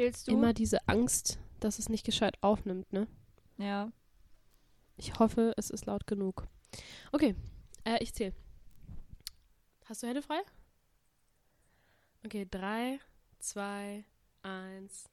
Zählst 0.00 0.28
du? 0.28 0.32
immer 0.32 0.54
diese 0.54 0.88
Angst, 0.88 1.38
dass 1.60 1.78
es 1.78 1.90
nicht 1.90 2.06
gescheit 2.06 2.38
aufnimmt, 2.42 2.90
ne? 2.90 3.06
Ja. 3.58 3.92
Ich 4.96 5.18
hoffe, 5.18 5.52
es 5.58 5.68
ist 5.68 5.84
laut 5.84 6.06
genug. 6.06 6.46
Okay, 7.12 7.34
äh, 7.84 8.02
ich 8.02 8.14
zähle. 8.14 8.32
Hast 9.84 10.02
du 10.02 10.06
Hände 10.06 10.22
frei? 10.22 10.40
Okay, 12.24 12.46
drei, 12.50 12.98
zwei, 13.40 14.06
eins. 14.42 15.04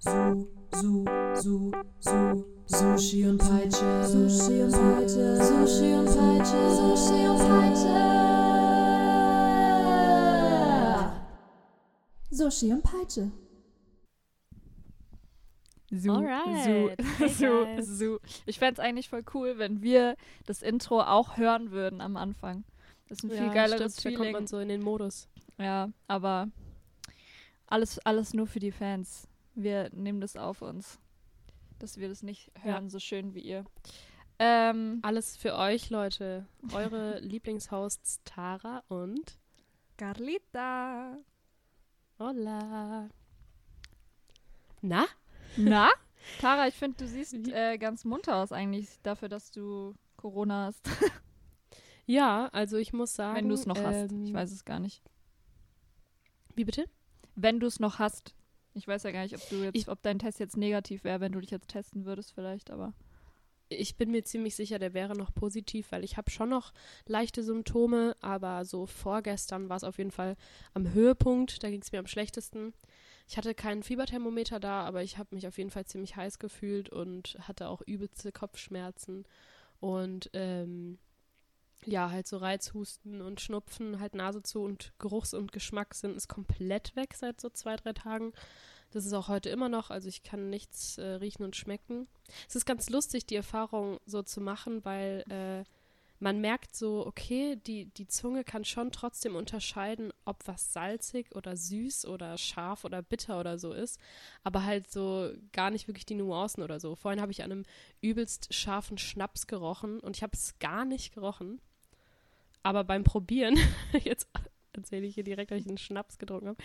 Su, 0.00 0.48
Su, 0.74 1.04
Su, 1.34 1.72
Su, 2.00 2.44
Sushi 2.66 3.26
und 3.26 3.38
Peitsche. 3.38 4.06
Sushi 4.06 4.62
und 4.64 4.72
Peitsche. 4.72 5.36
Sushi 5.42 5.94
und 5.94 6.04
Peitsche. 6.04 6.74
Sushi 6.74 7.28
und 7.28 7.38
Peitsche. 7.38 8.26
Sushi 12.30 12.72
und 12.72 12.82
Peitsche. 12.82 13.32
So, 15.90 16.12
Alright. 16.12 17.00
so, 17.28 17.28
so, 17.28 17.66
so. 17.82 18.18
Ich 18.44 18.58
fände 18.58 18.74
es 18.74 18.78
eigentlich 18.80 19.08
voll 19.08 19.22
cool, 19.34 19.58
wenn 19.58 19.82
wir 19.82 20.16
das 20.46 20.62
Intro 20.62 21.00
auch 21.00 21.36
hören 21.36 21.70
würden 21.70 22.00
am 22.00 22.16
Anfang. 22.16 22.64
Das 23.08 23.18
ist 23.18 23.24
ein 23.24 23.30
viel 23.30 23.46
Ja, 23.46 23.52
geileres 23.52 24.00
stimmt, 24.00 24.16
Da 24.16 24.18
kommt 24.18 24.32
man 24.32 24.32
Feeling. 24.32 24.46
so 24.48 24.58
in 24.58 24.68
den 24.68 24.82
Modus. 24.82 25.28
Ja, 25.58 25.88
aber 26.08 26.48
alles, 27.68 27.98
alles 28.00 28.34
nur 28.34 28.46
für 28.48 28.58
die 28.58 28.72
Fans. 28.72 29.28
Wir 29.54 29.90
nehmen 29.92 30.20
das 30.20 30.36
auf 30.36 30.60
uns, 30.60 30.98
dass 31.78 31.98
wir 31.98 32.08
das 32.08 32.22
nicht 32.24 32.50
Ja. 32.58 32.72
hören, 32.72 32.90
so 32.90 32.98
schön 32.98 33.34
wie 33.34 33.40
ihr. 33.40 33.64
Ähm, 34.40 34.98
Alles 35.02 35.36
für 35.36 35.54
euch, 35.56 35.88
Leute. 35.90 36.46
Eure 36.74 37.18
Lieblingshosts 37.20 38.20
Tara 38.24 38.82
und 38.88 39.38
Carlita. 39.96 41.16
Hola. 42.18 43.08
Na? 44.82 45.06
Na? 45.56 45.90
Tara, 46.40 46.66
ich 46.68 46.74
finde, 46.74 46.98
du 46.98 47.06
siehst 47.08 47.34
äh, 47.48 47.78
ganz 47.78 48.04
munter 48.04 48.36
aus 48.36 48.50
eigentlich 48.52 48.88
dafür, 49.02 49.28
dass 49.28 49.50
du 49.50 49.94
Corona 50.16 50.66
hast. 50.66 50.88
Ja, 52.08 52.46
also 52.52 52.76
ich 52.76 52.92
muss 52.92 53.14
sagen. 53.14 53.36
Wenn 53.36 53.48
du 53.48 53.54
es 53.54 53.66
noch 53.66 53.76
hast. 53.76 54.12
ähm, 54.12 54.24
Ich 54.26 54.32
weiß 54.32 54.52
es 54.52 54.64
gar 54.64 54.78
nicht. 54.78 55.02
Wie 56.54 56.64
bitte? 56.64 56.84
Wenn 57.34 57.58
du 57.58 57.66
es 57.66 57.80
noch 57.80 57.98
hast. 57.98 58.34
Ich 58.74 58.86
weiß 58.86 59.02
ja 59.02 59.10
gar 59.10 59.22
nicht, 59.24 59.34
ob 59.34 59.48
du 59.48 59.56
jetzt, 59.64 59.74
Ich- 59.76 59.88
ob 59.88 60.00
dein 60.02 60.20
Test 60.20 60.38
jetzt 60.38 60.56
negativ 60.56 61.02
wäre, 61.02 61.18
wenn 61.20 61.32
du 61.32 61.40
dich 61.40 61.50
jetzt 61.50 61.66
testen 61.68 62.04
würdest, 62.04 62.32
vielleicht, 62.32 62.70
aber. 62.70 62.92
Ich 63.68 63.96
bin 63.96 64.12
mir 64.12 64.22
ziemlich 64.22 64.54
sicher, 64.54 64.78
der 64.78 64.94
wäre 64.94 65.16
noch 65.16 65.34
positiv, 65.34 65.90
weil 65.90 66.04
ich 66.04 66.16
habe 66.16 66.30
schon 66.30 66.48
noch 66.50 66.72
leichte 67.06 67.42
Symptome, 67.42 68.16
aber 68.20 68.64
so 68.64 68.86
vorgestern 68.86 69.68
war 69.68 69.76
es 69.76 69.82
auf 69.82 69.98
jeden 69.98 70.12
Fall 70.12 70.36
am 70.74 70.92
Höhepunkt. 70.92 71.64
Da 71.64 71.70
ging 71.70 71.82
es 71.82 71.90
mir 71.90 71.98
am 71.98 72.06
schlechtesten. 72.06 72.72
Ich 73.28 73.36
hatte 73.36 73.54
kein 73.54 73.82
Fieberthermometer 73.82 74.60
da, 74.60 74.84
aber 74.84 75.02
ich 75.02 75.18
habe 75.18 75.34
mich 75.34 75.46
auf 75.48 75.58
jeden 75.58 75.70
Fall 75.70 75.84
ziemlich 75.84 76.16
heiß 76.16 76.38
gefühlt 76.38 76.88
und 76.88 77.36
hatte 77.40 77.68
auch 77.68 77.82
übelste 77.82 78.30
Kopfschmerzen 78.30 79.24
und 79.80 80.30
ähm, 80.32 80.98
ja, 81.84 82.10
halt 82.10 82.26
so 82.26 82.36
Reizhusten 82.38 83.20
und 83.20 83.40
Schnupfen, 83.40 84.00
halt 84.00 84.14
Nase 84.14 84.42
zu 84.42 84.62
und 84.62 84.92
Geruchs- 84.98 85.34
und 85.34 85.52
Geschmackssinn 85.52 86.14
ist 86.14 86.28
komplett 86.28 86.96
weg 86.96 87.14
seit 87.14 87.40
so 87.40 87.50
zwei, 87.50 87.76
drei 87.76 87.92
Tagen. 87.92 88.32
Das 88.90 89.04
ist 89.04 89.12
auch 89.12 89.28
heute 89.28 89.50
immer 89.50 89.68
noch, 89.68 89.90
also 89.90 90.08
ich 90.08 90.22
kann 90.22 90.48
nichts 90.48 90.98
äh, 90.98 91.04
riechen 91.04 91.44
und 91.44 91.56
schmecken. 91.56 92.08
Es 92.48 92.56
ist 92.56 92.66
ganz 92.66 92.88
lustig, 92.88 93.26
die 93.26 93.36
Erfahrung 93.36 93.98
so 94.06 94.22
zu 94.22 94.40
machen, 94.40 94.84
weil 94.84 95.24
äh, 95.28 95.64
man 96.18 96.40
merkt 96.40 96.74
so, 96.74 97.06
okay, 97.06 97.56
die, 97.56 97.86
die 97.86 98.06
Zunge 98.06 98.44
kann 98.44 98.64
schon 98.64 98.92
trotzdem 98.92 99.36
unterscheiden, 99.36 100.12
ob 100.24 100.46
was 100.46 100.72
salzig 100.72 101.34
oder 101.34 101.56
süß 101.56 102.06
oder 102.06 102.38
scharf 102.38 102.84
oder 102.84 103.02
bitter 103.02 103.38
oder 103.40 103.58
so 103.58 103.72
ist, 103.72 104.00
aber 104.42 104.64
halt 104.64 104.90
so 104.90 105.30
gar 105.52 105.70
nicht 105.70 105.88
wirklich 105.88 106.06
die 106.06 106.14
Nuancen 106.14 106.62
oder 106.62 106.80
so. 106.80 106.94
Vorhin 106.94 107.20
habe 107.20 107.32
ich 107.32 107.42
an 107.42 107.52
einem 107.52 107.64
übelst 108.00 108.52
scharfen 108.54 108.98
Schnaps 108.98 109.46
gerochen 109.46 110.00
und 110.00 110.16
ich 110.16 110.22
habe 110.22 110.32
es 110.34 110.58
gar 110.58 110.84
nicht 110.84 111.14
gerochen. 111.14 111.60
Aber 112.62 112.82
beim 112.84 113.04
Probieren, 113.04 113.56
jetzt 114.04 114.28
erzähle 114.72 115.06
ich 115.06 115.14
hier 115.14 115.24
direkt, 115.24 115.50
dass 115.50 115.60
ich 115.60 115.68
einen 115.68 115.78
Schnaps 115.78 116.18
getrunken 116.18 116.48
habe, 116.48 116.58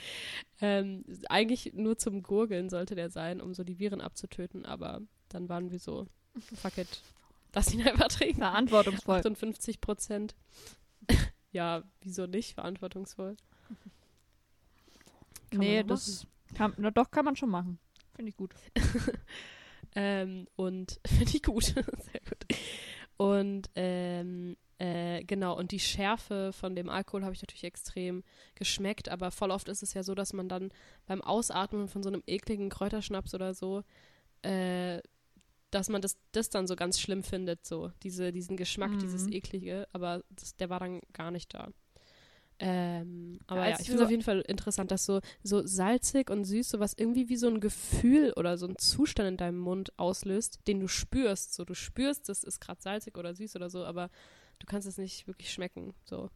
ähm, 0.60 1.04
eigentlich 1.30 1.74
nur 1.74 1.98
zum 1.98 2.24
Gurgeln 2.24 2.70
sollte 2.70 2.96
der 2.96 3.10
sein, 3.10 3.42
um 3.42 3.54
so 3.54 3.64
die 3.64 3.80
Viren 3.80 4.02
abzutöten, 4.02 4.66
aber 4.66 5.02
dann 5.30 5.50
waren 5.50 5.72
wir 5.72 5.80
so, 5.80 6.08
fuck 6.56 6.78
it, 6.78 7.02
lass 7.54 7.74
ihn 7.74 7.88
einfach 7.88 8.08
trinken. 8.08 8.40
Verantwortungsvoll. 8.40 9.18
58 9.18 9.82
Prozent. 9.82 10.36
ja, 11.52 11.84
wieso 12.02 12.28
nicht 12.28 12.54
verantwortungsvoll? 12.54 13.38
Kann 15.50 15.60
nee, 15.60 15.82
doch 15.82 15.90
das 15.90 16.28
kann, 16.56 16.74
na, 16.78 16.92
doch 16.92 17.12
kann 17.12 17.26
man 17.26 17.36
schon 17.36 17.50
machen. 17.50 17.80
Finde 18.16 18.30
ich 18.30 18.38
gut. 18.38 18.54
Ähm, 19.96 20.48
und 20.56 21.00
finde 21.08 21.32
ich 21.36 21.44
gut. 21.44 21.64
Sehr 21.64 22.22
gut. 22.28 22.46
Und 23.18 23.70
ähm, 23.76 24.58
äh, 24.80 25.24
genau, 25.24 25.58
und 25.58 25.72
die 25.72 25.80
Schärfe 25.80 26.52
von 26.54 26.76
dem 26.76 26.90
Alkohol 26.90 27.24
habe 27.24 27.36
ich 27.36 27.42
natürlich 27.42 27.66
extrem 27.66 28.24
geschmeckt, 28.56 29.10
aber 29.10 29.30
voll 29.32 29.52
oft 29.52 29.70
ist 29.70 29.84
es 29.84 29.94
ja 29.94 30.04
so, 30.04 30.16
dass 30.16 30.34
man 30.34 30.50
dann 30.50 30.72
beim 31.06 31.22
Ausatmen 31.22 31.88
von 31.88 32.02
so 32.02 32.10
einem 32.10 32.24
ekligen 32.26 32.70
Kräuterschnaps 32.70 33.36
oder 33.36 33.54
so, 33.54 33.84
äh, 34.42 35.00
dass 35.72 35.90
man 35.90 36.02
das, 36.02 36.18
das 36.32 36.50
dann 36.50 36.68
so 36.68 36.76
ganz 36.76 37.00
schlimm 37.00 37.24
findet, 37.24 37.66
so, 37.66 37.92
diese, 38.04 38.32
diesen 38.32 38.58
Geschmack, 38.58 38.92
Mhm. 38.92 39.00
dieses 39.00 39.28
eklige, 39.32 39.88
aber 39.94 40.24
das, 40.30 40.56
der 40.58 40.70
war 40.70 40.80
dann 40.80 41.02
gar 41.14 41.32
nicht 41.32 41.54
da. 41.54 41.70
Ähm, 42.60 43.40
aber 43.48 43.66
Ja, 43.66 43.70
ja, 43.70 43.80
ich 43.80 43.88
finde 43.88 44.04
es 44.04 44.06
auf 44.06 44.12
jeden 44.12 44.22
Fall 44.22 44.42
interessant, 44.42 44.92
dass 44.92 45.06
so, 45.06 45.20
so 45.44 45.66
salzig 45.66 46.30
und 46.30 46.46
süß 46.46 46.70
sowas 46.70 46.94
irgendwie 46.96 47.28
wie 47.28 47.36
so 47.36 47.48
ein 47.48 47.60
Gefühl 47.60 48.34
oder 48.36 48.58
so 48.58 48.68
ein 48.68 48.78
Zustand 48.78 49.30
in 49.30 49.38
deinem 49.38 49.58
Mund 49.60 49.98
auslöst, 49.98 50.60
den 50.68 50.80
du 50.80 50.88
spürst. 50.88 51.54
So, 51.56 51.66
du 51.66 51.74
spürst, 51.74 52.30
das 52.30 52.44
ist 52.44 52.60
gerade 52.62 52.80
salzig 52.82 53.18
oder 53.18 53.34
süß 53.34 53.56
oder 53.56 53.70
so, 53.72 53.84
aber 53.84 54.10
du 54.60 54.68
kannst 54.68 54.88
es 54.88 54.98
nicht 54.98 55.26
wirklich 55.28 55.52
schmecken. 55.52 55.96
So. 56.04 56.30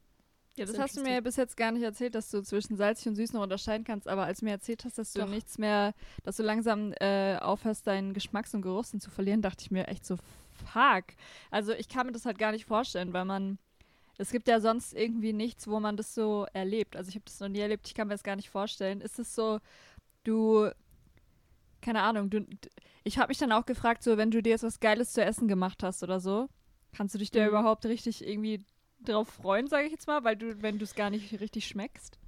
Ja, 0.58 0.66
das 0.66 0.80
hast 0.80 0.96
du 0.96 1.02
mir 1.02 1.14
ja 1.16 1.20
bis 1.22 1.36
jetzt 1.36 1.58
gar 1.58 1.72
nicht 1.72 1.84
erzählt, 1.84 2.16
dass 2.16 2.32
du 2.32 2.42
zwischen 2.42 2.78
salzig 2.78 3.08
und 3.08 3.16
süß 3.16 3.34
noch 3.34 3.44
unterscheiden 3.44 3.84
kannst, 3.84 4.08
aber 4.08 4.24
als 4.24 4.40
du 4.40 4.46
mir 4.46 4.52
erzählt 4.52 4.86
hast, 4.86 4.98
dass 4.98 5.12
du 5.12 5.20
Doch. 5.20 5.30
nichts 5.30 5.58
mehr, 5.58 5.94
dass 6.24 6.38
du 6.38 6.44
langsam 6.44 6.94
äh, 7.02 7.38
aufhörst, 7.38 7.86
deinen 7.88 8.14
Geschmacks- 8.14 8.54
und 8.54 8.62
Geruchssinn 8.62 9.02
zu 9.02 9.10
verlieren, 9.10 9.42
dachte 9.42 9.64
ich 9.64 9.72
mir 9.72 9.88
echt 9.90 10.06
so, 10.06 10.16
fuck. 10.72 11.06
Also 11.52 11.74
ich 11.74 11.90
kann 11.90 12.06
mir 12.06 12.14
das 12.14 12.26
halt 12.26 12.38
gar 12.40 12.54
nicht 12.54 12.66
vorstellen, 12.66 13.12
weil 13.12 13.26
man, 13.26 13.58
es 14.18 14.32
gibt 14.32 14.48
ja 14.48 14.62
sonst 14.62 14.94
irgendwie 14.94 15.34
nichts, 15.34 15.68
wo 15.68 15.82
man 15.82 15.98
das 15.98 16.16
so 16.16 16.48
erlebt. 16.54 16.96
Also 16.96 17.10
ich 17.10 17.16
habe 17.16 17.26
das 17.26 17.40
noch 17.42 17.50
nie 17.50 17.60
erlebt, 17.60 17.86
ich 17.88 17.94
kann 17.94 18.08
mir 18.08 18.14
das 18.14 18.24
gar 18.24 18.38
nicht 18.38 18.50
vorstellen. 18.50 19.02
Ist 19.02 19.20
es 19.20 19.36
so, 19.36 19.60
du, 20.24 20.70
keine 21.82 22.02
Ahnung, 22.02 22.30
du, 22.30 22.46
ich 23.04 23.18
habe 23.18 23.28
mich 23.28 23.38
dann 23.40 23.52
auch 23.52 23.66
gefragt, 23.66 24.04
so 24.04 24.16
wenn 24.18 24.32
du 24.32 24.42
dir 24.42 24.52
jetzt 24.52 24.64
was 24.64 24.80
Geiles 24.80 25.12
zu 25.12 25.22
essen 25.22 25.50
gemacht 25.50 25.84
hast 25.84 26.02
oder 26.02 26.22
so, 26.22 26.48
kannst 26.94 27.14
du 27.14 27.20
dich 27.20 27.30
da 27.32 27.42
Mhm. 27.42 27.50
überhaupt 27.50 27.86
richtig 27.86 28.26
irgendwie 28.26 28.64
drauf 29.06 29.30
freuen, 29.30 29.68
sage 29.68 29.86
ich 29.86 29.92
jetzt 29.92 30.08
mal, 30.08 30.24
weil 30.24 30.36
du, 30.36 30.62
wenn 30.62 30.78
du 30.78 30.84
es 30.84 30.96
gar 30.96 31.10
nicht 31.10 31.40
richtig 31.40 31.68
schmeckst. 31.68 32.20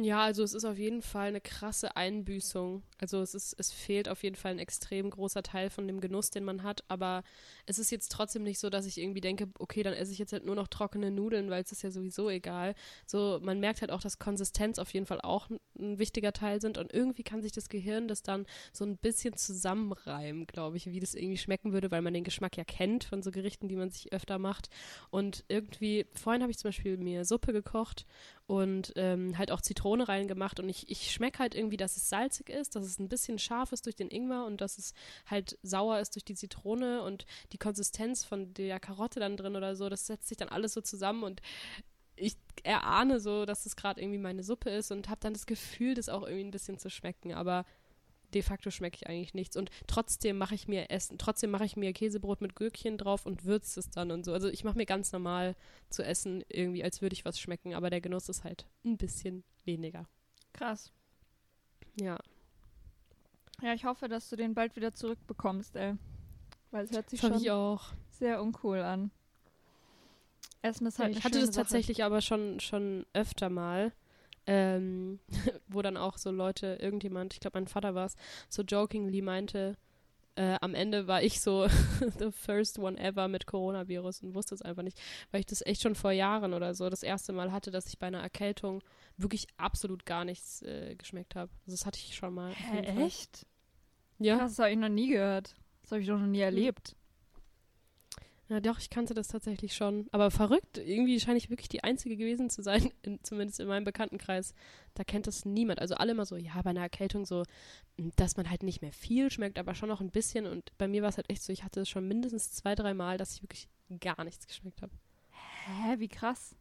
Ja, 0.00 0.22
also 0.22 0.42
es 0.42 0.54
ist 0.54 0.64
auf 0.64 0.78
jeden 0.78 1.02
Fall 1.02 1.28
eine 1.28 1.40
krasse 1.40 1.96
Einbüßung. 1.96 2.82
Also 3.00 3.22
es 3.22 3.34
ist, 3.34 3.54
es 3.58 3.72
fehlt 3.72 4.08
auf 4.08 4.22
jeden 4.22 4.36
Fall 4.36 4.52
ein 4.52 4.58
extrem 4.58 5.10
großer 5.10 5.42
Teil 5.42 5.70
von 5.70 5.86
dem 5.86 6.00
Genuss, 6.00 6.30
den 6.30 6.44
man 6.44 6.62
hat. 6.62 6.84
Aber 6.88 7.22
es 7.66 7.78
ist 7.78 7.90
jetzt 7.90 8.12
trotzdem 8.12 8.42
nicht 8.42 8.58
so, 8.58 8.68
dass 8.70 8.86
ich 8.86 8.98
irgendwie 8.98 9.20
denke, 9.20 9.48
okay, 9.58 9.82
dann 9.82 9.94
esse 9.94 10.12
ich 10.12 10.18
jetzt 10.18 10.32
halt 10.32 10.44
nur 10.44 10.54
noch 10.54 10.68
trockene 10.68 11.10
Nudeln, 11.10 11.50
weil 11.50 11.62
es 11.62 11.72
ist 11.72 11.82
ja 11.82 11.90
sowieso 11.90 12.28
egal. 12.28 12.74
So, 13.06 13.40
man 13.42 13.60
merkt 13.60 13.80
halt 13.80 13.90
auch, 13.90 14.02
dass 14.02 14.18
Konsistenz 14.18 14.78
auf 14.78 14.92
jeden 14.92 15.06
Fall 15.06 15.20
auch 15.20 15.48
ein, 15.50 15.58
wichtiger 15.98 16.32
Teil 16.32 16.60
sind. 16.60 16.76
Und 16.76 16.92
irgendwie 16.92 17.22
kann 17.22 17.42
sich 17.42 17.52
das 17.52 17.68
Gehirn 17.68 18.06
das 18.06 18.22
dann 18.22 18.46
so 18.72 18.84
ein 18.84 18.98
bisschen 18.98 19.36
zusammenreimen, 19.36 20.46
glaube 20.46 20.76
ich, 20.76 20.86
wie 20.86 21.00
das 21.00 21.14
irgendwie 21.14 21.38
schmecken 21.38 21.72
würde, 21.72 21.90
weil 21.90 22.02
man 22.02 22.12
den 22.12 22.24
Geschmack 22.24 22.56
ja 22.56 22.64
kennt 22.64 23.04
von 23.04 23.22
so 23.22 23.30
Gerichten, 23.30 23.68
die 23.68 23.76
man 23.76 23.90
sich 23.90 24.12
öfter 24.12 24.38
macht. 24.38 24.68
Und 25.10 25.44
irgendwie, 25.48 26.06
vorhin 26.12 26.42
habe 26.42 26.50
ich 26.50 26.58
zum 26.58 26.68
Beispiel 26.68 26.98
mir 26.98 27.24
Suppe 27.24 27.52
gekocht 27.52 28.04
und 28.50 28.92
ähm, 28.96 29.38
halt 29.38 29.52
auch 29.52 29.60
Zitrone 29.60 30.08
reingemacht 30.08 30.58
und 30.58 30.68
ich, 30.68 30.90
ich 30.90 31.12
schmecke 31.12 31.38
halt 31.38 31.54
irgendwie, 31.54 31.76
dass 31.76 31.96
es 31.96 32.08
salzig 32.08 32.48
ist, 32.48 32.74
dass 32.74 32.84
es 32.84 32.89
ein 32.98 33.08
bisschen 33.08 33.38
scharf 33.38 33.72
ist 33.72 33.86
durch 33.86 33.96
den 33.96 34.10
Ingwer 34.10 34.44
und 34.46 34.60
dass 34.60 34.78
es 34.78 34.94
halt 35.26 35.58
sauer 35.62 36.00
ist 36.00 36.14
durch 36.14 36.24
die 36.24 36.34
Zitrone 36.34 37.02
und 37.02 37.26
die 37.52 37.58
Konsistenz 37.58 38.24
von 38.24 38.52
der 38.54 38.80
Karotte 38.80 39.20
dann 39.20 39.36
drin 39.36 39.56
oder 39.56 39.76
so, 39.76 39.88
das 39.88 40.06
setzt 40.06 40.28
sich 40.28 40.36
dann 40.36 40.48
alles 40.48 40.72
so 40.72 40.80
zusammen 40.80 41.22
und 41.22 41.40
ich 42.16 42.36
erahne 42.62 43.20
so, 43.20 43.46
dass 43.46 43.66
es 43.66 43.76
gerade 43.76 44.00
irgendwie 44.00 44.18
meine 44.18 44.42
Suppe 44.42 44.70
ist 44.70 44.90
und 44.90 45.08
habe 45.08 45.20
dann 45.20 45.32
das 45.32 45.46
Gefühl, 45.46 45.94
das 45.94 46.08
auch 46.08 46.22
irgendwie 46.22 46.44
ein 46.44 46.50
bisschen 46.50 46.78
zu 46.78 46.90
schmecken, 46.90 47.32
aber 47.32 47.64
de 48.34 48.42
facto 48.42 48.70
schmecke 48.70 48.96
ich 48.96 49.08
eigentlich 49.08 49.34
nichts 49.34 49.56
und 49.56 49.70
trotzdem 49.86 50.38
mache 50.38 50.54
ich 50.54 50.68
mir 50.68 50.90
Essen, 50.90 51.18
trotzdem 51.18 51.50
mache 51.50 51.64
ich 51.64 51.76
mir 51.76 51.92
Käsebrot 51.92 52.40
mit 52.40 52.54
Gürkchen 52.54 52.98
drauf 52.98 53.26
und 53.26 53.44
würze 53.44 53.80
es 53.80 53.90
dann 53.90 54.10
und 54.10 54.24
so. 54.24 54.32
Also 54.32 54.48
ich 54.48 54.64
mache 54.64 54.76
mir 54.76 54.86
ganz 54.86 55.12
normal 55.12 55.56
zu 55.88 56.04
essen 56.04 56.44
irgendwie, 56.48 56.84
als 56.84 57.02
würde 57.02 57.14
ich 57.14 57.24
was 57.24 57.40
schmecken, 57.40 57.74
aber 57.74 57.90
der 57.90 58.00
Genuss 58.00 58.28
ist 58.28 58.44
halt 58.44 58.66
ein 58.84 58.96
bisschen 58.96 59.44
weniger. 59.64 60.06
Krass. 60.52 60.92
Ja. 62.00 62.18
Ja, 63.62 63.74
ich 63.74 63.84
hoffe, 63.84 64.08
dass 64.08 64.28
du 64.30 64.36
den 64.36 64.54
bald 64.54 64.76
wieder 64.76 64.92
zurückbekommst, 64.92 65.76
ey. 65.76 65.94
Weil 66.70 66.84
es 66.84 66.92
hört 66.92 67.10
sich 67.10 67.20
Fand 67.20 67.34
schon 67.34 67.42
ich 67.42 67.50
auch. 67.50 67.92
sehr 68.10 68.40
uncool 68.42 68.80
an. 68.80 69.10
Essen 70.62 70.86
ist 70.86 70.98
halt 70.98 71.10
ich 71.10 71.16
eine 71.16 71.24
hatte 71.24 71.40
das 71.40 71.54
Sache. 71.54 71.64
tatsächlich 71.64 72.04
aber 72.04 72.20
schon, 72.20 72.60
schon 72.60 73.06
öfter 73.12 73.48
mal. 73.48 73.92
ähm, 74.46 75.20
wo 75.68 75.82
dann 75.82 75.96
auch 75.96 76.18
so 76.18 76.30
Leute, 76.30 76.78
irgendjemand, 76.80 77.34
ich 77.34 77.40
glaube 77.40 77.58
mein 77.58 77.68
Vater 77.68 77.94
war 77.94 78.06
es, 78.06 78.16
so 78.48 78.62
jokingly 78.62 79.22
meinte, 79.22 79.76
äh, 80.36 80.56
am 80.60 80.74
Ende 80.74 81.06
war 81.06 81.22
ich 81.22 81.40
so 81.40 81.68
the 82.18 82.30
first 82.32 82.78
one 82.78 82.98
ever 82.98 83.28
mit 83.28 83.46
Coronavirus 83.46 84.22
und 84.22 84.34
wusste 84.34 84.54
es 84.54 84.62
einfach 84.62 84.82
nicht, 84.82 84.98
weil 85.30 85.40
ich 85.40 85.46
das 85.46 85.64
echt 85.66 85.82
schon 85.82 85.94
vor 85.94 86.12
Jahren 86.12 86.54
oder 86.54 86.74
so 86.74 86.88
das 86.88 87.02
erste 87.02 87.32
Mal 87.32 87.52
hatte, 87.52 87.70
dass 87.70 87.86
ich 87.86 87.98
bei 87.98 88.06
einer 88.06 88.20
Erkältung 88.22 88.82
wirklich 89.16 89.46
absolut 89.56 90.06
gar 90.06 90.24
nichts 90.24 90.62
äh, 90.62 90.94
geschmeckt 90.96 91.34
habe. 91.36 91.50
Also 91.66 91.76
das 91.76 91.84
hatte 91.86 91.98
ich 91.98 92.14
schon 92.16 92.34
mal. 92.34 92.52
Hä, 92.52 92.80
echt? 93.04 93.46
Ja. 94.20 94.38
Krass, 94.38 94.52
das 94.52 94.58
habe 94.60 94.70
ich 94.72 94.78
noch 94.78 94.88
nie 94.88 95.08
gehört. 95.08 95.56
Das 95.82 95.92
habe 95.92 96.02
ich 96.02 96.06
doch 96.06 96.18
noch 96.18 96.26
nie 96.26 96.40
erlebt. 96.40 96.94
Ja, 98.48 98.58
doch, 98.58 98.80
ich 98.80 98.90
kannte 98.90 99.14
das 99.14 99.28
tatsächlich 99.28 99.74
schon. 99.74 100.08
Aber 100.10 100.30
verrückt, 100.32 100.76
irgendwie 100.76 101.20
scheine 101.20 101.38
ich 101.38 101.50
wirklich 101.50 101.68
die 101.68 101.84
Einzige 101.84 102.16
gewesen 102.16 102.50
zu 102.50 102.62
sein, 102.62 102.90
in, 103.02 103.22
zumindest 103.22 103.60
in 103.60 103.68
meinem 103.68 103.84
Bekanntenkreis. 103.84 104.54
Da 104.94 105.04
kennt 105.04 105.26
das 105.26 105.44
niemand. 105.44 105.80
Also 105.80 105.94
alle 105.94 106.12
immer 106.12 106.26
so, 106.26 106.36
ja, 106.36 106.60
bei 106.62 106.70
einer 106.70 106.80
Erkältung 106.80 107.24
so, 107.24 107.44
m, 107.96 108.10
dass 108.16 108.36
man 108.36 108.50
halt 108.50 108.62
nicht 108.62 108.82
mehr 108.82 108.92
viel 108.92 109.30
schmeckt, 109.30 109.58
aber 109.58 109.74
schon 109.74 109.88
noch 109.88 110.00
ein 110.00 110.10
bisschen. 110.10 110.46
Und 110.46 110.76
bei 110.78 110.88
mir 110.88 111.02
war 111.02 111.08
es 111.08 111.16
halt 111.16 111.30
echt 111.30 111.42
so, 111.42 111.52
ich 111.52 111.64
hatte 111.64 111.80
es 111.80 111.88
schon 111.88 112.06
mindestens 112.08 112.52
zwei, 112.52 112.74
drei 112.74 112.92
Mal, 112.92 113.18
dass 113.18 113.34
ich 113.34 113.42
wirklich 113.42 113.68
gar 114.00 114.22
nichts 114.24 114.46
geschmeckt 114.46 114.82
habe. 114.82 114.92
Hä, 115.30 115.98
wie 115.98 116.08
krass. 116.08 116.56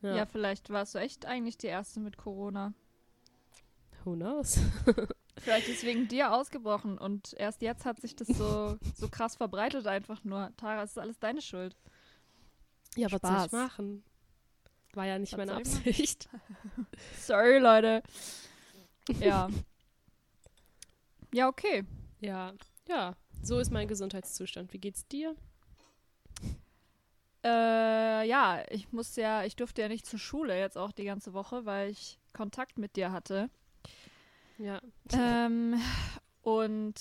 Ja. 0.00 0.16
Ja. 0.16 0.26
vielleicht 0.26 0.70
warst 0.70 0.94
du 0.94 0.98
echt 0.98 1.26
eigentlich 1.26 1.58
die 1.58 1.66
Erste 1.66 2.00
mit 2.00 2.16
Corona. 2.16 2.72
Who 4.04 4.14
knows? 4.14 4.58
Vielleicht 5.38 5.68
ist 5.68 5.82
wegen 5.84 6.08
dir 6.08 6.32
ausgebrochen 6.32 6.96
und 6.96 7.34
erst 7.34 7.60
jetzt 7.62 7.84
hat 7.84 8.00
sich 8.00 8.14
das 8.14 8.28
so, 8.28 8.78
so 8.96 9.08
krass 9.08 9.36
verbreitet 9.36 9.86
einfach 9.86 10.22
nur. 10.24 10.52
Tara, 10.56 10.82
es 10.82 10.92
ist 10.92 10.98
alles 10.98 11.18
deine 11.18 11.42
Schuld. 11.42 11.76
Ja, 12.96 13.10
was 13.10 13.20
soll 13.20 13.46
ich 13.46 13.52
machen? 13.52 14.04
War 14.92 15.06
ja 15.06 15.18
nicht 15.18 15.32
Was 15.32 15.38
meine? 15.38 15.54
Absicht. 15.56 16.28
Sorry, 17.18 17.58
Leute. 17.58 18.02
Ja. 19.18 19.48
ja, 21.32 21.48
okay. 21.48 21.84
Ja, 22.20 22.54
ja. 22.88 23.16
So 23.42 23.58
ist 23.58 23.72
mein 23.72 23.88
Gesundheitszustand. 23.88 24.72
Wie 24.72 24.78
geht's 24.78 25.06
dir? 25.08 25.34
Äh, 27.44 28.26
ja, 28.26 28.64
ich 28.70 28.90
musste 28.92 29.20
ja, 29.20 29.44
ich 29.44 29.56
durfte 29.56 29.82
ja 29.82 29.88
nicht 29.88 30.06
zur 30.06 30.18
Schule 30.18 30.58
jetzt 30.58 30.78
auch 30.78 30.92
die 30.92 31.04
ganze 31.04 31.34
Woche, 31.34 31.66
weil 31.66 31.90
ich 31.90 32.18
Kontakt 32.32 32.78
mit 32.78 32.96
dir 32.96 33.12
hatte. 33.12 33.50
Ja. 34.58 34.80
Ähm, 35.12 35.80
und 36.42 36.94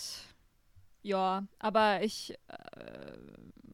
ja, 1.01 1.45
aber 1.59 2.03
ich, 2.03 2.33
äh, 2.47 3.17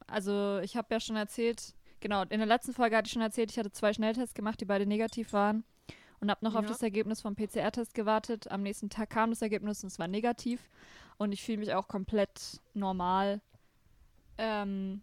also 0.08 0.60
ich 0.60 0.76
habe 0.76 0.94
ja 0.94 1.00
schon 1.00 1.16
erzählt, 1.16 1.74
genau, 2.00 2.24
in 2.24 2.40
der 2.40 2.46
letzten 2.48 2.74
Folge 2.74 2.98
hatte 2.98 3.08
ich 3.08 3.14
schon 3.14 3.22
erzählt, 3.22 3.52
ich 3.52 3.60
hatte 3.60 3.72
zwei 3.72 3.94
Schnelltests 3.94 4.34
gemacht, 4.34 4.60
die 4.62 4.66
beide 4.66 4.86
negativ 4.86 5.31
waren 5.34 5.64
und 6.20 6.30
habe 6.30 6.44
noch 6.44 6.56
auf 6.56 6.64
Ja. 6.64 6.70
das 6.70 6.81
Ergebnis 6.81 7.22
vom 7.22 7.36
PCR-Test 7.36 7.94
gewartet. 7.94 8.50
Am 8.52 8.64
nächsten 8.64 8.90
Tag 8.90 9.10
kam 9.12 9.30
das 9.30 9.42
Ergebnis 9.42 9.84
und 9.84 9.88
es 9.88 10.00
war 10.00 10.08
negativ 10.08 10.68
und 11.18 11.31
ich 11.31 11.44
fühle 11.44 11.60
mich 11.60 11.74
auch 11.74 11.88
komplett 11.88 12.62
normal. 12.74 13.42
Ähm, 14.38 15.02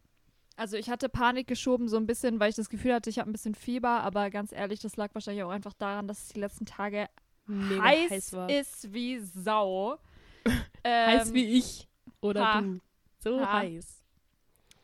also 0.56 0.76
ich 0.76 0.88
hatte 0.90 1.08
Panik 1.08 1.46
geschoben 1.46 1.88
so 1.88 1.96
ein 1.96 2.06
bisschen, 2.06 2.40
weil 2.40 2.50
ich 2.50 2.56
das 2.56 2.70
Gefühl 2.70 2.94
hatte, 2.94 3.10
ich 3.10 3.18
habe 3.18 3.30
ein 3.30 3.32
bisschen 3.32 3.54
Fieber, 3.54 4.00
aber 4.02 4.30
ganz 4.30 4.52
ehrlich, 4.52 4.80
das 4.80 4.96
lag 4.96 5.14
wahrscheinlich 5.14 5.44
auch 5.44 5.50
einfach 5.50 5.74
daran, 5.74 6.08
dass 6.08 6.22
es 6.24 6.28
die 6.30 6.40
letzten 6.40 6.64
Tage 6.66 7.08
Mega 7.46 7.82
heiß, 7.82 8.10
heiß 8.10 8.32
war. 8.34 8.50
ist 8.50 8.92
wie 8.92 9.18
Sau. 9.20 9.98
heiß 10.86 11.28
Ähm, 11.28 11.34
wie 11.34 11.58
ich. 11.58 11.88
Oder 12.20 12.44
ha. 12.54 12.60
du. 12.62 12.80
So 13.18 13.40
Ha. 13.40 13.52
heiß. 13.60 14.02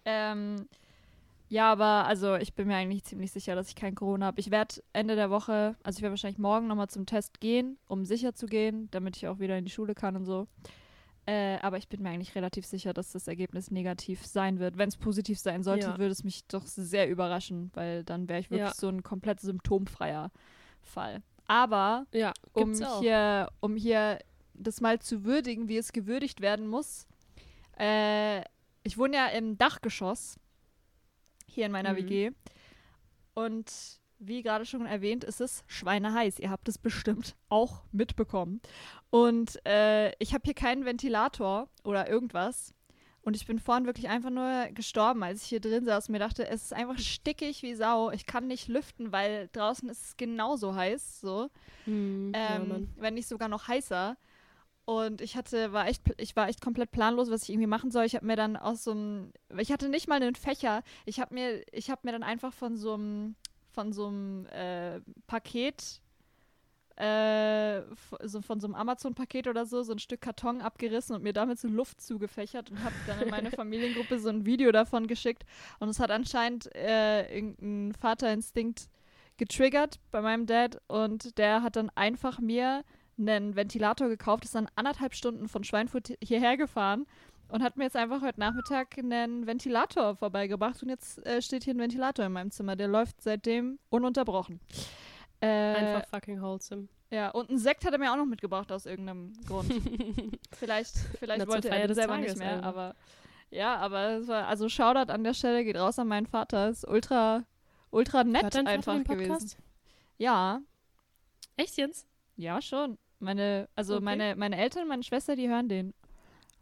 Ähm, 0.05 0.69
ja, 1.49 1.71
aber 1.71 2.07
also 2.07 2.37
ich 2.37 2.55
bin 2.55 2.67
mir 2.69 2.77
eigentlich 2.77 3.05
ziemlich 3.05 3.31
sicher, 3.31 3.55
dass 3.55 3.69
ich 3.69 3.77
kein 3.77 3.95
Corona 3.95 4.27
habe. 4.27 4.41
Ich 4.41 4.51
werde 4.51 4.83
Ende 4.93 5.17
der 5.17 5.31
Woche, 5.31 5.77
also 5.83 5.99
ich 5.99 6.03
werde 6.03 6.13
wahrscheinlich 6.13 6.39
morgen 6.39 6.67
nochmal 6.67 6.89
zum 6.89 7.07
Test 7.07 7.41
gehen, 7.41 7.79
um 7.87 8.05
sicher 8.05 8.35
zu 8.35 8.47
gehen, 8.47 8.89
damit 8.91 9.17
ich 9.17 9.29
auch 9.29 9.39
wieder 9.39 9.57
in 9.59 9.65
die 9.65 9.71
Schule 9.71 9.95
kann 9.95 10.17
und 10.17 10.25
so. 10.25 10.49
Äh, 11.27 11.59
aber 11.61 11.77
ich 11.79 11.89
bin 11.89 12.03
mir 12.03 12.09
eigentlich 12.11 12.35
relativ 12.35 12.67
sicher, 12.67 12.93
dass 12.93 13.13
das 13.13 13.29
Ergebnis 13.29 13.71
negativ 13.71 14.27
sein 14.27 14.59
wird. 14.59 14.77
Wenn 14.77 14.89
es 14.89 14.97
positiv 14.97 15.39
sein 15.39 15.63
sollte, 15.63 15.87
Ja. 15.89 15.99
würde 15.99 16.11
es 16.11 16.25
mich 16.25 16.45
doch 16.47 16.67
sehr 16.67 17.09
überraschen, 17.09 17.71
weil 17.75 18.03
dann 18.03 18.29
wäre 18.29 18.41
ich 18.41 18.51
wirklich 18.51 18.71
Ja. 18.71 18.75
so 18.75 18.89
ein 18.89 19.05
komplett 19.05 19.39
symptomfreier 19.41 20.33
Fall. 20.81 21.23
Aber 21.53 22.07
Ja, 22.15 22.33
um 22.55 22.73
hier, 23.01 23.51
um 23.61 23.77
hier 23.77 24.19
das 24.55 24.81
mal 24.81 25.01
zu 25.01 25.25
würdigen, 25.25 25.69
wie 25.69 25.77
es 25.77 25.93
gewürdigt 25.93 26.41
werden 26.41 26.67
muss. 26.67 27.07
Äh, 27.79 28.41
ich 28.85 28.97
wohne 28.97 29.17
ja 29.17 29.27
im 29.27 29.59
Dachgeschoss 29.59 30.37
hier 31.47 31.67
in 31.67 31.73
meiner 31.73 31.93
Mhm. 31.93 31.97
WG. 31.97 32.31
Und 33.35 34.01
wie 34.19 34.43
gerade 34.43 34.65
schon 34.65 34.87
erwähnt, 34.87 35.25
ist 35.25 35.43
es 35.43 35.63
schweineheiß. 35.67 36.39
Ihr 36.39 36.51
habt 36.51 36.69
es 36.69 36.79
bestimmt 36.79 37.37
auch 37.51 37.83
mitbekommen. 37.93 38.63
Und 39.11 39.61
äh, 39.67 40.13
ich 40.21 40.33
habe 40.33 40.45
hier 40.45 40.55
keinen 40.55 40.87
Ventilator 40.87 41.69
oder 41.85 42.09
irgendwas. 42.09 42.73
Und 43.23 43.37
ich 43.37 43.47
bin 43.47 43.61
vorhin 43.61 43.87
wirklich 43.87 44.09
einfach 44.09 44.31
nur 44.31 44.67
gestorben, 44.75 45.23
als 45.23 45.43
ich 45.43 45.49
hier 45.49 45.61
drin 45.61 45.85
saß 45.85 46.09
und 46.09 46.13
mir 46.13 46.19
dachte, 46.19 46.47
es 46.47 46.65
ist 46.65 46.73
einfach 46.73 46.99
stickig 46.99 47.63
wie 47.63 47.75
Sau. 47.75 48.11
Ich 48.11 48.27
kann 48.27 48.49
nicht 48.49 48.67
lüften, 48.69 49.13
weil 49.13 49.49
draußen 49.53 49.89
ist 49.89 50.05
es 50.05 50.17
genauso 50.17 50.75
heiß. 50.75 51.21
So 51.21 51.49
Hm, 51.85 52.33
ja, 52.35 52.57
ähm, 52.57 52.69
Mann. 52.69 52.95
wenn 52.97 53.15
nicht 53.15 53.29
sogar 53.29 53.49
noch 53.49 53.69
heißer. 53.69 54.17
Und 54.85 55.21
ich 55.21 55.37
hatte, 55.37 55.73
war 55.73 55.87
echt, 55.87 56.03
ich 56.17 56.35
war 56.35 56.49
echt 56.49 56.61
komplett 56.61 56.91
planlos, 56.91 57.31
was 57.31 57.45
ich 57.45 57.51
irgendwie 57.51 57.69
machen 57.69 57.93
soll. 57.93 58.05
Ich 58.05 58.17
habe 58.17 58.27
mir 58.27 58.35
dann 58.35 58.57
aus 58.57 58.83
so 58.83 58.91
einem, 58.91 59.33
ich 59.57 59.71
hatte 59.71 59.89
nicht 59.89 60.09
mal 60.09 60.21
einen 60.21 60.35
Fächer. 60.35 60.83
Ich 61.07 61.21
habe 61.21 61.33
mir, 61.35 61.63
ich 61.73 61.91
habe 61.91 62.01
mir 62.05 62.11
dann 62.11 62.25
einfach 62.25 62.53
von 62.53 62.77
so 62.77 62.95
einem, 62.95 63.37
von 63.71 63.93
so 63.93 64.09
einem 64.09 64.47
äh, 64.47 65.01
Paket, 65.29 66.01
äh, 67.03 67.83
so 68.23 68.43
von 68.43 68.61
so 68.61 68.69
einem 68.69 68.77
Amazon-Paket 68.77 69.49
oder 69.49 69.67
so, 69.67 69.83
so 69.83 69.93
ein 69.93 69.99
Stück 69.99 70.21
Karton 70.21 70.61
abgerissen 70.61 71.17
und 71.17 71.23
mir 71.25 71.33
damit 71.33 71.59
so 71.59 71.67
Luft 71.67 72.01
zugefächert 72.01 72.71
und 72.71 72.83
habe 72.85 72.95
dann 73.09 73.21
in 73.21 73.31
meine 73.31 73.51
Familiengruppe 73.53 74.21
so 74.21 74.29
ein 74.29 74.47
Video 74.47 74.71
davon 74.71 75.09
geschickt. 75.09 75.45
Und 75.81 75.89
es 75.89 75.99
hat 75.99 76.13
anscheinend 76.13 76.73
äh, 76.77 77.35
irgendein 77.35 77.93
Vaterinstinkt 78.01 78.89
getriggert 79.37 79.99
bei 80.13 80.21
meinem 80.21 80.47
Dad 80.47 80.81
und 80.87 81.39
der 81.39 81.63
hat 81.63 81.75
dann 81.75 81.91
einfach 81.97 82.39
mir 82.39 82.85
einen 83.19 83.57
Ventilator 83.57 84.09
gekauft, 84.09 84.45
ist 84.45 84.55
dann 84.55 84.69
anderthalb 84.77 85.15
Stunden 85.15 85.49
von 85.49 85.65
Schweinfurt 85.65 86.15
hierher 86.23 86.57
gefahren 86.57 87.07
und 87.49 87.63
hat 87.63 87.77
mir 87.77 87.85
jetzt 87.85 87.97
einfach 87.97 88.23
heute 88.23 88.39
Nachmittag 88.39 88.97
einen 88.97 89.47
Ventilator 89.47 90.15
vorbeigebracht 90.15 90.83
und 90.83 90.89
jetzt 90.89 91.25
äh, 91.27 91.43
steht 91.43 91.65
hier 91.65 91.75
ein 91.75 91.81
Ventilator 91.81 92.27
in 92.27 92.33
meinem 92.33 92.53
Zimmer. 92.53 92.77
Der 92.77 92.89
läuft 92.89 93.21
seitdem 93.21 93.79
ununterbrochen. 93.91 94.61
Äh, 95.43 95.75
Einfach 95.75 96.07
fucking 96.09 96.41
wholesome. 96.41 96.89
ja, 97.11 97.31
und 97.31 97.49
einen 97.51 97.59
Sekt 97.59 97.85
hat 97.85 97.93
er 97.93 97.99
mir 97.99 98.13
auch 98.13 98.17
noch 98.17 98.27
mitgebracht 98.27 98.71
aus 98.71 98.87
irgendeinem 98.87 99.33
Grund. 99.47 99.71
vielleicht 100.53 100.97
vielleicht 101.19 101.47
wollte 101.49 101.69
er 101.69 101.89
des 101.89 101.97
selber 101.97 102.15
Tages 102.15 102.35
nicht 102.35 102.39
mehr, 102.39 102.63
aber 102.63 102.95
ja, 103.51 103.77
aber 103.77 104.19
es 104.19 104.29
war, 104.29 104.47
also 104.47 104.69
Shoutout 104.69 105.13
an 105.13 105.25
der 105.25 105.35
Stelle 105.35 105.65
geht 105.65 105.77
raus 105.77 105.99
an 105.99 106.09
meinen 106.09 106.27
Vater. 106.27 106.69
Ist 106.71 106.87
ultra, 106.89 107.45
ultra 107.91 108.25
nett 108.25 108.55
einfach 108.67 109.03
gewesen. 109.05 109.51
Ja, 110.17 110.61
Echt 111.57 111.77
jetzt? 111.77 112.07
ja, 112.37 112.63
schon. 112.63 112.97
Meine, 113.19 113.69
also 113.77 113.97
Okay. 113.97 114.05
meine, 114.05 114.37
meine 114.37 114.57
Eltern, 114.57 114.89
meine 114.89 115.03
Schwester, 115.03 115.37
die 115.37 115.49
hören 115.49 115.69
den. 115.69 115.93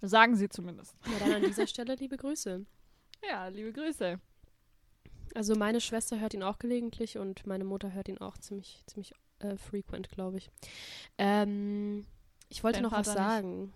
Sagen 0.03 0.35
sie 0.37 0.49
zumindest. 0.49 0.95
Ja, 1.13 1.19
dann 1.19 1.35
an 1.35 1.43
dieser 1.43 1.67
Stelle 1.67 1.95
liebe 1.97 2.17
Grüße. 2.17 2.65
Ja, 3.29 3.49
liebe 3.49 3.71
Grüße. 3.73 4.19
Also 5.35 5.55
meine 5.55 5.81
Schwester 5.81 6.19
hört 6.21 6.35
ihn 6.35 6.43
auch 6.43 6.59
gelegentlich 6.59 7.17
und 7.19 7.47
meine 7.47 7.65
Mutter 7.65 7.93
hört 7.93 8.09
ihn 8.09 8.19
auch 8.19 8.37
ziemlich, 8.39 8.83
ziemlich 8.87 9.13
äh, 9.39 9.57
frequent, 9.57 10.09
glaube 10.11 10.39
ich. 10.39 10.51
Ähm, 11.19 12.05
ich 12.49 12.65
wollte 12.65 12.77
Dein 12.81 12.83
noch 12.85 12.93
was 12.93 13.07
Vater 13.09 13.21
nicht? 13.21 13.29
sagen. 13.31 13.73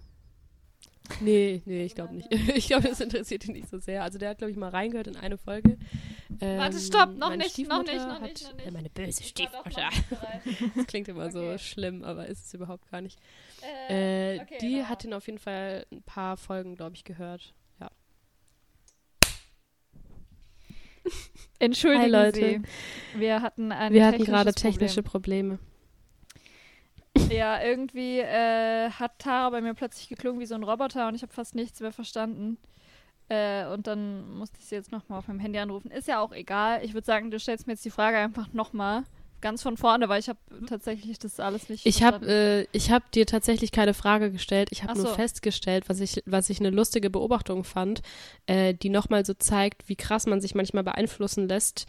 Nee, 1.20 1.62
nee, 1.66 1.84
ich 1.84 1.94
glaube 1.94 2.14
nicht. 2.16 2.32
Ich 2.32 2.66
glaube, 2.66 2.88
das 2.88 2.98
interessiert 3.00 3.44
ihn 3.46 3.52
nicht 3.52 3.68
so 3.68 3.78
sehr. 3.78 4.02
Also 4.02 4.18
der 4.18 4.30
hat, 4.30 4.38
glaube 4.38 4.50
ich, 4.50 4.56
mal 4.56 4.70
reingehört 4.70 5.06
in 5.06 5.16
eine 5.16 5.36
Folge. 5.38 5.76
Ähm, 6.40 6.58
Warte, 6.58 6.78
stopp, 6.80 7.14
noch 7.14 7.36
nicht, 7.36 7.56
noch 7.68 7.82
nicht, 7.84 7.94
noch 8.06 8.20
nicht, 8.20 8.42
noch 8.44 8.54
nicht. 8.54 8.66
Äh, 8.66 8.70
meine 8.72 8.90
böse 8.90 9.22
Stiefmutter. 9.22 9.90
nicht. 9.90 10.76
Das 10.76 10.86
klingt 10.86 11.08
immer 11.08 11.30
so 11.30 11.40
Okay. 11.40 11.58
schlimm, 11.58 12.02
aber 12.02 12.26
ist 12.26 12.46
es 12.46 12.54
überhaupt 12.54 12.90
gar 12.90 13.00
nicht. 13.02 13.20
Äh, 13.88 14.36
Äh, 14.36 14.40
okay, 14.40 14.58
die 14.60 14.72
genau. 14.76 14.88
hat 14.88 15.04
ihn 15.04 15.12
auf 15.14 15.26
jeden 15.26 15.38
Fall 15.38 15.86
ein 15.92 16.02
paar 16.02 16.36
Folgen, 16.36 16.74
glaube 16.74 16.96
ich, 16.96 17.04
gehört. 17.04 17.54
Ja. 17.80 17.90
Entschuldigen 21.58 22.02
Hi, 22.02 22.10
Leute. 22.10 22.40
Sie. 22.40 22.62
Wir 23.20 23.42
hatten 23.42 23.70
Wir 23.70 24.06
hatten 24.06 24.24
gerade 24.24 24.52
technische 24.52 25.02
Probleme. 25.02 25.58
Problem. 25.58 25.74
Ja, 27.30 27.62
irgendwie 27.62 28.18
äh, 28.18 28.90
hat 28.90 29.18
Tara 29.18 29.50
bei 29.50 29.60
mir 29.60 29.74
plötzlich 29.74 30.08
geklungen 30.08 30.40
wie 30.40 30.46
so 30.46 30.54
ein 30.54 30.62
Roboter 30.62 31.08
und 31.08 31.14
ich 31.14 31.22
habe 31.22 31.32
fast 31.32 31.54
nichts 31.54 31.80
mehr 31.80 31.92
verstanden. 31.92 32.58
Äh, 33.28 33.66
und 33.68 33.86
dann 33.86 34.36
musste 34.36 34.58
ich 34.58 34.66
sie 34.66 34.74
jetzt 34.74 34.92
nochmal 34.92 35.18
auf 35.18 35.28
meinem 35.28 35.40
Handy 35.40 35.58
anrufen. 35.58 35.90
Ist 35.90 36.08
ja 36.08 36.20
auch 36.20 36.32
egal. 36.32 36.84
Ich 36.84 36.92
würde 36.92 37.06
sagen, 37.06 37.30
du 37.30 37.38
stellst 37.38 37.66
mir 37.66 37.72
jetzt 37.74 37.84
die 37.84 37.90
Frage 37.90 38.18
einfach 38.18 38.52
nochmal 38.52 39.04
ganz 39.44 39.62
von 39.62 39.76
vorne, 39.76 40.08
weil 40.08 40.20
ich 40.20 40.30
habe 40.30 40.38
tatsächlich 40.66 41.18
das 41.18 41.38
alles 41.38 41.68
nicht 41.68 41.84
Ich 41.84 42.02
habe 42.02 42.26
äh, 42.26 42.66
ich 42.72 42.90
hab 42.90 43.12
dir 43.12 43.26
tatsächlich 43.26 43.72
keine 43.72 43.92
Frage 43.92 44.32
gestellt. 44.32 44.70
Ich 44.72 44.82
habe 44.82 44.92
Ach 44.92 44.96
nur 44.96 45.08
so. 45.08 45.14
festgestellt, 45.14 45.88
was 45.88 46.00
ich, 46.00 46.22
was 46.24 46.48
ich 46.48 46.60
eine 46.60 46.70
lustige 46.70 47.10
Beobachtung 47.10 47.62
fand, 47.62 48.00
äh, 48.46 48.72
die 48.72 48.88
nochmal 48.88 49.26
so 49.26 49.34
zeigt, 49.34 49.86
wie 49.88 49.96
krass 49.96 50.26
man 50.26 50.40
sich 50.40 50.54
manchmal 50.54 50.82
beeinflussen 50.82 51.46
lässt, 51.46 51.86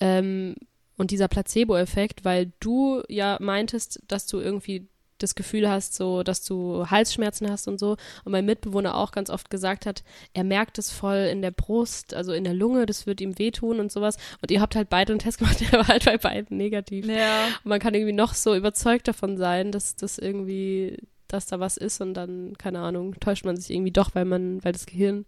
ähm, 0.00 0.56
Und 0.98 1.10
dieser 1.12 1.28
Placebo-Effekt, 1.28 2.24
weil 2.24 2.52
du 2.58 3.02
ja 3.08 3.36
meintest, 3.40 4.02
dass 4.08 4.26
du 4.26 4.40
irgendwie 4.40 4.88
das 5.18 5.34
Gefühl 5.34 5.68
hast, 5.68 5.94
so, 5.94 6.22
dass 6.22 6.44
du 6.44 6.86
Halsschmerzen 6.90 7.50
hast 7.50 7.68
und 7.68 7.78
so. 7.78 7.96
Und 8.24 8.32
mein 8.32 8.44
Mitbewohner 8.44 8.96
auch 8.96 9.12
ganz 9.12 9.30
oft 9.30 9.50
gesagt 9.50 9.86
hat, 9.86 10.04
er 10.34 10.44
merkt 10.44 10.78
es 10.78 10.90
voll 10.90 11.28
in 11.30 11.42
der 11.42 11.50
Brust, 11.50 12.14
also 12.14 12.32
in 12.32 12.44
der 12.44 12.54
Lunge, 12.54 12.86
das 12.86 13.06
wird 13.06 13.20
ihm 13.20 13.38
wehtun 13.38 13.80
und 13.80 13.90
sowas. 13.92 14.16
Und 14.42 14.50
ihr 14.50 14.60
habt 14.60 14.76
halt 14.76 14.88
beide 14.88 15.12
einen 15.12 15.20
Test 15.20 15.38
gemacht, 15.38 15.60
der 15.72 15.80
war 15.80 15.88
halt 15.88 16.04
bei 16.04 16.18
beiden 16.18 16.56
negativ. 16.56 17.06
Ja. 17.06 17.46
Und 17.64 17.70
man 17.70 17.80
kann 17.80 17.94
irgendwie 17.94 18.12
noch 18.12 18.34
so 18.34 18.54
überzeugt 18.54 19.08
davon 19.08 19.36
sein, 19.36 19.72
dass 19.72 19.96
das 19.96 20.18
irgendwie, 20.18 20.98
dass 21.28 21.46
da 21.46 21.60
was 21.60 21.76
ist 21.76 22.00
und 22.00 22.14
dann, 22.14 22.54
keine 22.58 22.80
Ahnung, 22.80 23.18
täuscht 23.20 23.44
man 23.44 23.56
sich 23.56 23.70
irgendwie 23.70 23.92
doch, 23.92 24.14
weil 24.14 24.24
man, 24.24 24.62
weil 24.64 24.72
das 24.72 24.86
Gehirn 24.86 25.26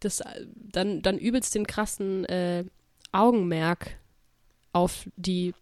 das 0.00 0.20
äh, 0.20 0.46
dann, 0.54 1.02
dann 1.02 1.18
übelst 1.18 1.54
den 1.54 1.66
krassen 1.66 2.24
äh, 2.26 2.64
Augenmerk 3.12 3.98
auf 4.72 5.08
die 5.16 5.54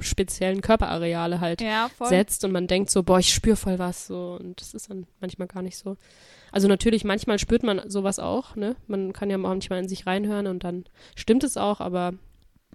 speziellen 0.00 0.60
Körperareale 0.60 1.40
halt 1.40 1.60
Ja, 1.60 1.90
setzt 2.02 2.44
und 2.44 2.52
man 2.52 2.66
denkt 2.66 2.90
so, 2.90 3.02
boah, 3.02 3.18
ich 3.18 3.32
spüre 3.34 3.56
voll 3.56 3.78
was 3.78 4.06
so 4.06 4.38
und 4.40 4.60
das 4.60 4.74
ist 4.74 4.90
dann 4.90 5.06
manchmal 5.20 5.48
gar 5.48 5.62
nicht 5.62 5.76
so. 5.76 5.96
Also 6.52 6.68
natürlich, 6.68 7.04
manchmal 7.04 7.38
spürt 7.38 7.62
man 7.62 7.88
sowas 7.90 8.18
auch, 8.18 8.56
ne? 8.56 8.76
Man 8.86 9.12
kann 9.12 9.30
ja 9.30 9.38
manchmal 9.38 9.80
in 9.80 9.88
sich 9.88 10.06
reinhören 10.06 10.46
und 10.46 10.64
dann 10.64 10.84
stimmt 11.14 11.44
es 11.44 11.56
auch, 11.56 11.80
aber 11.80 12.14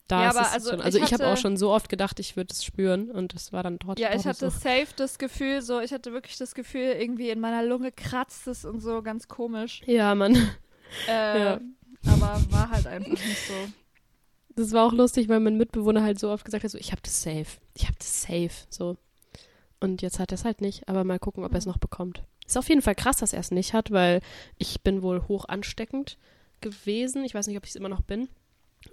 da 0.07 0.23
Ja, 0.23 0.29
ist 0.29 0.35
aber 0.35 0.45
es 0.47 0.53
also 0.53 0.69
schon. 0.71 0.81
Also 0.81 0.97
ich 0.99 1.05
ich, 1.05 1.13
habe 1.13 1.25
auch 1.27 1.37
schon 1.37 1.57
so 1.57 1.71
oft 1.71 1.89
gedacht, 1.89 2.19
ich 2.19 2.37
würde 2.37 2.51
es 2.53 2.63
spüren 2.63 3.09
und 3.09 3.33
das 3.33 3.51
war 3.51 3.63
dann 3.63 3.79
trotzdem 3.79 4.03
Ja, 4.05 4.15
ich 4.15 4.25
hatte 4.27 4.49
so. 4.51 4.59
safe 4.59 4.87
das 4.95 5.17
Gefühl, 5.17 5.61
so, 5.61 5.79
ich 5.81 5.91
hatte 5.93 6.13
wirklich 6.13 6.37
das 6.37 6.53
Gefühl, 6.53 6.93
irgendwie 6.99 7.29
in 7.31 7.39
meiner 7.39 7.63
Lunge 7.63 7.91
kratzt 7.91 8.47
es 8.47 8.65
und 8.65 8.81
so, 8.81 9.01
ganz 9.01 9.27
komisch. 9.27 9.81
Ja, 9.85 10.13
Mann. 10.15 10.35
Äh, 11.07 11.39
Ja. 11.39 11.59
Aber 12.07 12.39
war 12.51 12.69
halt 12.69 12.85
einfach 12.87 13.23
nicht 13.25 13.41
so. 13.47 13.71
Das 14.55 14.71
war 14.71 14.85
auch 14.85 14.93
lustig, 14.93 15.27
weil 15.27 15.39
mein 15.39 15.57
Mitbewohner 15.57 16.03
halt 16.03 16.19
so 16.19 16.29
oft 16.29 16.45
gesagt 16.45 16.63
hat, 16.63 16.71
so, 16.71 16.77
ich 16.77 16.91
habe 16.91 17.01
das 17.01 17.21
safe. 17.21 17.59
Ich 17.75 17.85
habe 17.85 17.97
das 17.97 18.21
safe. 18.21 18.51
So. 18.69 18.97
Und 19.79 20.01
jetzt 20.01 20.19
hat 20.19 20.31
er 20.31 20.35
es 20.35 20.45
halt 20.45 20.61
nicht, 20.61 20.87
aber 20.87 21.03
mal 21.03 21.19
gucken, 21.19 21.43
ob 21.43 21.51
er 21.51 21.57
es 21.57 21.65
noch 21.65 21.77
bekommt. 21.77 22.23
Ist 22.45 22.57
auf 22.57 22.69
jeden 22.69 22.81
Fall 22.81 22.95
krass, 22.95 23.17
dass 23.17 23.33
er 23.33 23.39
es 23.39 23.51
nicht 23.51 23.73
hat, 23.73 23.91
weil 23.91 24.21
ich 24.57 24.81
bin 24.81 25.01
wohl 25.01 25.27
hoch 25.27 25.45
ansteckend 25.47 26.17
gewesen. 26.61 27.25
Ich 27.25 27.33
weiß 27.33 27.47
nicht, 27.47 27.57
ob 27.57 27.63
ich 27.65 27.71
es 27.71 27.75
immer 27.75 27.89
noch 27.89 28.01
bin. 28.01 28.29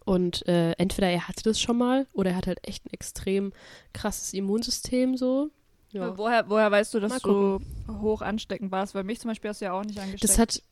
Und 0.04 0.46
äh, 0.48 0.72
entweder 0.72 1.08
er 1.08 1.28
hatte 1.28 1.42
das 1.42 1.60
schon 1.60 1.76
mal 1.76 2.06
oder 2.12 2.30
er 2.30 2.36
hat 2.36 2.46
halt 2.46 2.66
echt 2.66 2.86
ein 2.86 2.92
extrem 2.92 3.52
krasses 3.92 4.32
Immunsystem 4.32 5.16
so. 5.16 5.50
Ja. 5.90 6.16
Woher, 6.16 6.48
woher 6.48 6.70
weißt 6.70 6.94
du, 6.94 7.00
dass 7.00 7.20
du 7.20 7.60
hoch 8.00 8.22
ansteckend 8.22 8.72
warst? 8.72 8.94
Weil 8.94 9.04
mich 9.04 9.20
zum 9.20 9.28
Beispiel 9.28 9.50
hast 9.50 9.60
du 9.60 9.66
ja 9.66 9.72
auch 9.72 9.84
nicht 9.84 9.98
angesteckt. 9.98 10.24
Das 10.24 10.38
hat. 10.38 10.62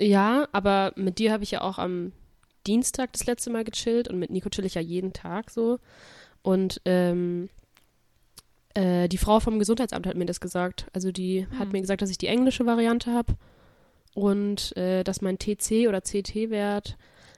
Ja, 0.00 0.48
aber 0.50 0.92
mit 0.96 1.20
dir 1.20 1.32
habe 1.32 1.44
ich 1.44 1.52
ja 1.52 1.60
auch 1.60 1.78
am 1.78 2.12
Dienstag 2.66 3.12
das 3.12 3.26
letzte 3.26 3.50
Mal 3.50 3.64
gechillt 3.64 4.08
und 4.08 4.18
mit 4.18 4.30
Nico 4.30 4.48
chill 4.48 4.64
ich 4.64 4.74
ja 4.74 4.80
jeden 4.80 5.12
Tag 5.12 5.50
so. 5.50 5.78
Und 6.42 6.80
ähm, 6.84 7.48
äh, 8.74 9.08
die 9.08 9.18
Frau 9.18 9.40
vom 9.40 9.58
Gesundheitsamt 9.58 10.06
hat 10.06 10.16
mir 10.16 10.26
das 10.26 10.40
gesagt. 10.40 10.86
Also 10.92 11.12
die 11.12 11.46
hat 11.58 11.66
Hm. 11.66 11.72
mir 11.72 11.80
gesagt, 11.80 12.02
dass 12.02 12.10
ich 12.10 12.18
die 12.18 12.26
englische 12.28 12.66
Variante 12.66 13.12
habe 13.12 13.34
und 14.14 14.76
äh, 14.76 15.04
dass 15.04 15.20
mein 15.22 15.38
TC 15.38 15.88
oder 15.88 16.00
CT-Wert 16.00 16.96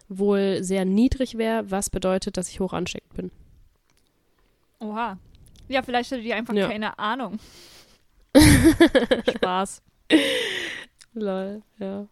wohl 0.08 0.62
sehr 0.62 0.84
niedrig 0.84 1.38
wäre, 1.38 1.70
was 1.70 1.90
bedeutet, 1.90 2.36
dass 2.36 2.48
ich 2.50 2.60
hoch 2.60 2.72
ansteckend 2.72 3.14
bin. 3.14 3.30
Oha. 4.80 5.18
Ja, 5.68 5.82
vielleicht 5.82 6.12
hatte 6.12 6.22
die 6.22 6.34
einfach 6.34 6.52
Ja. 6.54 6.68
keine 6.68 6.98
Ahnung. 6.98 7.38
Spaß. 9.36 9.82
Lol, 11.14 11.62
ja. 11.78 12.06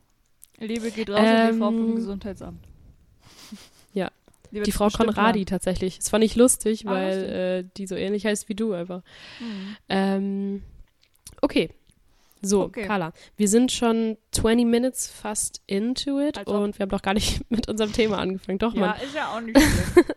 Liebe 0.59 0.91
geht 0.91 1.11
raus 1.11 1.19
an 1.19 1.53
die 1.53 1.59
Frau 1.59 1.71
vom 1.71 1.89
Ähm, 1.91 1.95
Gesundheitsamt. 1.97 2.65
Die, 4.53 4.61
Die 4.63 4.73
Frau 4.73 4.89
Konradi 4.89 5.45
tatsächlich. 5.47 5.99
Das 5.99 6.11
fand 6.11 6.23
ich 6.23 6.37
lustig, 6.37 6.87
Ah, 6.87 6.91
weil 6.93 7.19
äh, 7.65 7.65
die 7.77 7.87
so 7.87 7.95
ähnlich 7.97 8.25
heißt 8.27 8.49
wie 8.49 8.55
du 8.55 8.73
einfach. 8.73 9.03
hören. 9.39 9.39
Hm. 9.39 9.77
Ähm, 9.89 10.63
okay. 11.41 11.71
So, 12.43 12.63
Okay. 12.65 12.85
Carla, 12.87 13.13
wir 13.37 13.49
sind 13.49 13.71
schon 13.73 14.17
20 14.33 14.67
Minutes 14.67 15.09
fast 15.09 15.63
into 15.67 16.21
it 16.21 16.39
Als 16.39 16.49
ob. 16.49 16.61
und 16.61 16.79
wir 16.79 16.83
haben 16.85 16.91
doch 16.91 17.03
gar 17.03 17.15
nicht 17.15 17.41
mit 17.51 17.69
unserem 17.69 17.93
Thema 17.93 18.19
angefangen. 18.19 18.59
Doch, 18.59 18.75
Ja, 18.75 18.81
Mann. 18.89 18.97
ist 19.03 19.15
ja 19.15 19.35
auch 19.35 19.41
nicht. 19.41 19.59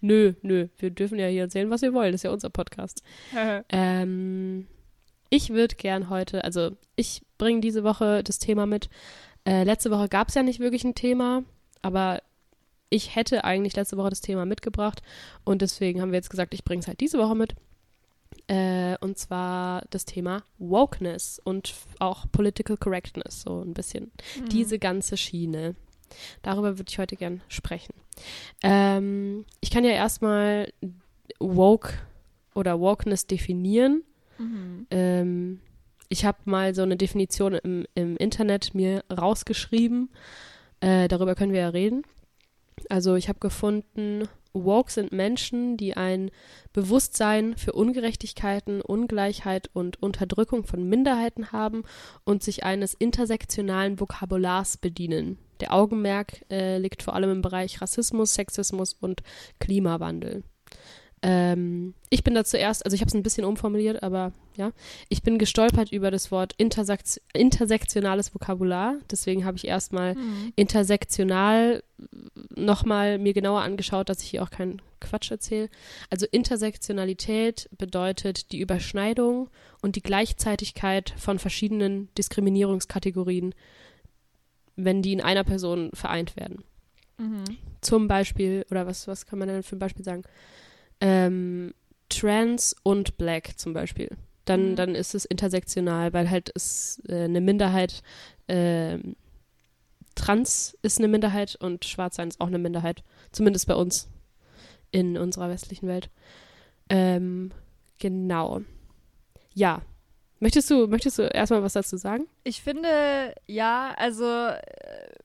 Nö, 0.00 0.34
nö. 0.42 0.68
Wir 0.78 0.90
dürfen 0.90 1.18
ja 1.18 1.26
hier 1.26 1.42
erzählen, 1.42 1.70
was 1.70 1.82
wir 1.82 1.92
wollen. 1.92 2.12
Das 2.12 2.20
ist 2.20 2.22
ja 2.24 2.30
unser 2.30 2.50
Podcast. 2.50 3.02
Ähm, 3.68 4.66
ich 5.28 5.50
würde 5.50 5.74
gern 5.74 6.08
heute, 6.08 6.44
also 6.44 6.70
ich 6.94 7.22
bringe 7.36 7.60
diese 7.60 7.82
Woche 7.82 8.22
das 8.22 8.38
Thema 8.38 8.64
mit. 8.66 8.88
Äh, 9.44 9.64
letzte 9.64 9.90
Woche 9.90 10.08
gab 10.08 10.28
es 10.28 10.34
ja 10.36 10.44
nicht 10.44 10.60
wirklich 10.60 10.84
ein 10.84 10.94
Thema, 10.94 11.42
aber 11.82 12.22
ich 12.90 13.16
hätte 13.16 13.44
eigentlich 13.44 13.76
letzte 13.76 13.96
Woche 13.96 14.10
das 14.10 14.20
Thema 14.20 14.46
mitgebracht 14.46 15.02
und 15.44 15.62
deswegen 15.62 16.00
haben 16.00 16.12
wir 16.12 16.18
jetzt 16.18 16.30
gesagt, 16.30 16.54
ich 16.54 16.64
bringe 16.64 16.80
es 16.80 16.86
halt 16.88 17.00
diese 17.00 17.18
Woche 17.18 17.34
mit. 17.34 17.54
Äh, 18.48 18.96
und 19.00 19.18
zwar 19.18 19.84
das 19.90 20.04
Thema 20.04 20.42
Wokeness 20.58 21.40
und 21.42 21.74
auch 21.98 22.26
Political 22.30 22.76
Correctness, 22.76 23.42
so 23.42 23.62
ein 23.62 23.74
bisschen 23.74 24.12
Hm. 24.34 24.48
diese 24.48 24.78
ganze 24.78 25.16
Schiene. 25.16 25.74
Darüber 26.42 26.78
würde 26.78 26.88
ich 26.88 26.98
heute 26.98 27.16
gern 27.16 27.40
sprechen. 27.48 27.94
Ähm, 28.62 29.44
ich 29.60 29.70
kann 29.70 29.84
ja 29.84 29.90
erstmal 29.90 30.72
woke 31.40 31.94
oder 32.54 32.78
Wokeness 32.80 33.26
definieren. 33.26 34.02
Mhm. 34.38 34.86
Ähm, 34.90 35.60
ich 36.08 36.24
habe 36.24 36.38
mal 36.44 36.74
so 36.74 36.82
eine 36.82 36.96
Definition 36.96 37.54
im, 37.54 37.86
im 37.94 38.16
Internet 38.16 38.74
mir 38.74 39.02
rausgeschrieben. 39.10 40.10
Äh, 40.80 41.08
darüber 41.08 41.34
können 41.34 41.52
wir 41.52 41.60
ja 41.60 41.68
reden. 41.70 42.04
Also 42.90 43.14
ich 43.16 43.28
habe 43.28 43.38
gefunden, 43.38 44.28
woke 44.64 44.90
sind 44.90 45.12
Menschen, 45.12 45.76
die 45.76 45.96
ein 45.96 46.30
Bewusstsein 46.72 47.56
für 47.56 47.72
Ungerechtigkeiten, 47.72 48.80
Ungleichheit 48.80 49.70
und 49.72 50.02
Unterdrückung 50.02 50.64
von 50.64 50.88
Minderheiten 50.88 51.52
haben 51.52 51.84
und 52.24 52.42
sich 52.42 52.64
eines 52.64 52.94
intersektionalen 52.94 54.00
Vokabulars 54.00 54.76
bedienen. 54.76 55.38
Der 55.60 55.72
Augenmerk 55.72 56.44
äh, 56.50 56.78
liegt 56.78 57.02
vor 57.02 57.14
allem 57.14 57.30
im 57.30 57.42
Bereich 57.42 57.80
Rassismus, 57.80 58.34
Sexismus 58.34 58.92
und 58.92 59.22
Klimawandel. 59.58 60.42
Ähm, 61.22 61.94
ich 62.10 62.22
bin 62.22 62.34
da 62.34 62.44
zuerst, 62.44 62.84
also 62.84 62.94
ich 62.94 63.00
habe 63.00 63.08
es 63.08 63.14
ein 63.14 63.22
bisschen 63.22 63.44
umformuliert, 63.44 64.02
aber 64.02 64.32
ja, 64.56 64.72
ich 65.08 65.22
bin 65.22 65.38
gestolpert 65.38 65.90
über 65.90 66.10
das 66.10 66.30
Wort 66.30 66.54
Intersekt 66.56 67.20
intersektionales 67.32 68.34
Vokabular. 68.34 68.96
Deswegen 69.10 69.44
habe 69.44 69.56
ich 69.56 69.66
erstmal 69.66 70.14
Hm. 70.14 70.52
intersektional 70.56 71.82
nochmal 72.54 73.18
mir 73.18 73.32
genauer 73.32 73.62
angeschaut, 73.62 74.08
dass 74.08 74.22
ich 74.22 74.30
hier 74.30 74.42
auch 74.42 74.50
keinen 74.50 74.82
Quatsch 75.00 75.30
erzähle. 75.30 75.68
Also 76.10 76.26
Intersektionalität 76.30 77.68
bedeutet 77.76 78.52
die 78.52 78.60
Überschneidung 78.60 79.48
und 79.80 79.96
die 79.96 80.02
Gleichzeitigkeit 80.02 81.14
von 81.16 81.38
verschiedenen 81.38 82.08
Diskriminierungskategorien, 82.16 83.54
wenn 84.76 85.02
die 85.02 85.12
in 85.12 85.22
einer 85.22 85.44
Person 85.44 85.90
vereint 85.94 86.36
werden. 86.36 86.62
Mhm. 87.18 87.44
Zum 87.80 88.08
Beispiel, 88.08 88.66
oder 88.70 88.86
was, 88.86 89.08
was 89.08 89.26
kann 89.26 89.38
man 89.38 89.48
denn 89.48 89.62
für 89.62 89.76
ein 89.76 89.80
Beispiel 89.80 90.04
sagen? 90.04 90.22
Ähm, 91.00 91.74
Trans 92.08 92.74
und 92.82 93.16
Black 93.18 93.58
zum 93.58 93.72
Beispiel. 93.72 94.10
Dann, 94.44 94.70
Mhm. 94.72 94.76
dann 94.76 94.94
ist 94.94 95.14
es 95.14 95.24
intersektional, 95.24 96.12
weil 96.12 96.30
halt 96.30 96.50
es 96.54 97.02
äh, 97.08 97.24
eine 97.24 97.40
Minderheit, 97.40 98.02
ähm, 98.48 99.16
Trans 100.14 100.78
ist 100.82 100.98
eine 100.98 101.08
Minderheit 101.08 101.56
und 101.56 101.84
Schwarzsein 101.84 102.28
ist 102.28 102.40
auch 102.40 102.46
eine 102.46 102.58
Minderheit. 102.58 103.02
Zumindest 103.32 103.66
bei 103.66 103.74
uns 103.74 104.08
in 104.90 105.18
unserer 105.18 105.50
westlichen 105.50 105.88
Welt. 105.88 106.08
Ähm, 106.88 107.50
genau. 107.98 108.62
Ja. 109.52 109.82
Möchtest 110.38 110.70
du, 110.70 110.86
möchtest 110.86 111.18
du 111.18 111.22
erstmal 111.22 111.62
was 111.62 111.72
dazu 111.74 111.96
sagen? 111.96 112.26
Ich 112.44 112.62
finde, 112.62 113.34
ja, 113.46 113.94
also 113.96 114.24
äh, 114.24 114.60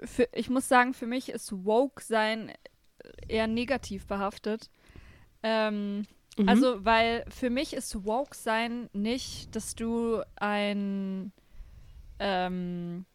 für, 0.06 0.28
ich 0.34 0.50
muss 0.50 0.68
sagen, 0.68 0.94
für 0.94 1.06
mich 1.08 1.30
ist 1.30 1.66
Woke 1.66 2.02
sein 2.04 2.52
eher 3.28 3.48
negativ 3.48 4.08
behaftet. 4.08 4.70
Ähm, 5.44 6.06
Mhm. 6.38 6.50
Also, 6.50 6.86
weil 6.86 7.26
für 7.30 7.50
mich 7.50 7.74
ist 7.74 8.06
Woke 8.06 8.36
sein 8.36 8.90
nicht, 8.94 9.56
dass 9.56 9.76
du 9.76 10.22
ein, 10.38 11.32
ähm, 12.20 13.06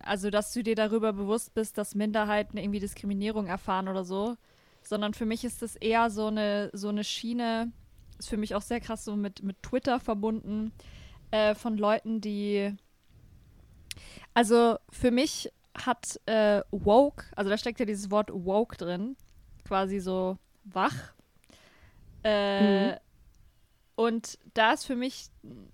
also 0.00 0.30
dass 0.30 0.52
du 0.52 0.62
dir 0.62 0.74
darüber 0.74 1.12
bewusst 1.12 1.54
bist, 1.54 1.76
dass 1.76 1.94
Minderheiten 1.94 2.56
irgendwie 2.56 2.80
Diskriminierung 2.80 3.46
erfahren 3.46 3.88
oder 3.88 4.04
so, 4.04 4.36
sondern 4.82 5.12
für 5.12 5.26
mich 5.26 5.44
ist 5.44 5.62
das 5.62 5.76
eher 5.76 6.10
so 6.10 6.28
eine, 6.28 6.70
so 6.72 6.88
eine 6.88 7.04
Schiene, 7.04 7.72
ist 8.18 8.28
für 8.28 8.36
mich 8.36 8.54
auch 8.54 8.62
sehr 8.62 8.80
krass 8.80 9.04
so 9.04 9.16
mit, 9.16 9.42
mit 9.42 9.62
Twitter 9.62 9.98
verbunden, 9.98 10.72
äh, 11.32 11.54
von 11.56 11.76
Leuten, 11.76 12.20
die, 12.20 12.74
also 14.34 14.78
für 14.90 15.10
mich 15.10 15.50
hat 15.76 16.20
äh, 16.26 16.62
Woke, 16.70 17.24
also 17.34 17.50
da 17.50 17.58
steckt 17.58 17.80
ja 17.80 17.86
dieses 17.86 18.10
Wort 18.10 18.30
Woke 18.32 18.76
drin, 18.76 19.16
quasi 19.64 19.98
so 19.98 20.38
wach. 20.72 21.14
Äh, 22.22 22.92
Mhm. 22.92 22.98
Und 23.94 24.38
da 24.52 24.72
ist 24.74 24.84
für 24.84 24.96
mich, 24.96 25.28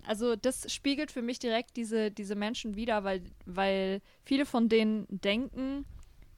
also 0.07 0.35
das 0.37 0.71
spiegelt 0.73 1.11
für 1.11 1.21
mich 1.21 1.39
direkt 1.39 1.75
diese, 1.75 2.09
diese 2.09 2.35
Menschen 2.35 2.75
wider, 2.75 3.03
weil, 3.03 3.21
weil 3.45 4.01
viele 4.23 4.45
von 4.45 4.69
denen 4.69 5.07
denken, 5.09 5.85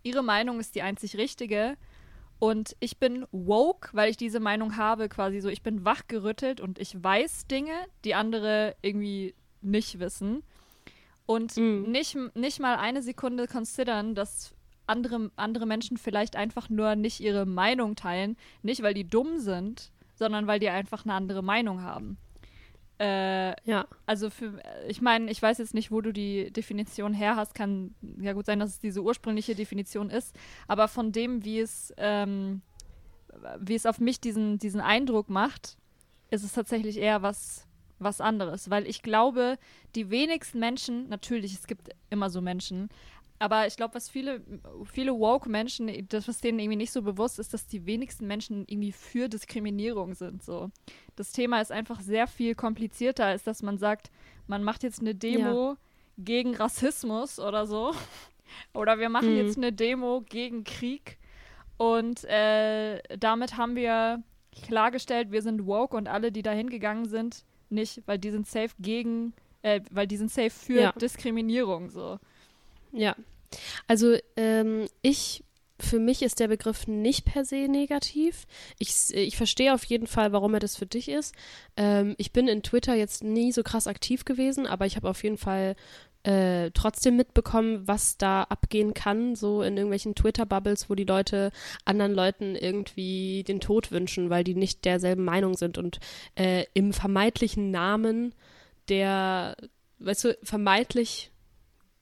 ihre 0.01 0.23
Meinung 0.23 0.59
ist 0.59 0.73
die 0.75 0.81
einzig 0.81 1.15
richtige 1.17 1.77
Und 2.39 2.75
ich 2.81 2.97
bin 2.99 3.25
woke, 3.31 3.89
weil 3.93 4.09
ich 4.11 4.17
diese 4.17 4.39
Meinung 4.39 4.77
habe, 4.77 5.09
quasi 5.09 5.41
so, 5.41 5.49
ich 5.49 5.63
bin 5.63 5.85
wachgerüttelt 5.85 6.61
und 6.61 6.79
ich 6.79 7.01
weiß 7.03 7.47
Dinge, 7.47 7.73
die 8.05 8.15
andere 8.15 8.75
irgendwie 8.83 9.35
nicht 9.61 9.99
wissen. 9.99 10.43
Und 11.27 11.57
Mhm. 11.57 11.91
nicht, 11.91 12.17
nicht 12.35 12.59
mal 12.59 12.77
eine 12.77 13.01
Sekunde 13.03 13.47
considern, 13.47 14.15
dass 14.15 14.53
andere, 14.87 15.31
andere 15.35 15.65
Menschen 15.65 15.97
vielleicht 15.97 16.35
einfach 16.35 16.69
nur 16.69 16.95
nicht 16.95 17.19
ihre 17.19 17.45
Meinung 17.45 17.95
teilen. 17.95 18.37
Nicht, 18.61 18.81
weil 18.83 18.93
die 18.93 19.07
dumm 19.07 19.39
sind, 19.39 19.91
sondern 20.15 20.47
weil 20.47 20.59
die 20.59 20.69
einfach 20.69 21.05
eine 21.05 21.13
andere 21.13 21.41
Meinung 21.43 21.81
haben. 21.81 22.17
Äh, 22.97 23.55
Ja. 23.69 23.87
also 24.05 24.29
für, 24.29 24.61
ich 24.87 25.01
meine, 25.01 25.29
ich 25.29 25.41
weiß 25.41 25.57
jetzt 25.57 25.73
nicht, 25.73 25.91
wo 25.91 25.99
du 25.99 26.13
die 26.13 26.51
Definition 26.51 27.13
her 27.13 27.35
hast. 27.35 27.53
Kann 27.53 27.93
ja 28.21 28.31
gut 28.33 28.45
sein, 28.45 28.59
dass 28.59 28.69
es 28.69 28.79
diese 28.79 29.01
ursprüngliche 29.03 29.53
Definition 29.55 30.09
ist. 30.09 30.33
Aber 30.67 30.87
von 30.87 31.11
dem, 31.11 31.43
wie 31.43 31.59
es, 31.59 31.93
ähm, 31.97 32.61
wie 33.59 33.75
es 33.75 33.85
auf 33.85 33.99
mich 33.99 34.21
diesen, 34.21 34.59
diesen 34.59 34.79
Eindruck 34.79 35.29
macht, 35.29 35.77
ist 36.29 36.45
es 36.45 36.53
tatsächlich 36.53 36.97
eher 36.97 37.21
was, 37.21 37.67
was 37.99 38.21
anderes. 38.21 38.69
Weil 38.69 38.87
ich 38.87 39.01
glaube, 39.01 39.57
die 39.95 40.09
wenigsten 40.09 40.59
Menschen, 40.59 41.09
natürlich, 41.09 41.53
es 41.53 41.67
gibt 41.67 41.89
immer 42.09 42.29
so 42.29 42.39
Menschen, 42.39 42.87
aber 43.39 43.67
ich 43.67 43.75
glaube, 43.75 43.95
was 43.95 44.09
viele, 44.09 44.41
viele 44.91 45.13
Woke-Menschen, 45.17 46.07
das, 46.09 46.27
was 46.27 46.39
denen 46.39 46.59
irgendwie 46.59 46.77
nicht 46.77 46.91
so 46.91 47.01
bewusst 47.01 47.37
ist, 47.39 47.53
dass 47.53 47.67
die 47.67 47.85
wenigsten 47.85 48.27
Menschen 48.27 48.65
irgendwie 48.67 48.91
für 48.93 49.27
Diskriminierung 49.29 50.13
sind. 50.13 50.41
So. 50.43 50.69
Das 51.15 51.31
Thema 51.31 51.59
ist 51.61 51.71
einfach 51.71 51.99
sehr 52.01 52.27
viel 52.27 52.55
komplizierter, 52.55 53.25
als 53.25 53.43
dass 53.43 53.61
man 53.61 53.77
sagt, 53.77 54.09
man 54.47 54.63
macht 54.63 54.83
jetzt 54.83 55.01
eine 55.01 55.15
Demo 55.15 55.75
gegen 56.17 56.55
Rassismus 56.55 57.39
oder 57.39 57.65
so. 57.67 57.93
Oder 58.73 58.99
wir 58.99 59.09
machen 59.09 59.31
Mhm. 59.31 59.37
jetzt 59.37 59.57
eine 59.57 59.73
Demo 59.73 60.21
gegen 60.21 60.63
Krieg. 60.63 61.17
Und 61.77 62.23
äh, 62.25 63.01
damit 63.17 63.57
haben 63.57 63.75
wir 63.75 64.21
klargestellt, 64.67 65.31
wir 65.31 65.41
sind 65.41 65.65
woke 65.65 65.97
und 65.97 66.07
alle, 66.07 66.31
die 66.31 66.41
da 66.43 66.51
hingegangen 66.51 67.05
sind, 67.05 67.43
nicht, 67.69 68.03
weil 68.05 68.17
die 68.19 68.29
sind 68.29 68.47
safe 68.47 68.69
gegen, 68.79 69.33
äh, 69.63 69.81
weil 69.91 70.07
die 70.07 70.15
sind 70.15 70.31
safe 70.31 70.51
für 70.51 70.79
Ja. 70.79 70.91
Diskriminierung 70.93 71.89
so. 71.89 72.19
Ja. 72.95 73.15
Also 73.87 74.15
ähm, 74.35 74.87
ich, 75.01 75.43
für 75.79 75.99
mich 75.99 76.21
ist 76.21 76.39
der 76.39 76.47
Begriff 76.47 76.87
nicht 76.87 77.25
per 77.25 77.45
se 77.45 77.67
negativ. 77.67 78.45
Ich, 78.79 78.89
s- 78.89 79.11
ich 79.11 79.37
verstehe 79.37 79.73
auf 79.73 79.83
jeden 79.85 80.07
Fall, 80.07 80.31
warum 80.31 80.53
er 80.53 80.59
das 80.59 80.75
für 80.75 80.85
dich 80.85 81.09
ist. 81.09 81.35
Ähm, 81.77 82.15
ich 82.17 82.31
bin 82.33 82.47
in 82.47 82.63
Twitter 82.63 82.95
jetzt 82.95 83.23
nie 83.23 83.51
so 83.51 83.63
krass 83.63 83.87
aktiv 83.87 84.25
gewesen, 84.25 84.65
aber 84.67 84.85
ich 84.85 84.95
habe 84.95 85.09
auf 85.09 85.23
jeden 85.23 85.37
Fall 85.37 85.75
äh, 86.23 86.71
trotzdem 86.73 87.17
mitbekommen, 87.17 87.87
was 87.87 88.17
da 88.17 88.43
abgehen 88.43 88.93
kann, 88.95 89.35
so 89.35 89.61
in 89.61 89.77
irgendwelchen 89.77 90.15
Twitter-Bubbles, 90.15 90.89
wo 90.89 90.95
die 90.95 91.03
Leute 91.03 91.51
anderen 91.85 92.13
Leuten 92.13 92.55
irgendwie 92.55 93.43
den 93.43 93.59
Tod 93.59 93.91
wünschen, 93.91 94.29
weil 94.31 94.43
die 94.43 94.55
nicht 94.55 94.85
derselben 94.85 95.23
Meinung 95.23 95.53
sind 95.55 95.77
und 95.77 95.99
äh, 96.35 96.65
im 96.73 96.93
vermeintlichen 96.93 97.69
Namen 97.69 98.33
der, 98.89 99.55
weißt 99.99 100.23
du, 100.25 100.37
vermeintlich 100.41 101.31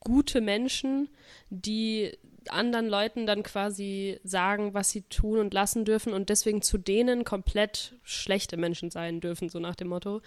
gute 0.03 0.41
Menschen, 0.41 1.09
die 1.49 2.11
anderen 2.49 2.87
Leuten 2.87 3.25
dann 3.25 3.43
quasi 3.43 4.19
sagen, 4.23 4.73
was 4.73 4.89
sie 4.91 5.03
tun 5.03 5.39
und 5.39 5.53
lassen 5.53 5.85
dürfen 5.85 6.13
und 6.13 6.29
deswegen 6.29 6.61
zu 6.61 6.77
denen 6.77 7.23
komplett 7.23 7.95
schlechte 8.03 8.57
Menschen 8.57 8.89
sein 8.91 9.21
dürfen, 9.21 9.49
so 9.49 9.59
nach 9.59 9.75
dem 9.75 9.87
Motto. 9.89 10.21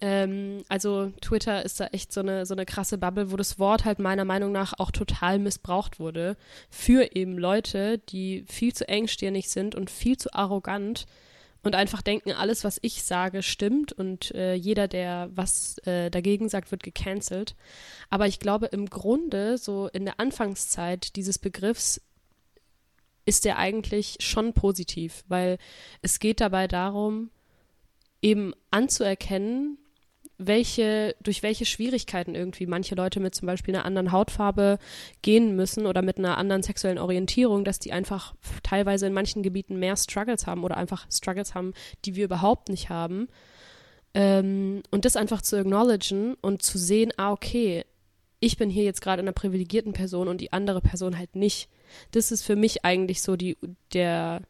Ähm, 0.00 0.62
also 0.68 1.12
Twitter 1.20 1.64
ist 1.64 1.80
da 1.80 1.86
echt 1.86 2.12
so 2.12 2.20
eine, 2.20 2.44
so 2.44 2.54
eine 2.54 2.66
krasse 2.66 2.98
Bubble, 2.98 3.32
wo 3.32 3.36
das 3.36 3.58
Wort 3.58 3.84
halt 3.84 3.98
meiner 3.98 4.24
Meinung 4.24 4.52
nach 4.52 4.74
auch 4.78 4.90
total 4.90 5.38
missbraucht 5.38 5.98
wurde 5.98 6.36
für 6.70 7.14
eben 7.14 7.38
Leute, 7.38 7.98
die 7.98 8.44
viel 8.46 8.74
zu 8.74 8.88
engstirnig 8.88 9.48
sind 9.48 9.74
und 9.74 9.90
viel 9.90 10.16
zu 10.18 10.32
arrogant 10.34 11.06
und 11.62 11.74
einfach 11.74 12.02
denken, 12.02 12.32
alles, 12.32 12.64
was 12.64 12.78
ich 12.82 13.02
sage, 13.02 13.42
stimmt 13.42 13.92
und 13.92 14.32
äh, 14.34 14.54
jeder, 14.54 14.88
der 14.88 15.30
was 15.34 15.78
äh, 15.78 16.10
dagegen 16.10 16.48
sagt, 16.48 16.70
wird 16.70 16.82
gecancelt. 16.82 17.56
Aber 18.08 18.26
ich 18.26 18.38
glaube, 18.38 18.66
im 18.66 18.88
Grunde, 18.88 19.58
so 19.58 19.88
in 19.88 20.04
der 20.04 20.20
Anfangszeit 20.20 21.16
dieses 21.16 21.38
Begriffs, 21.38 22.00
ist 23.24 23.44
der 23.44 23.58
eigentlich 23.58 24.18
schon 24.20 24.52
positiv, 24.52 25.24
weil 25.26 25.58
es 26.00 26.20
geht 26.20 26.40
dabei 26.40 26.68
darum, 26.68 27.30
eben 28.22 28.54
anzuerkennen, 28.70 29.78
welche, 30.38 31.16
durch 31.22 31.42
welche 31.42 31.64
Schwierigkeiten 31.64 32.34
irgendwie 32.34 32.66
manche 32.66 32.94
Leute 32.94 33.20
mit 33.20 33.34
zum 33.34 33.46
Beispiel 33.46 33.74
einer 33.74 33.84
anderen 33.84 34.12
Hautfarbe 34.12 34.78
gehen 35.22 35.56
müssen 35.56 35.86
oder 35.86 36.02
mit 36.02 36.18
einer 36.18 36.36
anderen 36.36 36.62
sexuellen 36.62 36.98
Orientierung, 36.98 37.64
dass 37.64 37.78
die 37.78 37.92
einfach 37.92 38.34
teilweise 38.62 39.06
in 39.06 39.14
manchen 39.14 39.42
Gebieten 39.42 39.78
mehr 39.78 39.96
Struggles 39.96 40.46
haben 40.46 40.64
oder 40.64 40.76
einfach 40.76 41.06
Struggles 41.10 41.54
haben, 41.54 41.72
die 42.04 42.16
wir 42.16 42.26
überhaupt 42.26 42.68
nicht 42.68 42.90
haben. 42.90 43.28
Ähm, 44.14 44.82
und 44.90 45.04
das 45.04 45.16
einfach 45.16 45.42
zu 45.42 45.58
acknowledgen 45.58 46.34
und 46.40 46.62
zu 46.62 46.78
sehen, 46.78 47.12
ah, 47.16 47.32
okay, 47.32 47.84
ich 48.40 48.56
bin 48.56 48.68
hier 48.68 48.84
jetzt 48.84 49.00
gerade 49.00 49.20
in 49.20 49.26
einer 49.26 49.32
privilegierten 49.32 49.92
Person 49.92 50.28
und 50.28 50.40
die 50.40 50.52
andere 50.52 50.80
Person 50.80 51.18
halt 51.18 51.34
nicht. 51.34 51.68
Das 52.10 52.30
ist 52.30 52.42
für 52.42 52.56
mich 52.56 52.84
eigentlich 52.84 53.22
so 53.22 53.36
die, 53.36 53.56
der, 53.92 54.42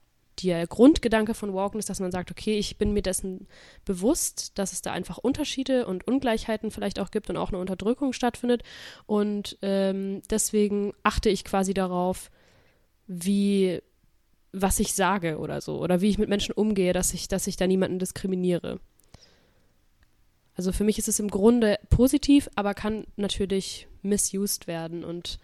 der 0.42 0.66
Grundgedanke 0.66 1.34
von 1.34 1.54
Walken 1.54 1.78
ist, 1.78 1.88
dass 1.88 2.00
man 2.00 2.12
sagt, 2.12 2.30
okay, 2.30 2.58
ich 2.58 2.76
bin 2.76 2.92
mir 2.92 3.02
dessen 3.02 3.46
bewusst, 3.84 4.58
dass 4.58 4.72
es 4.72 4.82
da 4.82 4.92
einfach 4.92 5.18
Unterschiede 5.18 5.86
und 5.86 6.06
Ungleichheiten 6.06 6.70
vielleicht 6.70 6.98
auch 7.00 7.10
gibt 7.10 7.30
und 7.30 7.36
auch 7.36 7.48
eine 7.48 7.58
Unterdrückung 7.58 8.12
stattfindet. 8.12 8.62
Und 9.06 9.58
ähm, 9.62 10.22
deswegen 10.30 10.92
achte 11.02 11.30
ich 11.30 11.44
quasi 11.44 11.74
darauf, 11.74 12.30
wie 13.06 13.80
was 14.52 14.80
ich 14.80 14.94
sage 14.94 15.38
oder 15.38 15.60
so, 15.60 15.78
oder 15.80 16.00
wie 16.00 16.08
ich 16.08 16.18
mit 16.18 16.28
Menschen 16.28 16.52
umgehe, 16.52 16.92
dass 16.92 17.12
ich, 17.12 17.28
dass 17.28 17.46
ich 17.46 17.56
da 17.56 17.66
niemanden 17.66 17.98
diskriminiere. 17.98 18.80
Also 20.54 20.72
für 20.72 20.84
mich 20.84 20.98
ist 20.98 21.08
es 21.08 21.20
im 21.20 21.28
Grunde 21.28 21.78
positiv, 21.90 22.48
aber 22.54 22.72
kann 22.72 23.06
natürlich 23.16 23.88
misused 24.02 24.66
werden 24.66 25.04
und 25.04 25.38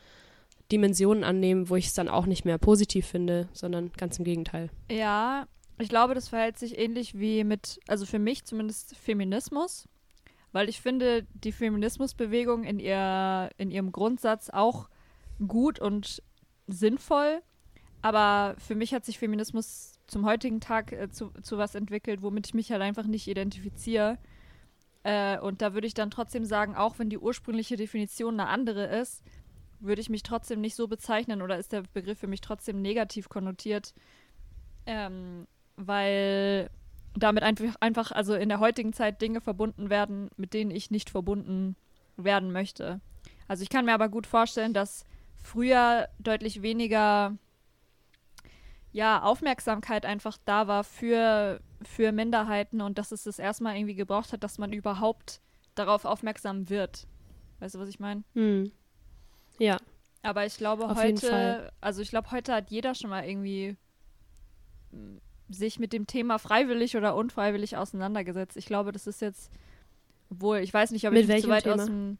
Dimensionen 0.73 1.23
annehmen, 1.23 1.69
wo 1.69 1.77
ich 1.77 1.87
es 1.87 1.95
dann 1.95 2.09
auch 2.09 2.27
nicht 2.27 2.45
mehr 2.45 2.59
positiv 2.59 3.07
finde, 3.07 3.49
sondern 3.53 3.93
ganz 3.97 4.19
im 4.19 4.25
Gegenteil. 4.25 4.71
Ja, 4.91 5.47
ich 5.79 5.89
glaube, 5.89 6.15
das 6.15 6.29
verhält 6.29 6.59
sich 6.59 6.79
ähnlich 6.79 7.19
wie 7.19 7.45
mit, 7.45 7.81
also 7.87 8.07
für 8.07 8.19
mich 8.19 8.45
zumindest 8.45 8.97
Feminismus, 8.97 9.89
weil 10.53 10.69
ich 10.69 10.81
finde 10.81 11.27
die 11.35 11.53
Feminismusbewegung 11.53 12.65
in, 12.65 12.79
ihr, 12.79 13.51
in 13.59 13.71
ihrem 13.71 13.93
Grundsatz 13.93 14.51
auch 14.51 14.89
gut 15.47 15.79
und 15.79 16.23
sinnvoll, 16.67 17.43
aber 18.01 18.55
für 18.59 18.75
mich 18.75 18.95
hat 18.95 19.05
sich 19.05 19.19
Feminismus 19.19 19.99
zum 20.07 20.27
heutigen 20.27 20.61
Tag 20.61 20.93
äh, 20.93 21.09
zu, 21.11 21.31
zu 21.43 21.59
was 21.59 21.75
entwickelt, 21.75 22.23
womit 22.23 22.47
ich 22.49 22.55
mich 22.55 22.71
halt 22.71 22.83
einfach 22.83 23.07
nicht 23.07 23.29
identifiziere. 23.29 24.19
Äh, 25.05 25.39
und 25.39 25.63
da 25.63 25.75
würde 25.75 25.87
ich 25.87 25.95
dann 25.95 26.11
trotzdem 26.11 26.45
sagen, 26.45 26.75
auch 26.75 26.99
wenn 26.99 27.11
die 27.11 27.19
ursprüngliche 27.19 27.77
Definition 27.77 28.39
eine 28.39 28.49
andere 28.49 28.87
ist, 28.87 29.23
würde 29.83 30.01
ich 30.01 30.11
mich 30.11 30.23
trotzdem 30.23 30.61
nicht 30.61 30.75
so 30.75 30.89
bezeichnen 30.89 31.43
oder 31.43 31.59
ist 31.59 31.73
der 31.73 31.83
Begriff 31.93 32.19
für 32.19 32.27
mich 32.27 32.41
trotzdem 32.41 32.81
negativ 32.83 33.29
konnotiert, 33.29 33.95
ähm, 34.87 35.47
weil 35.77 36.71
damit 37.15 37.43
einfach, 37.43 37.75
einfach, 37.81 38.13
also 38.13 38.35
in 38.35 38.49
der 38.49 38.61
heutigen 38.61 38.93
Zeit 38.93 39.21
Dinge 39.21 39.41
verbunden 39.41 39.91
werden, 39.91 40.31
mit 40.37 40.55
denen 40.55 40.71
ich 40.71 40.91
nicht 40.91 41.11
verbunden 41.11 41.77
werden 42.17 42.53
möchte. 42.53 43.01
Also 43.49 43.63
ich 43.63 43.69
kann 43.69 43.85
mir 43.85 43.95
aber 43.95 44.09
gut 44.09 44.27
vorstellen, 44.27 44.73
dass 44.73 45.05
früher 45.43 46.09
deutlich 46.19 46.63
weniger 46.63 47.37
ja, 48.93 49.23
Aufmerksamkeit 49.23 50.07
einfach 50.07 50.39
da 50.45 50.69
war 50.69 50.85
für, 50.85 51.61
für 51.83 52.13
Minderheiten 52.13 52.81
und 52.81 52.99
dass 52.99 53.11
es 53.11 53.25
das 53.25 53.39
erstmal 53.39 53.77
irgendwie 53.77 53.95
gebraucht 53.95 54.33
hat, 54.33 54.45
dass 54.45 54.59
man 54.59 54.73
überhaupt 54.73 55.41
darauf 55.75 56.05
aufmerksam 56.05 56.69
wird. 56.69 57.07
Weißt 57.61 57.75
du, 57.75 57.79
was 57.79 57.89
ich 57.89 58.01
meine? 58.01 58.23
Hm. 58.35 58.71
Ja, 59.63 59.77
Aber 60.23 60.45
ich 60.47 60.57
glaube 60.57 60.85
Auf 60.89 60.97
heute, 60.97 61.73
also 61.81 62.03
ich 62.03 62.11
glaube 62.11 62.31
heute 62.31 62.53
hat 62.53 62.71
jeder 62.71 62.95
schon 62.95 63.11
mal 63.11 63.25
irgendwie 63.25 63.77
m, 64.93 65.21
sich 65.49 65.79
mit 65.79 65.93
dem 65.93 66.07
Thema 66.07 66.39
freiwillig 66.39 66.97
oder 66.97 67.15
unfreiwillig 67.15 67.77
auseinandergesetzt. 67.77 68.57
Ich 68.57 68.67
glaube, 68.67 68.93
das 68.93 69.07
ist 69.07 69.21
jetzt, 69.21 69.51
obwohl 70.31 70.59
ich 70.59 70.73
weiß 70.73 70.91
nicht, 70.93 71.07
ob 71.07 71.13
Mit 71.13 71.23
ich 71.23 71.29
mich 71.29 71.43
zu 71.43 71.49
weit 71.49 71.69
aus 71.69 71.85
Thema? 71.85 71.87
dem, 71.87 72.19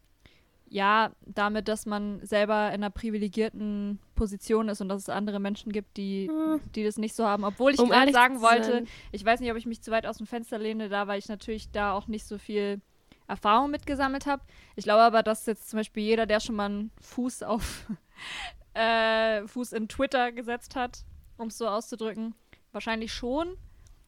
ja, 0.69 1.11
damit, 1.27 1.69
dass 1.69 1.85
man 1.87 2.25
selber 2.25 2.69
in 2.69 2.75
einer 2.75 2.91
privilegierten 2.91 3.99
Position 4.15 4.69
ist 4.69 4.81
und 4.81 4.89
dass 4.89 5.03
es 5.03 5.09
andere 5.09 5.39
Menschen 5.41 5.73
gibt, 5.73 5.97
die, 5.97 6.29
Hm. 6.29 6.61
die 6.75 6.85
das 6.85 6.97
nicht 6.97 7.15
so 7.15 7.25
haben. 7.27 7.45
Obwohl 7.45 7.73
ich 7.73 7.79
Um 7.81 7.89
gerade 7.91 8.13
sagen 8.13 8.41
wollte, 8.41 8.85
ich 9.11 9.25
weiß 9.25 9.41
nicht, 9.41 9.51
ob 9.51 9.57
ich 9.59 9.67
mich 9.67 9.83
zu 9.83 9.91
weit 9.91 10.07
aus 10.07 10.19
dem 10.19 10.27
Fenster 10.27 10.59
lehne, 10.59 10.89
da, 10.89 11.07
weil 11.09 11.19
ich 11.19 11.29
natürlich 11.29 11.71
da 11.73 11.93
auch 11.95 12.07
nicht 12.07 12.25
so 12.27 12.39
viel 12.39 12.81
Erfahrung 13.29 13.71
mitgesammelt 13.71 14.27
habe. 14.27 14.43
Ich 14.77 14.85
glaube 14.85 15.03
aber, 15.03 15.23
dass 15.23 15.47
jetzt 15.47 15.71
zum 15.71 15.79
Beispiel 15.79 16.03
jeder, 16.03 16.27
der 16.27 16.41
schon 16.41 16.57
mal 16.57 16.67
einen 16.67 16.91
Fuß 17.01 17.43
auf 17.43 17.87
äh, 18.75 19.47
Fuß 19.47 19.73
in 19.73 19.89
Twitter 19.89 20.33
gesetzt 20.33 20.77
hat, 20.77 21.05
um 21.37 21.49
es 21.49 21.59
so 21.59 21.67
auszudrücken, 21.69 22.35
wahrscheinlich 22.73 23.13
schon. 23.13 23.57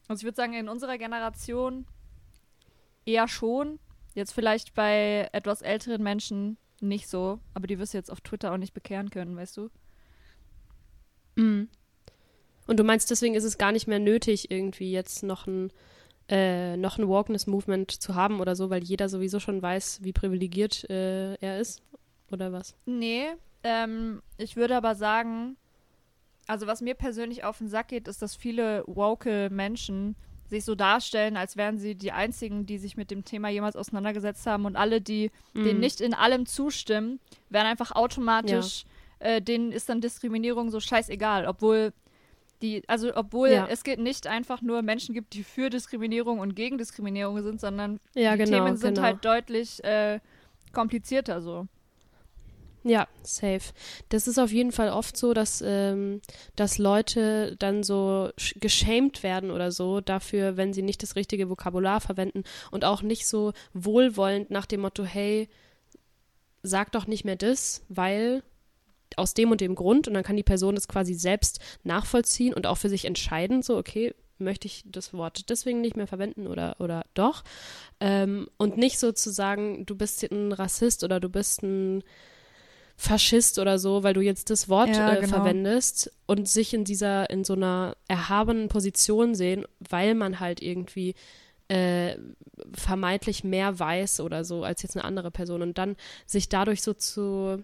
Also 0.07 0.21
ich 0.21 0.25
würde 0.25 0.35
sagen, 0.35 0.53
in 0.53 0.69
unserer 0.69 0.97
Generation 0.97 1.85
eher 3.05 3.27
schon. 3.27 3.79
Jetzt 4.13 4.33
vielleicht 4.33 4.73
bei 4.73 5.29
etwas 5.33 5.61
älteren 5.61 6.01
Menschen 6.01 6.57
nicht 6.79 7.07
so, 7.07 7.39
aber 7.53 7.67
die 7.67 7.79
wirst 7.79 7.93
du 7.93 7.97
jetzt 7.97 8.11
auf 8.11 8.21
Twitter 8.21 8.53
auch 8.53 8.57
nicht 8.57 8.73
bekehren 8.73 9.09
können, 9.09 9.35
weißt 9.35 9.57
du? 9.57 9.69
Mhm. 11.35 11.69
Und 12.67 12.79
du 12.79 12.83
meinst, 12.83 13.11
deswegen 13.11 13.35
ist 13.35 13.43
es 13.43 13.57
gar 13.57 13.71
nicht 13.71 13.87
mehr 13.87 13.99
nötig, 13.99 14.49
irgendwie 14.51 14.91
jetzt 14.91 15.23
noch 15.23 15.47
ein, 15.47 15.71
äh, 16.29 16.75
noch 16.77 16.97
ein 16.97 17.07
Wokeness-Movement 17.07 17.91
zu 17.91 18.15
haben 18.15 18.39
oder 18.39 18.55
so, 18.55 18.69
weil 18.69 18.83
jeder 18.83 19.09
sowieso 19.09 19.39
schon 19.39 19.61
weiß, 19.61 19.99
wie 20.03 20.13
privilegiert 20.13 20.89
äh, 20.89 21.35
er 21.35 21.59
ist? 21.59 21.81
Oder 22.31 22.51
was? 22.51 22.75
Nee, 22.85 23.27
ähm, 23.63 24.21
ich 24.37 24.55
würde 24.55 24.75
aber 24.75 24.95
sagen, 24.95 25.57
also 26.47 26.67
was 26.67 26.81
mir 26.81 26.95
persönlich 26.95 27.43
auf 27.43 27.59
den 27.59 27.67
Sack 27.67 27.89
geht, 27.89 28.07
ist, 28.07 28.21
dass 28.21 28.35
viele 28.35 28.83
woke 28.87 29.49
Menschen 29.51 30.15
sich 30.47 30.63
so 30.63 30.75
darstellen, 30.75 31.37
als 31.37 31.57
wären 31.57 31.79
sie 31.79 31.95
die 31.95 32.11
einzigen, 32.11 32.65
die 32.67 32.77
sich 32.77 32.97
mit 32.97 33.09
dem 33.09 33.25
Thema 33.25 33.49
jemals 33.49 33.75
auseinandergesetzt 33.75 34.45
haben 34.45 34.65
und 34.65 34.75
alle, 34.75 35.01
die 35.01 35.31
denen 35.55 35.75
Mhm. 35.75 35.79
nicht 35.79 36.01
in 36.01 36.13
allem 36.13 36.45
zustimmen, 36.45 37.19
werden 37.49 37.65
einfach 37.67 37.91
automatisch, 37.93 38.85
äh, 39.19 39.41
denen 39.41 39.71
ist 39.71 39.89
dann 39.89 40.01
Diskriminierung 40.01 40.69
so 40.69 40.79
scheißegal, 40.79 41.47
obwohl 41.47 41.93
die, 42.65 42.83
also 42.89 43.15
obwohl 43.15 43.49
Ja. 43.49 43.67
es 43.69 43.83
geht 43.83 43.99
nicht 43.99 44.27
einfach 44.27 44.61
nur 44.61 44.81
Menschen 44.81 45.13
gibt, 45.13 45.33
die 45.33 45.43
für 45.43 45.69
Diskriminierung 45.69 46.39
und 46.39 46.55
gegen 46.55 46.77
Diskriminierung 46.77 47.41
sind, 47.43 47.61
sondern 47.61 47.99
Ja, 48.15 48.31
die 48.35 48.43
genau. 48.43 48.65
Themen 48.65 48.77
sind 48.77 48.95
genau. 48.95 49.07
halt 49.07 49.23
deutlich 49.23 49.83
äh, 49.83 50.19
komplizierter 50.73 51.41
so. 51.41 51.67
Ja, 52.87 53.07
safe. 53.23 53.73
Das 54.09 54.27
ist 54.27 54.37
auf 54.37 54.51
jeden 54.51 54.71
Fall 54.71 54.89
oft 54.89 55.17
so, 55.17 55.33
dass, 55.33 55.63
ähm, 55.65 56.21
dass 56.55 56.77
Leute 56.77 57.55
dann 57.57 57.81
so 57.81 58.29
sch- 58.37 58.59
geschämt 58.59 59.23
werden 59.23 59.49
oder 59.49 59.71
so 59.71 60.01
dafür, 60.01 60.55
wenn 60.55 60.71
sie 60.71 60.83
nicht 60.83 61.01
das 61.01 61.15
richtige 61.15 61.49
Vokabular 61.49 61.99
verwenden 61.99 62.43
und 62.69 62.85
auch 62.85 63.01
nicht 63.01 63.25
so 63.25 63.53
wohlwollend 63.73 64.51
nach 64.51 64.67
dem 64.67 64.81
Motto, 64.81 65.03
hey, 65.03 65.49
sag 66.61 66.91
doch 66.91 67.07
nicht 67.07 67.25
mehr 67.25 67.35
das, 67.37 67.83
weil 67.89 68.43
aus 69.17 69.33
dem 69.33 69.51
und 69.51 69.61
dem 69.61 69.75
Grund 69.75 70.07
und 70.07 70.13
dann 70.13 70.23
kann 70.23 70.37
die 70.37 70.43
Person 70.43 70.75
das 70.75 70.87
quasi 70.87 71.13
selbst 71.13 71.59
nachvollziehen 71.83 72.53
und 72.53 72.67
auch 72.67 72.77
für 72.77 72.89
sich 72.89 73.05
entscheiden, 73.05 73.61
so, 73.61 73.77
okay, 73.77 74.13
möchte 74.37 74.67
ich 74.67 74.83
das 74.85 75.13
Wort 75.13 75.49
deswegen 75.49 75.81
nicht 75.81 75.95
mehr 75.95 76.07
verwenden 76.07 76.47
oder, 76.47 76.75
oder 76.79 77.05
doch. 77.13 77.43
Ähm, 77.99 78.49
und 78.57 78.77
nicht 78.77 78.99
so 78.99 79.11
zu 79.11 79.31
sagen, 79.31 79.85
du 79.85 79.95
bist 79.95 80.23
ein 80.23 80.51
Rassist 80.51 81.03
oder 81.03 81.19
du 81.19 81.29
bist 81.29 81.63
ein 81.63 82.03
Faschist 82.97 83.59
oder 83.59 83.77
so, 83.77 84.03
weil 84.03 84.13
du 84.13 84.21
jetzt 84.21 84.49
das 84.49 84.69
Wort 84.69 84.89
Ja, 84.89 85.13
äh, 85.13 85.21
genau. 85.21 85.37
verwendest 85.37 86.11
und 86.25 86.47
sich 86.47 86.73
in 86.73 86.85
dieser, 86.85 87.29
in 87.29 87.43
so 87.43 87.53
einer 87.53 87.95
erhabenen 88.07 88.67
Position 88.69 89.35
sehen, 89.35 89.65
weil 89.79 90.15
man 90.15 90.39
halt 90.39 90.61
irgendwie 90.61 91.13
äh, 91.67 92.15
vermeintlich 92.73 93.43
mehr 93.43 93.79
weiß 93.79 94.19
oder 94.21 94.45
so 94.45 94.63
als 94.63 94.81
jetzt 94.81 94.95
eine 94.95 95.03
andere 95.03 95.31
Person 95.31 95.61
und 95.61 95.77
dann 95.77 95.95
sich 96.25 96.47
dadurch 96.47 96.81
so 96.81 96.93
zu, 96.93 97.63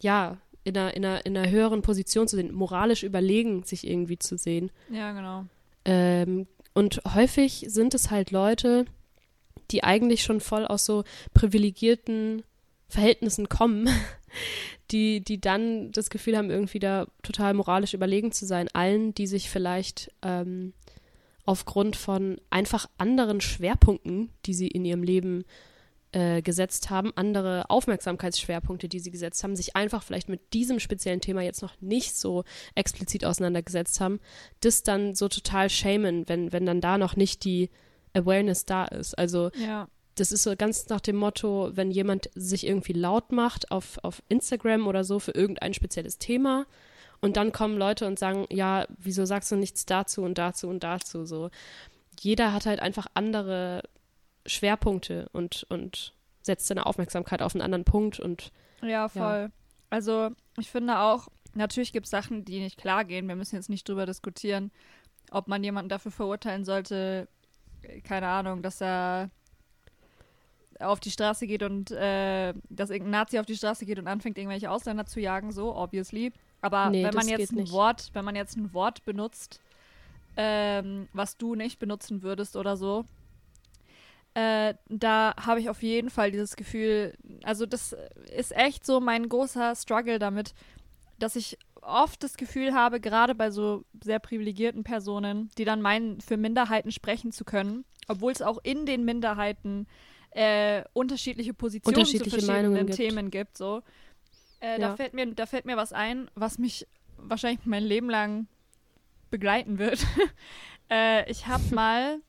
ja, 0.00 0.38
in 0.64 0.76
einer, 0.76 0.94
in 0.94 1.04
einer, 1.04 1.26
in 1.26 1.36
einer 1.36 1.50
höheren 1.50 1.82
Position 1.82 2.26
zu 2.26 2.36
sehen, 2.36 2.52
moralisch 2.52 3.02
überlegen 3.02 3.64
sich 3.64 3.86
irgendwie 3.86 4.18
zu 4.18 4.36
sehen. 4.38 4.70
Ja, 4.90 5.12
genau. 5.12 5.44
Ähm, 5.84 6.46
und 6.72 7.02
häufig 7.14 7.66
sind 7.68 7.94
es 7.94 8.10
halt 8.10 8.30
Leute, 8.30 8.86
die 9.70 9.84
eigentlich 9.84 10.22
schon 10.22 10.40
voll 10.40 10.66
aus 10.66 10.84
so 10.84 11.04
privilegierten 11.34 12.42
Verhältnissen 12.88 13.48
kommen, 13.48 13.88
die, 14.90 15.20
die 15.20 15.40
dann 15.40 15.92
das 15.92 16.10
Gefühl 16.10 16.36
haben, 16.36 16.50
irgendwie 16.50 16.78
da 16.78 17.06
total 17.22 17.54
moralisch 17.54 17.94
überlegen 17.94 18.32
zu 18.32 18.46
sein, 18.46 18.68
allen, 18.72 19.14
die 19.14 19.26
sich 19.26 19.50
vielleicht 19.50 20.10
ähm, 20.22 20.72
aufgrund 21.44 21.96
von 21.96 22.40
einfach 22.50 22.88
anderen 22.96 23.40
Schwerpunkten, 23.40 24.30
die 24.46 24.54
sie 24.54 24.68
in 24.68 24.84
ihrem 24.84 25.02
Leben 25.02 25.44
äh, 26.14 26.42
gesetzt 26.42 26.90
haben, 26.90 27.12
andere 27.16 27.68
Aufmerksamkeitsschwerpunkte, 27.70 28.88
die 28.88 29.00
sie 29.00 29.10
gesetzt 29.10 29.42
haben, 29.42 29.56
sich 29.56 29.74
einfach 29.74 30.02
vielleicht 30.02 30.28
mit 30.28 30.52
diesem 30.52 30.78
speziellen 30.78 31.20
Thema 31.20 31.42
jetzt 31.42 31.60
noch 31.60 31.74
nicht 31.80 32.16
so 32.16 32.44
explizit 32.76 33.24
auseinandergesetzt 33.24 34.00
haben, 34.00 34.20
das 34.60 34.84
dann 34.84 35.14
so 35.16 35.28
total 35.28 35.68
shamen, 35.70 36.28
wenn, 36.28 36.52
wenn 36.52 36.66
dann 36.66 36.80
da 36.80 36.98
noch 36.98 37.16
nicht 37.16 37.44
die 37.44 37.68
Awareness 38.12 38.64
da 38.64 38.84
ist. 38.84 39.18
Also 39.18 39.50
Ja. 39.56 39.88
das 40.14 40.30
ist 40.30 40.44
so 40.44 40.54
ganz 40.56 40.88
nach 40.88 41.00
dem 41.00 41.16
Motto, 41.16 41.70
wenn 41.74 41.90
jemand 41.90 42.30
sich 42.36 42.64
irgendwie 42.64 42.92
laut 42.92 43.32
macht 43.32 43.72
auf, 43.72 43.98
auf 44.04 44.22
Instagram 44.28 44.86
oder 44.86 45.02
so 45.02 45.18
für 45.18 45.32
irgendein 45.32 45.74
spezielles 45.74 46.18
Thema 46.18 46.66
und 47.20 47.36
dann 47.36 47.50
kommen 47.50 47.76
Leute 47.76 48.06
und 48.06 48.20
sagen, 48.20 48.46
ja, 48.50 48.86
wieso 48.98 49.24
sagst 49.24 49.50
du 49.50 49.56
nichts 49.56 49.84
dazu 49.84 50.22
und 50.22 50.38
dazu 50.38 50.68
und 50.68 50.84
dazu 50.84 51.24
so. 51.24 51.50
Jeder 52.20 52.52
hat 52.52 52.66
halt 52.66 52.78
einfach 52.78 53.06
andere 53.14 53.82
Schwerpunkte 54.46 55.28
und, 55.32 55.66
und 55.68 56.14
setzt 56.42 56.66
seine 56.66 56.86
Aufmerksamkeit 56.86 57.42
auf 57.42 57.54
einen 57.54 57.62
anderen 57.62 57.84
Punkt 57.84 58.20
und 58.20 58.52
Ja, 58.82 59.08
voll. 59.08 59.50
Also, 59.90 60.30
ich 60.58 60.70
finde 60.70 60.98
auch, 60.98 61.28
natürlich 61.54 61.92
gibt 61.92 62.06
es 62.06 62.10
Sachen, 62.10 62.44
die 62.44 62.60
nicht 62.60 62.78
klar 62.78 63.04
gehen. 63.04 63.28
Wir 63.28 63.36
müssen 63.36 63.56
jetzt 63.56 63.70
nicht 63.70 63.88
drüber 63.88 64.06
diskutieren, 64.06 64.70
ob 65.30 65.48
man 65.48 65.64
jemanden 65.64 65.88
dafür 65.88 66.12
verurteilen 66.12 66.64
sollte, 66.64 67.28
äh, 67.82 68.00
keine 68.00 68.28
Ahnung, 68.28 68.62
dass 68.62 68.80
er 68.80 69.30
auf 70.80 71.00
die 71.00 71.10
Straße 71.10 71.46
geht 71.46 71.62
und 71.62 71.90
äh, 71.92 72.52
dass 72.68 72.90
irgendein 72.90 73.20
Nazi 73.20 73.38
auf 73.38 73.46
die 73.46 73.56
Straße 73.56 73.86
geht 73.86 73.98
und 73.98 74.08
anfängt, 74.08 74.36
irgendwelche 74.38 74.70
Ausländer 74.70 75.06
zu 75.06 75.20
jagen, 75.20 75.52
so, 75.52 75.74
obviously. 75.74 76.32
Aber 76.60 76.90
Nee, 76.90 77.04
wenn 77.04 77.14
man 77.14 77.28
jetzt 77.28 77.52
ein 77.52 77.56
nicht. 77.56 77.72
Wort, 77.72 78.10
wenn 78.12 78.24
man 78.24 78.36
jetzt 78.36 78.56
ein 78.56 78.72
Wort 78.74 79.04
benutzt, 79.04 79.60
ähm, 80.36 81.08
was 81.12 81.36
du 81.36 81.54
nicht 81.54 81.78
benutzen 81.78 82.22
würdest 82.22 82.56
oder 82.56 82.76
so, 82.76 83.04
äh, 84.34 84.74
da 84.88 85.34
habe 85.40 85.60
ich 85.60 85.68
auf 85.70 85.82
jeden 85.82 86.10
Fall 86.10 86.30
dieses 86.30 86.56
Gefühl, 86.56 87.14
also 87.42 87.66
das 87.66 87.94
ist 88.36 88.54
echt 88.56 88.84
so 88.84 89.00
mein 89.00 89.28
großer 89.28 89.74
Struggle 89.76 90.18
damit, 90.18 90.54
dass 91.18 91.36
ich 91.36 91.58
oft 91.80 92.22
das 92.22 92.36
Gefühl 92.36 92.74
habe, 92.74 93.00
gerade 93.00 93.34
bei 93.34 93.50
so 93.50 93.84
sehr 94.02 94.18
privilegierten 94.18 94.84
Personen, 94.84 95.50
die 95.58 95.64
dann 95.64 95.80
meinen, 95.80 96.20
für 96.20 96.36
Minderheiten 96.36 96.90
sprechen 96.90 97.30
zu 97.30 97.44
können, 97.44 97.84
obwohl 98.08 98.32
es 98.32 98.42
auch 98.42 98.58
in 98.62 98.86
den 98.86 99.04
Minderheiten 99.04 99.86
äh, 100.30 100.82
unterschiedliche 100.92 101.54
Positionen 101.54 101.98
Unterschiedliche 101.98 102.30
zu 102.30 102.46
verschiedenen 102.46 102.72
Meinungen 102.72 102.86
gibt. 102.86 102.96
Themen 102.96 103.30
gibt. 103.30 103.56
So. 103.56 103.82
Äh, 104.60 104.80
Ja. 104.80 104.88
da, 104.88 104.96
fällt 104.96 105.14
mir, 105.14 105.26
da 105.32 105.46
fällt 105.46 105.64
mir 105.64 105.76
was 105.76 105.92
ein, 105.92 106.30
was 106.34 106.58
mich 106.58 106.86
wahrscheinlich 107.16 107.64
mein 107.66 107.84
Leben 107.84 108.10
lang 108.10 108.48
begleiten 109.30 109.78
wird. 109.78 110.04
äh, 110.90 111.30
ich 111.30 111.46
habe 111.46 111.62
mal, 111.74 112.20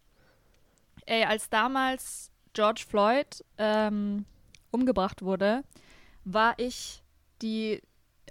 ey, 1.06 1.24
als 1.24 1.50
damals 1.50 2.32
George 2.54 2.84
Floyd 2.88 3.44
ähm, 3.58 4.26
umgebracht 4.72 5.22
wurde, 5.22 5.64
war 6.24 6.56
ich 6.58 7.04
die, 7.42 7.82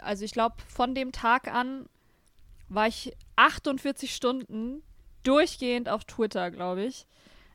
also 0.01 0.25
ich 0.25 0.33
glaube, 0.33 0.57
von 0.67 0.95
dem 0.95 1.13
Tag 1.13 1.49
an 1.49 1.89
war 2.69 2.89
ich 2.89 3.13
48 3.37 4.15
Stunden 4.15 4.83
durchgehend 5.23 5.89
auf 5.89 6.05
Twitter, 6.05 6.51
glaube 6.51 6.85
ich. 6.85 7.07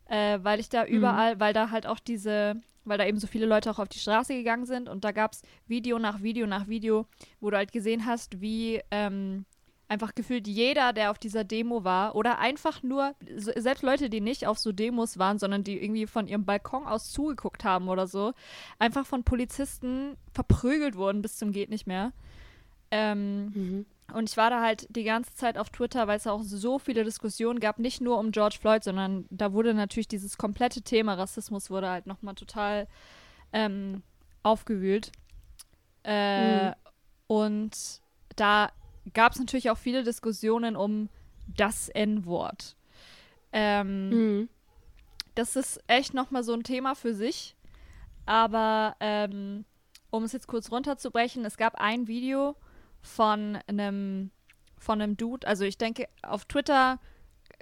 Äh, 0.06 0.40
weil 0.42 0.60
ich 0.60 0.70
da 0.70 0.86
überall, 0.86 1.40
weil 1.40 1.54
da 1.54 1.70
halt 1.70 1.86
auch 1.86 2.00
diese, 2.00 2.60
weil 2.84 2.98
da 2.98 3.06
eben 3.06 3.20
so 3.20 3.28
viele 3.28 3.46
Leute 3.46 3.70
auch 3.70 3.78
auf 3.78 3.90
die 3.90 4.00
Straße 4.00 4.34
gegangen 4.34 4.66
sind 4.66 4.90
und 4.90 5.04
da 5.04 5.12
gab 5.12 5.34
es 5.34 5.44
Video 5.68 6.00
nach 6.00 6.24
Video 6.24 6.48
nach 6.48 6.68
Video, 6.68 7.06
wo 7.40 7.52
du 7.52 7.58
halt 7.58 7.72
gesehen 7.72 8.08
hast, 8.08 8.42
wie 8.42 8.82
ähm, 8.90 9.46
einfach 9.89 10.15
gefühlt 10.15 10.47
jeder, 10.47 10.93
der 10.93 11.12
auf 11.12 11.19
dieser 11.19 11.43
Demo 11.43 11.84
war, 11.84 12.15
oder 12.15 12.39
einfach 12.39 12.84
nur, 12.84 13.15
selbst 13.36 13.84
Leute, 13.84 14.10
die 14.10 14.21
nicht 14.21 14.47
auf 14.47 14.58
so 14.58 14.71
Demos 14.71 15.17
waren, 15.17 15.39
sondern 15.39 15.63
die 15.63 15.84
irgendwie 15.84 16.08
von 16.08 16.28
ihrem 16.28 16.45
Balkon 16.45 16.86
aus 16.86 17.12
zugeguckt 17.12 17.63
haben 17.65 17.89
oder 17.89 18.08
so, 18.08 18.34
einfach 18.78 19.06
von 19.06 19.23
Polizisten 19.23 20.15
verprügelt 20.34 20.95
wurden 20.95 21.21
bis 21.21 21.38
zum 21.38 21.52
geht 21.52 21.69
nicht 21.69 21.88
mehr. 21.88 22.13
Ähm, 22.91 23.52
und 24.13 24.30
ich 24.30 24.38
war 24.38 24.49
da 24.49 24.62
halt 24.62 24.88
die 24.95 25.04
ganze 25.04 25.36
Zeit 25.36 25.58
auf 25.58 25.69
Twitter, 25.69 26.08
weil 26.08 26.17
es 26.17 26.28
auch 26.28 26.43
so 26.43 26.80
viele 26.80 27.04
Diskussionen 27.04 27.60
gab, 27.60 27.80
nicht 27.80 28.02
nur 28.02 28.17
um 28.19 28.32
George 28.32 28.58
Floyd, 28.60 28.84
sondern 28.84 29.25
da 29.30 29.54
wurde 29.54 29.73
natürlich 29.73 30.08
dieses 30.08 30.38
komplette 30.38 30.82
Thema 30.82 31.15
Rassismus 31.15 31.69
wurde 31.69 31.89
halt 31.89 32.08
nochmal 32.08 32.36
total 32.36 32.88
ähm, 33.54 34.04
aufgewühlt. 34.43 35.12
Äh, 36.04 36.69
Mhm. 36.69 36.73
Und 37.28 38.02
da 38.36 38.71
gab 39.14 39.34
es 39.34 39.40
natürlich 39.40 39.70
auch 39.70 39.78
viele 39.78 40.04
Diskussionen 40.04 40.76
um 40.76 41.10
das 41.48 41.90
N-Wort. 41.90 42.76
Ähm, 43.52 44.10
Mhm. 44.10 44.50
das 45.36 45.56
ist 45.56 45.80
echt 45.88 46.14
nochmal 46.14 46.44
so 46.44 46.54
ein 46.54 46.64
Thema 46.64 46.96
für 46.96 47.14
sich. 47.14 47.56
Aber 48.26 48.96
ähm, 49.00 49.66
um 50.12 50.24
es 50.24 50.34
jetzt 50.34 50.48
kurz 50.48 50.72
runterzubrechen, 50.72 51.44
es 51.46 51.58
gab 51.58 51.76
ein 51.76 52.08
Video 52.08 52.56
von 53.02 53.58
einem 53.68 54.32
von 54.78 55.02
einem 55.02 55.18
Dude. 55.18 55.46
Also 55.46 55.66
ich 55.66 55.78
denke, 55.78 56.08
auf 56.22 56.46
Twitter 56.46 57.00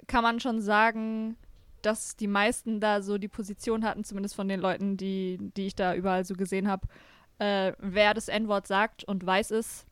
kann 0.06 0.22
man 0.22 0.38
schon 0.38 0.60
sagen, 0.60 1.36
dass 1.82 2.14
die 2.16 2.28
meisten 2.28 2.78
da 2.80 3.02
so 3.02 3.18
die 3.18 3.26
Position 3.28 3.84
hatten, 3.84 4.04
zumindest 4.04 4.36
von 4.36 4.46
den 4.46 4.60
Leuten, 4.60 4.96
die, 4.96 5.38
die 5.56 5.66
ich 5.66 5.74
da 5.74 5.94
überall 5.94 6.24
so 6.24 6.34
gesehen 6.34 6.68
habe, 6.68 6.86
äh, 7.38 7.72
wer 7.80 8.14
das 8.14 8.28
N-Wort 8.28 8.68
sagt 8.68 9.02
und 9.04 9.24
weiß 9.26 9.50
es, 9.50 9.84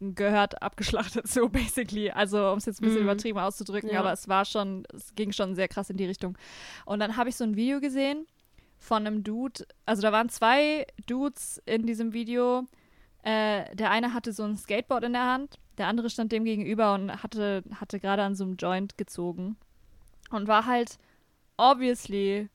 gehört 0.00 0.62
abgeschlachtet, 0.62 1.26
so 1.28 1.48
basically. 1.48 2.10
Also, 2.10 2.50
um 2.52 2.58
es 2.58 2.66
jetzt 2.66 2.80
ein 2.80 2.84
bisschen 2.84 3.00
Mhm. 3.00 3.04
übertrieben 3.08 3.38
auszudrücken, 3.38 3.90
Ja. 3.90 4.00
aber 4.00 4.12
es 4.12 4.28
war 4.28 4.44
schon, 4.44 4.84
es 4.94 5.14
ging 5.14 5.32
schon 5.32 5.54
sehr 5.54 5.68
krass 5.68 5.90
in 5.90 5.96
die 5.96 6.04
Richtung. 6.06 6.36
Und 6.84 7.00
dann 7.00 7.16
habe 7.16 7.28
ich 7.30 7.36
so 7.36 7.44
ein 7.44 7.56
Video 7.56 7.80
gesehen 7.80 8.26
von 8.76 9.06
einem 9.06 9.24
Dude, 9.24 9.66
also 9.86 10.02
da 10.02 10.12
waren 10.12 10.28
zwei 10.28 10.86
Dudes 11.06 11.60
in 11.66 11.86
diesem 11.86 12.12
Video. 12.12 12.64
Äh, 13.22 13.74
der 13.74 13.90
eine 13.90 14.14
hatte 14.14 14.32
so 14.32 14.44
ein 14.44 14.56
Skateboard 14.56 15.04
in 15.04 15.12
der 15.14 15.24
Hand, 15.26 15.58
der 15.78 15.88
andere 15.88 16.08
stand 16.10 16.30
dem 16.32 16.44
gegenüber 16.44 16.94
und 16.94 17.22
hatte, 17.22 17.64
hatte 17.74 17.98
gerade 17.98 18.22
an 18.22 18.34
so 18.36 18.44
einem 18.44 18.56
Joint 18.56 18.96
gezogen. 18.98 19.56
Und 20.30 20.46
war 20.46 20.66
halt 20.66 20.98
obviously 21.56 22.48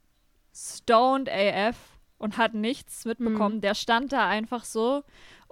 stoned 0.54 1.30
AF 1.30 1.76
und 2.18 2.38
hat 2.38 2.54
nichts 2.54 3.06
mitbekommen. 3.06 3.58
Mhm. 3.58 3.62
Der 3.62 3.76
stand 3.76 4.14
da 4.14 4.28
einfach 4.28 4.64
so 4.64 5.04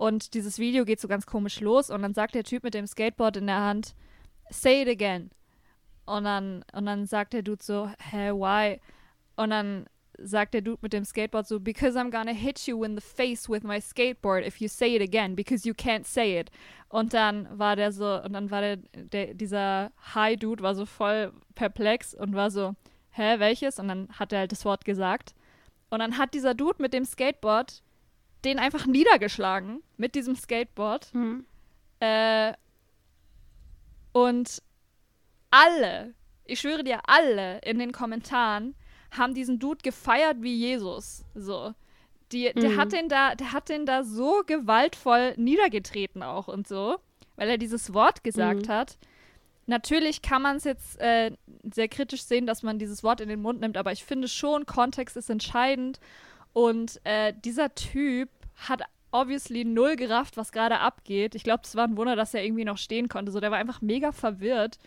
und 0.01 0.33
dieses 0.33 0.57
Video 0.57 0.83
geht 0.83 0.99
so 0.99 1.07
ganz 1.07 1.27
komisch 1.27 1.59
los 1.59 1.91
und 1.91 2.01
dann 2.01 2.15
sagt 2.15 2.33
der 2.33 2.43
Typ 2.43 2.63
mit 2.63 2.73
dem 2.73 2.87
Skateboard 2.87 3.37
in 3.37 3.45
der 3.45 3.59
Hand, 3.61 3.93
say 4.49 4.81
it 4.81 4.87
again. 4.87 5.29
Und 6.07 6.23
dann, 6.23 6.65
und 6.73 6.87
dann 6.87 7.05
sagt 7.05 7.33
der 7.33 7.43
Dude 7.43 7.63
so, 7.63 7.87
hä, 8.09 8.31
why? 8.31 8.81
Und 9.35 9.51
dann 9.51 9.85
sagt 10.17 10.55
der 10.55 10.61
Dude 10.61 10.79
mit 10.81 10.93
dem 10.93 11.05
Skateboard 11.05 11.47
so, 11.47 11.59
because 11.59 11.99
I'm 11.99 12.09
gonna 12.09 12.31
hit 12.31 12.65
you 12.65 12.83
in 12.83 12.95
the 12.95 13.01
face 13.01 13.47
with 13.47 13.61
my 13.61 13.79
skateboard 13.79 14.43
if 14.43 14.59
you 14.59 14.67
say 14.67 14.95
it 14.95 15.03
again, 15.03 15.35
because 15.35 15.67
you 15.67 15.75
can't 15.75 16.07
say 16.07 16.39
it. 16.39 16.49
Und 16.89 17.13
dann 17.13 17.47
war 17.59 17.75
der 17.75 17.91
so, 17.91 18.23
und 18.23 18.33
dann 18.33 18.49
war 18.49 18.61
der, 18.61 18.77
der 18.95 19.35
dieser 19.35 19.91
High-Dude 20.15 20.63
war 20.63 20.73
so 20.73 20.87
voll 20.87 21.31
perplex 21.53 22.15
und 22.15 22.33
war 22.33 22.49
so, 22.49 22.73
hä, 23.11 23.37
welches? 23.37 23.77
Und 23.77 23.87
dann 23.87 24.09
hat 24.13 24.33
er 24.33 24.39
halt 24.39 24.51
das 24.51 24.65
Wort 24.65 24.83
gesagt. 24.83 25.35
Und 25.91 25.99
dann 25.99 26.17
hat 26.17 26.33
dieser 26.33 26.55
Dude 26.55 26.81
mit 26.81 26.91
dem 26.91 27.05
Skateboard 27.05 27.83
den 28.43 28.59
einfach 28.59 28.85
niedergeschlagen 28.85 29.81
mit 29.97 30.15
diesem 30.15 30.35
Skateboard. 30.35 31.13
Mhm. 31.13 31.45
Äh, 31.99 32.53
und 34.13 34.61
alle, 35.51 36.13
ich 36.45 36.59
schwöre 36.59 36.83
dir, 36.83 36.99
alle 37.07 37.59
in 37.59 37.79
den 37.79 37.91
Kommentaren 37.91 38.75
haben 39.11 39.33
diesen 39.33 39.59
Dude 39.59 39.81
gefeiert 39.83 40.37
wie 40.41 40.55
Jesus. 40.55 41.23
So. 41.35 41.73
Die, 42.31 42.51
der, 42.53 42.69
Mhm. 42.71 42.77
hat 42.77 42.91
den 42.93 43.09
da, 43.09 43.35
der 43.35 43.51
hat 43.51 43.67
den 43.69 43.85
da 43.85 44.03
so 44.03 44.41
gewaltvoll 44.45 45.33
niedergetreten 45.37 46.23
auch 46.23 46.47
und 46.47 46.67
so, 46.67 46.97
weil 47.35 47.49
er 47.49 47.57
dieses 47.57 47.93
Wort 47.93 48.23
gesagt 48.23 48.67
Mhm. 48.67 48.71
hat. 48.71 48.97
Natürlich 49.67 50.21
kann 50.21 50.41
man 50.41 50.55
es 50.57 50.63
jetzt 50.63 50.99
äh, 50.99 51.31
sehr 51.71 51.87
kritisch 51.89 52.23
sehen, 52.23 52.47
dass 52.47 52.63
man 52.63 52.79
dieses 52.79 53.03
Wort 53.03 53.21
in 53.21 53.29
den 53.29 53.41
Mund 53.41 53.59
nimmt, 53.59 53.77
aber 53.77 53.91
ich 53.91 54.03
finde 54.03 54.27
schon, 54.27 54.65
Kontext 54.65 55.15
ist 55.17 55.29
entscheidend. 55.29 55.99
Und 56.53 56.99
äh, 57.05 57.33
dieser 57.45 57.73
Typ 57.75 58.29
hat 58.67 58.81
obviously 59.11 59.65
null 59.65 59.95
gerafft, 59.95 60.37
was 60.37 60.51
gerade 60.51 60.79
abgeht. 60.79 61.35
Ich 61.35 61.43
glaube, 61.43 61.63
es 61.65 61.75
war 61.75 61.85
ein 61.87 61.97
Wunder, 61.97 62.15
dass 62.15 62.33
er 62.33 62.43
irgendwie 62.43 62.65
noch 62.65 62.77
stehen 62.77 63.09
konnte. 63.09 63.31
So, 63.31 63.39
der 63.39 63.51
war 63.51 63.57
einfach 63.57 63.81
mega 63.81 64.11
verwirrt. 64.11 64.77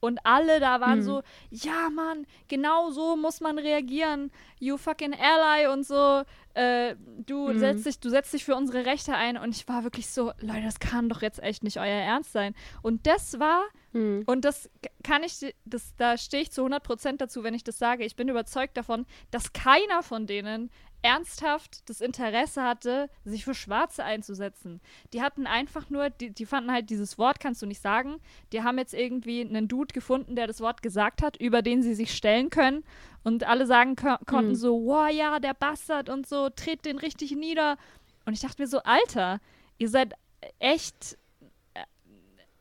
Und 0.00 0.20
alle 0.24 0.60
da 0.60 0.80
waren 0.80 1.00
Mhm. 1.00 1.02
so, 1.02 1.22
ja, 1.50 1.90
Mann, 1.90 2.24
genau 2.46 2.90
so 2.90 3.16
muss 3.16 3.40
man 3.40 3.58
reagieren. 3.58 4.30
You 4.60 4.76
fucking 4.76 5.12
ally 5.12 5.66
und 5.66 5.84
so. 5.84 6.22
Äh, 6.54 6.94
du 7.26 7.48
Mhm. 7.48 7.58
setzt 7.58 7.84
dich, 7.86 7.98
du 7.98 8.08
setzt 8.08 8.32
dich 8.32 8.44
für 8.44 8.54
unsere 8.54 8.84
Rechte 8.86 9.14
ein. 9.14 9.36
Und 9.36 9.56
ich 9.56 9.66
war 9.66 9.82
wirklich 9.82 10.08
so, 10.08 10.32
Leute, 10.40 10.62
das 10.62 10.78
kann 10.78 11.08
doch 11.08 11.20
jetzt 11.22 11.42
echt 11.42 11.64
nicht 11.64 11.78
euer 11.78 11.84
Ernst 11.86 12.32
sein. 12.32 12.54
Und 12.82 13.08
das 13.08 13.40
war 13.40 13.62
Mhm. 13.92 14.22
und 14.26 14.44
das 14.44 14.70
kann 15.02 15.24
ich, 15.24 15.52
das, 15.64 15.94
da 15.96 16.16
stehe 16.16 16.42
ich 16.44 16.52
zu 16.52 16.62
100% 16.62 17.20
dazu, 17.20 17.42
wenn 17.42 17.54
ich 17.54 17.64
das 17.64 17.78
sage. 17.78 18.04
Ich 18.04 18.14
bin 18.14 18.28
überzeugt 18.28 18.76
davon, 18.76 19.04
dass 19.32 19.52
keiner 19.52 20.04
von 20.04 20.26
denen 20.28 20.70
ernsthaft 21.02 21.88
das 21.88 22.00
Interesse 22.00 22.62
hatte, 22.62 23.08
sich 23.24 23.44
für 23.44 23.54
Schwarze 23.54 24.04
einzusetzen. 24.04 24.80
Die 25.12 25.22
hatten 25.22 25.46
einfach 25.46 25.90
nur, 25.90 26.10
die, 26.10 26.30
die 26.30 26.46
fanden 26.46 26.72
halt, 26.72 26.90
dieses 26.90 27.18
Wort 27.18 27.40
kannst 27.40 27.62
du 27.62 27.66
nicht 27.66 27.80
sagen. 27.82 28.16
Die 28.52 28.62
haben 28.62 28.78
jetzt 28.78 28.94
irgendwie 28.94 29.40
einen 29.42 29.68
Dude 29.68 29.92
gefunden, 29.92 30.36
der 30.36 30.46
das 30.46 30.60
Wort 30.60 30.82
gesagt 30.82 31.22
hat, 31.22 31.36
über 31.36 31.62
den 31.62 31.82
sie 31.82 31.94
sich 31.94 32.14
stellen 32.14 32.50
können. 32.50 32.84
Und 33.24 33.44
alle 33.44 33.66
sagen 33.66 33.96
ko 33.96 34.16
konnten 34.26 34.52
Mhm. 34.52 34.56
so, 34.56 34.84
wow, 34.86 35.10
ja, 35.10 35.38
der 35.38 35.54
Bastard 35.54 36.08
und 36.08 36.26
so, 36.26 36.48
tritt 36.50 36.84
den 36.84 36.98
richtig 36.98 37.32
nieder. 37.32 37.76
Und 38.24 38.32
ich 38.32 38.40
dachte 38.40 38.62
mir 38.62 38.68
so, 38.68 38.78
Alter, 38.84 39.40
ihr 39.78 39.88
seid 39.88 40.14
echt 40.58 41.17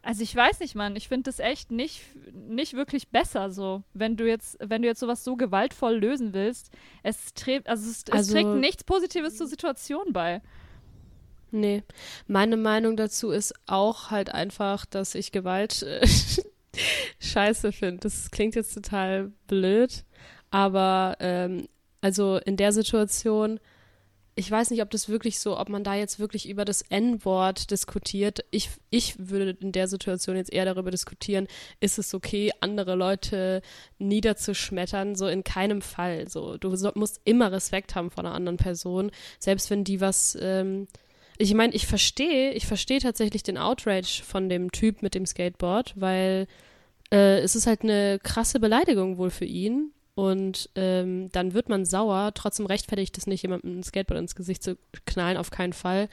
also 0.07 0.23
ich 0.23 0.33
weiß 0.33 0.61
nicht, 0.61 0.73
Mann. 0.73 0.95
Ich 0.95 1.09
finde 1.09 1.23
das 1.23 1.39
echt 1.39 1.69
nicht, 1.69 2.01
nicht 2.33 2.73
wirklich 2.75 3.09
besser 3.09 3.51
so, 3.51 3.83
wenn 3.93 4.15
du 4.15 4.25
jetzt, 4.25 4.57
wenn 4.61 4.81
du 4.81 4.87
jetzt 4.87 5.01
sowas 5.01 5.25
so 5.25 5.35
gewaltvoll 5.35 5.97
lösen 5.97 6.33
willst. 6.33 6.71
Es 7.03 7.33
trägt, 7.33 7.67
also 7.67 7.89
es, 7.89 8.03
es 8.07 8.11
Also- 8.13 8.31
trägt 8.33 8.47
nichts 8.55 8.83
Positives 8.85 9.35
zur 9.35 9.47
Situation 9.47 10.13
bei. 10.13 10.41
Nee. 11.51 11.83
Meine 12.25 12.55
Meinung 12.55 12.95
dazu 12.95 13.31
ist 13.31 13.53
auch 13.65 14.09
halt 14.09 14.29
einfach, 14.33 14.85
dass 14.85 15.13
ich 15.13 15.33
Gewalt 15.33 15.83
äh, 15.83 16.07
scheiße 17.19 17.73
finde. 17.73 17.99
Das 17.99 18.31
klingt 18.31 18.55
jetzt 18.55 18.73
total 18.73 19.31
blöd, 19.47 20.05
aber 20.51 21.17
ähm, 21.19 21.67
also 21.99 22.37
in 22.37 22.55
der 22.55 22.71
Situation, 22.71 23.59
ich 24.37 24.51
weiß 24.51 24.69
nicht, 24.69 24.83
ob 24.83 24.91
das 24.91 25.09
wirklich 25.09 25.39
so, 25.39 25.57
ob 25.57 25.67
man 25.67 25.83
da 25.83 25.95
jetzt 25.95 26.19
wirklich 26.19 26.47
über 26.47 26.63
das 26.63 26.83
N-Wort 26.83 27.71
diskutiert. 27.71 28.45
Ich, 28.51 28.69
ich 28.91 29.15
würde 29.17 29.57
in 29.59 29.71
der 29.71 29.87
Situation 29.87 30.35
jetzt 30.35 30.53
eher 30.53 30.65
darüber 30.65 30.91
diskutieren, 30.91 31.47
ist 31.79 31.97
es 31.97 32.13
okay, 32.13 32.51
andere 32.59 32.93
Leute 32.93 33.63
niederzuschmettern? 33.97 35.15
So 35.15 35.27
in 35.27 35.43
keinem 35.43 35.81
Fall. 35.81 36.29
So, 36.29 36.57
du 36.57 36.75
so, 36.75 36.91
musst 36.93 37.19
immer 37.25 37.51
Respekt 37.51 37.95
haben 37.95 38.11
vor 38.11 38.23
einer 38.23 38.35
anderen 38.35 38.57
Person, 38.57 39.09
selbst 39.39 39.71
wenn 39.71 39.83
die 39.83 40.01
was 40.01 40.37
ähm, 40.39 40.87
ich 41.39 41.53
meine, 41.53 41.73
ich 41.73 41.87
verstehe, 41.87 42.53
ich 42.53 42.65
verstehe 42.65 42.99
tatsächlich 42.99 43.43
den 43.43 43.57
Outrage 43.57 44.23
von 44.23 44.49
dem 44.49 44.71
Typ 44.71 45.01
mit 45.01 45.15
dem 45.15 45.25
Skateboard, 45.25 45.93
weil 45.95 46.47
äh, 47.11 47.39
es 47.39 47.55
ist 47.55 47.67
halt 47.67 47.83
eine 47.83 48.19
krasse 48.21 48.59
Beleidigung 48.59 49.17
wohl 49.17 49.29
für 49.29 49.45
ihn. 49.45 49.93
Und 50.17 50.71
ähm, 50.73 51.31
dann 51.31 51.53
wird 51.53 51.69
man 51.69 51.85
sauer. 51.85 52.31
Trotzdem 52.33 52.65
rechtfertigt 52.65 53.15
es 53.19 53.27
nicht, 53.27 53.43
jemandem 53.43 53.77
ein 53.77 53.83
Skateboard 53.83 54.19
ins 54.19 54.33
Gesicht 54.33 54.63
zu 54.63 54.75
knallen, 55.05 55.37
auf 55.37 55.51
keinen 55.51 55.73
Fall. 55.73 56.09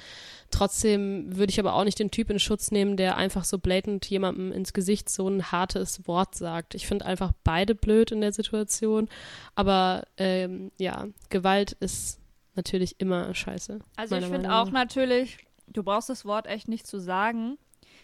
Trotzdem 0.51 1.35
würde 1.35 1.51
ich 1.51 1.59
aber 1.59 1.73
auch 1.73 1.85
nicht 1.85 1.99
den 1.99 2.11
Typ 2.11 2.29
in 2.29 2.39
Schutz 2.39 2.71
nehmen, 2.71 2.99
der 2.99 3.17
einfach 3.17 3.45
so 3.45 3.59
blatant 3.59 4.05
jemandem 4.05 4.53
ins 4.53 4.75
Gesicht 4.75 5.09
so 5.09 5.27
ein 5.27 5.51
hartes 5.51 6.07
Wort 6.07 6.35
sagt. 6.35 6.75
Ich 6.75 6.87
finde 6.87 7.07
einfach 7.07 7.33
beide 7.45 7.75
blöd 7.75 8.11
in 8.11 8.21
der 8.21 8.35
Situation. 8.35 9.09
Aber 9.55 10.03
ähm, 10.19 10.71
ja, 10.77 11.07
Gewalt 11.31 11.73
ist 11.73 12.21
natürlich 12.57 12.97
immer 12.99 13.35
scheiße. 13.35 13.79
Also 13.97 14.17
ich 14.17 14.27
finde 14.27 14.55
auch 14.55 14.71
natürlich, 14.71 15.39
du 15.67 15.83
brauchst 15.83 16.11
das 16.11 16.27
Wort 16.27 16.47
echt 16.47 16.69
nicht 16.69 16.87
zu 16.87 17.01
sagen. 17.01 17.57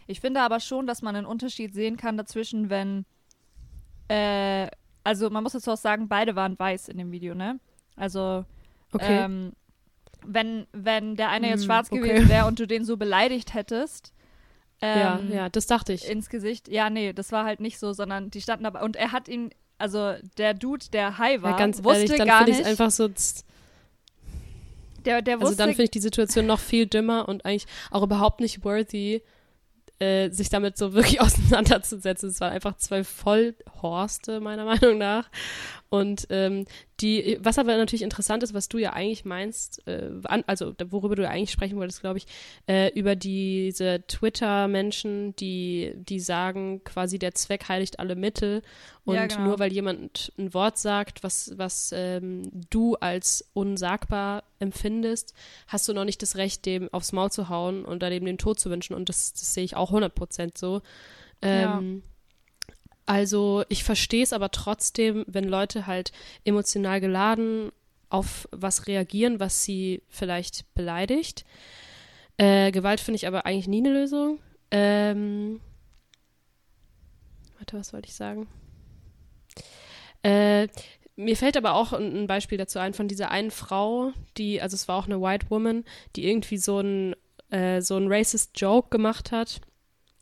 Ich 0.07 0.23
finde 0.23 0.41
aber 0.41 0.61
schon, 0.61 0.87
dass 0.87 1.03
man 1.03 1.15
einen 1.15 1.27
Unterschied 1.27 1.75
sehen 1.75 1.99
kann 1.99 2.17
dazwischen, 2.17 2.71
wenn, 2.71 3.05
äh, 4.09 4.69
also 5.05 5.31
man 5.31 5.43
muss 5.43 5.53
jetzt 5.55 5.69
auch 5.69 5.77
sagen, 5.77 6.09
beide 6.09 6.37
waren 6.37 6.59
weiß 6.59 6.89
in 6.89 6.99
dem 6.99 7.11
Video, 7.13 7.35
ne? 7.35 7.59
Also 7.97 8.45
Okay. 8.93 9.25
ähm, 9.25 9.53
wenn, 10.27 10.67
wenn 10.73 11.17
der 11.17 11.31
eine 11.31 11.49
jetzt 11.49 11.61
Hm, 11.61 11.67
schwarz 11.67 11.91
okay. 11.91 12.01
gewesen 12.01 12.29
wäre 12.29 12.47
und 12.47 12.59
du 12.59 12.67
den 12.67 12.85
so 12.85 12.97
beleidigt 12.97 13.55
hättest, 13.55 14.13
ja, 14.83 15.19
ähm, 15.19 15.31
ja, 15.33 15.49
das 15.49 15.67
dachte 15.67 15.93
ich. 15.93 16.09
ins 16.09 16.29
Gesicht. 16.29 16.69
Ja, 16.69 16.89
nee, 16.91 17.13
das 17.13 17.33
war 17.33 17.45
halt 17.45 17.61
nicht 17.61 17.79
so, 17.79 17.93
sondern 17.93 18.31
die 18.31 18.41
standen 18.41 18.65
dabei. 18.65 18.83
Und 18.83 18.97
er 18.97 19.13
hat 19.13 19.29
ihn, 19.29 19.51
also 19.79 20.15
der 20.39 20.55
Dude, 20.55 20.87
der 20.93 21.19
high 21.19 21.43
war, 21.43 21.53
ja, 21.53 21.57
ganz 21.59 21.85
wusste 21.85 22.03
ehrlich, 22.03 22.19
dann 22.19 22.27
gar 22.29 22.45
nicht. 22.45 22.61
es 22.61 22.67
einfach 22.67 22.91
so. 22.91 23.09
der, 25.05 25.23
der 25.23 25.35
Also 25.35 25.47
wusste, 25.47 25.57
dann 25.59 25.71
finde 25.71 25.85
ich 25.85 25.91
die 25.91 26.01
Situation 26.01 26.47
noch 26.47 26.61
viel 26.61 26.87
dümmer 26.87 27.29
und 27.29 27.45
eigentlich 27.45 27.67
auch 27.91 28.03
überhaupt 28.03 28.41
nicht 28.41 28.65
worthy, 28.65 29.23
äh, 30.01 30.31
sich 30.31 30.49
damit 30.49 30.77
so 30.77 30.93
wirklich 30.95 31.21
auseinanderzusetzen. 31.21 32.31
Es 32.31 32.41
waren 32.41 32.53
einfach 32.53 32.77
zwei 32.77 33.05
Vollhorste, 33.05 34.41
meiner 34.41 34.65
Meinung 34.65 34.99
nach. 34.99 35.29
Und 35.91 36.29
ähm, 36.31 36.67
die, 37.01 37.37
was 37.41 37.59
aber 37.59 37.77
natürlich 37.77 38.03
interessant 38.03 38.45
ist, 38.45 38.55
was 38.55 38.69
du 38.69 38.79
ja 38.79 38.93
eigentlich 38.93 39.25
meinst, 39.25 39.85
äh, 39.89 40.13
an, 40.23 40.45
also 40.47 40.73
worüber 40.89 41.17
du 41.17 41.29
eigentlich 41.29 41.51
sprechen 41.51 41.79
wolltest, 41.79 42.01
glaube 42.01 42.19
ich, 42.19 42.27
äh, 42.69 42.93
über 42.97 43.17
diese 43.17 44.05
Twitter-Menschen, 44.07 45.35
die, 45.35 45.93
die 45.97 46.21
sagen, 46.21 46.85
quasi 46.85 47.19
der 47.19 47.35
Zweck 47.35 47.69
heiligt 47.69 47.99
alle 47.99 48.15
Mittel. 48.15 48.63
Und 49.05 49.17
Ja, 49.17 49.27
genau. 49.27 49.47
nur 49.47 49.59
weil 49.59 49.73
jemand 49.73 50.33
ein 50.39 50.55
Wort 50.55 50.79
sagt, 50.79 51.25
was, 51.25 51.59
was 51.59 51.93
ähm, 51.93 52.43
du 52.71 52.95
als 52.95 53.51
unsagbar 53.53 54.45
empfindest, 54.61 55.35
hast 55.67 55.89
du 55.89 55.93
noch 55.93 56.05
nicht 56.05 56.23
das 56.23 56.37
Recht, 56.37 56.67
dem 56.67 56.89
aufs 56.93 57.13
Maul 57.13 57.33
zu 57.33 57.49
hauen 57.49 57.85
und 57.85 58.01
dem 58.03 58.25
den 58.25 58.39
Tod 58.39 58.61
zu 58.61 58.71
wünschen. 58.71 58.95
Und 58.95 59.09
das, 59.09 59.33
das 59.33 59.55
sehe 59.55 59.65
ich 59.65 59.75
auch 59.75 59.91
100% 59.91 60.57
so. 60.57 60.83
Ähm, 61.43 62.05
Also 63.11 63.65
ich 63.69 63.83
verstehe 63.83 64.23
es 64.23 64.33
aber 64.33 64.53
trotzdem, 64.53 65.25
wenn 65.27 65.43
Leute 65.43 65.89
halt 65.89 66.13
emotional 66.45 67.01
geladen 67.01 67.73
auf 68.09 68.47
was 68.53 68.87
reagieren, 68.87 69.41
was 69.41 69.65
sie 69.65 70.05
vielleicht 70.07 70.73
beleidigt. 70.77 71.45
Äh, 72.37 72.71
Gewalt 72.71 73.01
finde 73.01 73.17
ich 73.17 73.27
aber 73.27 73.47
eigentlich 73.47 73.67
nie 73.67 73.81
eine 73.81 73.93
Lösung. 73.93 74.39
Ähm, 74.71 75.59
warte, 77.59 77.77
was 77.77 77.93
wollte 77.93 78.07
ich 78.07 78.15
sagen? 78.15 78.47
Äh, 80.23 80.69
mir 81.17 81.37
fällt 81.37 81.57
aber 81.57 81.75
auch 81.75 81.93
ein, 81.93 82.29
Beispiel 82.29 82.59
dazu 82.59 82.79
ein 82.79 82.95
von 82.95 83.09
dieser 83.09 83.33
einen 83.33 83.51
Frau, 83.51 84.13
die, 84.37 84.63
also 84.63 84.77
es 84.77 84.87
war 84.87 84.95
auch 84.95 85.07
eine 85.07 85.21
White 85.21 85.47
Woman, 85.51 85.85
die 86.15 86.29
irgendwie 86.29 86.59
so 86.59 86.79
ein 86.79 87.17
äh, 87.51 87.83
so 87.83 87.97
ein 87.97 88.07
racist 88.07 88.53
Joke 88.61 88.91
gemacht 88.91 89.33
hat 89.33 89.63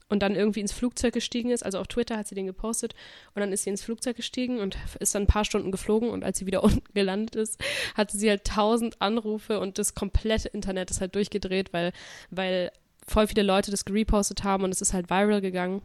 und 0.09 0.21
dann 0.21 0.35
irgendwie 0.35 0.61
ins 0.61 0.73
Flugzeug 0.73 1.15
gestiegen 1.15 1.51
ist. 1.51 1.63
Also 1.63 1.79
auf 1.79 1.87
Twitter 1.87 2.17
hat 2.17 2.27
sie 2.27 2.35
den 2.35 2.47
gepostet 2.47 2.95
und 3.35 3.41
dann 3.41 3.53
ist 3.53 3.65
sie 3.65 3.71
ins 3.71 3.83
Flugzeug 3.83 4.17
gestiegen 4.17 4.61
und 4.61 4.77
ist 5.01 5.15
dann 5.15 5.23
ein 5.23 5.29
paar 5.29 5.45
Stunden 5.45 5.71
geflogen 5.71 6.11
und 6.11 6.25
als 6.25 6.39
sie 6.39 6.47
wieder 6.47 6.63
unten 6.65 6.93
gelandet 6.95 7.37
ist, 7.37 7.61
hatte 7.95 8.17
sie 8.17 8.29
halt 8.29 8.45
tausend 8.45 9.01
Anrufe 9.01 9.61
und 9.61 9.79
das 9.79 9.95
komplette 9.95 10.49
Internet 10.49 10.91
ist 10.91 11.01
halt 11.01 11.15
durchgedreht, 11.15 11.73
weil, 11.73 11.93
weil 12.31 12.73
voll 13.07 13.27
viele 13.27 13.43
Leute 13.43 13.71
das 13.71 13.85
gerepostet 13.85 14.45
haben 14.45 14.65
und 14.65 14.71
es 14.71 14.81
ist 14.81 14.93
halt 14.93 15.11
viral 15.11 15.41
gegangen. 15.41 15.83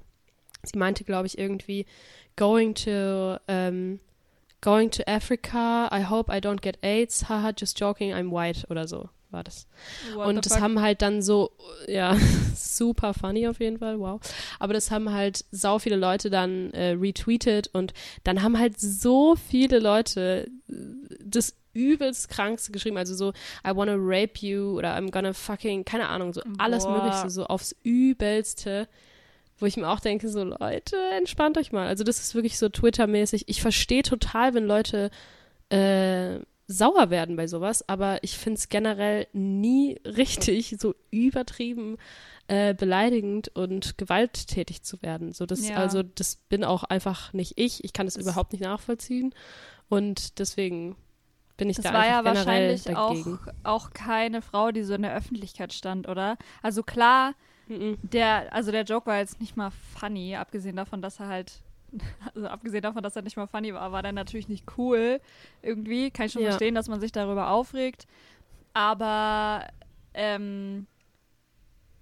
Sie 0.63 0.77
meinte, 0.77 1.03
glaube 1.03 1.27
ich, 1.27 1.37
irgendwie 1.37 1.85
going 2.37 2.73
to 2.73 3.37
ähm, 3.49 3.99
going 4.61 4.89
to 4.91 5.03
Africa. 5.05 5.89
I 5.91 6.09
hope 6.09 6.31
I 6.31 6.39
don't 6.39 6.61
get 6.61 6.77
AIDS. 6.81 7.27
Haha, 7.27 7.51
just 7.51 7.77
joking. 7.79 8.13
I'm 8.13 8.31
white 8.31 8.65
oder 8.69 8.87
so 8.87 9.09
war 9.33 9.43
das. 9.43 9.67
What 10.13 10.27
und 10.27 10.45
das 10.45 10.61
haben 10.61 10.81
halt 10.81 11.01
dann 11.01 11.21
so, 11.21 11.51
ja, 11.87 12.15
super 12.55 13.13
funny 13.13 13.47
auf 13.47 13.59
jeden 13.59 13.79
Fall, 13.79 13.99
wow. 13.99 14.21
Aber 14.59 14.73
das 14.73 14.91
haben 14.91 15.11
halt 15.11 15.45
sau 15.51 15.79
viele 15.79 15.95
Leute 15.95 16.29
dann 16.29 16.71
äh, 16.71 16.91
retweetet 16.91 17.69
und 17.73 17.93
dann 18.23 18.43
haben 18.43 18.57
halt 18.57 18.79
so 18.79 19.35
viele 19.35 19.79
Leute 19.79 20.47
äh, 20.69 20.75
das 21.23 21.55
übelst 21.73 22.29
krankste 22.29 22.71
geschrieben, 22.71 22.97
also 22.97 23.15
so 23.15 23.31
I 23.67 23.75
wanna 23.75 23.95
rape 23.97 24.45
you 24.45 24.77
oder 24.77 24.95
I'm 24.95 25.09
gonna 25.11 25.33
fucking, 25.33 25.85
keine 25.85 26.07
Ahnung, 26.07 26.33
so 26.33 26.41
alles 26.57 26.85
Boah. 26.85 27.03
mögliche, 27.03 27.29
so 27.29 27.45
aufs 27.45 27.75
übelste. 27.83 28.87
Wo 29.59 29.67
ich 29.67 29.77
mir 29.77 29.87
auch 29.87 29.99
denke, 29.99 30.29
so 30.29 30.43
Leute, 30.43 30.97
entspannt 31.15 31.57
euch 31.57 31.71
mal. 31.71 31.87
Also 31.87 32.03
das 32.03 32.19
ist 32.19 32.33
wirklich 32.33 32.57
so 32.57 32.69
Twitter-mäßig. 32.69 33.47
Ich 33.47 33.61
verstehe 33.61 34.01
total, 34.01 34.55
wenn 34.55 34.65
Leute 34.65 35.11
äh, 35.69 36.39
sauer 36.67 37.09
werden 37.09 37.35
bei 37.35 37.47
sowas, 37.47 37.87
aber 37.89 38.23
ich 38.23 38.37
finde 38.37 38.57
es 38.57 38.69
generell 38.69 39.27
nie 39.33 39.99
richtig, 40.05 40.75
so 40.79 40.95
übertrieben 41.11 41.97
äh, 42.47 42.73
beleidigend 42.73 43.49
und 43.55 43.97
gewalttätig 43.97 44.83
zu 44.83 45.01
werden. 45.01 45.31
So 45.33 45.45
das, 45.45 45.67
Ja. 45.67 45.77
also 45.77 46.03
das 46.03 46.35
bin 46.35 46.63
auch 46.63 46.83
einfach 46.83 47.31
nicht 47.33 47.53
ich. 47.57 47.83
Ich 47.83 47.93
kann 47.93 48.05
das 48.05 48.15
Das- 48.15 48.23
überhaupt 48.23 48.51
nicht 48.53 48.63
nachvollziehen. 48.63 49.33
Und 49.89 50.39
deswegen 50.39 50.95
bin 51.55 51.69
ich 51.69 51.77
Das 51.77 51.85
da 51.85 51.93
war 51.93 52.07
ja 52.07 52.25
wahrscheinlich 52.25 52.89
auch, 52.95 53.09
dagegen. 53.09 53.39
auch 53.63 53.91
keine 53.91 54.41
Frau, 54.41 54.71
die 54.71 54.83
so 54.83 54.93
in 54.95 55.03
der 55.03 55.15
Öffentlichkeit 55.15 55.71
stand, 55.71 56.07
oder? 56.07 56.37
Also 56.61 56.81
klar, 56.83 57.33
Mhm. 57.67 57.97
der, 58.01 58.51
also 58.51 58.71
der 58.71 58.83
Joke 58.83 59.05
war 59.05 59.19
jetzt 59.19 59.39
nicht 59.39 59.55
mal 59.55 59.71
funny, 59.97 60.35
abgesehen 60.35 60.75
davon, 60.75 61.01
dass 61.01 61.19
er 61.21 61.27
halt, 61.27 61.61
also 62.33 62.47
abgesehen 62.47 62.81
davon, 62.81 63.03
dass 63.03 63.15
er 63.15 63.21
nicht 63.21 63.37
mal 63.37 63.47
funny 63.47 63.73
war, 63.73 63.91
war 63.91 64.01
der 64.03 64.11
natürlich 64.13 64.47
nicht 64.47 64.65
cool. 64.77 65.19
Irgendwie 65.61 66.11
kann 66.11 66.25
ich 66.27 66.31
schon 66.33 66.41
Ja. 66.43 66.49
verstehen, 66.49 66.75
dass 66.75 66.87
man 66.87 66.99
sich 66.99 67.11
darüber 67.11 67.49
aufregt. 67.49 68.05
Aber 68.73 69.67
ähm, 70.13 70.87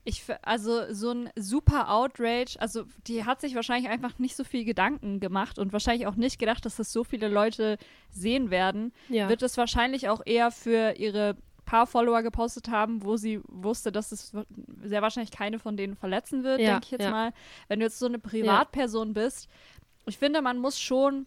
ich, 0.04 0.24
also 0.42 0.92
so 0.94 1.12
ein 1.12 1.30
super 1.36 1.92
Outrage, 1.92 2.56
also 2.60 2.86
die 3.08 3.24
hat 3.26 3.40
sich 3.42 3.54
wahrscheinlich 3.56 3.90
einfach 3.90 4.18
nicht 4.18 4.36
so 4.36 4.44
viel 4.44 4.66
Gedanken 4.66 5.20
gemacht 5.20 5.60
und 5.60 5.74
wahrscheinlich 5.74 6.08
auch 6.08 6.16
nicht 6.16 6.40
gedacht, 6.40 6.66
dass 6.66 6.78
das 6.78 6.92
so 6.92 7.04
viele 7.04 7.28
Leute 7.28 7.78
sehen 8.10 8.50
werden 8.50 8.94
Ja. 9.10 9.30
wird 9.30 9.44
es 9.44 9.58
wahrscheinlich 9.58 10.10
auch 10.10 10.22
eher 10.26 10.50
für 10.50 10.94
ihre 10.98 11.38
paar 11.66 11.86
Follower 11.86 12.24
gepostet 12.24 12.70
haben, 12.70 13.04
wo 13.04 13.16
sie 13.16 13.40
wusste, 13.48 13.92
dass 13.92 14.12
es 14.12 14.36
sehr 14.82 15.02
wahrscheinlich 15.04 15.32
keine 15.32 15.60
von 15.60 15.78
denen 15.78 15.96
verletzen 15.96 16.44
wird, 16.44 16.60
Ja, 16.60 16.72
denke 16.72 16.86
ich 16.86 16.92
jetzt 16.92 17.04
ja. 17.04 17.12
mal. 17.12 17.32
Wenn 17.68 17.80
du 17.80 17.86
jetzt 17.86 18.00
so 18.00 18.08
eine 18.08 18.18
Privatperson 18.20 19.14
bist, 19.14 19.48
ich 20.06 20.18
finde, 20.18 20.42
man 20.42 20.58
muss 20.58 20.80
schon 20.80 21.26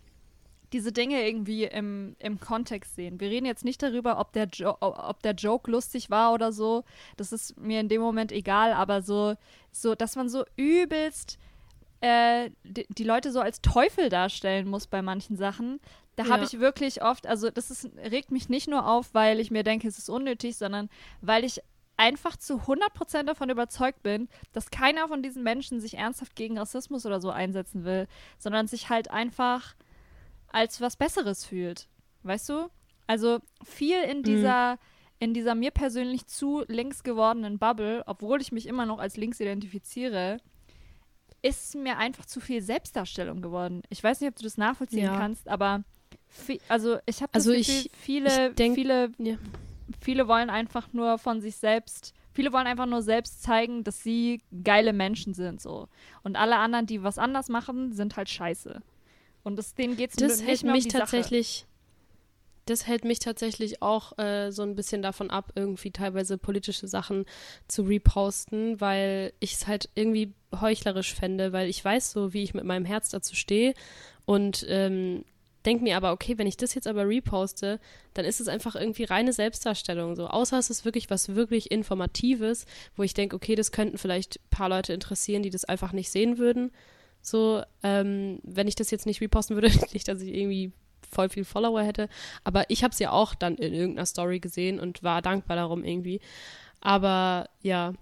diese 0.73 0.91
Dinge 0.91 1.25
irgendwie 1.27 1.65
im, 1.65 2.17
im 2.19 2.41
Kontext 2.41 2.97
sehen. 2.97 3.21
Wir 3.21 3.31
reden 3.31 3.47
jetzt 3.47 3.65
nicht 3.65 3.81
darüber, 3.83 4.19
ob 4.19 4.33
der, 4.33 4.49
jo 4.53 4.77
ob 4.81 5.23
der 5.23 5.35
Joke 5.35 5.71
lustig 5.71 6.11
war 6.11 6.33
oder 6.33 6.53
so. 6.53 6.83
Das 7.17 7.33
ist 7.33 7.57
mir 7.61 7.79
in 7.81 7.89
dem 7.89 8.01
Moment 8.01 8.33
egal, 8.33 8.73
aber 8.73 9.01
so, 9.03 9.35
so 9.71 9.95
dass 9.95 10.17
man 10.17 10.29
so 10.29 10.45
übelst 10.57 11.39
äh, 12.01 12.51
die, 12.65 12.87
die 12.89 13.05
Leute 13.05 13.31
so 13.31 13.41
als 13.41 13.61
Teufel 13.63 14.09
darstellen 14.09 14.69
muss 14.69 14.87
bei 14.89 15.01
manchen 15.01 15.37
Sachen. 15.37 15.81
Da 16.17 16.25
habe 16.25 16.43
Ja. 16.43 16.45
ich 16.45 16.61
wirklich 16.61 17.03
oft, 17.03 17.27
also 17.27 17.51
das 17.51 17.71
ist, 17.71 17.89
regt 17.97 18.31
mich 18.31 18.49
nicht 18.49 18.69
nur 18.69 18.87
auf, 18.89 19.15
weil 19.15 19.39
ich 19.41 19.51
mir 19.51 19.63
denke, 19.63 19.87
es 19.89 19.99
ist 19.99 20.09
unnötig, 20.09 20.57
sondern 20.57 20.89
weil 21.21 21.45
ich 21.45 21.61
einfach 21.97 22.37
zu 22.37 22.61
100% 22.67 23.23
davon 23.25 23.51
überzeugt 23.51 24.03
bin, 24.03 24.29
dass 24.53 24.71
keiner 24.71 25.07
von 25.09 25.23
diesen 25.23 25.43
Menschen 25.43 25.81
sich 25.81 25.95
ernsthaft 25.97 26.35
gegen 26.35 26.59
Rassismus 26.59 27.07
oder 27.07 27.21
so 27.21 27.31
einsetzen 27.31 27.85
will, 27.85 28.09
sondern 28.39 28.67
sich 28.67 28.89
halt 28.89 29.11
einfach 29.11 29.75
als 30.49 30.81
was 30.81 30.97
Besseres 30.97 31.45
fühlt. 31.45 31.89
Weißt 32.23 32.49
du? 32.49 32.69
Also 33.07 33.39
viel 33.65 34.01
in 34.03 34.23
dieser, 34.23 34.79
in 35.19 35.35
dieser 35.35 35.55
mir 35.55 35.71
persönlich 35.71 36.27
zu 36.27 36.65
links 36.69 37.03
gewordenen 37.03 37.59
Bubble, 37.59 38.03
obwohl 38.07 38.41
ich 38.41 38.51
mich 38.51 38.67
immer 38.67 38.87
noch 38.87 38.99
als 38.99 39.17
links 39.17 39.39
identifiziere, 39.41 40.39
ist 41.43 41.75
mir 41.75 41.99
einfach 41.99 42.25
zu 42.25 42.41
viel 42.41 42.63
Selbstdarstellung 42.63 43.43
geworden. 43.43 43.83
Ich 43.91 44.03
weiß 44.03 44.21
nicht, 44.21 44.31
ob 44.31 44.37
du 44.37 44.43
das 44.45 44.57
nachvollziehen 44.57 45.05
Ja. 45.05 45.17
kannst, 45.19 45.47
aber 45.49 45.85
also 46.69 46.99
ich 47.07 47.21
habe 47.23 47.31
das 47.33 47.47
Also 47.47 47.51
Gefühl, 47.53 47.75
ich- 47.85 47.91
viele, 47.95 48.49
ich 48.49 48.55
denk- 48.55 48.75
viele, 48.75 49.11
Ja. 49.19 49.37
Viele 50.01 50.29
wollen 50.29 50.51
einfach 50.51 50.93
nur 50.93 51.19
von 51.19 51.41
sich 51.41 51.57
selbst, 51.57 52.15
viele 52.33 52.53
wollen 52.53 52.67
einfach 52.67 52.87
nur 52.87 53.03
selbst 53.03 53.43
zeigen, 53.43 53.85
dass 53.85 54.03
sie 54.03 54.43
geile 54.63 54.93
Menschen 54.93 55.35
sind 55.35 55.61
so. 55.61 55.89
Und 56.23 56.37
alle 56.37 56.57
anderen, 56.57 56.87
die 56.87 57.03
was 57.03 57.19
anders 57.19 57.49
machen, 57.49 57.93
sind 57.93 58.17
halt 58.17 58.29
scheiße. 58.29 58.83
Und 59.43 59.57
das, 59.57 59.75
denen 59.75 59.97
geht 59.97 60.11
es 60.11 60.17
Das 60.17 60.39
nicht 60.39 60.49
hält 60.49 60.63
mehr 60.63 60.73
um 60.73 60.77
mich 60.77 60.85
die 60.85 60.91
Sache. 60.91 61.01
tatsächlich, 61.03 61.67
das 62.67 62.87
hält 62.87 63.05
mich 63.05 63.19
tatsächlich 63.19 63.83
auch 63.83 64.19
äh, 64.19 64.51
so 64.51 64.63
ein 64.63 64.75
bisschen 64.75 65.03
davon 65.03 65.31
ab, 65.31 65.53
irgendwie 65.55 65.91
teilweise 65.91 66.39
politische 66.39 66.89
Sachen 66.89 67.27
zu 67.69 67.83
reposten, 67.83 68.81
weil 68.81 69.33
ich 69.39 69.53
es 69.53 69.67
halt 69.67 69.91
irgendwie 69.95 70.33
heuchlerisch 70.59 71.15
fände, 71.15 71.53
weil 71.53 71.69
ich 71.69 71.85
weiß 71.85 72.13
so, 72.13 72.33
wie 72.33 72.43
ich 72.43 72.55
mit 72.55 72.65
meinem 72.65 72.87
Herz 72.87 73.11
dazu 73.11 73.35
stehe 73.35 73.75
und 74.25 74.65
ähm, 74.69 75.25
denke 75.67 75.83
mir 75.83 75.97
aber, 75.97 76.13
okay, 76.13 76.39
wenn 76.39 76.47
ich 76.47 76.57
das 76.57 76.75
jetzt 76.75 76.87
aber 76.87 77.09
reposte, 77.09 77.81
dann 78.15 78.25
ist 78.25 78.41
es 78.41 78.49
einfach 78.49 78.75
irgendwie 78.75 79.05
reine 79.05 79.33
Selbstdarstellung 79.33 80.17
so. 80.17 80.27
Außer 80.27 80.59
es 80.59 80.71
ist 80.71 80.85
wirklich 80.85 81.11
was 81.11 81.35
wirklich 81.35 81.71
Informatives, 81.71 82.67
wo 82.97 83.03
ich 83.03 83.15
denke, 83.15 83.37
okay, 83.37 83.55
das 83.55 83.73
könnten 83.73 83.99
vielleicht 83.99 84.37
ein 84.37 84.51
paar 84.51 84.69
Leute 84.69 84.93
interessieren, 84.93 85.43
die 85.43 85.51
das 85.51 85.65
einfach 85.65 85.93
nicht 85.93 86.11
sehen 86.11 86.39
würden. 86.39 86.71
So, 87.23 87.63
ähm, 87.83 88.39
wenn 88.43 88.69
ich 88.69 88.75
das 88.75 88.91
jetzt 88.91 89.07
nicht 89.07 89.21
reposten 89.21 89.57
würde, 89.57 89.71
nicht, 89.93 90.09
dass 90.09 90.21
ich 90.21 90.35
irgendwie 90.35 90.73
voll 91.11 91.29
viel 91.29 91.45
Follower 91.45 91.83
hätte, 91.83 92.09
aber 92.43 92.69
ich 92.69 92.83
habe 92.83 92.93
es 92.93 92.99
ja 92.99 93.13
auch 93.13 93.35
dann 93.35 93.57
in 93.57 93.73
irgendeiner 93.73 94.07
Story 94.07 94.41
gesehen 94.41 94.81
und 94.81 95.03
war 95.03 95.23
dankbar 95.23 95.57
darum 95.57 95.85
irgendwie. 95.85 96.21
Aber 96.81 97.49
ja, 97.63 97.95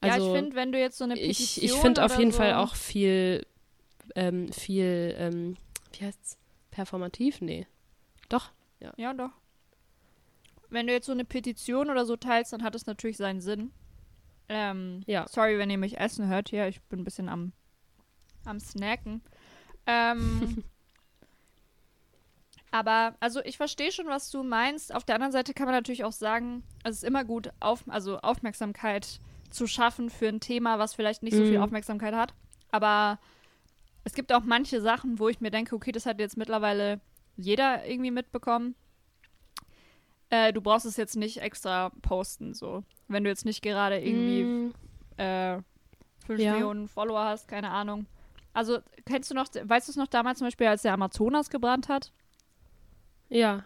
also 0.00 0.18
ja, 0.18 0.32
ich 0.32 0.38
finde, 0.40 0.56
wenn 0.56 0.72
du 0.72 0.78
jetzt 0.78 0.98
so 0.98 1.04
eine 1.04 1.18
ich, 1.18 1.38
Petition 1.38 1.64
ich 1.64 1.72
finde 1.74 2.04
auf 2.04 2.18
jeden 2.18 2.32
so, 2.32 2.38
Fall 2.38 2.54
auch 2.54 2.74
viel, 2.74 3.46
ähm, 4.14 4.50
viel, 4.52 5.14
ähm, 5.18 5.56
wie 5.92 6.06
heißt's? 6.06 6.38
Performativ? 6.74 7.40
Nee. 7.40 7.66
Doch. 8.28 8.50
Ja, 8.96 9.14
doch. 9.14 9.30
Wenn 10.68 10.88
du 10.88 10.92
jetzt 10.92 11.06
so 11.06 11.12
eine 11.12 11.24
Petition 11.24 11.88
oder 11.88 12.04
so 12.04 12.16
teilst, 12.16 12.52
dann 12.52 12.64
hat 12.64 12.74
es 12.74 12.86
natürlich 12.86 13.16
seinen 13.16 13.40
Sinn. 13.40 13.70
Ähm, 14.48 15.02
Ja. 15.06 15.26
Sorry, 15.28 15.56
wenn 15.56 15.70
ihr 15.70 15.78
mich 15.78 15.98
essen 15.98 16.26
hört 16.28 16.48
hier. 16.50 16.66
Ich 16.68 16.82
bin 16.82 17.00
ein 17.00 17.04
bisschen 17.04 17.28
am, 17.28 17.52
am 18.44 18.58
Snacken. 18.58 19.22
Ähm, 19.86 20.64
aber, 22.70 23.14
also 23.20 23.40
ich 23.44 23.56
verstehe 23.56 23.92
schon, 23.92 24.06
was 24.08 24.30
du 24.30 24.42
meinst. 24.42 24.92
Auf 24.94 25.04
der 25.04 25.14
anderen 25.14 25.32
Seite 25.32 25.54
kann 25.54 25.66
man 25.66 25.74
natürlich 25.74 26.04
auch 26.04 26.12
sagen, 26.12 26.64
es 26.82 26.96
ist 26.96 27.04
immer 27.04 27.24
gut, 27.24 27.50
auf, 27.60 27.84
also 27.88 28.18
Aufmerksamkeit 28.18 29.20
zu 29.50 29.66
schaffen 29.68 30.10
für 30.10 30.26
ein 30.28 30.40
Thema, 30.40 30.78
was 30.80 30.94
vielleicht 30.94 31.22
nicht 31.22 31.36
so 31.36 31.44
viel 31.44 31.58
Mhm. 31.58 31.62
Aufmerksamkeit 31.64 32.14
hat. 32.14 32.34
Aber 32.72 33.20
es 34.04 34.12
gibt 34.14 34.32
auch 34.32 34.44
manche 34.44 34.80
Sachen, 34.80 35.18
wo 35.18 35.28
ich 35.28 35.40
mir 35.40 35.50
denke, 35.50 35.74
okay, 35.74 35.92
das 35.92 36.06
hat 36.06 36.20
jetzt 36.20 36.36
mittlerweile 36.36 37.00
jeder 37.36 37.86
irgendwie 37.86 38.10
mitbekommen. 38.10 38.74
Äh, 40.30 40.52
du 40.52 40.60
brauchst 40.60 40.86
es 40.86 40.96
jetzt 40.96 41.16
nicht 41.16 41.38
extra 41.38 41.90
posten, 42.02 42.54
so. 42.54 42.84
Wenn 43.08 43.24
du 43.24 43.30
jetzt 43.30 43.44
nicht 43.44 43.62
gerade 43.62 44.00
irgendwie 44.00 44.44
Mm, 44.44 44.74
äh, 45.20 45.58
5 46.26 46.40
Ja. 46.40 46.52
Millionen 46.52 46.88
Follower 46.88 47.24
hast, 47.24 47.48
keine 47.48 47.70
Ahnung. 47.70 48.06
Also, 48.52 48.78
kennst 49.04 49.30
du 49.30 49.34
noch, 49.34 49.46
weißt 49.52 49.88
du 49.88 49.90
es 49.92 49.96
noch 49.96 50.06
damals 50.06 50.38
zum 50.38 50.46
Beispiel, 50.46 50.66
als 50.68 50.82
der 50.82 50.92
Amazonas 50.92 51.50
gebrannt 51.50 51.88
hat? 51.88 52.12
ja. 53.28 53.64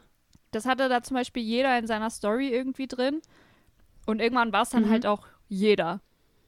Das 0.50 0.64
hatte 0.64 0.88
da 0.88 1.02
zum 1.02 1.14
Beispiel 1.14 1.42
jeder 1.42 1.78
in 1.78 1.86
seiner 1.86 2.08
Story 2.08 2.48
irgendwie 2.48 2.86
drin. 2.86 3.20
Und 4.06 4.18
irgendwann 4.22 4.50
war 4.50 4.62
es 4.62 4.70
dann 4.70 4.84
Mhm. 4.86 4.90
halt 4.90 5.04
auch 5.06 5.26
jeder. 5.50 6.00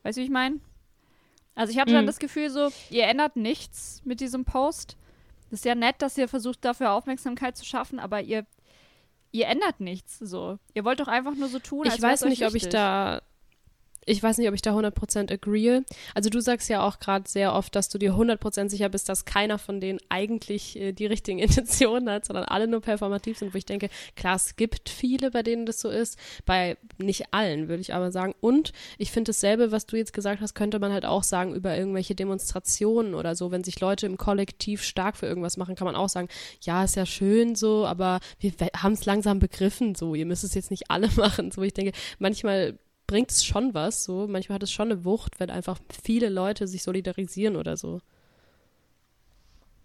Weißt 0.03 0.17
du, 0.17 0.21
wie 0.23 0.25
ich 0.25 0.31
meine? 0.31 0.59
Also 1.55 1.73
ich 1.73 1.79
hatte 1.79 1.93
dann 1.93 2.05
Mhm. 2.05 2.07
das 2.07 2.19
Gefühl 2.19 2.49
so, 2.51 2.71
ihr 2.91 3.05
ändert 3.05 3.37
nichts 3.37 4.01
mit 4.05 4.21
diesem 4.21 4.45
Post. 4.45 4.97
Das 5.51 5.61
ist 5.61 5.65
ja 5.65 5.75
nett, 5.75 5.97
dass 5.99 6.17
ihr 6.17 6.29
versucht, 6.29 6.65
dafür 6.65 6.93
Aufmerksamkeit 6.93 7.57
zu 7.57 7.65
schaffen, 7.65 7.99
aber 7.99 8.21
ihr, 8.23 8.47
ihr 9.33 9.47
ändert 9.49 9.81
nichts 9.81 10.19
so. 10.19 10.59
Ihr 10.75 10.85
wollt 10.85 11.01
doch 11.01 11.09
einfach 11.09 11.35
nur 11.35 11.49
so 11.49 11.59
tun, 11.59 11.87
als 11.87 11.97
Ich 11.97 12.03
weiß 12.03 12.25
nicht, 12.25 12.43
euch 12.43 12.49
ob 12.49 12.55
ich 12.55 12.63
wichtig. 12.63 12.73
da. 12.73 13.21
Ich 14.07 14.23
weiß 14.23 14.39
nicht, 14.39 14.49
ob 14.49 14.55
ich 14.55 14.63
da 14.63 14.75
100% 14.77 15.31
agree. 15.33 15.83
Also 16.15 16.31
du 16.31 16.41
sagst 16.41 16.69
ja 16.71 16.87
auch 16.87 17.01
gerade 17.01 17.29
sehr 17.29 17.55
oft, 17.55 17.77
dass 17.77 17.89
du 17.89 17.99
dir 17.99 18.15
100% 18.15 18.71
sicher 18.71 18.89
bist, 18.89 19.09
dass 19.09 19.27
keiner 19.27 19.59
von 19.59 19.81
denen 19.81 19.99
eigentlich 20.09 20.77
äh, 20.77 20.93
die 20.93 21.07
richtigen 21.07 21.39
Intentionen 21.51 22.09
hat, 22.09 22.25
sondern 22.25 22.47
alle 22.47 22.67
nur 22.67 22.81
performativ 22.81 23.39
sind, 23.39 23.53
wo 23.53 23.59
ich 23.59 23.67
denke, 23.67 23.91
klar, 24.17 24.37
es 24.37 24.57
gibt 24.57 24.89
viele, 24.89 25.31
bei 25.31 25.43
denen 25.43 25.67
das 25.67 25.81
so 25.81 25.91
ist, 25.91 26.19
bei 26.47 26.79
nicht 26.99 27.33
allen, 27.33 27.69
würde 27.69 27.83
ich 27.83 27.93
aber 27.95 28.11
sagen. 28.11 28.35
Und 28.41 28.73
ich 28.97 29.11
finde 29.13 29.31
dasselbe, 29.31 29.71
was 29.71 29.87
du 29.87 29.97
jetzt 29.97 30.13
gesagt 30.13 30.41
hast, 30.41 30.55
könnte 30.55 30.79
man 30.79 30.93
halt 30.93 31.05
auch 31.05 31.23
sagen 31.23 31.55
über 31.55 31.77
irgendwelche 31.77 32.15
Demonstrationen 32.15 33.15
oder 33.15 33.35
so, 33.35 33.51
wenn 33.51 33.65
sich 33.65 33.81
Leute 33.81 34.07
im 34.07 34.17
Kollektiv 34.17 34.83
stark 34.83 35.17
für 35.19 35.27
irgendwas 35.27 35.57
machen, 35.57 35.75
kann 35.75 35.87
man 35.87 35.95
auch 35.95 36.09
sagen, 36.09 36.29
ja, 36.63 36.85
ist 36.85 36.97
ja 36.97 37.05
schön 37.05 37.55
so, 37.55 37.87
aber 37.87 38.21
wir 38.39 38.53
haben 38.77 38.95
es 38.95 39.05
langsam 39.05 39.39
begriffen, 39.39 39.95
so, 39.95 40.15
ihr 40.15 40.27
müsst 40.27 40.45
es 40.45 40.55
jetzt 40.55 40.71
nicht 40.71 40.91
alle 40.91 41.09
machen. 41.17 41.51
So, 41.51 41.63
ich 41.63 41.75
denke, 41.75 41.93
manchmal 42.19 42.79
bringt 43.11 43.33
es 43.33 43.45
schon 43.45 43.75
was, 43.75 44.05
so. 44.05 44.29
Manchmal 44.29 44.55
hat 44.55 44.63
es 44.63 44.71
schon 44.71 44.93
eine 44.93 45.05
Wucht, 45.05 45.41
wenn 45.41 45.51
einfach 45.51 45.79
viele 46.03 46.29
Leute 46.29 46.69
sich 46.69 46.83
solidarisieren 46.85 47.57
oder 47.57 47.77
so. 47.77 48.01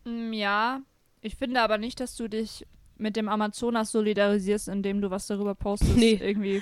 Mm, 0.05 0.31
Ja, 0.33 0.81
ich 1.21 1.35
finde 1.35 1.61
aber 1.61 1.77
nicht, 1.79 1.99
dass 1.99 2.15
du 2.15 2.27
dich 2.27 2.65
mit 2.97 3.15
dem 3.15 3.27
Amazonas 3.27 3.91
solidarisierst, 3.91 4.67
indem 4.67 5.01
du 5.01 5.09
was 5.09 5.27
darüber 5.27 5.55
postest. 5.55 5.97
Nee. 5.97 6.21
Irgendwie. 6.21 6.61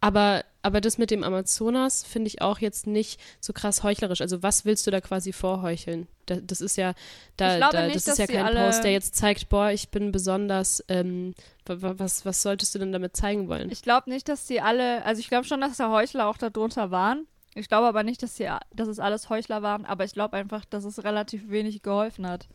Aber, 0.00 0.44
aber 0.62 0.80
das 0.80 0.96
mit 0.98 1.10
dem 1.10 1.24
Amazonas 1.24 2.04
finde 2.04 2.28
ich 2.28 2.40
auch 2.40 2.58
jetzt 2.58 2.86
nicht 2.86 3.20
so 3.40 3.52
krass 3.52 3.82
heuchlerisch. 3.82 4.20
Also 4.20 4.42
was 4.42 4.64
willst 4.64 4.86
du 4.86 4.90
da 4.90 5.00
quasi 5.00 5.32
vorheucheln? 5.32 6.06
Da, 6.26 6.36
das 6.36 6.60
ist 6.60 6.76
ja, 6.76 6.94
da, 7.36 7.58
da, 7.58 7.82
nicht, 7.86 7.96
das 7.96 8.06
ist 8.06 8.18
ja 8.18 8.26
sie 8.26 8.32
kein 8.34 8.54
Post, 8.54 8.84
der 8.84 8.92
jetzt 8.92 9.14
zeigt, 9.16 9.48
boah, 9.48 9.70
ich 9.70 9.88
bin 9.90 10.12
besonders, 10.12 10.84
ähm, 10.88 11.34
wa- 11.66 11.76
wa- 11.82 11.94
was, 11.98 12.24
was 12.24 12.42
solltest 12.42 12.74
du 12.74 12.78
denn 12.78 12.92
damit 12.92 13.16
zeigen 13.16 13.48
wollen? 13.48 13.70
Ich 13.70 13.82
glaube 13.82 14.08
nicht, 14.08 14.28
dass 14.28 14.46
die 14.46 14.60
alle, 14.60 15.04
also 15.04 15.20
ich 15.20 15.28
glaube 15.28 15.44
schon, 15.46 15.60
dass 15.60 15.76
da 15.78 15.90
Heuchler 15.90 16.28
auch 16.28 16.38
darunter 16.38 16.90
waren. 16.90 17.26
Ich 17.54 17.68
glaube 17.68 17.86
aber 17.86 18.02
nicht, 18.02 18.22
dass, 18.22 18.34
die, 18.36 18.48
dass 18.74 18.88
es 18.88 18.98
alles 18.98 19.28
Heuchler 19.28 19.62
waren, 19.62 19.84
aber 19.84 20.04
ich 20.04 20.12
glaube 20.14 20.36
einfach, 20.36 20.64
dass 20.64 20.84
es 20.84 21.04
relativ 21.04 21.50
wenig 21.50 21.82
geholfen 21.82 22.26
hat. 22.26 22.46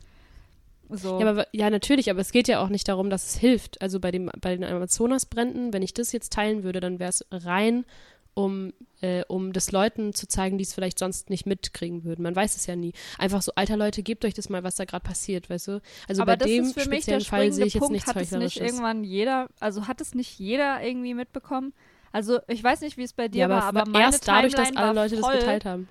So. 0.89 1.19
Ja, 1.19 1.29
aber, 1.29 1.47
ja, 1.51 1.69
natürlich, 1.69 2.09
aber 2.09 2.21
es 2.21 2.31
geht 2.31 2.47
ja 2.47 2.61
auch 2.61 2.69
nicht 2.69 2.87
darum, 2.87 3.09
dass 3.09 3.27
es 3.29 3.37
hilft. 3.37 3.81
Also 3.81 3.99
bei, 3.99 4.11
dem, 4.11 4.29
bei 4.39 4.55
den 4.55 4.63
Amazonasbränden, 4.63 5.73
wenn 5.73 5.81
ich 5.81 5.93
das 5.93 6.11
jetzt 6.11 6.33
teilen 6.33 6.63
würde, 6.63 6.79
dann 6.79 6.99
wäre 6.99 7.09
es 7.09 7.25
rein, 7.31 7.85
um, 8.33 8.71
äh, 9.01 9.23
um 9.27 9.51
das 9.51 9.71
Leuten 9.71 10.13
zu 10.13 10.27
zeigen, 10.27 10.57
die 10.59 10.63
es 10.63 10.73
vielleicht 10.73 10.99
sonst 10.99 11.29
nicht 11.31 11.45
mitkriegen 11.47 12.03
würden. 12.03 12.21
Man 12.21 12.35
weiß 12.35 12.55
es 12.55 12.67
ja 12.67 12.75
nie. 12.75 12.93
Einfach 13.17 13.41
so, 13.41 13.51
alter 13.55 13.75
Leute, 13.77 14.03
gebt 14.03 14.23
euch 14.25 14.35
das 14.35 14.47
mal, 14.49 14.63
was 14.63 14.75
da 14.75 14.85
gerade 14.85 15.03
passiert, 15.03 15.49
weißt 15.49 15.67
du? 15.69 15.81
Also 16.07 16.21
aber 16.21 16.33
bei 16.33 16.37
das 16.37 16.47
dem 16.47 16.63
ist 16.65 16.73
für 16.79 16.87
mich 16.87 17.05
der 17.05 17.19
speziellen 17.19 17.25
Fall 17.25 17.51
sehe 17.51 17.65
ich 17.65 17.73
jetzt 17.73 17.81
Punkt. 17.81 17.93
nichts 17.93 18.07
Hat 18.07 18.21
es 18.21 18.31
nicht 18.31 18.61
irgendwann 18.61 19.03
jeder, 19.03 19.49
also 19.59 19.87
hat 19.87 20.01
es 20.01 20.13
nicht 20.13 20.37
jeder 20.39 20.81
irgendwie 20.83 21.15
mitbekommen? 21.15 21.73
Also 22.11 22.39
ich 22.47 22.63
weiß 22.63 22.81
nicht, 22.81 22.95
wie 22.97 23.03
es 23.03 23.13
bei 23.13 23.27
dir 23.27 23.41
Ja, 23.43 23.49
war, 23.49 23.63
aber, 23.63 23.81
aber 23.81 23.91
meine 23.91 24.05
erst 24.05 24.27
dadurch, 24.27 24.53
dass 24.53 24.69
Timeline 24.69 24.87
alle 24.87 25.01
Leute 25.01 25.15
das 25.17 25.31
geteilt 25.31 25.65
haben. 25.65 25.87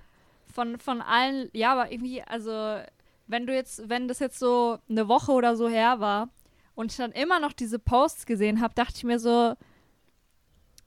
von, 0.55 0.79
von 0.79 1.03
allen, 1.03 1.51
ja, 1.53 1.73
aber 1.73 1.91
irgendwie, 1.93 2.23
also 2.23 2.79
wenn 3.27 3.47
du 3.47 3.55
jetzt, 3.55 3.89
wenn 3.89 4.09
das 4.09 4.19
jetzt 4.19 4.39
so 4.39 4.79
eine 4.89 5.09
Woche 5.09 5.33
oder 5.33 5.57
so 5.57 5.69
her 5.69 6.01
war 6.01 6.29
und 6.75 6.91
ich 6.93 6.97
dann 6.97 7.13
immer 7.13 7.41
noch 7.41 7.53
diese 7.53 7.79
Posts 7.79 8.27
gesehen 8.27 8.61
habe, 8.61 8.75
dachte 8.75 8.95
ich 8.97 9.05
mir 9.05 9.19
so, 9.19 9.55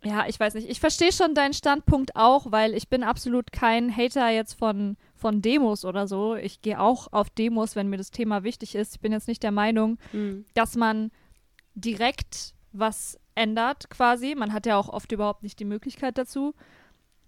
ja, 0.04 0.26
ich 0.28 0.40
weiß 0.40 0.54
nicht, 0.54 0.70
ich 0.70 0.80
verstehe 0.80 1.12
schon 1.12 1.36
deinen 1.36 1.54
Standpunkt 1.54 2.16
auch, 2.16 2.52
weil 2.52 2.74
ich 2.74 2.88
bin 2.88 3.04
absolut 3.04 3.52
kein 3.52 3.94
Hater 3.96 4.30
jetzt 4.30 4.54
von, 4.54 4.96
von 5.14 5.42
Demos 5.42 5.84
oder 5.84 6.08
so. 6.08 6.36
Ich 6.36 6.62
gehe 6.62 6.80
auch 6.80 7.12
auf 7.12 7.30
Demos, 7.30 7.76
wenn 7.76 7.90
mir 7.90 7.98
das 7.98 8.12
Thema 8.12 8.44
wichtig 8.44 8.76
ist. 8.76 8.96
Ich 8.96 9.02
bin 9.02 9.12
jetzt 9.12 9.28
nicht 9.28 9.44
der 9.44 9.52
Meinung, 9.52 9.98
Mhm. 10.14 10.46
dass 10.54 10.76
man 10.78 11.12
direkt 11.76 12.54
was 12.72 13.20
ändert 13.36 13.90
quasi. 13.90 14.36
Man 14.36 14.54
hat 14.54 14.66
ja 14.66 14.78
auch 14.78 14.88
oft 14.88 15.12
überhaupt 15.12 15.44
nicht 15.44 15.60
die 15.60 15.66
Möglichkeit 15.66 16.18
dazu. 16.18 16.54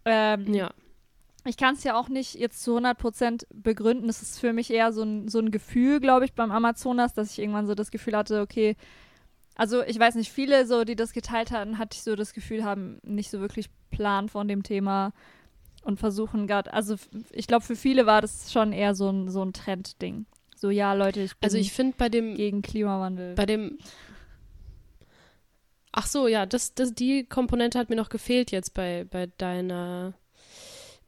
Ähm, 0.06 0.54
Ja. 0.54 0.72
Ich 1.46 1.58
kann 1.58 1.76
es 1.76 1.84
ja 1.84 2.00
auch 2.00 2.10
nicht 2.10 2.36
jetzt 2.36 2.64
zu 2.64 2.78
100% 2.78 3.46
begründen. 3.54 4.10
Es 4.10 4.22
ist 4.22 4.40
für 4.40 4.54
mich 4.54 4.72
eher 4.72 4.94
so 4.94 5.04
ein, 5.04 5.28
so 5.28 5.40
ein 5.40 5.52
Gefühl, 5.52 6.00
glaube 6.00 6.26
ich, 6.26 6.34
beim 6.34 6.52
Amazonas, 6.52 7.14
dass 7.14 7.32
ich 7.32 7.40
irgendwann 7.40 7.68
so 7.68 7.76
das 7.76 7.92
Gefühl 7.92 8.16
hatte, 8.16 8.42
okay, 8.42 8.76
also 9.56 9.84
ich 9.84 10.00
weiß 10.00 10.16
nicht, 10.16 10.32
viele 10.32 10.66
so, 10.66 10.84
die 10.84 10.96
das 10.96 11.14
geteilt 11.14 11.52
hatten, 11.52 11.78
hatte 11.78 11.96
ich 11.96 12.04
so 12.04 12.16
das 12.16 12.34
Gefühl, 12.34 12.64
haben 12.64 13.00
nicht 13.04 13.30
so 13.30 13.40
wirklich 13.40 13.70
Plan 13.90 14.30
von 14.30 14.48
dem 14.48 14.64
Thema 14.64 15.14
und 15.84 16.00
versuchen 16.00 16.48
gerade, 16.48 16.72
also 16.74 16.96
ich 17.32 17.48
glaube, 17.48 17.66
für 17.66 17.76
viele 17.76 18.06
war 18.06 18.22
das 18.22 18.52
schon 18.52 18.72
eher 18.72 18.96
so 18.96 19.10
ein, 19.10 19.30
so 19.30 19.44
ein 19.44 19.54
Trendding. 19.54 20.26
So, 20.56 20.70
ja, 20.70 20.94
Leute, 20.94 21.22
ich 21.22 21.32
bin 21.38 21.44
Also 21.44 21.58
ich 21.58 21.74
finde 21.74 21.96
bei 21.98 22.08
dem, 22.08 22.36
gegen 22.36 22.62
Klimawandel. 22.62 23.34
bei 23.36 23.48
dem 23.48 23.80
Ach 25.92 26.08
so, 26.08 26.28
ja, 26.28 26.46
das, 26.46 26.74
das, 26.74 26.94
die 26.94 27.26
Komponente 27.26 27.78
hat 27.78 27.90
mir 27.90 27.98
noch 27.98 28.10
gefehlt 28.10 28.52
jetzt 28.52 28.74
bei, 28.74 29.06
bei 29.10 29.28
deiner, 29.38 30.14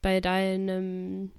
bei 0.04 0.22
deinem, 0.22 1.32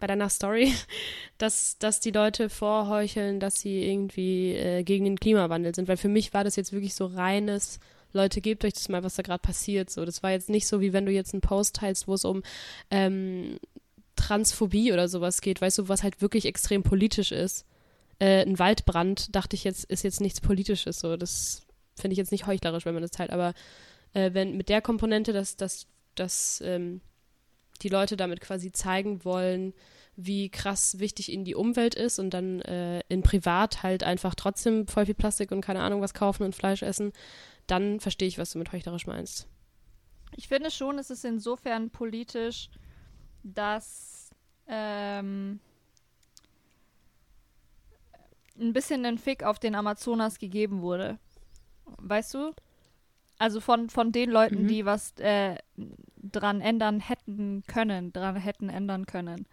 bei 0.00 0.06
deiner 0.06 0.30
Story, 0.30 0.72
dass, 1.38 1.76
dass 1.78 2.00
die 2.00 2.12
Leute 2.12 2.48
vorheucheln, 2.48 3.38
dass 3.38 3.60
sie 3.60 3.84
irgendwie 3.84 4.54
äh, 4.54 4.82
gegen 4.82 5.04
den 5.04 5.20
Klimawandel 5.20 5.74
sind. 5.74 5.88
Weil 5.88 5.98
für 5.98 6.08
mich 6.08 6.32
war 6.32 6.44
das 6.44 6.56
jetzt 6.56 6.72
wirklich 6.72 6.94
so 6.94 7.04
reines, 7.04 7.78
Leute, 8.12 8.40
gebt 8.40 8.64
euch 8.64 8.72
das 8.72 8.88
mal, 8.88 9.04
was 9.04 9.16
da 9.16 9.22
gerade 9.22 9.42
passiert. 9.42 9.90
So, 9.90 10.06
das 10.06 10.22
war 10.22 10.30
jetzt 10.30 10.48
nicht 10.48 10.66
so, 10.66 10.80
wie 10.80 10.94
wenn 10.94 11.04
du 11.04 11.12
jetzt 11.12 11.34
einen 11.34 11.42
Post 11.42 11.76
teilst, 11.76 12.08
wo 12.08 12.14
es 12.14 12.24
um 12.24 12.42
ähm, 12.90 13.58
Transphobie 14.16 14.92
oder 14.92 15.08
sowas 15.08 15.42
geht, 15.42 15.60
weißt 15.60 15.78
du, 15.78 15.88
was 15.88 16.02
halt 16.02 16.22
wirklich 16.22 16.46
extrem 16.46 16.82
politisch 16.82 17.32
ist. 17.32 17.66
Äh, 18.18 18.42
ein 18.42 18.58
Waldbrand, 18.58 19.34
dachte 19.36 19.54
ich 19.54 19.64
jetzt, 19.64 19.84
ist 19.84 20.02
jetzt 20.02 20.22
nichts 20.22 20.40
Politisches. 20.40 20.98
So, 20.98 21.16
das 21.16 21.66
finde 21.94 22.12
ich 22.12 22.18
jetzt 22.18 22.32
nicht 22.32 22.46
heuchlerisch, 22.46 22.86
wenn 22.86 22.94
man 22.94 23.02
das 23.02 23.10
teilt. 23.10 23.30
Aber 23.30 23.52
äh, 24.14 24.32
wenn 24.32 24.56
mit 24.56 24.68
der 24.68 24.80
Komponente, 24.80 25.32
dass, 25.32 25.56
dass, 25.56 25.86
dass 26.14 26.62
ähm, 26.64 27.02
die 27.78 27.88
Leute 27.88 28.16
damit 28.16 28.40
quasi 28.40 28.72
zeigen 28.72 29.24
wollen, 29.24 29.74
wie 30.16 30.48
krass 30.48 30.98
wichtig 30.98 31.30
ihnen 31.30 31.44
die 31.44 31.54
Umwelt 31.54 31.94
ist 31.94 32.18
und 32.18 32.30
dann 32.30 32.62
äh, 32.62 33.00
in 33.08 33.22
Privat 33.22 33.82
halt 33.82 34.02
einfach 34.02 34.34
trotzdem 34.34 34.86
voll 34.86 35.04
viel 35.04 35.14
Plastik 35.14 35.52
und 35.52 35.60
keine 35.60 35.80
Ahnung 35.80 36.00
was 36.00 36.14
kaufen 36.14 36.42
und 36.42 36.54
Fleisch 36.54 36.82
essen, 36.82 37.12
dann 37.66 38.00
verstehe 38.00 38.28
ich, 38.28 38.38
was 38.38 38.52
du 38.52 38.58
mit 38.58 38.72
heuchlerisch 38.72 39.06
meinst. 39.06 39.46
Ich 40.36 40.48
finde 40.48 40.70
schon, 40.70 40.98
es 40.98 41.10
ist 41.10 41.24
insofern 41.24 41.90
politisch, 41.90 42.70
dass 43.42 44.30
ähm, 44.66 45.60
ein 48.58 48.72
bisschen 48.72 49.04
ein 49.04 49.18
Fick 49.18 49.42
auf 49.42 49.58
den 49.58 49.74
Amazonas 49.74 50.38
gegeben 50.38 50.80
wurde. 50.80 51.18
Weißt 51.98 52.34
du? 52.34 52.52
Also 53.38 53.60
von, 53.60 53.90
von 53.90 54.12
den 54.12 54.30
Leuten, 54.30 54.62
Mhm. 54.62 54.68
die 54.68 54.84
was 54.86 55.12
äh, 55.18 55.56
dran 56.22 56.60
ändern 56.60 57.00
hätten 57.00 57.62
können, 57.66 58.12
dran 58.12 58.36
hätten 58.36 58.68
ändern 58.68 59.06
können. 59.06 59.46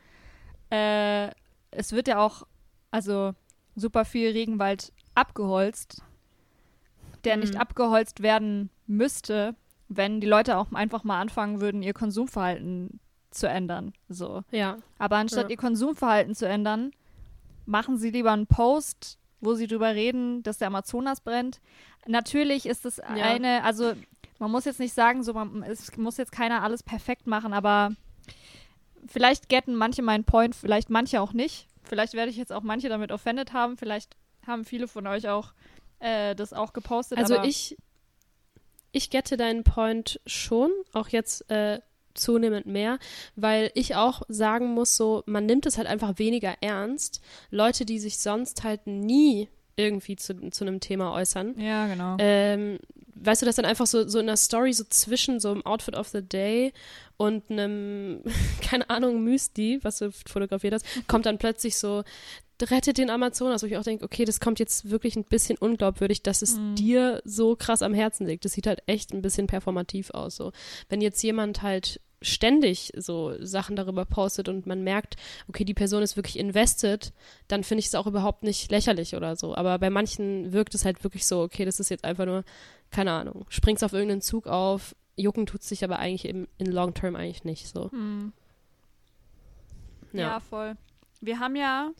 Äh, 0.69 1.29
es 1.71 1.91
wird 1.91 2.07
ja 2.07 2.19
auch, 2.19 2.47
also 2.91 3.33
super 3.75 4.05
viel 4.05 4.31
Regenwald 4.31 4.93
abgeholzt, 5.15 6.01
der 7.25 7.37
nicht 7.37 7.55
Mhm. 7.55 7.59
abgeholzt 7.61 8.21
werden 8.21 8.69
müsste, 8.87 9.55
wenn 9.89 10.21
die 10.21 10.27
Leute 10.27 10.57
auch 10.57 10.71
einfach 10.71 11.03
mal 11.03 11.19
anfangen 11.19 11.61
würden, 11.61 11.81
ihr 11.83 11.93
Konsumverhalten 11.93 12.99
zu 13.31 13.47
ändern. 13.47 13.93
So. 14.09 14.43
Ja. 14.51 14.77
Aber 14.97 15.17
anstatt 15.17 15.45
Ja. 15.45 15.49
ihr 15.49 15.57
Konsumverhalten 15.57 16.35
zu 16.35 16.47
ändern, 16.47 16.91
machen 17.65 17.97
sie 17.97 18.11
lieber 18.11 18.31
einen 18.31 18.47
Post, 18.47 19.17
wo 19.41 19.53
sie 19.55 19.67
drüber 19.67 19.93
reden, 19.93 20.41
dass 20.43 20.57
der 20.57 20.67
Amazonas 20.67 21.21
brennt. 21.21 21.59
Natürlich 22.05 22.65
ist 22.65 22.85
es 22.85 22.99
eine, 22.99 23.63
also 23.63 23.93
man 24.39 24.51
muss 24.51 24.65
jetzt 24.65 24.79
nicht 24.79 24.93
sagen, 24.93 25.23
so 25.23 25.33
man, 25.33 25.63
es 25.63 25.95
muss 25.97 26.17
jetzt 26.17 26.31
keiner 26.31 26.63
alles 26.63 26.83
perfekt 26.83 27.27
machen, 27.27 27.53
aber 27.53 27.95
vielleicht 29.07 29.49
getten 29.49 29.75
manche 29.75 30.01
meinen 30.01 30.23
Point, 30.23 30.55
vielleicht 30.55 30.89
manche 30.89 31.21
auch 31.21 31.33
nicht. 31.33 31.67
Vielleicht 31.83 32.13
werde 32.13 32.31
ich 32.31 32.37
jetzt 32.37 32.51
auch 32.51 32.63
manche 32.63 32.89
damit 32.89 33.11
offended 33.11 33.53
haben, 33.53 33.77
vielleicht 33.77 34.15
haben 34.45 34.65
viele 34.65 34.87
von 34.87 35.07
euch 35.07 35.27
auch 35.29 35.53
äh, 35.99 36.35
das 36.35 36.53
auch 36.53 36.73
gepostet. 36.73 37.17
Also 37.17 37.41
ich, 37.43 37.77
ich 38.91 39.09
gette 39.09 39.37
deinen 39.37 39.63
Point 39.63 40.19
schon, 40.25 40.71
auch 40.93 41.09
jetzt 41.09 41.49
äh, 41.49 41.79
zunehmend 42.13 42.65
mehr, 42.65 42.99
weil 43.35 43.71
ich 43.73 43.95
auch 43.95 44.21
sagen 44.27 44.73
muss, 44.73 44.95
so, 44.95 45.23
man 45.25 45.45
nimmt 45.45 45.65
es 45.65 45.77
halt 45.77 45.87
einfach 45.87 46.19
weniger 46.19 46.55
ernst. 46.61 47.21
Leute, 47.49 47.85
die 47.85 47.99
sich 47.99 48.19
sonst 48.19 48.63
halt 48.63 48.87
nie 48.87 49.49
irgendwie 49.75 50.15
zu, 50.15 50.49
zu 50.51 50.63
einem 50.65 50.79
Thema 50.79 51.13
äußern. 51.13 51.59
Ja, 51.59 51.87
genau. 51.87 52.15
Ähm, 52.19 52.79
weißt 53.15 53.41
du, 53.41 53.45
das 53.45 53.55
dann 53.55 53.65
einfach 53.65 53.87
so, 53.87 54.07
so 54.07 54.19
in 54.19 54.27
der 54.27 54.37
Story, 54.37 54.73
so 54.73 54.83
zwischen 54.89 55.39
so 55.39 55.51
einem 55.51 55.65
Outfit 55.65 55.95
of 55.95 56.07
the 56.09 56.21
Day 56.21 56.73
und 57.17 57.49
einem, 57.49 58.21
keine 58.61 58.89
Ahnung, 58.89 59.23
Müsli, 59.23 59.79
was 59.83 59.99
du 59.99 60.11
fotografiert 60.11 60.73
hast, 60.73 60.85
kommt 61.07 61.25
dann 61.25 61.37
plötzlich 61.37 61.77
so, 61.77 62.03
rettet 62.61 62.97
den 62.97 63.09
Amazonas, 63.09 63.61
wo 63.61 63.67
ich 63.67 63.75
auch 63.77 63.83
denke, 63.83 64.05
okay, 64.05 64.23
das 64.25 64.39
kommt 64.39 64.57
jetzt 64.59 64.89
wirklich 64.89 65.15
ein 65.17 65.25
bisschen 65.25 65.57
unglaubwürdig, 65.57 66.23
dass 66.23 66.41
es 66.41 66.55
Mhm. 66.55 66.75
dir 66.75 67.21
so 67.25 67.55
krass 67.57 67.81
am 67.81 67.93
Herzen 67.93 68.25
liegt. 68.25 68.45
Das 68.45 68.53
sieht 68.53 68.67
halt 68.67 68.81
echt 68.85 69.11
ein 69.11 69.21
bisschen 69.21 69.47
performativ 69.47 70.11
aus. 70.11 70.35
So. 70.37 70.51
Wenn 70.87 71.01
jetzt 71.01 71.21
jemand 71.23 71.61
halt 71.61 71.99
ständig 72.23 72.91
so 72.97 73.35
Sachen 73.39 73.75
darüber 73.75 74.05
postet 74.05 74.49
und 74.49 74.65
man 74.65 74.83
merkt, 74.83 75.15
okay, 75.47 75.63
die 75.63 75.73
Person 75.73 76.01
ist 76.01 76.15
wirklich 76.15 76.39
invested, 76.39 77.13
dann 77.47 77.63
finde 77.63 77.79
ich 77.79 77.87
es 77.87 77.95
auch 77.95 78.07
überhaupt 78.07 78.43
nicht 78.43 78.71
lächerlich 78.71 79.15
oder 79.15 79.35
so. 79.35 79.55
Aber 79.55 79.77
bei 79.79 79.89
manchen 79.89 80.53
wirkt 80.53 80.73
es 80.73 80.85
halt 80.85 81.03
wirklich 81.03 81.25
so, 81.27 81.41
okay, 81.41 81.65
das 81.65 81.79
ist 81.79 81.89
jetzt 81.89 82.05
einfach 82.05 82.25
nur, 82.25 82.43
keine 82.89 83.11
Ahnung, 83.11 83.45
springst 83.49 83.83
auf 83.83 83.93
irgendeinen 83.93 84.21
Zug 84.21 84.47
auf, 84.47 84.95
jucken 85.15 85.45
tut 85.45 85.63
sich 85.63 85.83
aber 85.83 85.99
eigentlich 85.99 86.25
im, 86.25 86.47
in 86.57 86.71
Long 86.71 86.93
Term 86.93 87.15
eigentlich 87.15 87.43
nicht 87.43 87.67
so. 87.67 87.91
Hm. 87.91 88.33
Ja. 90.13 90.19
Ja. 90.19 90.39
voll. 90.39 90.75
Wir 91.21 91.39
haben 91.39 91.55
ja, 91.55 91.91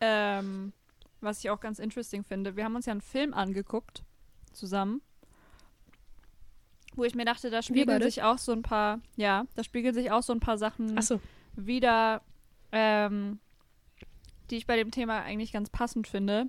ähm, 0.00 0.72
was 1.20 1.40
ich 1.40 1.50
auch 1.50 1.60
ganz 1.60 1.78
interesting 1.78 2.24
finde, 2.24 2.56
wir 2.56 2.64
haben 2.64 2.76
uns 2.76 2.86
ja 2.86 2.92
einen 2.92 3.00
Film 3.00 3.34
angeguckt 3.34 4.02
zusammen, 4.52 5.02
wo 6.96 7.04
ich 7.04 7.14
mir 7.14 7.24
dachte, 7.24 7.50
da 7.50 7.62
spiegeln 7.62 8.02
sich 8.02 8.22
auch 8.22 8.38
so 8.38 8.52
ein 8.52 8.62
paar, 8.62 9.00
ja, 9.16 9.44
da 9.54 9.64
spiegeln 9.64 9.94
sich 9.94 10.10
auch 10.10 10.22
so 10.22 10.32
ein 10.32 10.40
paar 10.40 10.58
Sachen 10.58 10.96
Achso, 10.98 11.20
wieder, 11.56 12.22
ähm, 12.72 13.38
die 14.50 14.56
ich 14.56 14.66
bei 14.66 14.76
dem 14.76 14.90
Thema 14.90 15.20
eigentlich 15.22 15.52
ganz 15.52 15.70
passend 15.70 16.08
finde. 16.08 16.48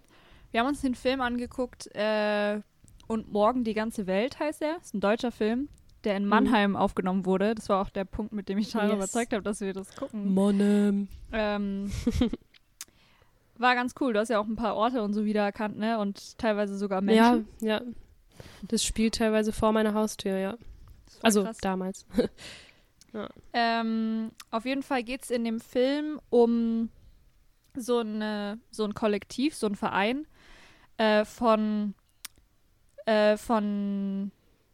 Wir 0.51 0.59
haben 0.61 0.67
uns 0.67 0.81
den 0.81 0.95
Film 0.95 1.21
angeguckt, 1.21 1.87
äh, 1.95 2.61
und 3.07 3.31
morgen 3.31 3.63
die 3.65 3.73
ganze 3.73 4.07
Welt 4.07 4.39
heißt 4.39 4.61
er, 4.61 4.77
ist 4.77 4.93
ein 4.93 5.01
deutscher 5.01 5.31
Film. 5.31 5.67
der 6.05 6.15
in 6.17 6.25
Mannheim 6.25 6.75
aufgenommen 6.75 7.25
wurde. 7.25 7.53
Das 7.55 7.67
war 7.69 7.81
auch 7.81 7.89
der 7.89 8.05
Punkt, 8.05 8.31
mit 8.33 8.49
dem 8.49 8.57
ich 8.57 8.71
Tara 8.71 8.87
Yes. 8.87 8.95
überzeugt 8.95 9.33
habe, 9.33 9.43
dass 9.43 9.59
wir 9.61 9.73
das 9.73 9.95
gucken. 9.95 10.33
Monem. 10.33 11.07
Ähm, 11.31 11.91
war 13.57 13.75
ganz 13.75 13.93
cool. 13.99 14.13
Du 14.13 14.19
hast 14.19 14.29
ja 14.29 14.39
auch 14.39 14.47
ein 14.47 14.55
paar 14.55 14.75
Orte 14.75 15.03
und 15.03 15.13
so 15.13 15.25
wiedererkannt, 15.25 15.77
ne? 15.77 15.99
Und 15.99 16.37
teilweise 16.39 16.75
sogar 16.77 17.03
Ja, 17.03 17.33
Menschen. 17.33 17.47
ja. 17.61 17.81
Das 18.63 18.83
spielt 18.83 19.15
teilweise 19.15 19.51
vor 19.51 19.71
meiner 19.71 19.93
Haustür, 19.93 20.37
ja. 20.37 20.57
Also 21.21 21.43
krass. 21.43 21.57
damals. 21.57 22.05
Ähm, 23.53 24.31
auf 24.51 24.65
jeden 24.65 24.83
Fall 24.83 25.03
geht 25.03 25.23
es 25.23 25.31
in 25.31 25.43
dem 25.43 25.59
Film 25.59 26.21
um 26.29 26.89
so, 27.75 27.99
eine, 27.99 28.59
so 28.71 28.85
ein 28.85 28.93
Kollektiv, 28.93 29.55
so 29.55 29.67
ein 29.67 29.75
Verein 29.75 30.25
äh, 30.97 31.25
von, 31.25 31.93
äh, 33.05 33.37
von, 33.37 34.31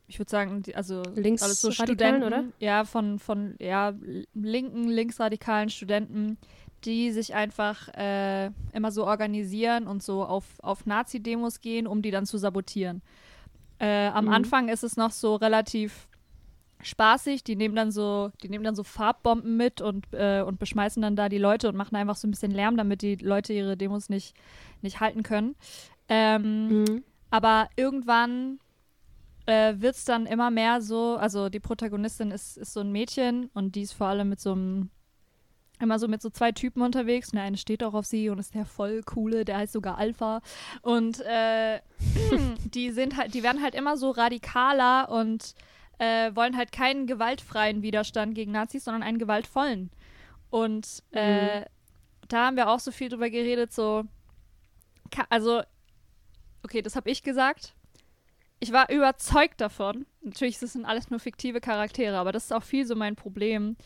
ich 0.07 0.19
würde 0.19 0.29
sagen, 0.29 0.63
also 0.73 1.01
Linksradikalen, 1.15 1.39
alles 1.41 1.61
so 1.61 1.71
Studenten, 1.71 2.23
oder? 2.23 2.43
Ja, 2.59 2.85
von, 2.85 3.19
von 3.19 3.55
ja, 3.59 3.93
linken, 4.33 4.87
linksradikalen 4.87 5.69
Studenten, 5.69 6.37
die 6.85 7.11
sich 7.11 7.33
einfach 7.33 7.87
äh, 7.95 8.51
immer 8.71 8.91
so 8.91 9.05
organisieren 9.05 9.87
und 9.87 10.03
so 10.03 10.23
auf, 10.23 10.45
auf 10.61 10.85
Nazi-Demos 10.85 11.59
gehen, 11.61 11.87
um 11.87 12.01
die 12.01 12.11
dann 12.11 12.25
zu 12.25 12.37
sabotieren. 12.37 13.01
Äh, 13.79 14.07
am 14.07 14.25
Mhm. 14.25 14.31
Anfang 14.31 14.69
ist 14.69 14.83
es 14.83 14.97
noch 14.97 15.11
so 15.11 15.35
relativ 15.35 16.07
spaßig. 16.81 17.43
Die 17.43 17.55
nehmen 17.55 17.75
dann 17.75 17.91
so, 17.91 18.31
die 18.43 18.49
nehmen 18.49 18.63
dann 18.63 18.75
so 18.75 18.83
Farbbomben 18.83 19.57
mit 19.57 19.81
und, 19.81 20.05
äh, 20.13 20.41
und 20.41 20.59
beschmeißen 20.59 21.01
dann 21.01 21.15
da 21.15 21.29
die 21.29 21.37
Leute 21.37 21.69
und 21.69 21.75
machen 21.75 21.95
einfach 21.95 22.15
so 22.15 22.27
ein 22.27 22.31
bisschen 22.31 22.51
Lärm, 22.51 22.77
damit 22.77 23.01
die 23.01 23.15
Leute 23.15 23.53
ihre 23.53 23.77
Demos 23.77 24.09
nicht, 24.09 24.35
nicht 24.81 24.99
halten 24.99 25.23
können. 25.23 25.55
Ähm, 26.09 26.67
Mhm. 26.83 27.03
aber 27.29 27.67
irgendwann 27.75 28.59
äh, 29.47 29.75
wird 29.79 29.95
es 29.95 30.05
dann 30.05 30.25
immer 30.25 30.51
mehr 30.51 30.81
so, 30.81 31.15
also 31.17 31.49
die 31.49 31.59
Protagonistin 31.59 32.31
ist, 32.31 32.57
ist 32.57 32.73
so 32.73 32.81
ein 32.81 32.91
Mädchen 32.91 33.49
und 33.53 33.75
die 33.75 33.81
ist 33.83 33.93
vor 33.93 34.07
allem 34.07 34.29
mit 34.29 34.39
so 34.39 34.51
einem, 34.51 34.89
immer 35.79 35.99
so 35.99 36.07
mit 36.07 36.21
so 36.21 36.29
zwei 36.29 36.51
Typen 36.51 36.81
unterwegs. 36.81 37.29
Und 37.29 37.37
der 37.37 37.43
eine 37.43 37.57
steht 37.57 37.83
auch 37.83 37.93
auf 37.93 38.05
sie 38.05 38.29
und 38.29 38.39
ist 38.39 38.55
der 38.55 38.65
voll 38.65 39.03
coole, 39.03 39.45
der 39.45 39.57
heißt 39.57 39.73
sogar 39.73 39.97
Alpha. 39.97 40.41
Und 40.81 41.19
äh, 41.21 41.79
die 42.65 42.91
sind 42.91 43.17
halt, 43.17 43.33
die 43.33 43.43
werden 43.43 43.61
halt 43.61 43.75
immer 43.75 43.97
so 43.97 44.11
radikaler 44.11 45.09
und 45.09 45.53
äh, 45.99 46.35
wollen 46.35 46.57
halt 46.57 46.71
keinen 46.71 47.07
gewaltfreien 47.07 47.81
Widerstand 47.81 48.35
gegen 48.35 48.51
Nazis, 48.51 48.83
sondern 48.85 49.03
einen 49.03 49.19
gewaltvollen. 49.19 49.89
Und 50.49 51.03
äh, 51.11 51.65
da 52.27 52.45
haben 52.45 52.57
wir 52.57 52.69
auch 52.69 52.79
so 52.79 52.91
viel 52.91 53.09
drüber 53.09 53.29
geredet, 53.29 53.73
so, 53.73 54.03
also, 55.29 55.61
okay, 56.63 56.81
das 56.81 56.95
habe 56.95 57.09
ich 57.09 57.23
gesagt. 57.23 57.73
Ich 58.59 58.71
war 58.71 58.89
überzeugt 58.89 59.61
davon. 59.61 60.05
Natürlich, 60.21 60.59
das 60.59 60.73
sind 60.73 60.85
alles 60.85 61.09
nur 61.09 61.19
fiktive 61.19 61.61
Charaktere, 61.61 62.17
aber 62.17 62.31
das 62.31 62.45
ist 62.45 62.51
auch 62.51 62.63
viel 62.63 62.85
so 62.85 62.95
mein 62.95 63.15
Problem 63.15 63.77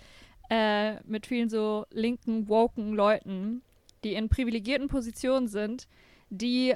äh, 0.52 1.02
mit 1.04 1.28
vielen 1.28 1.49
so 1.49 1.86
linken, 1.91 2.49
woken 2.49 2.93
Leuten, 2.93 3.62
die 4.04 4.16
in 4.16 4.28
privilegierten 4.28 4.89
Positionen 4.89 5.47
sind, 5.47 5.88
die 6.30 6.76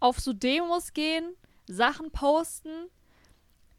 auf 0.00 0.18
so 0.18 0.32
Demos 0.32 0.92
gehen, 0.92 1.36
Sachen 1.68 2.10
posten, 2.10 2.88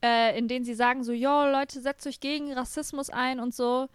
äh, 0.02 0.38
in 0.40 0.48
denen 0.48 0.64
sie 0.64 0.74
sagen 0.74 1.04
so, 1.04 1.12
jo, 1.12 1.46
Leute, 1.52 1.82
setzt 1.82 2.08
euch 2.08 2.22
gegen 2.22 2.54
Rassismus 2.54 3.10
ein 3.10 3.42
und 3.42 3.54
so. 3.54 3.90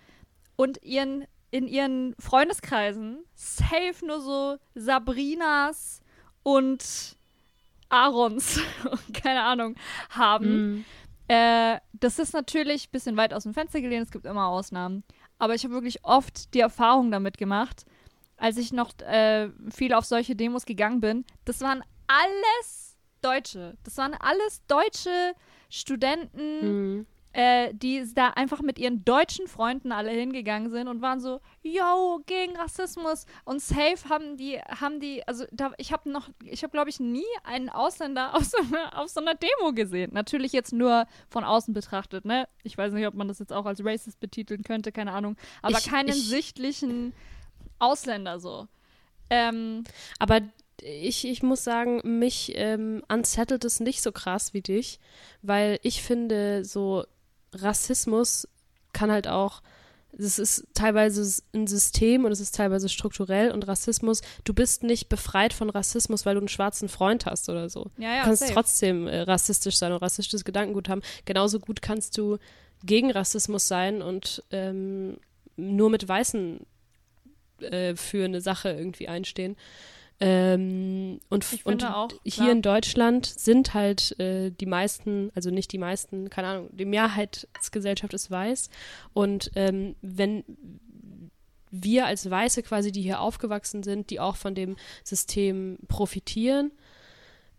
Und 0.56 0.82
ihren, 0.82 1.24
in 1.50 1.66
ihren 1.66 2.14
Freundeskreisen 2.18 3.24
safe 3.34 4.04
nur 4.06 4.20
so 4.20 4.58
Sabrinas 4.74 6.02
und 6.42 7.16
Aarons, 7.88 8.60
keine 9.14 9.42
Ahnung, 9.42 9.76
haben. 10.10 10.74
Mhm. 10.74 10.84
Äh, 11.30 11.78
das 11.92 12.18
ist 12.18 12.32
natürlich 12.32 12.88
ein 12.88 12.90
bisschen 12.90 13.16
weit 13.16 13.32
aus 13.32 13.44
dem 13.44 13.54
Fenster 13.54 13.80
gelehnt, 13.80 14.06
es 14.06 14.10
gibt 14.10 14.26
immer 14.26 14.48
Ausnahmen. 14.48 15.04
Aber 15.38 15.54
ich 15.54 15.62
habe 15.62 15.74
wirklich 15.74 16.04
oft 16.04 16.52
die 16.54 16.60
Erfahrung 16.60 17.12
damit 17.12 17.38
gemacht, 17.38 17.84
als 18.36 18.56
ich 18.56 18.72
noch 18.72 18.98
äh, 18.98 19.48
viel 19.72 19.94
auf 19.94 20.04
solche 20.04 20.34
Demos 20.34 20.66
gegangen 20.66 21.00
bin. 21.00 21.24
Das 21.44 21.60
waren 21.60 21.84
alles 22.08 22.96
Deutsche. 23.22 23.76
Das 23.84 23.96
waren 23.96 24.14
alles 24.14 24.66
deutsche 24.66 25.34
Studenten, 25.68 26.96
Mhm. 26.96 27.06
Äh, 27.32 27.72
die 27.74 28.04
da 28.14 28.28
einfach 28.30 28.60
mit 28.60 28.78
ihren 28.78 29.04
deutschen 29.04 29.46
Freunden 29.46 29.92
alle 29.92 30.10
hingegangen 30.10 30.68
sind 30.70 30.88
und 30.88 31.00
waren 31.00 31.20
so, 31.20 31.40
yo, 31.62 32.20
gegen 32.26 32.56
Rassismus 32.56 33.24
und 33.44 33.62
safe 33.62 34.08
haben 34.08 34.36
die, 34.36 34.58
haben 34.58 34.98
die, 35.00 35.26
also 35.28 35.44
da, 35.52 35.72
ich 35.78 35.92
habe 35.92 36.10
noch, 36.10 36.28
ich 36.44 36.62
habe 36.64 36.72
glaube 36.72 36.90
ich 36.90 36.98
nie 36.98 37.22
einen 37.44 37.68
Ausländer 37.68 38.34
auf 38.34 38.44
so, 38.44 38.58
einer, 38.58 38.98
auf 38.98 39.08
so 39.10 39.20
einer 39.20 39.34
Demo 39.34 39.72
gesehen. 39.72 40.10
Natürlich 40.12 40.52
jetzt 40.52 40.72
nur 40.72 41.06
von 41.28 41.44
außen 41.44 41.72
betrachtet, 41.72 42.24
ne? 42.24 42.48
Ich 42.64 42.76
weiß 42.76 42.92
nicht, 42.92 43.06
ob 43.06 43.14
man 43.14 43.28
das 43.28 43.38
jetzt 43.38 43.52
auch 43.52 43.66
als 43.66 43.84
racist 43.84 44.18
betiteln 44.18 44.62
könnte, 44.64 44.90
keine 44.90 45.12
Ahnung, 45.12 45.36
aber 45.62 45.78
Ich- 45.78 45.86
keinen 45.86 46.08
ich- 46.08 46.28
sichtlichen 46.28 47.12
Ausländer 47.78 48.40
so. 48.40 48.66
Ähm, 49.30 49.84
Aber 50.18 50.40
ich, 50.82 51.26
ich 51.26 51.42
muss 51.42 51.62
sagen, 51.62 52.00
mich 52.18 52.52
ähm, 52.56 53.02
unsettelt 53.08 53.64
es 53.64 53.78
nicht 53.80 54.02
so 54.02 54.10
krass 54.12 54.54
wie 54.54 54.62
dich, 54.62 54.98
weil 55.42 55.78
ich 55.82 56.02
finde, 56.02 56.64
so 56.64 57.04
Rassismus 57.52 58.48
kann 58.92 59.10
halt 59.10 59.28
auch, 59.28 59.62
es 60.18 60.38
ist 60.38 60.66
teilweise 60.74 61.42
ein 61.54 61.66
System 61.66 62.24
und 62.24 62.32
es 62.32 62.40
ist 62.40 62.54
teilweise 62.54 62.88
strukturell 62.88 63.52
und 63.52 63.66
Rassismus, 63.68 64.22
du 64.44 64.52
bist 64.52 64.82
nicht 64.82 65.08
befreit 65.08 65.52
von 65.52 65.70
Rassismus, 65.70 66.26
weil 66.26 66.34
du 66.34 66.40
einen 66.40 66.48
schwarzen 66.48 66.88
Freund 66.88 67.26
hast 67.26 67.48
oder 67.48 67.68
so. 67.68 67.90
ja, 67.96 68.14
ja, 68.14 68.18
du 68.20 68.24
kannst 68.26 68.42
safe. 68.42 68.54
trotzdem 68.54 69.06
äh, 69.06 69.20
rassistisch 69.20 69.76
sein 69.76 69.92
und 69.92 70.02
rassistisches 70.02 70.44
Gedankengut 70.44 70.88
haben. 70.88 71.02
Genauso 71.24 71.60
gut 71.60 71.80
kannst 71.80 72.18
du 72.18 72.38
gegen 72.84 73.10
Rassismus 73.10 73.68
sein 73.68 74.02
und 74.02 74.42
ähm, 74.50 75.18
nur 75.56 75.90
mit 75.90 76.08
Weißen 76.08 76.66
äh, 77.60 77.94
für 77.94 78.24
eine 78.24 78.40
Sache 78.40 78.70
irgendwie 78.70 79.08
einstehen. 79.08 79.56
Ähm, 80.22 81.18
und 81.30 81.46
und 81.64 81.84
auch, 81.84 82.10
hier 82.24 82.52
in 82.52 82.60
Deutschland 82.60 83.24
sind 83.24 83.72
halt 83.72 84.18
äh, 84.20 84.50
die 84.50 84.66
meisten, 84.66 85.30
also 85.34 85.50
nicht 85.50 85.72
die 85.72 85.78
meisten, 85.78 86.28
keine 86.28 86.48
Ahnung, 86.48 86.68
die 86.72 86.84
Mehrheitsgesellschaft 86.84 88.12
ist 88.12 88.30
weiß. 88.30 88.68
Und 89.14 89.50
ähm, 89.54 89.96
wenn 90.02 90.44
wir 91.70 92.04
als 92.04 92.28
Weiße 92.28 92.62
quasi, 92.62 92.92
die 92.92 93.00
hier 93.00 93.20
aufgewachsen 93.20 93.82
sind, 93.82 94.10
die 94.10 94.20
auch 94.20 94.36
von 94.36 94.54
dem 94.54 94.76
System 95.04 95.78
profitieren, 95.88 96.72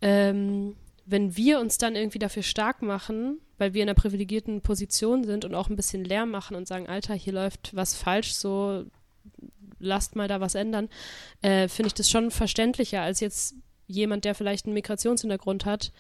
ähm, 0.02 0.76
wenn 1.06 1.36
wir 1.36 1.60
uns 1.60 1.80
dann 1.80 1.96
irgendwie 1.96 2.20
dafür 2.20 2.44
stark 2.44 2.84
machen, 2.84 3.40
weil 3.58 3.74
wir 3.74 3.82
in 3.82 3.90
einer 3.90 4.00
privilegierten 4.00 4.62
Position 4.62 5.24
sind 5.24 5.46
und 5.46 5.56
auch 5.56 5.70
ein 5.70 5.76
bisschen 5.76 6.06
Lärm 6.06 6.30
machen 6.30 6.56
und 6.56 6.68
sagen, 6.68 6.88
Alter, 6.88 7.16
hier 7.16 7.34
läuft 7.34 7.76
was 7.76 7.96
falsch, 7.96 8.34
so 8.34 8.86
lasst 9.82 10.16
mal 10.16 10.28
da 10.28 10.40
was 10.40 10.56
ändern, 10.56 10.90
äh, 11.42 11.68
finde 11.68 11.88
ich 11.88 11.94
das 11.94 12.10
schon 12.10 12.32
verständlicher 12.32 13.02
als 13.02 13.20
jetzt 13.20 13.56
jemand, 13.88 14.26
der 14.26 14.36
vielleicht 14.36 14.66
einen 14.66 14.74
Migrationshintergrund 14.74 15.66
hat, 15.66 15.92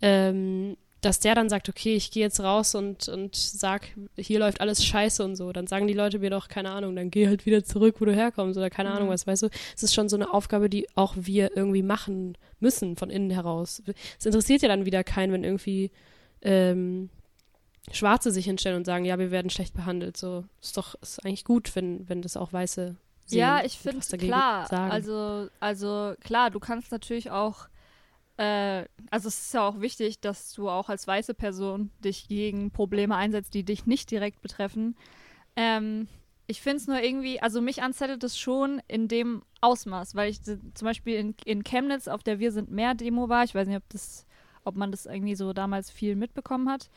ähm, 0.00 0.76
dass 1.02 1.20
der 1.20 1.34
dann 1.34 1.48
sagt, 1.48 1.68
okay, 1.68 1.94
ich 1.94 2.10
gehe 2.10 2.24
jetzt 2.24 2.40
raus 2.40 2.74
und, 2.74 3.08
und 3.08 3.36
sag, 3.36 3.88
hier 4.16 4.38
läuft 4.40 4.60
alles 4.60 4.84
scheiße 4.84 5.22
und 5.22 5.36
so. 5.36 5.52
Dann 5.52 5.66
sagen 5.66 5.86
die 5.86 5.92
Leute 5.94 6.18
mir 6.18 6.30
doch, 6.30 6.48
keine 6.48 6.70
Ahnung, 6.70 6.96
dann 6.96 7.10
geh 7.10 7.28
halt 7.28 7.46
wieder 7.46 7.62
zurück, 7.62 7.96
wo 8.00 8.06
du 8.06 8.14
herkommst 8.14 8.56
oder 8.56 8.70
keine 8.70 8.88
Mhm. 8.88 8.96
Ahnung 8.96 9.08
was, 9.10 9.26
weißt 9.26 9.42
du. 9.44 9.48
Es 9.76 9.82
ist 9.82 9.94
schon 9.94 10.08
so 10.08 10.16
eine 10.16 10.32
Aufgabe, 10.32 10.68
die 10.68 10.88
auch 10.96 11.14
wir 11.16 11.56
irgendwie 11.56 11.82
machen 11.82 12.36
müssen 12.58 12.96
von 12.96 13.10
innen 13.10 13.30
heraus. 13.30 13.82
Es 14.18 14.26
interessiert 14.26 14.62
ja 14.62 14.68
dann 14.68 14.86
wieder 14.86 15.04
keinen, 15.04 15.32
wenn 15.32 15.44
irgendwie 15.44 15.90
ähm, 16.42 17.10
Schwarze 17.92 18.32
sich 18.32 18.46
hinstellen 18.46 18.78
und 18.78 18.84
sagen, 18.84 19.04
ja, 19.04 19.18
wir 19.18 19.30
werden 19.30 19.50
schlecht 19.50 19.74
behandelt. 19.74 20.16
So 20.16 20.44
ist 20.60 20.76
doch 20.76 20.94
ist 21.02 21.24
eigentlich 21.24 21.44
gut, 21.44 21.76
wenn, 21.76 22.08
wenn 22.08 22.22
das 22.22 22.36
auch 22.36 22.52
Weiße 22.52 22.96
sehen 23.26 23.38
Ja, 23.40 23.64
ich 23.64 23.78
finde 23.78 24.00
klar. 24.18 24.66
sagen. 24.66 24.90
Also, 24.90 25.48
also 25.60 26.14
klar, 26.20 26.50
du 26.50 26.60
kannst 26.60 26.92
natürlich 26.92 27.30
auch, 27.30 27.68
äh, 28.36 28.84
also 29.10 29.28
es 29.28 29.40
ist 29.40 29.54
ja 29.54 29.66
auch 29.66 29.80
wichtig, 29.80 30.20
dass 30.20 30.52
du 30.52 30.68
auch 30.68 30.88
als 30.88 31.06
weiße 31.06 31.34
Person 31.34 31.90
dich 32.04 32.28
gegen 32.28 32.70
Probleme 32.70 33.16
einsetzt, 33.16 33.54
die 33.54 33.64
dich 33.64 33.86
nicht 33.86 34.10
direkt 34.10 34.42
betreffen. 34.42 34.96
Ähm, 35.56 36.08
ich 36.46 36.60
finde 36.60 36.76
es 36.76 36.86
nur 36.86 37.02
irgendwie, 37.02 37.40
also 37.40 37.60
mich 37.60 37.82
anzettelt 37.82 38.22
es 38.22 38.38
schon 38.38 38.80
in 38.86 39.08
dem 39.08 39.42
Ausmaß, 39.60 40.14
weil 40.14 40.30
ich 40.30 40.42
zum 40.42 40.64
Beispiel 40.80 41.16
in, 41.16 41.34
in 41.44 41.64
Chemnitz 41.64 42.06
auf 42.08 42.22
der 42.22 42.38
Wir 42.38 42.52
sind 42.52 42.70
mehr 42.70 42.94
Demo 42.94 43.28
war. 43.28 43.42
Ich 43.44 43.54
weiß 43.54 43.66
nicht, 43.66 43.76
ob 43.76 43.88
das, 43.88 44.26
ob 44.64 44.76
man 44.76 44.92
das 44.92 45.06
irgendwie 45.06 45.34
so 45.34 45.52
damals 45.52 45.90
viel 45.90 46.14
mitbekommen 46.14 46.68
hat. 46.68 46.88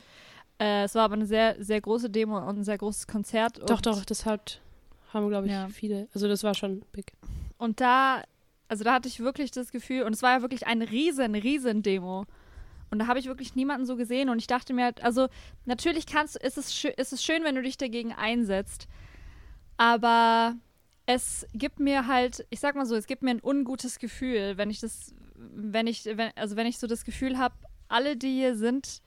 Äh, 0.60 0.84
es 0.84 0.94
war 0.94 1.04
aber 1.04 1.16
eine 1.16 1.26
sehr, 1.26 1.56
sehr 1.64 1.82
große 1.82 2.10
Demo 2.10 2.38
und 2.38 2.60
ein 2.60 2.64
sehr 2.64 2.78
großes 2.78 3.08
Konzert. 3.08 3.60
Doch, 3.66 3.82
doch, 3.82 4.06
das 4.06 4.26
hat, 4.26 4.62
haben, 5.14 5.30
glaube 5.30 5.48
ich, 5.48 5.52
Ja. 5.52 5.68
viele. 5.70 6.08
Also 6.14 6.28
das 6.28 6.44
war 6.44 6.54
schon 6.54 6.82
big. 6.92 7.14
Und 7.58 7.82
da, 7.82 8.24
also 8.68 8.84
da 8.84 8.94
hatte 8.94 9.08
ich 9.08 9.20
wirklich 9.20 9.52
das 9.52 9.72
Gefühl, 9.72 10.04
und 10.04 10.14
es 10.14 10.22
war 10.22 10.32
ja 10.38 10.42
wirklich 10.42 10.68
eine 10.68 10.90
riesen, 10.90 11.36
riesen 11.36 11.82
Demo. 11.84 12.26
Und 12.92 13.00
da 13.00 13.08
habe 13.08 13.20
ich 13.20 13.26
wirklich 13.28 13.56
niemanden 13.56 13.86
so 13.86 13.96
gesehen 13.96 14.30
und 14.30 14.40
ich 14.40 14.48
dachte 14.48 14.74
mir 14.74 14.86
halt, 14.86 15.04
also 15.04 15.28
natürlich 15.66 16.08
kannst 16.08 16.36
ist 16.38 16.58
es, 16.58 16.84
ist 16.86 17.14
es 17.14 17.24
schön, 17.24 17.44
wenn 17.44 17.54
du 17.56 17.62
dich 17.62 17.78
dagegen 17.78 18.14
einsetzt, 18.14 18.88
aber 19.78 20.56
es 21.06 21.46
gibt 21.54 21.80
mir 21.80 22.08
halt, 22.08 22.46
ich 22.50 22.60
sag 22.60 22.76
mal 22.76 22.86
so, 22.86 22.96
es 22.96 23.08
gibt 23.08 23.24
mir 23.24 23.32
ein 23.32 23.44
ungutes 23.44 24.00
Gefühl, 24.00 24.58
wenn 24.58 24.70
ich 24.70 24.80
das, 24.80 25.14
wenn 25.36 25.88
ich, 25.88 26.06
wenn, 26.06 26.32
also 26.36 26.56
wenn 26.56 26.68
ich 26.68 26.78
so 26.80 26.88
das 26.88 27.06
Gefühl 27.06 27.38
habe, 27.38 27.56
alle, 27.88 28.18
die 28.18 28.34
hier 28.34 28.56
sind, 28.56 29.02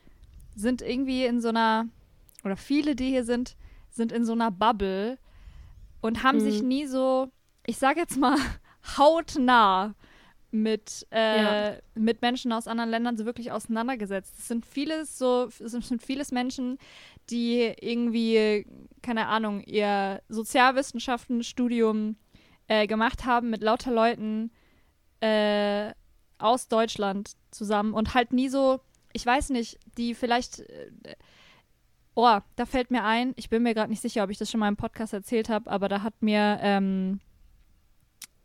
sind 0.55 0.83
irgendwie 0.83 1.25
in 1.25 1.41
so 1.41 1.49
einer, 1.49 1.87
oder 2.45 2.57
viele, 2.57 2.97
die 2.97 3.09
hier 3.09 3.25
sind, 3.25 3.57
sind 3.91 4.13
in 4.13 4.25
so 4.25 4.33
einer 4.33 4.51
Bubble 4.51 5.19
und 6.03 6.23
haben 6.23 6.37
Mhm. 6.39 6.41
sich 6.43 6.63
nie 6.63 6.85
so, 6.87 7.29
ich 7.67 7.79
sag 7.79 7.97
jetzt 7.97 8.19
mal, 8.19 8.37
hautnah 8.99 9.95
mit, 10.51 11.07
äh, 11.11 11.71
Ja. 11.73 11.79
mit 11.95 12.21
Menschen 12.21 12.53
aus 12.53 12.69
anderen 12.69 12.91
Ländern 12.91 13.17
so 13.17 13.25
wirklich 13.25 13.51
auseinandergesetzt. 13.53 14.35
Es 14.39 14.49
sind 14.49 14.67
vieles 14.67 15.17
so, 15.17 15.45
es 15.47 15.73
sind 15.73 16.03
vieles 16.03 16.31
Menschen, 16.31 16.77
die 17.31 17.73
irgendwie, 17.81 18.67
keine 19.01 19.29
Ahnung, 19.29 19.63
ihr 19.63 20.21
Sozialwissenschaftenstudium 20.29 22.17
äh, 22.69 22.87
gemacht 22.87 23.25
haben 23.25 23.51
mit 23.51 23.63
lauter 23.63 23.91
Leuten 23.93 24.51
äh, 25.21 25.93
aus 26.39 26.69
Deutschland 26.69 27.33
zusammen 27.51 27.95
und 27.95 28.15
halt 28.15 28.33
nie 28.33 28.49
so, 28.49 28.81
ich 29.13 29.25
weiß 29.25 29.51
nicht, 29.51 29.79
die 29.97 30.15
vielleicht, 30.15 30.61
äh, 30.61 30.91
oh, 32.15 32.39
da 32.57 32.67
fällt 32.67 32.91
mir 32.91 33.05
ein, 33.05 33.33
ich 33.37 33.49
bin 33.49 33.63
mir 33.63 33.75
gerade 33.75 33.91
nicht 33.91 34.03
sicher, 34.03 34.25
ob 34.25 34.31
ich 34.31 34.39
das 34.39 34.51
schon 34.51 34.61
mal 34.61 34.69
im 34.69 34.77
Podcast 34.77 35.13
erzählt 35.13 35.49
habe, 35.49 35.71
aber 35.71 35.89
da 35.89 36.03
hat 36.03 36.15
mir, 36.21 36.59
ähm, 36.61 37.21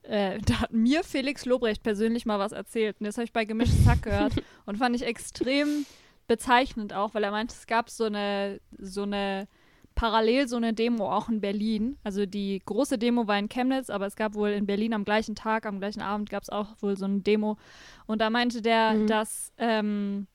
äh, 0.03 0.39
da 0.45 0.61
hat 0.61 0.73
mir 0.73 1.03
Felix 1.03 1.45
Lobrecht 1.45 1.83
persönlich 1.83 2.25
mal 2.25 2.39
was 2.39 2.51
erzählt. 2.51 2.97
Und 2.99 3.05
das 3.07 3.17
habe 3.17 3.25
ich 3.25 3.33
bei 3.33 3.45
Gemischtes 3.45 3.85
Hack 3.87 4.03
gehört 4.03 4.33
und 4.65 4.77
fand 4.77 4.95
ich 4.95 5.03
extrem 5.03 5.85
bezeichnend 6.27 6.93
auch, 6.93 7.13
weil 7.13 7.23
er 7.23 7.31
meinte, 7.31 7.55
es 7.57 7.67
gab 7.67 7.89
so 7.89 8.05
eine, 8.05 8.59
so 8.77 9.03
eine 9.03 9.47
parallel 9.95 10.47
so 10.47 10.57
eine 10.57 10.73
Demo 10.73 11.11
auch 11.11 11.27
in 11.27 11.41
Berlin. 11.41 11.97
Also 12.03 12.25
die 12.27 12.61
große 12.63 12.97
Demo 12.99 13.27
war 13.27 13.39
in 13.39 13.49
Chemnitz, 13.49 13.89
aber 13.89 14.05
es 14.05 14.15
gab 14.15 14.35
wohl 14.35 14.49
in 14.49 14.67
Berlin 14.67 14.93
am 14.93 15.03
gleichen 15.03 15.33
Tag, 15.33 15.65
am 15.65 15.79
gleichen 15.79 16.01
Abend 16.01 16.29
gab 16.29 16.43
es 16.43 16.49
auch 16.49 16.75
wohl 16.81 16.95
so 16.95 17.05
eine 17.05 17.21
Demo. 17.21 17.57
Und 18.05 18.21
da 18.21 18.29
meinte 18.29 18.61
der, 18.61 18.93
Mhm. 18.93 19.07
dass 19.07 19.51
ähm, 19.57 20.27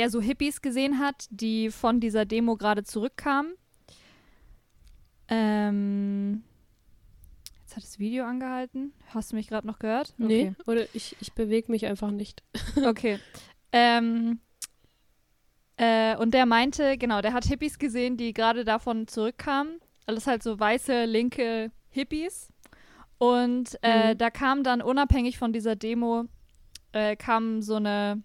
der 0.00 0.08
so 0.08 0.22
Hippies 0.22 0.62
gesehen 0.62 0.98
hat, 0.98 1.26
die 1.28 1.70
von 1.70 2.00
dieser 2.00 2.24
Demo 2.24 2.56
gerade 2.56 2.84
zurückkamen. 2.84 3.52
Ähm, 5.28 6.42
jetzt 7.60 7.76
hat 7.76 7.82
das 7.82 7.98
Video 7.98 8.24
angehalten. 8.24 8.94
Hast 9.08 9.32
du 9.32 9.36
mich 9.36 9.46
gerade 9.48 9.66
noch 9.66 9.78
gehört? 9.78 10.14
Nee, 10.16 10.54
oder 10.66 10.86
ich, 10.94 11.16
ich 11.20 11.34
bewege 11.34 11.70
mich 11.70 11.84
einfach 11.84 12.10
nicht. 12.12 12.42
Okay. 12.86 13.18
ähm, 13.72 14.40
äh, 15.76 16.16
und 16.16 16.32
der 16.32 16.46
meinte, 16.46 16.96
genau, 16.96 17.20
der 17.20 17.34
hat 17.34 17.44
Hippies 17.44 17.78
gesehen, 17.78 18.16
die 18.16 18.32
gerade 18.32 18.64
davon 18.64 19.06
zurückkamen. 19.06 19.80
Alles 20.06 20.26
halt 20.26 20.42
so 20.42 20.58
weiße, 20.58 21.04
linke 21.04 21.72
Hippies. 21.90 22.48
Und 23.18 23.78
äh, 23.82 24.14
Mhm. 24.14 24.18
da 24.18 24.30
kam 24.30 24.64
dann 24.64 24.80
unabhängig 24.80 25.36
von 25.36 25.52
dieser 25.52 25.76
Demo, 25.76 26.24
äh, 26.92 27.16
kam 27.16 27.60
so 27.60 27.74
eine 27.74 28.22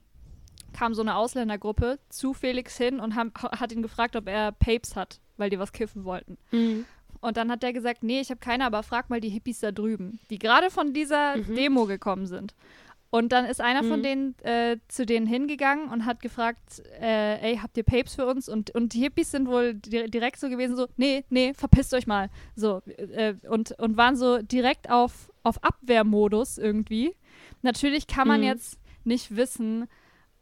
kam 0.76 0.94
so 0.94 1.02
eine 1.02 1.16
Ausländergruppe 1.16 2.00
zu 2.10 2.34
Felix 2.34 2.78
hin 2.78 3.00
und 3.00 3.16
ham, 3.16 3.32
hat 3.60 3.72
ihn 3.72 3.82
gefragt, 3.82 4.16
ob 4.16 4.28
er 4.28 4.52
Papes 4.52 4.96
hat, 4.96 5.20
weil 5.38 5.50
die 5.50 5.60
was 5.60 5.72
kiffen 5.72 6.04
wollten. 6.04 6.38
Und 7.22 7.38
dann 7.38 7.50
hat 7.50 7.64
der 7.64 7.74
gesagt, 7.74 8.04
nee, 8.04 8.20
ich 8.20 8.30
habe 8.30 8.40
keine, 8.40 8.66
aber 8.66 8.84
frag 8.84 9.10
mal 9.10 9.22
die 9.22 9.30
Hippies 9.30 9.60
da 9.62 9.72
drüben, 9.72 10.20
die 10.30 10.38
gerade 10.38 10.70
von 10.70 10.94
dieser 10.94 11.38
Mhm. 11.38 11.56
Demo 11.56 11.86
gekommen 11.86 12.28
sind. 12.28 12.54
Und 13.12 13.32
dann 13.32 13.46
ist 13.46 13.62
einer 13.62 13.84
von 13.84 14.00
Mhm. 14.00 14.04
denen 14.04 14.40
äh, 14.44 14.78
zu 14.90 15.06
denen 15.06 15.26
hingegangen 15.26 15.88
und 15.90 16.06
hat 16.06 16.22
gefragt, 16.22 16.82
äh, 17.00 17.40
ey, 17.52 17.58
habt 17.62 17.78
ihr 17.78 17.84
Papes 17.84 18.16
für 18.16 18.26
uns? 18.26 18.50
Und, 18.50 18.72
und 18.72 18.94
die 18.94 19.00
Hippies 19.00 19.32
sind 19.32 19.48
wohl 19.48 19.74
di 19.76 20.10
direkt 20.10 20.38
so 20.40 20.50
gewesen, 20.50 20.76
so, 20.76 20.88
nee, 20.98 21.24
nee, 21.30 21.54
verpisst 21.54 21.94
euch 21.94 22.08
mal. 22.08 22.30
So, 22.58 22.82
äh, 22.98 23.36
und, 23.50 23.72
und 23.80 23.96
waren 23.96 24.18
so 24.18 24.40
direkt 24.42 24.90
auf, 24.90 25.32
auf 25.44 25.64
Abwehrmodus 25.64 26.58
irgendwie. 26.58 27.16
Natürlich 27.62 28.08
kann 28.08 28.28
man 28.28 28.42
Mhm. 28.42 28.48
jetzt 28.48 28.80
nicht 29.06 29.36
wissen, 29.38 29.88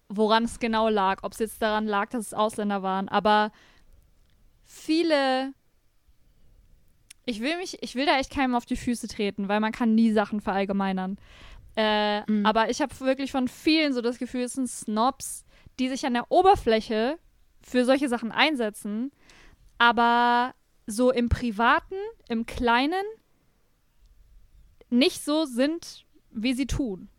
woran 0.09 0.43
es 0.45 0.59
genau 0.59 0.89
lag, 0.89 1.23
ob 1.23 1.33
es 1.33 1.39
jetzt 1.39 1.61
daran 1.61 1.85
lag, 1.87 2.09
dass 2.09 2.27
es 2.27 2.33
Ausländer 2.33 2.83
waren, 2.83 3.09
aber 3.09 3.51
viele 4.63 5.53
ich 7.25 7.39
will 7.41 7.57
mich, 7.57 7.81
ich 7.81 7.95
will 7.95 8.05
da 8.05 8.19
echt 8.19 8.31
keinem 8.31 8.55
auf 8.55 8.65
die 8.65 8.75
Füße 8.75 9.07
treten, 9.07 9.47
weil 9.47 9.59
man 9.59 9.71
kann 9.71 9.95
nie 9.95 10.11
Sachen 10.11 10.41
verallgemeinern. 10.41 11.17
Äh, 11.75 12.21
Mhm. 12.29 12.45
Aber 12.45 12.69
ich 12.69 12.81
habe 12.81 12.97
wirklich 12.99 13.31
von 13.31 13.47
vielen 13.47 13.93
so 13.93 14.01
das 14.01 14.17
Gefühl, 14.17 14.43
es 14.43 14.53
sind 14.53 14.69
Snobs, 14.69 15.45
die 15.79 15.89
sich 15.89 16.05
an 16.05 16.13
der 16.13 16.31
Oberfläche 16.31 17.17
für 17.61 17.85
solche 17.85 18.09
Sachen 18.09 18.31
einsetzen, 18.31 19.11
aber 19.77 20.53
so 20.85 21.11
im 21.11 21.29
Privaten, 21.29 21.95
im 22.27 22.45
Kleinen 22.45 23.05
nicht 24.89 25.23
so 25.23 25.45
sind, 25.45 26.05
wie 26.29 26.53
sie 26.53 26.67
tun. 26.67 27.09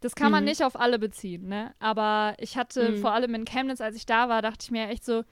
Das 0.00 0.14
kann 0.14 0.30
man 0.30 0.44
Mhm. 0.44 0.50
nicht 0.50 0.62
auf 0.62 0.78
alle 0.78 0.98
beziehen, 0.98 1.48
ne? 1.48 1.74
Aber 1.80 2.34
ich 2.38 2.56
hatte 2.56 2.92
Mhm. 2.92 3.00
vor 3.00 3.12
allem 3.12 3.34
in 3.34 3.44
Chemnitz, 3.44 3.80
als 3.80 3.96
ich 3.96 4.06
da 4.06 4.28
war, 4.28 4.42
dachte 4.42 4.58
ich 4.62 4.70
mir 4.70 4.88
echt 4.88 5.04
so, 5.04 5.24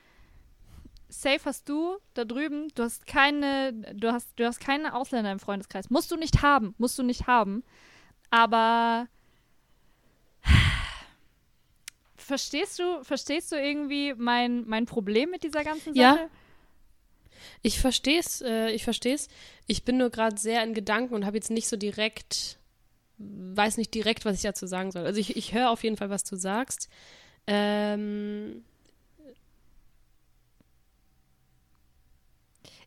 safe 1.08 1.40
hast 1.44 1.68
du 1.68 1.98
da 2.14 2.24
drüben, 2.24 2.68
du 2.74 2.82
hast 2.82 3.06
keine, 3.06 3.72
du 3.94 4.12
hast, 4.12 4.28
du 4.36 4.44
hast 4.44 4.58
keine 4.58 4.94
Ausländer 4.94 5.30
im 5.30 5.38
Freundeskreis. 5.38 5.88
Musst 5.88 6.10
du 6.10 6.16
nicht 6.16 6.42
haben, 6.42 6.74
musst 6.78 6.98
du 6.98 7.04
nicht 7.04 7.28
haben. 7.28 7.62
Aber 8.30 9.06
verstehst 12.16 12.78
du, 12.80 13.04
verstehst 13.04 13.52
du 13.52 13.56
irgendwie 13.56 14.14
mein, 14.16 14.66
mein 14.66 14.86
Problem 14.86 15.30
mit 15.30 15.42
dieser 15.44 15.62
ganzen 15.64 15.94
Sache? 15.94 16.00
Ja. 16.18 16.28
Ich 17.62 17.78
verstehe 17.80 18.18
es, 18.18 18.40
äh, 18.42 18.70
ich 18.70 18.82
verstehe 18.84 19.14
es. 19.14 19.28
Ich 19.68 19.84
bin 19.84 19.96
nur 19.98 20.10
gerade 20.10 20.36
sehr 20.38 20.62
in 20.64 20.74
Gedanken 20.74 21.14
und 21.14 21.24
habe 21.24 21.36
jetzt 21.36 21.50
nicht 21.50 21.68
so 21.68 21.76
direkt, 21.76 22.58
weiß 23.18 23.76
nicht 23.76 23.94
direkt, 23.94 24.24
was 24.24 24.36
ich 24.36 24.42
dazu 24.42 24.66
sagen 24.66 24.92
soll. 24.92 25.06
Also 25.06 25.18
ich, 25.20 25.36
ich 25.36 25.54
höre 25.54 25.70
auf 25.70 25.82
jeden 25.84 25.96
Fall, 25.96 26.10
was 26.10 26.24
du 26.24 26.36
sagst. 26.36 26.88
Ähm, 27.46 28.64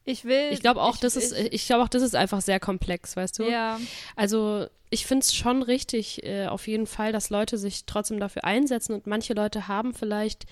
Ich 0.05 0.25
will. 0.25 0.49
ich 0.51 0.61
glaube 0.61 0.81
auch, 0.81 0.95
ich, 0.95 1.01
das 1.01 1.15
ist, 1.15 1.33
ich 1.37 1.67
glaube 1.67 1.83
auch, 1.83 1.87
das 1.89 2.01
ist 2.01 2.15
einfach 2.15 2.41
sehr 2.41 2.59
komplex, 2.59 3.15
weißt 3.15 3.39
du? 3.39 3.43
Ja. 3.43 3.79
Also 4.15 4.65
ich 4.89 5.05
finde 5.05 5.23
es 5.23 5.35
schon 5.35 5.61
richtig, 5.61 6.23
äh, 6.23 6.47
auf 6.47 6.67
jeden 6.67 6.87
Fall, 6.87 7.11
dass 7.11 7.29
Leute 7.29 7.57
sich 7.59 7.85
trotzdem 7.85 8.19
dafür 8.19 8.43
einsetzen 8.43 8.93
und 8.93 9.05
manche 9.05 9.33
Leute 9.33 9.67
haben 9.67 9.93
vielleicht 9.93 10.45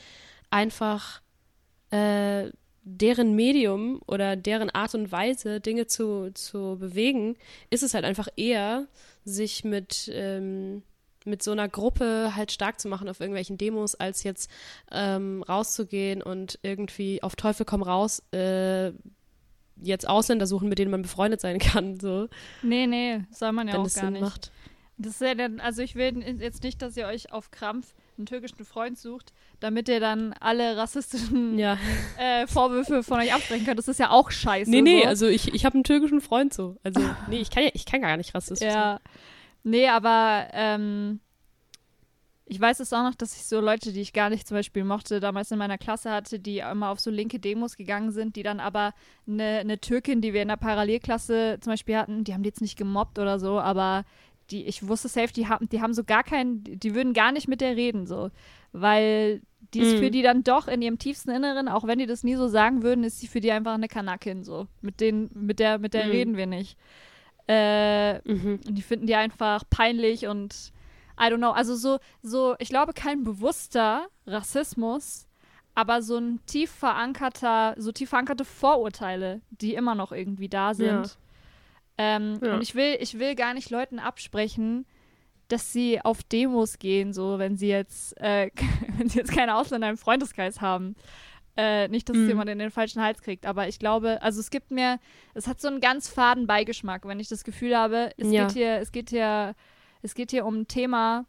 einfach 0.52 1.22
äh, 1.90 2.52
deren 2.88 3.36
Medium 3.36 4.02
oder 4.08 4.36
deren 4.36 4.70
Art 4.70 4.96
und 4.96 5.12
Weise, 5.12 5.60
Dinge 5.60 5.88
zu, 5.88 6.32
zu 6.34 6.78
bewegen, 6.80 7.36
ist 7.70 7.84
es 7.84 7.94
halt 7.94 8.06
einfach 8.06 8.30
eher, 8.38 8.88
sich 9.26 9.66
mit, 9.66 10.10
ähm, 10.14 10.84
mit 11.26 11.44
so 11.44 11.52
einer 11.52 11.68
Gruppe 11.68 12.34
halt 12.36 12.52
stark 12.52 12.80
zu 12.80 12.88
machen 12.88 13.10
auf 13.10 13.20
irgendwelchen 13.20 13.58
Demos, 13.58 13.96
als 13.96 14.24
jetzt 14.24 14.50
ähm, 14.92 15.44
rauszugehen 15.44 16.22
und 16.22 16.60
irgendwie 16.64 17.22
auf 17.22 17.36
Teufel 17.36 17.66
komm 17.66 17.82
raus 17.84 18.24
äh, 18.32 18.92
jetzt 19.82 20.08
Ausländer 20.08 20.48
suchen, 20.48 20.70
mit 20.70 20.80
denen 20.80 20.92
man 20.92 21.02
befreundet 21.02 21.42
sein 21.42 21.60
kann, 21.60 22.00
so, 22.00 22.30
Nee, 22.62 22.88
nee, 22.88 23.20
soll 23.32 23.52
man 23.52 23.68
ja 23.68 23.74
wenn 23.74 23.82
auch 23.82 23.84
gar 23.84 23.90
Sinn 23.90 24.14
nicht. 24.14 24.22
macht. 24.22 24.52
Das 24.98 25.14
ist 25.14 25.22
ja 25.22 25.36
dann, 25.36 25.60
also 25.60 25.82
ich 25.84 25.96
will 25.96 26.24
jetzt 26.40 26.64
nicht, 26.64 26.82
dass 26.82 26.98
ihr 26.98 27.06
euch 27.06 27.32
auf 27.32 27.52
Krampf 27.52 27.94
einen 28.18 28.26
türkischen 28.26 28.66
Freund 28.66 28.98
sucht, 28.98 29.34
damit 29.60 29.90
ihr 29.90 30.00
dann 30.00 30.34
alle 30.40 30.78
rassistischen 30.78 31.58
Ja. 31.58 31.78
äh, 32.18 32.48
Vorwürfe 32.48 33.04
von 33.04 33.20
euch 33.20 33.34
absprechen 33.34 33.66
könnt. 33.66 33.80
Das 33.80 33.88
ist 33.88 34.00
ja 34.00 34.10
auch 34.10 34.32
scheiße. 34.32 34.70
Nee, 34.70 34.82
nee, 34.82 35.02
so. 35.02 35.08
also 35.08 35.28
ich, 35.28 35.54
ich 35.54 35.66
habe 35.66 35.76
einen 35.76 35.84
türkischen 35.84 36.22
Freund 36.22 36.54
so. 36.54 36.78
Also, 36.84 37.02
nee, 37.28 37.40
ich 37.40 37.50
kann 37.50 37.64
ja, 37.64 37.70
ich 37.74 37.86
kann 37.86 38.02
gar 38.02 38.18
nicht 38.18 38.34
rassistisch 38.34 38.68
sein. 38.68 38.78
Ja. 38.78 39.00
Nee, 39.64 39.88
aber 39.90 40.48
ähm, 40.54 41.20
ich 42.50 42.60
weiß 42.62 42.80
es 42.80 42.94
auch 42.94 43.04
noch, 43.04 43.16
dass 43.16 43.36
ich 43.36 43.46
so 43.46 43.60
Leute, 43.60 43.92
die 43.92 44.00
ich 44.00 44.14
gar 44.14 44.30
nicht 44.30 44.48
zum 44.48 44.56
Beispiel 44.56 44.86
mochte, 44.86 45.20
damals 45.20 45.52
in 45.52 45.58
meiner 45.58 45.78
Klasse 45.78 46.12
hatte, 46.12 46.40
die 46.40 46.60
immer 46.60 46.90
auf 46.90 47.00
so 47.00 47.12
linke 47.12 47.40
Demos 47.40 47.76
gegangen 47.76 48.12
sind, 48.12 48.38
die 48.38 48.44
dann 48.44 48.62
aber 48.62 48.94
eine, 49.28 49.60
eine 49.60 49.80
Türkin, 49.80 50.22
die 50.22 50.34
wir 50.34 50.42
in 50.42 50.48
der 50.48 50.56
Parallelklasse 50.56 51.58
zum 51.60 51.74
Beispiel 51.74 51.98
hatten, 51.98 52.24
die 52.24 52.34
haben 52.34 52.44
die 52.44 52.50
jetzt 52.50 52.62
nicht 52.62 52.78
gemobbt 52.78 53.20
oder 53.20 53.40
so, 53.40 53.60
aber 53.60 54.06
die, 54.52 54.66
ich 54.66 54.88
wusste 54.88 55.08
safe, 55.08 55.34
die 55.34 55.48
haben, 55.48 55.68
die 55.70 55.82
haben 55.82 55.94
so 55.94 56.04
gar 56.04 56.24
keinen, 56.24 56.64
die 56.64 56.96
würden 56.96 57.14
gar 57.14 57.32
nicht 57.32 57.48
mit 57.48 57.62
der 57.62 57.76
reden, 57.76 58.06
so. 58.08 58.32
Weil 58.72 59.42
die 59.74 59.80
ist 59.82 59.96
Mhm. 59.96 59.98
für 60.00 60.12
die 60.12 60.22
dann 60.22 60.44
doch 60.44 60.68
in 60.68 60.82
ihrem 60.82 60.98
tiefsten 61.00 61.32
Inneren, 61.32 61.68
auch 61.68 61.86
wenn 61.86 62.00
die 62.00 62.06
das 62.06 62.24
nie 62.24 62.36
so 62.36 62.48
sagen 62.48 62.84
würden, 62.84 63.04
ist 63.04 63.20
sie 63.20 63.28
für 63.28 63.42
die 63.42 63.52
einfach 63.52 63.74
eine 63.74 63.88
Kanakin, 63.88 64.44
so. 64.44 64.68
Mit 64.82 65.02
denen, 65.02 65.30
mit 65.34 65.60
der, 65.60 65.80
mit 65.80 65.94
der 65.94 66.06
Mhm. 66.06 66.12
reden 66.12 66.38
wir 66.38 66.46
nicht. 66.48 66.78
Äh, 67.48 68.20
Mhm. 68.30 68.60
die 68.68 68.82
finden 68.82 69.08
die 69.08 69.16
einfach 69.16 69.64
peinlich 69.70 70.28
und 70.28 70.72
I 71.20 71.24
don't 71.32 71.38
know. 71.38 71.52
Also 71.52 71.76
so, 71.76 71.98
so, 72.22 72.56
ich 72.60 72.70
glaube, 72.70 72.94
kein 72.94 73.24
bewusster 73.24 74.08
Rassismus, 74.26 75.28
aber 75.76 76.02
so 76.02 76.18
ein 76.18 76.40
tief 76.46 76.70
verankerter, 76.72 77.76
so 77.78 77.92
tief 77.92 78.10
verankerte 78.10 78.46
Vorurteile, 78.46 79.42
die 79.50 79.74
immer 79.76 79.96
noch 79.96 80.12
irgendwie 80.12 80.50
da 80.50 80.74
sind. 80.74 80.88
Ja. 80.88 81.04
Ähm, 81.98 82.40
Ja. 82.44 82.56
Und 82.56 82.62
ich 82.62 82.76
will, 82.76 82.98
ich 83.00 83.20
will 83.20 83.36
gar 83.36 83.54
nicht 83.54 83.70
Leuten 83.70 84.00
absprechen, 84.00 84.86
dass 85.48 85.72
sie 85.72 86.02
auf 86.02 86.24
Demos 86.24 86.78
gehen, 86.80 87.14
so 87.14 87.40
wenn 87.40 87.56
sie 87.58 87.70
jetzt, 87.70 88.16
äh, 88.22 88.52
wenn 88.98 89.10
sie 89.10 89.20
jetzt 89.20 89.32
keine 89.32 89.56
Ausländer 89.56 89.90
im 89.90 89.98
Freundeskreis 89.98 90.62
haben. 90.62 90.96
Äh, 91.60 91.88
nicht, 91.88 92.08
dass 92.08 92.18
es 92.18 92.24
Mhm. 92.24 92.28
jemand 92.30 92.50
in 92.52 92.60
den 92.60 92.70
falschen 92.70 93.02
Hals 93.02 93.22
kriegt, 93.24 93.46
aber 93.48 93.68
ich 93.68 93.80
glaube, 93.80 94.22
also 94.22 94.40
es 94.40 94.52
gibt 94.52 94.70
mir, 94.70 95.00
es 95.34 95.48
hat 95.48 95.60
so 95.60 95.68
einen 95.68 95.80
ganz 95.82 96.08
faden 96.08 96.46
Beigeschmack, 96.46 97.08
wenn 97.08 97.20
ich 97.20 97.30
das 97.30 97.44
Gefühl 97.44 97.76
habe, 97.76 98.12
es 98.18 98.32
Ja. 98.32 98.44
geht 98.46 98.54
hier, 98.54 98.76
es 98.80 98.92
geht 98.92 99.10
hier, 99.10 99.56
es 100.04 100.14
geht 100.14 100.30
hier 100.30 100.46
um 100.46 100.60
ein 100.60 100.68
Thema, 100.68 101.26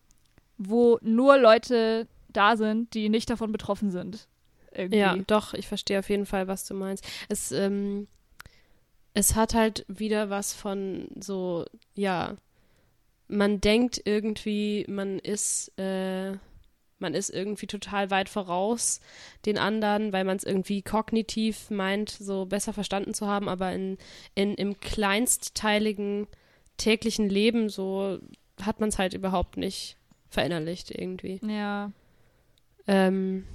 wo 0.59 0.99
nur 1.01 1.39
Leute 1.39 2.09
da 2.31 2.57
sind, 2.59 2.93
die 2.93 3.09
nicht 3.09 3.31
davon 3.31 3.53
betroffen 3.53 3.91
sind. 3.91 4.29
Irgendwie. 4.73 4.99
Ja, 4.99 5.16
doch, 5.27 5.55
ich 5.55 5.66
verstehe 5.66 5.99
auf 5.99 6.11
jeden 6.11 6.27
Fall, 6.27 6.47
was 6.47 6.66
du 6.66 6.75
meinst. 6.75 7.07
Es, 7.31 7.51
ähm, 7.53 8.07
es 9.14 9.34
hat 9.34 9.54
halt 9.54 9.84
wieder 9.88 10.30
was 10.30 10.52
von 10.52 11.09
so, 11.18 11.64
ja, 11.94 12.36
man 13.28 13.61
denkt 13.61 14.00
irgendwie, 14.04 14.84
man 14.88 15.18
ist, 15.18 15.72
äh, 15.78 16.32
man 16.98 17.14
ist 17.14 17.30
irgendwie 17.30 17.66
total 17.66 18.11
weit 18.11 18.28
voraus 18.28 19.00
den 19.44 19.59
anderen, 19.59 20.12
weil 20.12 20.24
man 20.24 20.36
es 20.36 20.44
irgendwie 20.44 20.82
kognitiv 20.82 21.70
meint, 21.70 22.11
so 22.11 22.46
besser 22.46 22.72
verstanden 22.72 23.14
zu 23.14 23.26
haben, 23.26 23.48
aber 23.48 23.72
in, 23.72 23.98
in, 24.34 24.54
im 24.54 24.80
kleinstteiligen 24.80 26.26
täglichen 26.76 27.28
Leben 27.28 27.68
so 27.68 28.18
hat 28.62 28.80
man 28.80 28.88
es 28.88 28.98
halt 28.98 29.14
überhaupt 29.14 29.56
nicht 29.56 29.96
verinnerlicht 30.30 30.90
irgendwie. 30.90 31.40
Ja. 31.42 31.92
Ähm, 32.86 33.46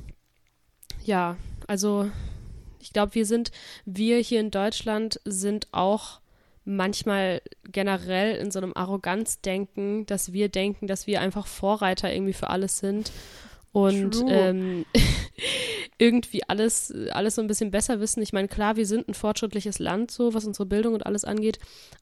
ja, 1.03 1.37
also 1.67 2.09
ich 2.83 2.93
glaube, 2.93 3.15
wir 3.15 3.25
sind, 3.25 3.51
wir 3.85 4.19
hier 4.19 4.39
in 4.39 4.51
Deutschland 4.51 5.19
sind 5.25 5.67
auch 5.71 6.19
manchmal 6.65 7.41
generell 7.65 8.35
in 8.35 8.51
so 8.51 8.59
einem 8.59 8.73
Arroganzdenken, 8.75 10.05
dass 10.05 10.33
wir 10.33 10.49
denken, 10.49 10.87
dass 10.87 11.07
wir 11.07 11.21
einfach 11.21 11.47
Vorreiter 11.47 12.13
irgendwie 12.13 12.33
für 12.33 12.49
alles 12.49 12.77
sind. 12.77 13.11
Und 13.71 14.23
ähm, 14.27 14.85
irgendwie 15.97 16.43
alles, 16.47 16.93
alles 17.11 17.35
so 17.35 17.41
ein 17.41 17.47
bisschen 17.47 17.71
besser 17.71 17.99
wissen. 17.99 18.21
Ich 18.21 18.33
meine, 18.33 18.47
klar, 18.47 18.75
wir 18.75 18.85
sind 18.85 19.07
ein 19.07 19.15
fortschrittliches 19.15 19.79
Land, 19.79 20.11
so 20.11 20.33
was 20.33 20.45
unsere 20.45 20.67
Bildung 20.67 20.93
und 20.93 21.05
alles 21.05 21.25
angeht, 21.25 21.57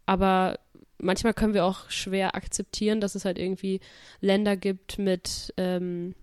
aber 0.05 0.59
manchmal 0.97 1.33
können 1.33 1.53
wir 1.53 1.65
auch 1.65 1.89
schwer 1.89 2.35
akzeptieren, 2.35 3.01
dass 3.01 3.15
es 3.15 3.25
halt 3.25 3.39
irgendwie 3.39 3.79
Länder 4.19 4.57
gibt 4.57 4.99
mit, 4.99 5.53
ähm, 5.57 6.13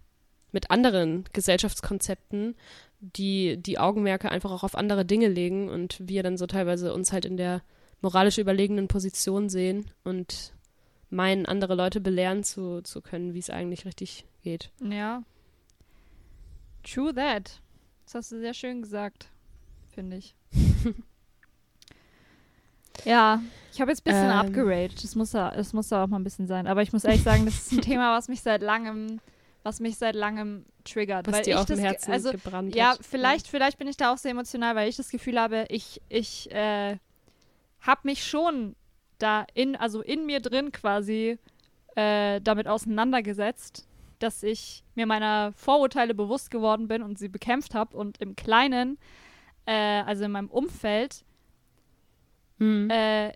mit 0.52 0.70
anderen 0.70 1.24
Gesellschaftskonzepten, 1.32 2.54
die 3.00 3.56
die 3.58 3.78
Augenmerke 3.78 4.30
einfach 4.30 4.50
auch 4.50 4.64
auf 4.64 4.74
andere 4.74 5.04
Dinge 5.04 5.28
legen 5.28 5.68
und 5.68 5.96
wir 6.00 6.22
dann 6.22 6.36
so 6.36 6.46
teilweise 6.46 6.92
uns 6.92 7.12
halt 7.12 7.24
in 7.24 7.36
der 7.36 7.62
moralisch 8.00 8.38
überlegenen 8.38 8.88
Position 8.88 9.48
sehen 9.48 9.90
und 10.04 10.54
meinen, 11.10 11.46
andere 11.46 11.74
Leute 11.74 12.00
belehren 12.00 12.44
zu, 12.44 12.82
zu 12.82 13.00
können, 13.00 13.34
wie 13.34 13.38
es 13.38 13.50
eigentlich 13.50 13.84
richtig 13.86 14.26
geht. 14.42 14.70
Ja. 14.80 15.22
True 16.82 17.14
that. 17.14 17.60
Das 18.04 18.14
hast 18.14 18.32
du 18.32 18.38
sehr 18.38 18.54
schön 18.54 18.82
gesagt, 18.82 19.28
finde 19.90 20.16
ich. 20.16 20.34
ja, 23.04 23.42
ich 23.72 23.80
habe 23.80 23.90
jetzt 23.90 24.00
ein 24.00 24.12
bisschen 24.12 24.30
Ähm. 24.30 24.30
abgeratet. 24.30 25.02
Das 25.02 25.14
muss, 25.14 25.30
da, 25.32 25.50
das 25.50 25.72
muss 25.72 25.88
da 25.88 26.04
auch 26.04 26.08
mal 26.08 26.18
ein 26.18 26.24
bisschen 26.24 26.46
sein. 26.46 26.66
Aber 26.66 26.82
ich 26.82 26.92
muss 26.92 27.04
ehrlich 27.04 27.22
sagen, 27.22 27.44
das 27.44 27.54
ist 27.54 27.72
ein 27.72 27.80
Thema, 27.80 28.16
was 28.16 28.28
mich 28.28 28.40
seit 28.40 28.62
langem, 28.62 29.20
was 29.68 29.80
mich 29.80 29.98
seit 29.98 30.14
langem 30.14 30.64
triggert. 30.84 31.26
Was 31.26 31.34
weil 31.34 31.42
dir 31.42 31.54
ich 31.54 31.60
auf 31.60 31.66
dem 31.66 31.78
Herzen 31.78 32.10
also, 32.10 32.32
gebrannt 32.32 32.74
Ja, 32.74 32.92
hat. 32.92 33.00
vielleicht, 33.04 33.46
vielleicht 33.46 33.78
bin 33.78 33.86
ich 33.88 33.96
da 33.96 34.12
auch 34.12 34.18
sehr 34.18 34.30
emotional, 34.32 34.74
weil 34.74 34.88
ich 34.88 34.96
das 34.96 35.10
Gefühl 35.10 35.38
habe, 35.38 35.66
ich, 35.68 36.00
ich 36.08 36.50
äh, 36.50 36.96
habe 37.80 38.00
mich 38.04 38.24
schon 38.24 38.74
da 39.18 39.44
in, 39.54 39.76
also 39.76 40.00
in 40.00 40.26
mir 40.26 40.40
drin 40.40 40.72
quasi 40.72 41.38
äh, 41.96 42.40
damit 42.40 42.66
auseinandergesetzt, 42.68 43.86
dass 44.20 44.42
ich 44.42 44.82
mir 44.94 45.06
meiner 45.06 45.52
Vorurteile 45.52 46.14
bewusst 46.14 46.50
geworden 46.50 46.88
bin 46.88 47.02
und 47.02 47.18
sie 47.18 47.28
bekämpft 47.28 47.74
habe 47.74 47.96
und 47.96 48.18
im 48.18 48.34
Kleinen, 48.36 48.98
äh, 49.66 50.02
also 50.02 50.24
in 50.24 50.32
meinem 50.32 50.48
Umfeld, 50.50 51.24
Mhm. 52.60 52.90
äh, 52.90 53.32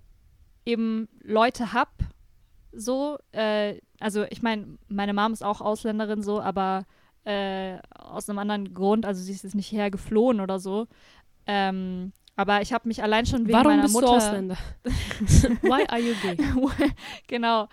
eben 0.67 1.09
Leute 1.23 1.73
hab, 1.73 1.91
so, 2.73 3.19
äh, 3.33 3.81
also 4.01 4.25
ich 4.31 4.43
meine, 4.43 4.79
meine 4.89 5.15
Mom 5.15 5.33
ist 5.33 5.45
auch 5.45 5.61
Ausländerin 5.61 6.23
so, 6.23 6.41
aber 6.41 6.85
äh, 7.25 7.79
aus 7.99 8.29
einem 8.29 8.39
anderen 8.39 8.75
Grund, 8.75 9.07
also 9.07 9.23
sie 9.23 9.33
ist 9.33 9.45
jetzt 9.45 9.55
nicht 9.55 9.73
hergeflohen 9.73 10.41
oder 10.41 10.59
so. 10.59 10.87
Ähm, 11.47 12.13
aber 12.35 12.63
ich 12.63 12.73
habe 12.73 12.89
mich 12.89 13.03
allein 13.03 13.27
schon 13.27 13.43
wegen 13.43 13.53
Warum 13.53 13.73
meiner 13.73 13.83
bist 13.83 13.95
Mutter. 13.95 14.07
du 14.07 14.13
Ausländer? 14.13 14.57
Why 15.63 15.85
are 15.89 16.01
you 16.01 16.15
gay? 16.23 16.37
genau. 17.27 17.65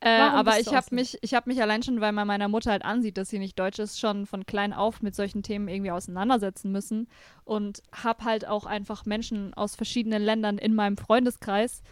Äh, 0.00 0.20
Warum 0.20 0.34
aber 0.36 0.52
bist 0.52 0.68
ich 0.68 0.74
habe 0.74 0.86
mich, 0.94 1.18
ich 1.20 1.34
habe 1.34 1.50
mich 1.50 1.60
allein 1.60 1.82
schon, 1.82 2.00
weil 2.00 2.12
man 2.12 2.26
meiner 2.26 2.48
Mutter 2.48 2.70
halt 2.70 2.84
ansieht, 2.84 3.18
dass 3.18 3.28
sie 3.28 3.38
nicht 3.38 3.58
deutsch 3.58 3.78
ist, 3.78 4.00
schon 4.00 4.24
von 4.24 4.46
klein 4.46 4.72
auf 4.72 5.02
mit 5.02 5.14
solchen 5.14 5.42
Themen 5.42 5.68
irgendwie 5.68 5.90
auseinandersetzen 5.90 6.72
müssen 6.72 7.08
und 7.44 7.82
habe 7.92 8.24
halt 8.24 8.48
auch 8.48 8.64
einfach 8.64 9.04
Menschen 9.04 9.52
aus 9.52 9.76
verschiedenen 9.76 10.22
Ländern 10.22 10.56
in 10.56 10.74
meinem 10.74 10.96
Freundeskreis. 10.96 11.82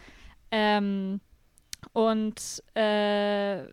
Ähm, 0.49 1.21
und 1.93 2.63
äh, 2.75 3.63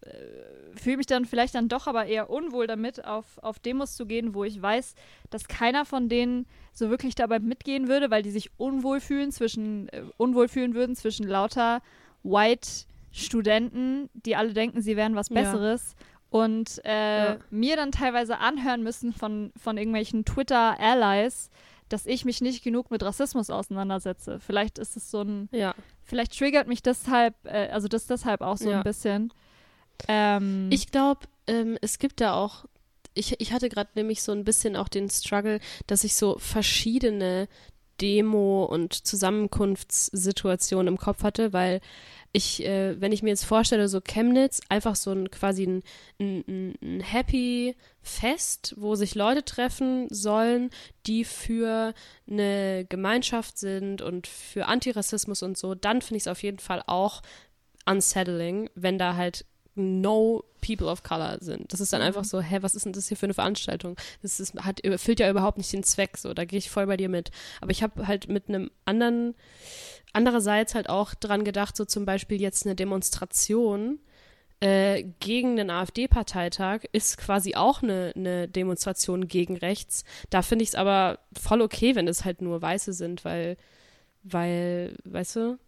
fühle 0.76 0.96
mich 0.98 1.06
dann 1.06 1.24
vielleicht 1.24 1.54
dann 1.54 1.68
doch 1.68 1.86
aber 1.86 2.06
eher 2.06 2.30
unwohl 2.30 2.66
damit, 2.66 3.04
auf, 3.04 3.38
auf 3.42 3.58
Demos 3.58 3.94
zu 3.96 4.06
gehen, 4.06 4.34
wo 4.34 4.44
ich 4.44 4.60
weiß, 4.60 4.94
dass 5.30 5.48
keiner 5.48 5.84
von 5.84 6.08
denen 6.08 6.46
so 6.72 6.90
wirklich 6.90 7.14
dabei 7.14 7.38
mitgehen 7.38 7.88
würde, 7.88 8.10
weil 8.10 8.22
die 8.22 8.30
sich 8.30 8.50
unwohl 8.56 9.00
fühlen 9.00 9.32
zwischen, 9.32 9.88
äh, 9.88 10.02
unwohl 10.16 10.48
fühlen 10.48 10.74
würden 10.74 10.96
zwischen 10.96 11.26
lauter 11.26 11.82
White 12.22 12.68
Studenten, 13.10 14.08
die 14.14 14.36
alle 14.36 14.52
denken, 14.54 14.80
sie 14.80 14.96
wären 14.96 15.14
was 15.14 15.28
Ja. 15.28 15.34
Besseres. 15.42 15.94
Und 16.30 16.80
äh, 16.86 17.32
Ja. 17.32 17.38
mir 17.50 17.76
dann 17.76 17.92
teilweise 17.92 18.38
anhören 18.38 18.82
müssen 18.82 19.12
von, 19.12 19.52
von 19.62 19.76
irgendwelchen 19.76 20.24
Twitter-Allies, 20.24 21.50
dass 21.92 22.06
ich 22.06 22.24
mich 22.24 22.40
nicht 22.40 22.62
genug 22.64 22.90
mit 22.90 23.02
Rassismus 23.02 23.50
auseinandersetze. 23.50 24.40
Vielleicht 24.40 24.78
ist 24.78 24.96
es 24.96 25.10
so 25.10 25.20
ein, 25.22 25.48
Ja. 25.52 25.74
vielleicht 26.02 26.36
triggert 26.38 26.66
mich 26.68 26.82
deshalb, 26.82 27.34
äh, 27.44 27.68
also 27.70 27.88
das 27.88 28.06
deshalb 28.06 28.40
auch 28.40 28.56
so 28.56 28.70
Ja. 28.70 28.78
ein 28.78 28.82
bisschen. 28.84 29.32
Ähm, 30.08 30.68
Ich 30.70 30.90
glaube, 30.90 31.20
ähm, 31.46 31.76
es 31.80 31.98
gibt 31.98 32.20
da 32.20 32.34
auch, 32.34 32.64
ich, 33.14 33.40
ich 33.40 33.52
hatte 33.52 33.68
gerade 33.68 33.90
nämlich 33.94 34.22
so 34.22 34.32
ein 34.32 34.44
bisschen 34.44 34.74
auch 34.76 34.88
den 34.88 35.10
Struggle, 35.10 35.60
dass 35.86 36.02
ich 36.04 36.14
so 36.16 36.38
verschiedene 36.38 37.48
Demo- 38.02 38.64
und 38.64 38.92
Zusammenkunftssituationen 39.06 40.88
im 40.88 40.98
Kopf 40.98 41.22
hatte, 41.22 41.52
weil 41.52 41.80
ich, 42.32 42.64
äh, 42.64 43.00
wenn 43.00 43.12
ich 43.12 43.22
mir 43.22 43.28
jetzt 43.30 43.44
vorstelle, 43.44 43.88
so 43.88 44.00
Chemnitz, 44.00 44.60
einfach 44.68 44.96
so 44.96 45.10
ein 45.12 45.30
quasi 45.30 45.64
ein, 45.66 45.82
ein- 46.18 46.74
ein 46.82 47.00
Happy 47.00 47.76
Fest, 48.00 48.74
wo 48.78 48.94
sich 48.94 49.14
Leute 49.14 49.44
treffen 49.44 50.06
sollen, 50.10 50.70
die 51.06 51.24
für 51.24 51.94
eine 52.28 52.84
Gemeinschaft 52.88 53.58
sind 53.58 54.00
und 54.02 54.26
für 54.26 54.66
Antirassismus 54.66 55.42
und 55.42 55.56
so, 55.58 55.74
dann 55.74 56.00
finde 56.02 56.16
ich 56.16 56.22
es 56.24 56.28
auf 56.28 56.42
jeden 56.42 56.58
Fall 56.58 56.82
auch 56.86 57.22
unsettling, 57.86 58.70
wenn 58.74 58.98
da 58.98 59.14
halt 59.16 59.44
no 59.74 60.44
people 60.60 60.86
of 60.86 61.02
color 61.02 61.38
sind. 61.40 61.72
Das 61.72 61.80
ist 61.80 61.92
dann 61.92 62.02
einfach 62.02 62.24
so, 62.24 62.40
hä, 62.40 62.58
was 62.60 62.74
ist 62.74 62.86
denn 62.86 62.92
das 62.92 63.08
hier 63.08 63.16
für 63.16 63.26
eine 63.26 63.34
Veranstaltung? 63.34 63.96
Das 64.22 64.38
ist, 64.40 64.54
hat, 64.62 64.80
erfüllt 64.80 65.20
ja 65.20 65.30
überhaupt 65.30 65.58
nicht 65.58 65.72
den 65.72 65.82
Zweck, 65.82 66.16
so, 66.16 66.34
da 66.34 66.44
gehe 66.44 66.58
ich 66.58 66.70
voll 66.70 66.86
bei 66.86 66.96
dir 66.96 67.08
mit. 67.08 67.30
Aber 67.60 67.70
ich 67.70 67.82
habe 67.82 68.06
halt 68.06 68.28
mit 68.28 68.48
einem 68.48 68.70
anderen, 68.84 69.34
andererseits 70.12 70.74
halt 70.74 70.88
auch 70.88 71.14
dran 71.14 71.44
gedacht, 71.44 71.76
so 71.76 71.84
zum 71.84 72.04
Beispiel 72.04 72.40
jetzt 72.40 72.66
eine 72.66 72.74
Demonstration 72.74 73.98
äh, 74.60 75.04
gegen 75.18 75.56
den 75.56 75.70
AfD-Parteitag 75.70 76.82
ist 76.92 77.18
quasi 77.18 77.56
auch 77.56 77.82
eine, 77.82 78.12
eine 78.14 78.46
Demonstration 78.46 79.26
gegen 79.26 79.56
rechts. 79.56 80.04
Da 80.30 80.42
finde 80.42 80.62
ich 80.62 80.70
es 80.70 80.74
aber 80.76 81.18
voll 81.36 81.62
okay, 81.62 81.96
wenn 81.96 82.06
es 82.06 82.24
halt 82.24 82.42
nur 82.42 82.62
Weiße 82.62 82.92
sind, 82.92 83.24
weil, 83.24 83.56
weil, 84.22 84.96
weißt 85.04 85.36
du, 85.36 85.58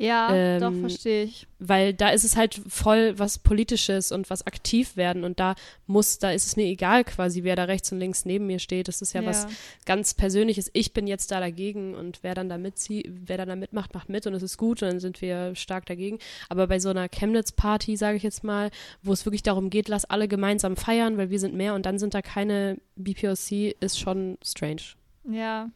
ja, 0.00 0.32
ähm, 0.32 0.60
doch, 0.60 0.72
verstehe 0.74 1.24
ich. 1.24 1.48
weil 1.58 1.92
da 1.92 2.10
ist 2.10 2.22
es 2.22 2.36
halt 2.36 2.60
voll 2.68 3.18
was 3.18 3.38
Politisches 3.40 4.12
und 4.12 4.30
was 4.30 4.46
aktiv 4.46 4.96
werden 4.96 5.24
und 5.24 5.40
da 5.40 5.56
muss, 5.88 6.20
da 6.20 6.30
ist 6.30 6.46
es 6.46 6.54
mir 6.54 6.66
egal 6.66 7.02
quasi, 7.02 7.42
wer 7.42 7.56
da 7.56 7.64
rechts 7.64 7.90
und 7.90 7.98
links 7.98 8.24
neben 8.24 8.46
mir 8.46 8.60
steht. 8.60 8.86
Das 8.86 9.02
ist 9.02 9.12
ja, 9.12 9.26
was 9.26 9.48
ganz 9.86 10.14
Persönliches. 10.14 10.70
Ich 10.72 10.92
bin 10.92 11.08
jetzt 11.08 11.32
da 11.32 11.40
dagegen 11.40 11.96
und 11.96 12.20
wer 12.22 12.36
dann 12.36 12.48
da 12.48 12.58
mitzieht, 12.58 13.10
wer 13.26 13.38
dann 13.38 13.48
da 13.48 13.56
mitmacht, 13.56 13.92
macht 13.92 14.08
mit 14.08 14.24
und 14.28 14.34
es 14.34 14.44
ist 14.44 14.56
gut 14.56 14.82
und 14.82 14.88
dann 14.88 15.00
sind 15.00 15.20
wir 15.20 15.56
stark 15.56 15.86
dagegen. 15.86 16.20
Aber 16.48 16.68
bei 16.68 16.78
so 16.78 16.90
einer 16.90 17.08
Chemnitz-Party, 17.08 17.96
sage 17.96 18.18
ich 18.18 18.22
jetzt 18.22 18.44
mal, 18.44 18.70
wo 19.02 19.12
es 19.12 19.26
wirklich 19.26 19.42
darum 19.42 19.68
geht, 19.68 19.88
lass 19.88 20.04
alle 20.04 20.28
gemeinsam 20.28 20.76
feiern, 20.76 21.18
weil 21.18 21.30
wir 21.30 21.40
sind 21.40 21.54
mehr 21.54 21.74
und 21.74 21.86
dann 21.86 21.98
sind 21.98 22.14
da 22.14 22.22
keine 22.22 22.78
BPOC, 22.94 23.74
ist 23.80 23.98
schon 23.98 24.38
strange. 24.44 24.82
Ja. 25.28 25.70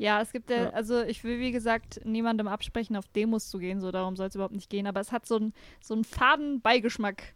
Ja, 0.00 0.22
es 0.22 0.32
gibt 0.32 0.48
ja, 0.48 0.64
Ja. 0.64 0.70
also 0.70 1.02
ich 1.02 1.22
will 1.24 1.38
wie 1.40 1.52
gesagt 1.52 2.00
niemandem 2.04 2.48
absprechen, 2.48 2.96
auf 2.96 3.06
Demos 3.08 3.50
zu 3.50 3.58
gehen, 3.58 3.82
so 3.82 3.90
darum 3.90 4.16
soll 4.16 4.28
es 4.28 4.34
überhaupt 4.34 4.54
nicht 4.54 4.70
gehen, 4.70 4.86
aber 4.86 4.98
es 5.00 5.12
hat 5.12 5.26
so 5.26 5.36
einen 5.36 5.52
so 5.82 5.92
einen 5.92 6.04
faden 6.04 6.62
Beigeschmack 6.62 7.34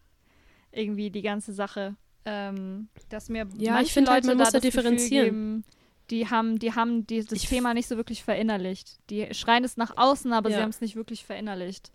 irgendwie 0.73 1.11
die 1.11 1.21
ganze 1.21 1.53
Sache, 1.53 1.95
ähm, 2.25 2.89
dass 3.11 3.29
mir 3.29 3.47
Ja, 3.59 3.83
ich 3.83 3.93
finde 3.93 4.11
halt, 4.11 4.25
Leute 4.25 4.29
man 4.35 4.39
muss 4.39 4.53
da 4.53 4.59
da 4.59 4.63
differenzieren. 4.63 5.27
Geben, 5.27 5.65
die 6.11 6.29
haben, 6.31 6.59
die 6.59 6.73
haben 6.73 7.07
die, 7.07 7.23
das 7.23 7.33
Ich 7.35 7.49
Thema 7.49 7.75
nicht 7.75 7.87
so 7.87 7.99
wirklich 7.99 8.25
verinnerlicht. 8.25 8.99
Die 9.11 9.33
schreien 9.35 9.63
es 9.65 9.77
nach 9.77 9.97
außen, 9.99 10.33
aber 10.33 10.49
sie 10.49 10.57
Ja. 10.57 10.63
haben 10.63 10.71
es 10.71 10.81
nicht 10.81 10.97
wirklich 10.97 11.23
verinnerlicht. 11.27 11.93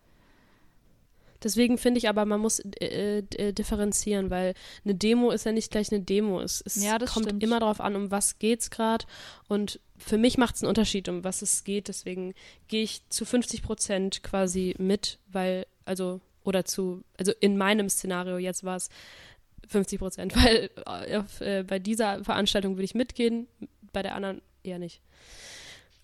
Deswegen 1.44 1.78
finde 1.78 2.00
ich 2.00 2.10
aber, 2.10 2.26
man 2.26 2.40
muss 2.40 2.60
äh, 2.60 3.20
äh, 3.20 3.54
differenzieren, 3.54 4.30
weil 4.30 4.54
eine 4.84 4.96
Demo 4.96 5.32
ist 5.32 5.46
ja 5.46 5.52
nicht 5.52 5.72
gleich 5.72 5.92
eine 5.92 6.02
Demo. 6.02 6.42
Es, 6.42 6.62
es 6.66 6.84
Ja, 6.84 6.98
das 6.98 7.12
kommt 7.14 7.28
stimmt. 7.28 7.44
immer 7.44 7.60
darauf 7.60 7.80
an, 7.82 7.96
um 7.96 8.12
was 8.12 8.40
geht's 8.40 8.70
gerade. 8.70 9.06
Und 9.48 9.80
für 9.98 10.18
mich 10.18 10.38
macht 10.38 10.56
es 10.56 10.64
einen 10.64 10.70
Unterschied, 10.70 11.08
um 11.10 11.24
was 11.24 11.42
es 11.42 11.64
geht. 11.64 11.88
Deswegen 11.88 12.34
gehe 12.68 12.84
ich 12.84 13.08
zu 13.10 13.26
50 13.26 13.64
Prozent 13.64 14.24
quasi 14.24 14.76
mit, 14.78 15.20
weil, 15.32 15.66
also, 15.86 16.22
oder 16.44 16.66
zu, 16.66 17.04
also 17.18 17.32
in 17.40 17.58
meinem 17.58 17.90
Szenario 17.90 18.38
jetzt 18.38 18.64
war 18.64 18.76
es 18.76 18.90
50 19.68 20.00
Prozent, 20.00 20.36
weil 20.44 20.70
äh, 20.86 21.60
äh, 21.60 21.64
bei 21.64 21.80
dieser 21.80 22.24
Veranstaltung 22.24 22.76
würde 22.76 22.86
ich 22.86 22.96
mitgehen, 22.96 23.48
bei 23.94 24.02
der 24.02 24.16
anderen 24.16 24.42
eher 24.64 24.80
nicht. 24.80 25.02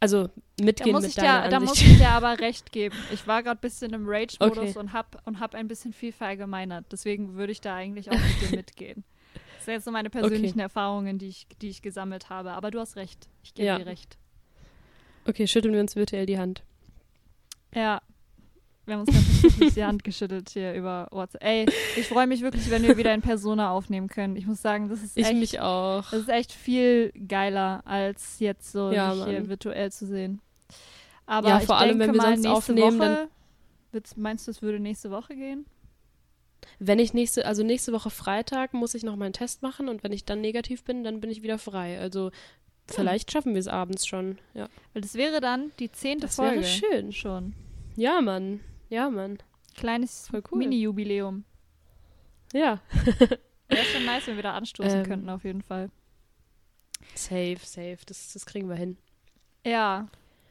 Also 0.06 0.28
Da 0.58 0.66
mitgehen 0.66 0.92
muss, 0.92 1.02
mit 1.02 1.10
ich 1.10 1.16
deiner 1.16 1.44
dir, 1.44 1.50
da 1.50 1.60
muss 1.60 1.82
ich 1.82 1.98
dir 1.98 2.10
aber 2.10 2.40
recht 2.40 2.72
geben. 2.72 2.96
Ich 3.12 3.26
war 3.28 3.42
gerade 3.44 3.58
ein 3.60 3.62
bisschen 3.62 3.92
im 3.94 4.04
Rage-Modus 4.08 4.58
Okay. 4.58 4.78
und 4.80 4.94
hab, 4.94 5.22
und 5.26 5.40
hab 5.40 5.56
ein 5.56 5.68
bisschen 5.68 5.94
viel 5.94 6.12
verallgemeinert. 6.12 6.86
Deswegen 6.92 7.34
würde 7.36 7.52
ich 7.52 7.60
da 7.62 7.76
eigentlich 7.76 8.10
auch 8.12 8.18
mit 8.20 8.42
dir 8.42 8.56
mitgehen. 8.56 9.04
Das 9.56 9.66
sind 9.66 9.74
jetzt 9.74 9.86
so 9.86 9.92
meine 9.92 10.10
persönlichen 10.12 10.60
Erfahrungen, 10.60 11.18
die 11.18 11.28
ich, 11.30 11.48
die 11.62 11.70
ich 11.70 11.82
gesammelt 11.82 12.30
habe. 12.30 12.52
Aber 12.52 12.70
du 12.72 12.80
hast 12.80 12.96
recht. 12.98 13.28
Ich 13.44 13.54
gebe 13.56 13.66
Ja. 13.68 13.78
dir 13.80 13.88
recht. 13.88 14.18
Okay, 15.28 15.48
schütteln 15.48 15.74
wir 15.74 15.82
uns 15.82 15.96
virtuell 15.96 16.28
die 16.28 16.38
Hand. 16.38 16.62
Ja. 17.74 18.02
Wir 18.86 18.94
haben 18.96 19.02
uns 19.02 19.12
ganz 19.14 19.44
wirklich 19.44 19.74
die 19.74 19.84
Hand 19.84 20.04
geschüttelt 20.04 20.50
hier 20.50 20.74
über 20.74 21.08
WhatsApp. 21.12 21.44
Ey, 21.44 21.66
ich 21.98 22.08
freue 22.08 22.28
mich 22.28 22.42
wirklich, 22.42 22.70
wenn 22.70 22.84
wir 22.84 22.98
wieder 22.98 23.14
in 23.14 23.22
Persona 23.22 23.72
aufnehmen 23.72 24.08
können. 24.08 24.36
Ich 24.36 24.46
muss 24.46 24.62
sagen, 24.62 24.90
das 24.90 25.02
ist 25.02 25.18
Ich 25.18 25.26
echt, 25.26 25.36
mich 25.40 25.60
auch. 25.60 26.04
das 26.12 26.22
ist 26.22 26.30
echt 26.30 26.52
viel 26.52 27.12
geiler, 27.28 27.82
als 27.86 28.40
jetzt 28.40 28.72
so 28.72 28.92
Ja, 28.92 29.14
hier 29.26 29.50
virtuell 29.50 29.92
zu 29.92 30.06
sehen. 30.06 30.40
Aber 31.26 31.50
Ja, 31.50 31.60
ich 31.60 31.66
vor 31.66 31.78
allem, 31.78 31.98
denke 31.98 32.14
wenn 32.14 32.22
wir 32.24 32.36
sonst 32.36 32.46
aufnehmen, 32.46 33.00
Woche, 33.00 33.28
dann- 33.92 34.04
meinst 34.18 34.46
du, 34.48 34.52
es 34.52 34.62
würde 34.62 34.80
nächste 34.80 35.10
Woche 35.10 35.36
gehen? 35.36 35.66
Wenn 36.80 37.00
ich 37.00 37.14
nächste, 37.14 37.46
also 37.46 37.64
nächste 37.64 37.92
Woche 37.94 38.10
Freitag 38.10 38.74
muss 38.74 38.94
ich 38.94 39.04
noch 39.04 39.16
meinen 39.16 39.34
Test 39.34 39.62
machen 39.64 39.88
und 39.90 40.04
wenn 40.04 40.12
ich 40.12 40.26
dann 40.26 40.42
negativ 40.42 40.84
bin, 40.84 41.04
dann 41.04 41.22
bin 41.22 41.30
ich 41.32 41.42
wieder 41.44 41.58
frei. 41.58 42.00
Also 42.00 42.32
vielleicht 42.88 43.32
schaffen 43.32 43.54
wir 43.54 43.60
es 43.60 43.68
abends 43.68 44.06
schon. 44.06 44.38
Ja, 44.54 44.68
Weil 44.94 45.02
das 45.02 45.16
wäre 45.16 45.42
dann 45.42 45.72
die 45.80 45.92
zehnte 45.92 46.28
das 46.28 46.36
Folge 46.36 46.58
wäre 46.62 46.64
schön. 46.66 47.12
schon. 47.12 47.54
Ja, 47.96 48.20
Mann. 48.22 48.60
Ja, 48.90 49.10
Mann. 49.10 49.38
Kleines 49.76 50.30
cool. 50.52 50.60
Mini-Jubiläum. 50.60 51.44
Ja. 52.54 52.80
Wäre 53.68 53.84
schon 53.86 54.06
nice, 54.06 54.28
wenn 54.28 54.36
wir 54.36 54.44
da 54.44 54.54
anstoßen 54.54 55.00
Ähm. 55.00 55.06
könnten, 55.06 55.30
auf 55.30 55.44
jeden 55.44 55.62
Fall. 55.62 55.90
Safe, 57.16 57.58
safe. 57.62 57.98
Das, 58.06 58.34
das 58.34 58.46
kriegen 58.46 58.70
wir 58.70 58.76
hin. 58.76 58.98
Ja. 59.66 60.08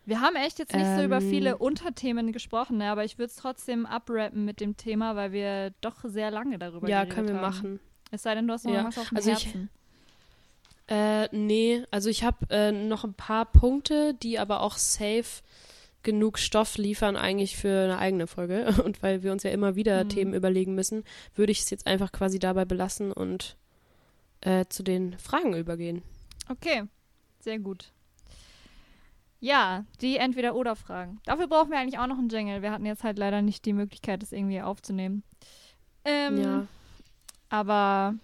Wir 0.06 0.20
haben 0.20 0.36
echt 0.36 0.58
jetzt 0.58 0.74
nicht 0.74 0.86
so 0.96 1.02
über 1.02 1.20
Ähm. 1.22 1.30
viele 1.30 1.56
Unterthemen 1.56 2.32
gesprochen, 2.32 2.76
ne? 2.78 2.90
aber 2.90 3.04
ich 3.04 3.16
würde 3.16 3.30
es 3.30 3.36
trotzdem 3.36 3.86
abrappen 3.86 4.44
mit 4.44 4.60
dem 4.60 4.76
Thema, 4.76 5.16
weil 5.16 5.32
wir 5.32 5.70
doch 5.80 5.96
sehr 6.04 6.30
lange 6.30 6.58
darüber 6.58 6.88
ja, 6.88 7.04
geredet 7.04 7.14
können 7.14 7.28
wir 7.28 7.34
haben. 7.36 7.42
machen. 7.42 7.80
Es 8.10 8.22
sei 8.24 8.34
denn, 8.34 8.46
du 8.46 8.52
hast 8.52 8.64
noch 8.66 8.74
Ja. 8.74 8.84
was 8.84 8.98
auf 8.98 9.08
dem 9.08 9.16
Also 9.16 9.30
ich- 9.30 9.46
Herzen. 9.46 9.70
Äh, 10.86 11.34
nee, 11.34 11.82
also 11.90 12.10
ich 12.10 12.24
habe 12.24 12.36
äh, 12.50 12.70
noch 12.70 13.04
ein 13.04 13.14
paar 13.14 13.46
Punkte, 13.46 14.12
die 14.12 14.38
aber 14.38 14.60
auch 14.60 14.76
safe 14.76 15.42
genug 16.04 16.38
Stoff 16.38 16.76
liefern 16.78 17.16
eigentlich 17.16 17.56
für 17.56 17.84
eine 17.84 17.98
eigene 17.98 18.26
Folge. 18.26 18.66
Und 18.84 19.02
weil 19.02 19.22
wir 19.22 19.32
uns 19.32 19.42
ja 19.42 19.50
immer 19.50 19.74
wieder 19.74 20.04
Mhm. 20.04 20.08
Themen 20.10 20.34
überlegen 20.34 20.74
müssen, 20.74 21.02
würde 21.34 21.50
ich 21.52 21.60
es 21.60 21.70
jetzt 21.70 21.86
einfach 21.86 22.12
quasi 22.12 22.38
dabei 22.38 22.64
belassen 22.64 23.10
und 23.12 23.56
äh, 24.42 24.66
zu 24.68 24.82
den 24.82 25.18
Fragen 25.18 25.54
übergehen. 25.54 26.02
Okay, 26.48 26.84
sehr 27.40 27.58
gut. 27.58 27.90
Ja, 29.40 29.84
die 30.00 30.16
Entweder-Oder-Fragen. 30.16 31.20
Dafür 31.26 31.48
brauchen 31.48 31.70
wir 31.70 31.78
eigentlich 31.78 31.98
auch 31.98 32.06
noch 32.06 32.18
einen 32.18 32.28
Jingle. 32.30 32.62
Wir 32.62 32.70
hatten 32.72 32.86
jetzt 32.86 33.04
halt 33.04 33.18
leider 33.18 33.42
nicht 33.42 33.64
die 33.66 33.72
Möglichkeit, 33.74 34.22
das 34.22 34.32
irgendwie 34.32 34.62
aufzunehmen. 34.62 35.22
Ähm, 36.04 36.40
Ja, 36.42 36.66
Aber 37.50 38.14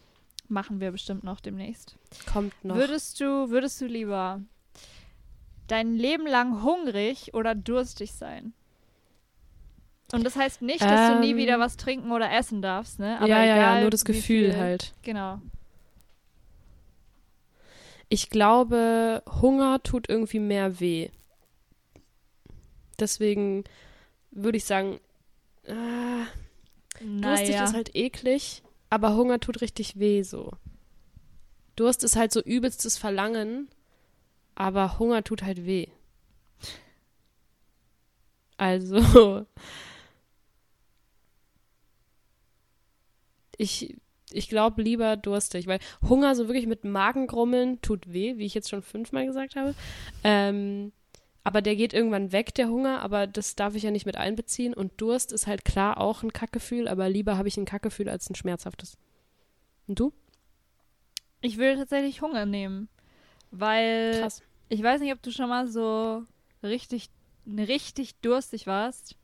machen 0.48 0.80
wir 0.80 0.90
bestimmt 0.92 1.22
noch 1.24 1.40
demnächst. 1.40 1.96
kommt 2.32 2.52
noch. 2.64 2.74
Würdest 2.76 3.20
du, 3.20 3.50
würdest 3.50 3.80
du 3.80 3.86
lieber 3.86 4.40
dein 5.70 5.94
Leben 5.94 6.26
lang 6.26 6.62
hungrig 6.62 7.34
oder 7.34 7.54
durstig 7.54 8.12
sein? 8.12 8.52
Und 10.12 10.24
das 10.24 10.34
heißt 10.36 10.62
nicht, 10.62 10.82
dass 10.82 11.12
du 11.12 11.20
nie 11.20 11.30
Ähm. 11.30 11.36
wieder 11.36 11.60
was 11.60 11.76
trinken 11.76 12.10
oder 12.10 12.32
essen 12.32 12.62
darfst, 12.62 12.98
ne? 12.98 13.18
Aber 13.18 13.28
ja, 13.28 13.44
ja, 13.44 13.56
egal, 13.56 13.74
ja, 13.76 13.80
nur 13.82 13.90
das 13.90 14.04
Gefühl 14.04 14.56
halt. 14.56 14.92
Genau. 15.02 15.40
Ich 18.08 18.28
glaube, 18.28 19.22
Hunger 19.40 19.80
tut 19.82 20.08
irgendwie 20.08 20.40
mehr 20.40 20.80
weh. 20.80 21.10
Deswegen 22.98 23.62
würde 24.32 24.58
ich 24.58 24.64
sagen, 24.64 24.98
äh, 25.64 25.74
Durstig 27.00 27.50
Naja. 27.50 27.64
ist 27.64 27.74
halt 27.74 27.94
eklig, 27.94 28.62
aber 28.90 29.14
Hunger 29.14 29.40
tut 29.40 29.60
richtig 29.62 29.98
weh 29.98 30.22
so. 30.22 30.50
Durst 31.76 32.04
ist 32.04 32.16
halt 32.16 32.32
so 32.32 32.42
übelstes 32.42 32.98
Verlangen, 32.98 33.68
aber 34.60 34.98
Hunger 34.98 35.24
tut 35.24 35.42
halt 35.42 35.64
weh. 35.64 35.86
Also, 38.58 39.46
ich, 43.56 43.96
ich 44.30 44.50
glaube 44.50 44.82
lieber 44.82 45.16
durstig, 45.16 45.66
weil 45.66 45.78
Hunger 46.06 46.34
so 46.34 46.46
wirklich 46.46 46.66
mit 46.66 46.84
Magengrummeln 46.84 47.80
tut 47.80 48.12
weh, 48.12 48.36
wie 48.36 48.44
ich 48.44 48.52
jetzt 48.52 48.68
schon 48.68 48.82
fünfmal 48.82 49.24
gesagt 49.24 49.56
habe. 49.56 49.74
Ähm, 50.24 50.92
aber 51.42 51.62
der 51.62 51.74
geht 51.74 51.94
irgendwann 51.94 52.30
weg, 52.30 52.54
der 52.54 52.68
Hunger, 52.68 53.00
aber 53.00 53.26
das 53.26 53.56
darf 53.56 53.74
ich 53.74 53.84
ja 53.84 53.90
nicht 53.90 54.04
mit 54.04 54.18
einbeziehen. 54.18 54.74
Und 54.74 55.00
Durst 55.00 55.32
ist 55.32 55.46
halt 55.46 55.64
klar 55.64 55.98
auch 55.98 56.22
ein 56.22 56.34
Kackgefühl, 56.34 56.86
aber 56.86 57.08
lieber 57.08 57.38
habe 57.38 57.48
ich 57.48 57.56
ein 57.56 57.64
Kackgefühl 57.64 58.10
als 58.10 58.28
ein 58.28 58.34
schmerzhaftes. 58.34 58.98
Und 59.86 59.98
du? 59.98 60.12
Ich 61.40 61.56
will 61.56 61.76
tatsächlich 61.76 62.20
Hunger 62.20 62.44
nehmen. 62.44 62.90
Weil 63.50 64.20
Krass. 64.20 64.42
Ich 64.70 64.82
weiß 64.82 65.00
nicht, 65.02 65.12
ob 65.12 65.20
du 65.22 65.30
schon 65.30 65.48
mal 65.50 65.66
so 65.68 66.24
richtig, 66.62 67.10
richtig 67.46 68.14
durstig 68.20 68.66
warst. 68.66 69.16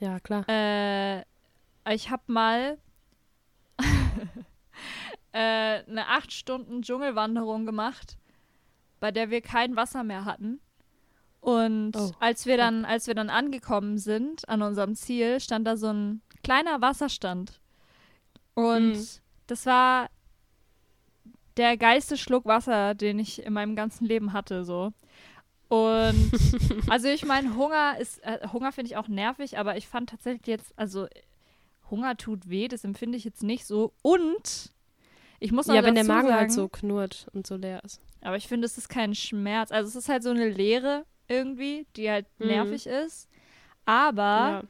Ja, 0.00 0.18
klar. 0.18 0.44
Äh, 0.48 1.20
ich 1.94 2.10
habe 2.10 2.22
mal 2.26 2.78
äh, 5.32 5.38
eine 5.38 6.08
acht 6.08 6.32
Stunden 6.32 6.82
Dschungelwanderung 6.82 7.66
gemacht, 7.66 8.16
bei 9.00 9.10
der 9.10 9.30
wir 9.30 9.40
kein 9.40 9.76
Wasser 9.76 10.02
mehr 10.02 10.24
hatten. 10.24 10.60
Und 11.40 11.92
Oh. 11.96 12.10
als 12.20 12.46
wir 12.46 12.56
dann, 12.56 12.84
als 12.86 13.06
wir 13.06 13.14
dann 13.14 13.28
angekommen 13.30 13.98
sind 13.98 14.48
an 14.48 14.62
unserem 14.62 14.94
Ziel, 14.94 15.40
stand 15.40 15.66
da 15.66 15.76
so 15.76 15.88
ein 15.92 16.22
kleiner 16.42 16.80
Wasserstand. 16.80 17.60
Und 18.54 18.92
Mhm. 18.92 19.06
das 19.46 19.66
war 19.66 20.08
der 21.56 21.76
geilste 21.76 22.16
Schluck 22.16 22.44
Wasser, 22.46 22.94
den 22.94 23.18
ich 23.18 23.42
in 23.44 23.52
meinem 23.52 23.76
ganzen 23.76 24.06
Leben 24.06 24.32
hatte, 24.32 24.64
so. 24.64 24.92
Und 25.68 26.30
also 26.88 27.08
ich 27.08 27.24
meine, 27.24 27.56
Hunger 27.56 27.96
ist, 27.98 28.22
äh, 28.24 28.46
Hunger 28.52 28.72
finde 28.72 28.90
ich 28.90 28.96
auch 28.96 29.08
nervig, 29.08 29.58
aber 29.58 29.76
ich 29.76 29.88
fand 29.88 30.10
tatsächlich 30.10 30.46
jetzt, 30.46 30.72
also 30.76 31.06
Hunger 31.90 32.16
tut 32.16 32.48
weh, 32.48 32.68
das 32.68 32.84
empfinde 32.84 33.16
ich 33.18 33.24
jetzt 33.24 33.42
nicht 33.42 33.66
so. 33.66 33.92
Und 34.02 34.72
ich 35.40 35.52
muss 35.52 35.66
noch 35.66 35.74
Ja, 35.74 35.84
wenn 35.84 35.94
der 35.94 36.04
Magen 36.04 36.28
sagen, 36.28 36.38
halt 36.38 36.52
so 36.52 36.68
knurrt 36.68 37.26
und 37.32 37.46
so 37.46 37.56
leer 37.56 37.82
ist. 37.84 38.00
aber 38.20 38.36
ich 38.36 38.48
finde, 38.48 38.66
es 38.66 38.78
ist 38.78 38.88
kein 38.88 39.14
Schmerz. 39.14 39.70
Also 39.70 39.88
es 39.88 39.96
ist 39.96 40.08
halt 40.08 40.22
so 40.22 40.30
eine 40.30 40.48
Leere 40.48 41.04
irgendwie, 41.28 41.86
die 41.96 42.10
halt 42.10 42.26
Mhm. 42.38 42.46
nervig 42.48 42.86
ist. 42.86 43.28
Aber 43.84 44.24
Ja. 44.50 44.62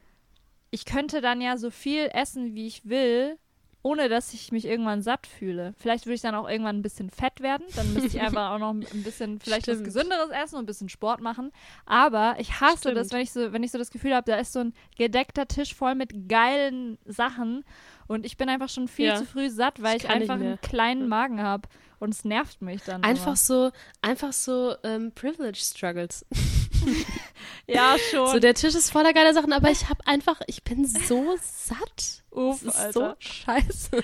ich 0.71 0.85
könnte 0.85 1.21
dann 1.21 1.41
ja 1.41 1.57
so 1.57 1.69
viel 1.71 2.09
essen, 2.13 2.53
wie 2.55 2.67
ich 2.67 2.87
will, 2.89 3.37
ohne 3.85 4.09
dass 4.09 4.33
ich 4.33 4.51
mich 4.51 4.65
irgendwann 4.65 5.03
satt 5.03 5.27
fühle. 5.27 5.75
Vielleicht 5.77 6.07
würde 6.07 6.15
ich 6.15 6.21
dann 6.21 6.33
auch 6.33 6.49
irgendwann 6.49 6.77
ein 6.77 6.81
bisschen 6.81 7.11
fett 7.11 7.39
werden. 7.41 7.67
Dann 7.75 7.93
müsste 7.93 8.07
ich 8.17 8.19
einfach 8.19 8.49
auch 8.49 8.57
noch 8.57 8.71
ein 8.71 8.79
bisschen 9.03 9.39
vielleicht 9.43 9.67
was 9.67 9.75
Stimmt. 9.75 9.85
Gesünderes 9.85 10.31
essen 10.31 10.55
und 10.55 10.63
ein 10.63 10.65
bisschen 10.65 10.89
Sport 10.89 11.21
machen. 11.21 11.51
Aber 11.85 12.35
ich 12.39 12.59
hasse 12.59 12.95
das, 12.95 13.09
Stimmt. 13.09 13.13
wenn 13.13 13.21
ich 13.21 13.31
so, 13.31 13.53
wenn 13.53 13.61
ich 13.61 13.69
so 13.71 13.77
das 13.77 13.91
Gefühl 13.91 14.15
habe, 14.15 14.31
da 14.31 14.37
ist 14.37 14.53
so 14.53 14.59
ein 14.61 14.73
gedeckter 14.97 15.47
Tisch 15.47 15.75
voll 15.75 15.93
mit 15.93 16.27
geilen 16.27 16.97
Sachen 17.05 17.63
und 18.07 18.25
ich 18.25 18.37
bin 18.37 18.49
einfach 18.49 18.69
schon 18.69 18.87
viel 18.87 19.05
Ja. 19.05 19.17
zu 19.17 19.25
früh 19.27 19.51
satt, 19.51 19.79
weil 19.83 19.97
Ich 19.97 20.09
einfach 20.09 20.33
einen 20.33 20.59
kleinen 20.61 21.07
Magen 21.07 21.43
habe 21.43 21.69
und 21.99 22.11
es 22.11 22.25
nervt 22.25 22.63
mich 22.63 22.81
dann. 22.85 23.03
Einfach 23.03 23.27
immer. 23.27 23.35
so, 23.35 23.71
einfach 24.01 24.33
so 24.33 24.73
ähm, 24.83 25.11
Privilege 25.13 25.59
Struggles. 25.61 26.25
Ja, 27.67 27.95
schon. 28.11 28.27
So, 28.31 28.39
der 28.39 28.53
Tisch 28.53 28.75
ist 28.75 28.91
voller 28.91 29.11
geiler 29.11 29.33
Sachen, 29.33 29.51
aber 29.51 29.71
ich 29.71 29.89
habe 29.89 30.05
einfach, 30.05 30.39
ich 30.45 30.63
bin 30.63 30.85
so 30.85 31.35
satt. 31.41 32.23
Uff, 32.29 32.61
das 32.63 32.75
ist 32.75 32.79
Alter. 32.79 33.17
so 33.19 33.27
scheiße. 33.27 34.03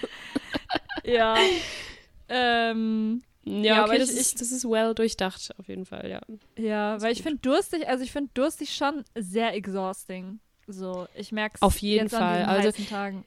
Ja. 1.03 1.35
ähm, 2.29 3.21
Ja, 3.43 3.53
Ja, 3.53 3.73
okay, 3.73 3.81
aber 3.91 3.97
das, 3.99 4.11
ich- 4.11 4.17
ist, 4.19 4.41
das 4.41 4.51
ist 4.51 4.65
well 4.65 4.93
durchdacht, 4.95 5.51
auf 5.59 5.67
jeden 5.67 5.85
Fall, 5.85 6.09
ja. 6.09 6.21
Ja, 6.57 6.95
Ist 6.95 7.03
weil 7.03 7.11
ich 7.13 7.21
finde 7.23 7.39
durstig, 7.39 7.87
also 7.87 8.03
ich 8.03 8.11
finde 8.11 8.31
durstig 8.33 8.73
schon 8.75 9.03
sehr 9.15 9.53
exhausting. 9.53 10.39
So, 10.67 11.07
ich 11.15 11.31
merke 11.31 11.55
es 11.57 11.61
Auf 11.61 11.77
jeden 11.79 12.09
Fall, 12.09 12.43
also- 12.45 12.71
Tagen. 12.89 13.25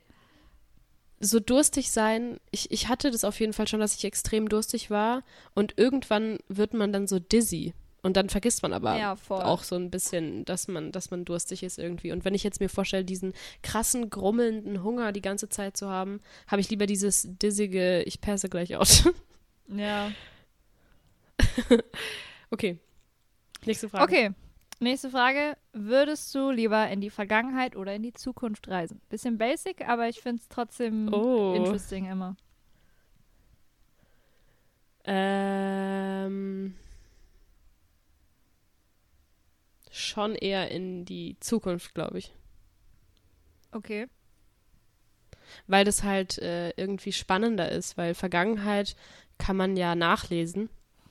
So 1.21 1.41
durstig 1.41 1.91
sein, 1.91 2.39
ich, 2.51 2.71
ich 2.71 2.89
hatte 2.89 3.11
das 3.11 3.25
auf 3.25 3.39
jeden 3.41 3.53
Fall 3.53 3.67
schon, 3.69 3.81
dass 3.81 3.95
ich 3.95 4.05
extrem 4.05 4.49
durstig 4.49 4.91
war 4.91 5.23
und 5.55 5.75
irgendwann 5.79 6.39
wird 6.49 6.75
man 6.75 6.93
dann 6.93 7.07
so 7.07 7.19
dizzy 7.19 7.73
und 8.05 8.19
dann 8.19 8.29
vergisst 8.29 8.63
man 8.63 8.75
aber 8.75 8.99
ja, 8.99 9.17
auch 9.31 9.63
so 9.63 9.77
ein 9.77 9.91
bisschen, 9.91 10.45
dass 10.45 10.69
man, 10.69 10.93
dass 10.93 11.11
man 11.11 11.25
durstig 11.25 11.63
ist 11.63 11.79
irgendwie. 11.79 12.13
Und 12.13 12.27
wenn 12.27 12.35
ich 12.35 12.45
jetzt 12.45 12.61
mir 12.61 12.69
vorstelle, 12.69 13.03
diesen 13.03 13.33
krassen, 13.63 14.11
grummelnden 14.11 14.83
Hunger 14.83 15.11
die 15.11 15.23
ganze 15.23 15.49
Zeit 15.49 15.75
zu 15.79 15.89
haben, 15.89 16.21
habe 16.47 16.61
ich 16.61 16.69
lieber 16.69 16.85
dieses 16.85 17.27
dissige, 17.27 18.03
ich 18.03 18.21
perse 18.21 18.49
gleich 18.49 18.77
aus. 18.77 19.09
Ja. 19.67 20.13
okay. 22.51 22.79
Nächste 23.65 23.89
Frage. 23.89 24.05
Okay. 24.05 24.31
Nächste 24.79 25.09
Frage. 25.09 25.57
Würdest 25.73 26.35
du 26.35 26.51
lieber 26.51 26.87
in 26.91 27.01
die 27.01 27.09
Vergangenheit 27.09 27.75
oder 27.75 27.95
in 27.95 28.03
die 28.03 28.13
Zukunft 28.13 28.69
reisen? 28.69 29.01
Bisschen 29.09 29.39
basic, 29.39 29.89
aber 29.89 30.07
ich 30.11 30.21
finde 30.21 30.43
es 30.43 30.49
trotzdem 30.51 31.11
oh. 31.15 31.55
interesting 31.57 32.05
immer. 32.05 32.37
Ähm. 35.07 36.75
Schon 39.95 40.35
eher 40.35 40.71
in 40.71 41.05
die 41.05 41.37
Zukunft, 41.41 41.95
glaube 41.95 42.19
ich. 42.19 42.33
Okay. 43.73 44.07
Weil 45.67 45.85
das 45.85 46.03
halt 46.03 46.39
äh, 46.39 46.71
irgendwie 46.71 47.13
spannender 47.13 47.71
ist, 47.71 47.97
weil 47.97 48.15
Vergangenheit 48.15 48.97
kann 49.39 49.57
man 49.57 49.77
ja 49.77 49.95
nachlesen. 49.95 50.69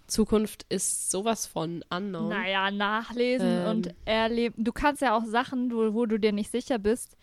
Zukunft 0.07 0.65
ist 0.69 1.11
sowas 1.11 1.45
von 1.45 1.84
unknown. 1.89 2.29
Naja, 2.29 2.71
nachlesen 2.71 3.47
Ähm. 3.47 3.67
und 3.67 3.95
erleben. 4.05 4.63
Du 4.63 4.71
kannst 4.73 5.01
ja 5.01 5.15
auch 5.15 5.25
Sachen, 5.25 5.71
wo, 5.71 5.93
wo 5.93 6.05
du 6.05 6.19
dir 6.19 6.34
nicht 6.34 6.51
sicher 6.51 6.77
bist, 6.77 7.17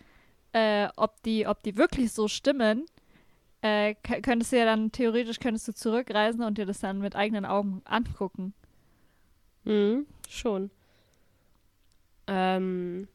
äh, 0.52 0.88
ob, 0.96 1.22
die, 1.22 1.46
ob 1.46 1.62
die 1.62 1.76
wirklich 1.76 2.12
so 2.12 2.26
stimmen, 2.26 2.86
äh, 3.62 3.94
könntest 3.94 4.52
du 4.52 4.58
ja 4.58 4.64
dann, 4.64 4.90
theoretisch 4.92 5.38
könntest 5.38 5.68
du 5.68 5.74
zurückreisen 5.74 6.42
und 6.42 6.56
dir 6.56 6.66
das 6.66 6.80
dann 6.80 7.00
mit 7.00 7.14
eigenen 7.14 7.44
Augen 7.44 7.82
angucken. 7.84 8.54
Mhm, 9.64 10.06
schon. 10.28 10.70
Ähm, 12.30 13.08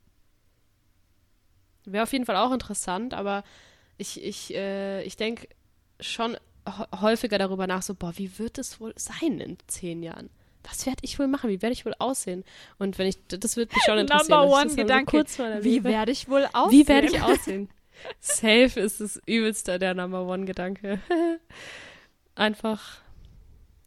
Wäre 1.86 2.04
auf 2.04 2.12
jeden 2.14 2.26
Fall 2.26 2.36
auch 2.36 2.52
interessant, 2.52 3.14
aber 3.14 3.44
ich, 3.98 4.22
ich, 4.24 4.54
äh, 4.56 5.04
ich 5.04 5.18
denke 5.18 5.48
schon 6.00 6.36
hä- 6.66 7.00
häufiger 7.02 7.38
darüber 7.38 7.68
nach, 7.68 7.82
so, 7.84 7.94
boah, 7.94 8.12
wie 8.18 8.40
wird 8.40 8.58
es 8.58 8.80
wohl 8.82 8.94
sein 8.98 9.40
in 9.40 9.58
zehn 9.68 10.02
Jahren? 10.04 10.30
Was 10.64 10.86
werde 10.88 11.00
ich 11.04 11.20
wohl 11.20 11.28
machen? 11.28 11.50
Wie 11.52 11.62
werde 11.62 11.74
ich 11.74 11.86
wohl 11.86 11.94
aussehen? 12.00 12.44
Und 12.80 12.98
wenn 12.98 13.06
ich, 13.06 13.18
das 13.28 13.56
wird 13.56 13.72
mich 13.72 13.84
schon 13.84 13.98
interessieren. 14.00 14.40
Number 14.40 14.52
one 14.52 14.66
das 14.66 14.76
Gedanke. 14.76 15.24
So 15.28 15.44
Wie 15.62 15.84
werde 15.84 16.12
ich 16.12 16.28
wohl 16.28 16.48
aussehen? 16.54 16.72
Wie 16.80 16.88
werde 16.88 17.08
ich 17.08 17.22
aussehen? 17.22 17.70
Safe 18.20 18.80
ist 18.80 19.00
es 19.00 19.22
übelster 19.28 19.78
der 19.80 19.94
Number 19.94 20.26
One 20.28 20.46
Gedanke. 20.46 21.00
Einfach, 22.36 22.98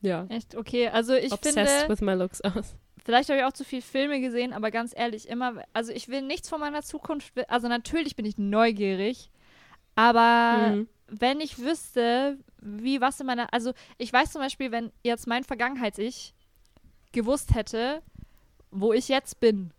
ja, 0.01 0.27
Echt? 0.31 0.55
Okay, 0.55 0.89
also 0.89 1.15
ich 1.15 1.33
obsessed 1.33 1.69
finde, 1.69 1.89
with 1.91 2.01
my 2.01 2.15
looks 2.15 2.41
aus. 2.41 2.75
Vielleicht 3.09 3.31
habe 3.31 3.39
ich 3.39 3.45
auch 3.47 3.55
zu 3.55 3.65
viele 3.65 3.81
Filme 3.81 4.21
gesehen, 4.21 4.53
aber 4.53 4.71
ganz 4.71 4.93
ehrlich, 4.95 5.31
immer, 5.31 5.65
also 5.73 5.93
ich 5.93 6.09
will 6.09 6.21
nichts 6.21 6.47
von 6.51 6.61
meiner 6.61 6.83
Zukunft, 6.83 7.33
also 7.49 7.67
natürlich 7.67 8.17
bin 8.17 8.27
ich 8.27 8.37
neugierig, 8.37 9.31
aber 9.95 10.73
Mhm. 10.73 10.89
wenn 11.07 11.41
ich 11.41 11.59
wüsste, 11.59 12.37
wie 12.61 13.01
was 13.01 13.19
in 13.19 13.25
meiner, 13.25 13.51
also 13.51 13.73
ich 13.97 14.13
weiß 14.13 14.33
zum 14.33 14.43
Beispiel, 14.43 14.73
wenn 14.73 14.93
jetzt 15.03 15.27
mein 15.27 15.43
Vergangenheits-Ich 15.43 16.35
gewusst 17.13 17.55
hätte, 17.55 18.03
wo 18.71 18.93
ich 18.93 19.09
jetzt 19.09 19.41
bin, 19.41 19.71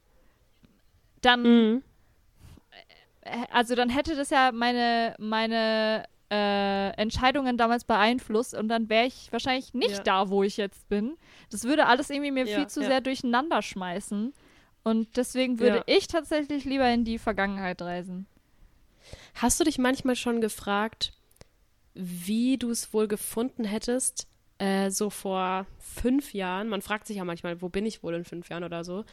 dann, 1.21 1.45
Mhm. 1.45 1.83
äh, 3.21 3.45
also 3.51 3.75
dann 3.75 3.89
hätte 3.89 4.15
das 4.15 4.31
ja 4.31 4.51
meine, 4.51 5.13
meine 5.19 6.05
äh, 6.31 6.89
Entscheidungen 6.91 7.57
damals 7.57 7.83
beeinflusst 7.85 8.53
und 8.53 8.67
dann 8.69 8.89
wäre 8.89 9.05
ich 9.07 9.31
wahrscheinlich 9.31 9.73
nicht 9.73 9.97
Ja. 9.97 10.03
da, 10.03 10.29
wo 10.29 10.43
ich 10.43 10.57
jetzt 10.57 10.87
bin. 10.89 11.17
Das 11.49 11.63
würde 11.63 11.87
alles 11.87 12.09
irgendwie 12.09 12.31
mir 12.31 12.45
Ja, 12.45 12.57
viel 12.59 12.67
zu 12.67 12.81
ja. 12.81 12.87
sehr 12.87 13.01
durcheinander 13.01 13.61
schmeißen. 13.61 14.33
Und 14.83 15.17
deswegen 15.17 15.59
würde 15.59 15.83
ich 15.87 16.07
tatsächlich 16.07 16.65
lieber 16.65 16.89
in 16.89 17.03
die 17.03 17.17
Vergangenheit 17.19 17.81
reisen. 17.81 18.27
Hast 19.35 19.59
du 19.59 19.63
dich 19.63 19.77
manchmal 19.77 20.15
schon 20.15 20.39
gefragt, 20.41 21.13
wie 21.93 22.57
du 22.57 22.69
es 22.69 22.93
wohl 22.93 23.07
gefunden 23.07 23.63
hättest, 23.65 24.27
äh, 24.59 24.89
so 24.89 25.09
vor 25.09 25.65
fünf 25.79 26.33
Jahren? 26.33 26.69
Man 26.69 26.81
fragt 26.81 27.07
sich 27.07 27.17
ja 27.17 27.25
manchmal, 27.25 27.61
wo 27.61 27.69
bin 27.69 27.85
ich 27.85 28.03
wohl 28.03 28.13
in 28.13 28.23
fünf 28.25 28.49
Jahren 28.49 28.63
oder 28.63 28.83
so. 28.83 29.03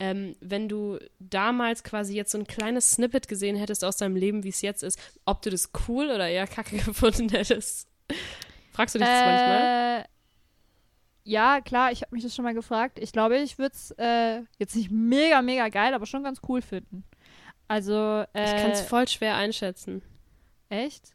Ähm, 0.00 0.34
wenn 0.40 0.68
du 0.68 0.98
damals 1.20 1.84
quasi 1.84 2.14
jetzt 2.16 2.32
so 2.32 2.38
ein 2.38 2.46
kleines 2.46 2.92
Snippet 2.92 3.28
gesehen 3.28 3.56
hättest 3.56 3.84
aus 3.84 3.96
deinem 3.96 4.16
Leben, 4.16 4.42
wie 4.42 4.48
es 4.48 4.60
jetzt 4.60 4.82
ist, 4.82 4.98
ob 5.24 5.42
du 5.42 5.50
das 5.50 5.70
cool 5.88 6.06
oder 6.06 6.28
eher 6.28 6.46
kacke 6.46 6.76
gefunden 6.84 7.28
hättest. 7.30 7.88
Fragst 8.72 8.94
du 8.94 8.98
dich 8.98 9.06
das 9.06 9.20
manchmal? 9.24 10.00
Äh, 10.00 10.04
ja, 11.26 11.60
klar, 11.60 11.90
ich 11.92 12.02
habe 12.02 12.14
mich 12.14 12.22
das 12.22 12.34
schon 12.34 12.44
mal 12.44 12.54
gefragt. 12.54 12.98
Ich 12.98 13.12
glaube, 13.12 13.38
ich 13.38 13.56
würde 13.58 13.74
es 13.74 13.92
äh, 13.92 14.42
jetzt 14.58 14.76
nicht 14.76 14.90
mega, 14.90 15.40
mega 15.42 15.68
geil, 15.68 15.94
aber 15.94 16.06
schon 16.06 16.22
ganz 16.22 16.40
cool 16.48 16.60
finden. 16.60 17.04
Also, 17.66 18.24
äh, 18.34 18.44
Ich 18.44 18.62
kann 18.62 18.72
es 18.72 18.82
voll 18.82 19.08
schwer 19.08 19.36
einschätzen. 19.36 20.02
echt? 20.68 21.12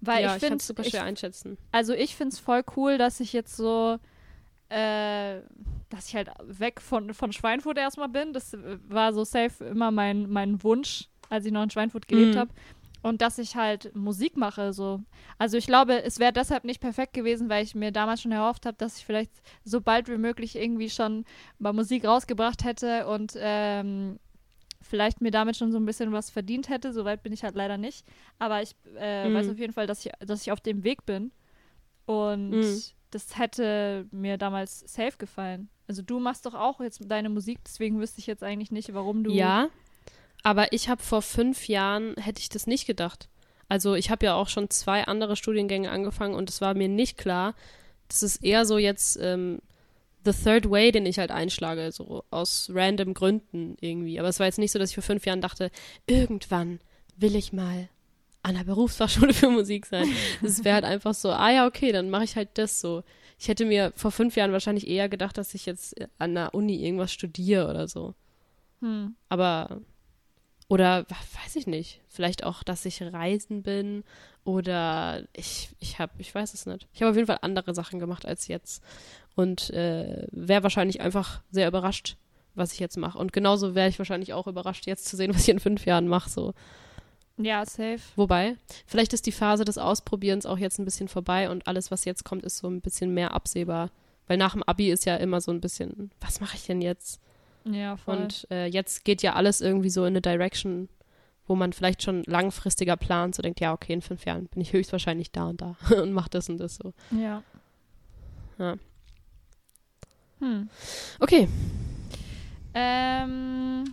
Weil 0.00 0.24
ja, 0.24 0.36
ich 0.36 0.42
ich 0.42 0.48
kann 0.48 0.58
es 0.58 0.66
super 0.66 0.82
schwer 0.82 1.04
einschätzen. 1.04 1.56
also 1.70 1.92
ich 1.92 2.16
finde 2.16 2.32
es 2.32 2.40
voll 2.40 2.64
cool, 2.76 2.98
dass 2.98 3.20
ich 3.20 3.32
jetzt 3.32 3.56
so, 3.56 3.98
äh, 4.72 5.42
dass 5.90 6.08
ich 6.08 6.16
halt 6.16 6.30
weg 6.44 6.80
von, 6.80 7.12
von 7.14 7.32
Schweinfurt 7.32 7.76
erstmal 7.78 8.08
bin. 8.08 8.32
Das 8.32 8.54
äh, 8.54 8.78
war 8.88 9.12
so 9.12 9.24
safe 9.24 9.64
immer 9.64 9.90
mein, 9.90 10.28
mein 10.30 10.62
Wunsch, 10.62 11.08
als 11.28 11.44
ich 11.44 11.52
noch 11.52 11.62
in 11.62 11.70
Schweinfurt 11.70 12.08
gelebt 12.08 12.34
Mhm. 12.34 12.40
habe. 12.40 12.50
Und 13.02 13.20
dass 13.20 13.38
ich 13.38 13.56
halt 13.56 13.94
Musik 13.96 14.36
mache, 14.36 14.72
so. 14.72 15.00
Also 15.36 15.56
ich 15.56 15.66
glaube, 15.66 16.04
es 16.04 16.20
wäre 16.20 16.32
deshalb 16.32 16.62
nicht 16.64 16.80
perfekt 16.80 17.14
gewesen, 17.14 17.48
weil 17.48 17.64
ich 17.64 17.74
mir 17.74 17.90
damals 17.90 18.22
schon 18.22 18.30
erhofft 18.30 18.64
habe, 18.64 18.76
dass 18.78 18.96
ich 18.98 19.04
vielleicht 19.04 19.32
so 19.64 19.80
bald 19.80 20.08
wie 20.08 20.18
möglich 20.18 20.54
irgendwie 20.54 20.88
schon 20.88 21.24
mal 21.58 21.72
Musik 21.72 22.04
rausgebracht 22.04 22.62
hätte 22.64 23.08
und 23.08 23.32
ähm, 23.36 24.20
vielleicht 24.80 25.20
mir 25.20 25.32
damit 25.32 25.56
schon 25.56 25.72
so 25.72 25.78
ein 25.78 25.84
bisschen 25.84 26.12
was 26.12 26.30
verdient 26.30 26.68
hätte. 26.68 26.92
Soweit 26.92 27.24
bin 27.24 27.32
ich 27.32 27.42
halt 27.42 27.56
leider 27.56 27.76
nicht. 27.76 28.06
Aber 28.38 28.62
ich 28.62 28.76
äh, 28.96 29.28
Mhm. 29.28 29.34
weiß 29.34 29.48
auf 29.50 29.58
jeden 29.58 29.72
Fall, 29.72 29.88
dass 29.88 30.06
ich, 30.06 30.12
dass 30.24 30.42
ich 30.42 30.52
auf 30.52 30.60
dem 30.60 30.84
Weg 30.84 31.04
bin. 31.04 31.32
Und 32.06 32.50
Mhm. 32.52 32.82
Das 33.12 33.38
hätte 33.38 34.06
mir 34.10 34.38
damals 34.38 34.80
safe 34.80 35.16
gefallen. 35.18 35.68
Also 35.86 36.02
du 36.02 36.18
machst 36.18 36.46
doch 36.46 36.54
auch 36.54 36.80
jetzt 36.80 37.00
deine 37.06 37.28
Musik, 37.28 37.60
deswegen 37.64 38.00
wüsste 38.00 38.20
ich 38.20 38.26
jetzt 38.26 38.42
eigentlich 38.42 38.70
nicht, 38.70 38.92
warum 38.94 39.22
du. 39.22 39.32
Ja, 39.32 39.68
aber 40.42 40.72
ich 40.72 40.88
habe 40.88 41.02
vor 41.02 41.22
fünf 41.22 41.68
Jahren, 41.68 42.14
hätte 42.16 42.40
ich 42.40 42.48
das 42.48 42.66
nicht 42.66 42.86
gedacht. 42.86 43.28
Also 43.68 43.94
ich 43.94 44.10
habe 44.10 44.26
ja 44.26 44.34
auch 44.34 44.48
schon 44.48 44.70
zwei 44.70 45.04
andere 45.04 45.36
Studiengänge 45.36 45.90
angefangen 45.90 46.34
und 46.34 46.50
es 46.50 46.60
war 46.60 46.74
mir 46.74 46.88
nicht 46.88 47.16
klar, 47.16 47.54
das 48.08 48.22
ist 48.22 48.44
eher 48.44 48.66
so 48.66 48.76
jetzt 48.76 49.18
ähm, 49.20 49.60
the 50.24 50.32
third 50.32 50.70
way, 50.70 50.92
den 50.92 51.06
ich 51.06 51.18
halt 51.18 51.30
einschlage, 51.30 51.90
so 51.92 52.24
aus 52.30 52.70
random 52.72 53.14
Gründen 53.14 53.76
irgendwie. 53.80 54.18
Aber 54.18 54.28
es 54.28 54.40
war 54.40 54.46
jetzt 54.46 54.58
nicht 54.58 54.72
so, 54.72 54.78
dass 54.78 54.90
ich 54.90 54.96
vor 54.96 55.02
fünf 55.02 55.26
Jahren 55.26 55.40
dachte, 55.40 55.70
irgendwann 56.06 56.80
will 57.16 57.36
ich 57.36 57.52
mal 57.52 57.88
an 58.42 58.56
der 58.56 58.64
Berufsfachschule 58.64 59.32
für 59.32 59.48
Musik 59.48 59.86
sein. 59.86 60.08
Es 60.42 60.64
wäre 60.64 60.74
halt 60.76 60.84
einfach 60.84 61.14
so, 61.14 61.30
ah 61.30 61.50
ja, 61.50 61.66
okay, 61.66 61.92
dann 61.92 62.10
mache 62.10 62.24
ich 62.24 62.36
halt 62.36 62.50
das 62.54 62.80
so. 62.80 63.04
Ich 63.38 63.48
hätte 63.48 63.64
mir 63.64 63.92
vor 63.96 64.10
fünf 64.10 64.36
Jahren 64.36 64.52
wahrscheinlich 64.52 64.86
eher 64.86 65.08
gedacht, 65.08 65.38
dass 65.38 65.54
ich 65.54 65.66
jetzt 65.66 65.94
an 66.18 66.34
der 66.34 66.54
Uni 66.54 66.76
irgendwas 66.84 67.12
studiere 67.12 67.68
oder 67.68 67.88
so. 67.88 68.14
Hm. 68.80 69.14
Aber, 69.28 69.80
oder 70.68 71.06
weiß 71.44 71.56
ich 71.56 71.66
nicht, 71.66 72.00
vielleicht 72.08 72.44
auch, 72.44 72.62
dass 72.62 72.84
ich 72.84 73.02
reisen 73.02 73.62
bin 73.62 74.04
oder 74.44 75.24
ich, 75.32 75.70
ich 75.78 75.98
habe, 75.98 76.12
ich 76.18 76.34
weiß 76.34 76.54
es 76.54 76.66
nicht. 76.66 76.88
Ich 76.92 77.02
habe 77.02 77.10
auf 77.10 77.16
jeden 77.16 77.26
Fall 77.26 77.38
andere 77.42 77.74
Sachen 77.74 78.00
gemacht 78.00 78.26
als 78.26 78.48
jetzt 78.48 78.82
und 79.36 79.70
äh, 79.70 80.26
wäre 80.30 80.62
wahrscheinlich 80.62 81.00
einfach 81.00 81.42
sehr 81.50 81.68
überrascht, 81.68 82.16
was 82.54 82.72
ich 82.72 82.80
jetzt 82.80 82.96
mache. 82.96 83.18
Und 83.18 83.32
genauso 83.32 83.74
wäre 83.74 83.88
ich 83.88 83.98
wahrscheinlich 83.98 84.32
auch 84.32 84.46
überrascht, 84.46 84.86
jetzt 84.86 85.06
zu 85.06 85.16
sehen, 85.16 85.32
was 85.34 85.42
ich 85.42 85.48
in 85.48 85.60
fünf 85.60 85.86
Jahren 85.86 86.08
mache. 86.08 86.28
So. 86.28 86.54
Ja, 87.38 87.64
safe. 87.64 88.00
Wobei, 88.16 88.56
vielleicht 88.86 89.12
ist 89.12 89.26
die 89.26 89.32
Phase 89.32 89.64
des 89.64 89.78
Ausprobierens 89.78 90.46
auch 90.46 90.58
jetzt 90.58 90.78
ein 90.78 90.84
bisschen 90.84 91.08
vorbei 91.08 91.50
und 91.50 91.66
alles, 91.66 91.90
was 91.90 92.04
jetzt 92.04 92.24
kommt, 92.24 92.44
ist 92.44 92.58
so 92.58 92.68
ein 92.68 92.80
bisschen 92.80 93.14
mehr 93.14 93.34
absehbar. 93.34 93.90
Weil 94.26 94.36
nach 94.36 94.52
dem 94.52 94.62
Abi 94.62 94.90
ist 94.90 95.04
ja 95.04 95.16
immer 95.16 95.40
so 95.40 95.50
ein 95.50 95.60
bisschen, 95.60 96.10
was 96.20 96.40
mache 96.40 96.56
ich 96.56 96.66
denn 96.66 96.80
jetzt? 96.80 97.20
Ja, 97.64 97.96
voll. 97.96 98.16
Und 98.16 98.46
äh, 98.50 98.66
jetzt 98.66 99.04
geht 99.04 99.22
ja 99.22 99.34
alles 99.34 99.60
irgendwie 99.60 99.90
so 99.90 100.02
in 100.02 100.08
eine 100.12 100.20
Direction, 100.20 100.88
wo 101.46 101.54
man 101.54 101.72
vielleicht 101.72 102.02
schon 102.02 102.22
langfristiger 102.24 102.96
plant, 102.96 103.34
so 103.34 103.42
denkt, 103.42 103.60
ja, 103.60 103.72
okay, 103.72 103.92
in 103.92 104.02
fünf 104.02 104.24
Jahren 104.24 104.46
bin 104.46 104.60
ich 104.62 104.72
höchstwahrscheinlich 104.72 105.32
da 105.32 105.46
und 105.48 105.60
da 105.60 105.76
und 106.02 106.12
mach 106.12 106.28
das 106.28 106.48
und 106.48 106.58
das 106.58 106.76
so. 106.76 106.92
ja. 107.10 107.42
Ja. 108.58 108.76
Hm. 110.40 110.68
Okay, 111.20 111.48
Ähm, 112.74 113.84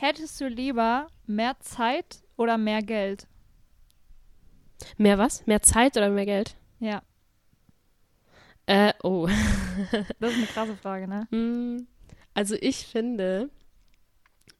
hättest 0.00 0.40
du 0.40 0.48
lieber 0.48 1.08
mehr 1.26 1.58
Zeit 1.60 2.22
oder 2.36 2.56
mehr 2.58 2.82
Geld? 2.82 3.26
mehr 4.96 5.18
was? 5.18 5.44
Mehr 5.46 5.60
Zeit 5.62 5.96
oder 5.96 6.08
mehr 6.08 6.26
Geld? 6.26 6.54
Ja, 6.78 7.02
Äh, 8.66 8.92
oh. 9.02 9.26
das 10.20 10.30
ist 10.32 10.36
eine 10.36 10.46
krasse 10.46 10.76
Frage, 10.76 11.08
ne? 11.08 11.26
Mm, 11.30 11.86
Also 12.34 12.54
ich 12.60 12.86
finde, 12.86 13.48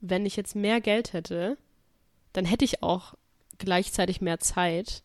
wenn 0.00 0.24
ich 0.26 0.34
jetzt 0.36 0.56
mehr 0.56 0.80
Geld 0.80 1.12
hätte, 1.12 1.58
dann 2.32 2.44
hätte 2.46 2.64
ich 2.64 2.82
auch 2.82 3.14
gleichzeitig 3.58 4.20
mehr 4.20 4.40
Zeit, 4.40 5.02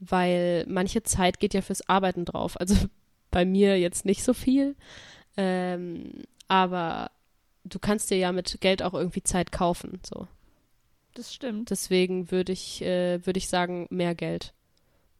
weil 0.00 0.64
manche 0.68 1.02
Zeit 1.02 1.38
geht 1.38 1.52
ja 1.54 1.60
fürs 1.60 1.86
Arbeiten 1.88 2.24
drauf. 2.24 2.58
Also 2.60 2.74
bei 3.30 3.44
mir 3.44 3.78
jetzt 3.78 4.04
nicht 4.04 4.24
so 4.24 4.32
viel, 4.32 4.74
ähm, 5.36 6.22
aber 6.48 7.10
du 7.64 7.78
kannst 7.78 8.10
dir 8.10 8.16
ja 8.18 8.32
mit 8.32 8.60
Geld 8.60 8.82
auch 8.82 8.94
irgendwie 8.94 9.22
Zeit 9.22 9.52
kaufen. 9.52 10.00
So. 10.04 10.28
Das 11.14 11.32
stimmt. 11.34 11.70
Deswegen 11.70 12.30
würde 12.30 12.52
ich, 12.52 12.82
äh, 12.82 13.24
würde 13.24 13.38
ich 13.38 13.48
sagen, 13.48 13.86
mehr 13.90 14.14
Geld. 14.14 14.52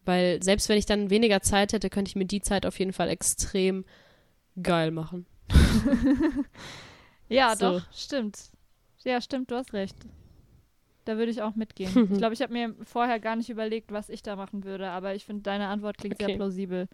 Weil 0.04 0.42
selbst 0.42 0.68
wenn 0.68 0.76
ich 0.78 0.86
dann 0.86 1.08
weniger 1.10 1.40
Zeit 1.40 1.72
hätte, 1.72 1.88
könnte 1.88 2.10
ich 2.10 2.16
mir 2.16 2.26
die 2.26 2.42
Zeit 2.42 2.66
auf 2.66 2.78
jeden 2.78 2.92
Fall 2.92 3.08
extrem 3.08 3.84
geil 4.62 4.90
machen. 4.90 5.26
Ja, 7.28 7.56
So. 7.56 7.78
doch, 7.78 7.92
stimmt. 7.92 8.38
Ja, 9.02 9.20
stimmt, 9.20 9.50
du 9.50 9.56
hast 9.56 9.72
recht. 9.72 9.96
Da 11.06 11.16
würde 11.16 11.30
ich 11.30 11.42
auch 11.42 11.54
mitgehen. 11.54 12.08
ich 12.12 12.18
glaube, 12.18 12.34
ich 12.34 12.42
habe 12.42 12.52
mir 12.52 12.74
vorher 12.84 13.18
gar 13.18 13.34
nicht 13.36 13.50
überlegt, 13.50 13.92
was 13.92 14.08
ich 14.08 14.22
da 14.22 14.36
machen 14.36 14.64
würde, 14.64 14.90
aber 14.90 15.14
ich 15.14 15.24
finde, 15.24 15.42
deine 15.42 15.68
Antwort 15.68 15.98
klingt 15.98 16.16
Okay. 16.16 16.26
sehr 16.26 16.36
plausibel. 16.36 16.88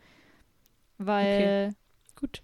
Weil, 0.98 1.74
Gut. 2.16 2.42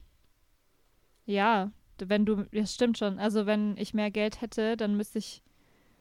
ja, 1.26 1.70
wenn 2.06 2.24
du, 2.26 2.44
das 2.52 2.74
stimmt 2.74 2.98
schon. 2.98 3.18
Also 3.18 3.46
wenn 3.46 3.76
ich 3.76 3.94
mehr 3.94 4.10
Geld 4.10 4.40
hätte, 4.40 4.76
dann 4.76 4.96
müsste 4.96 5.18
ich 5.18 5.42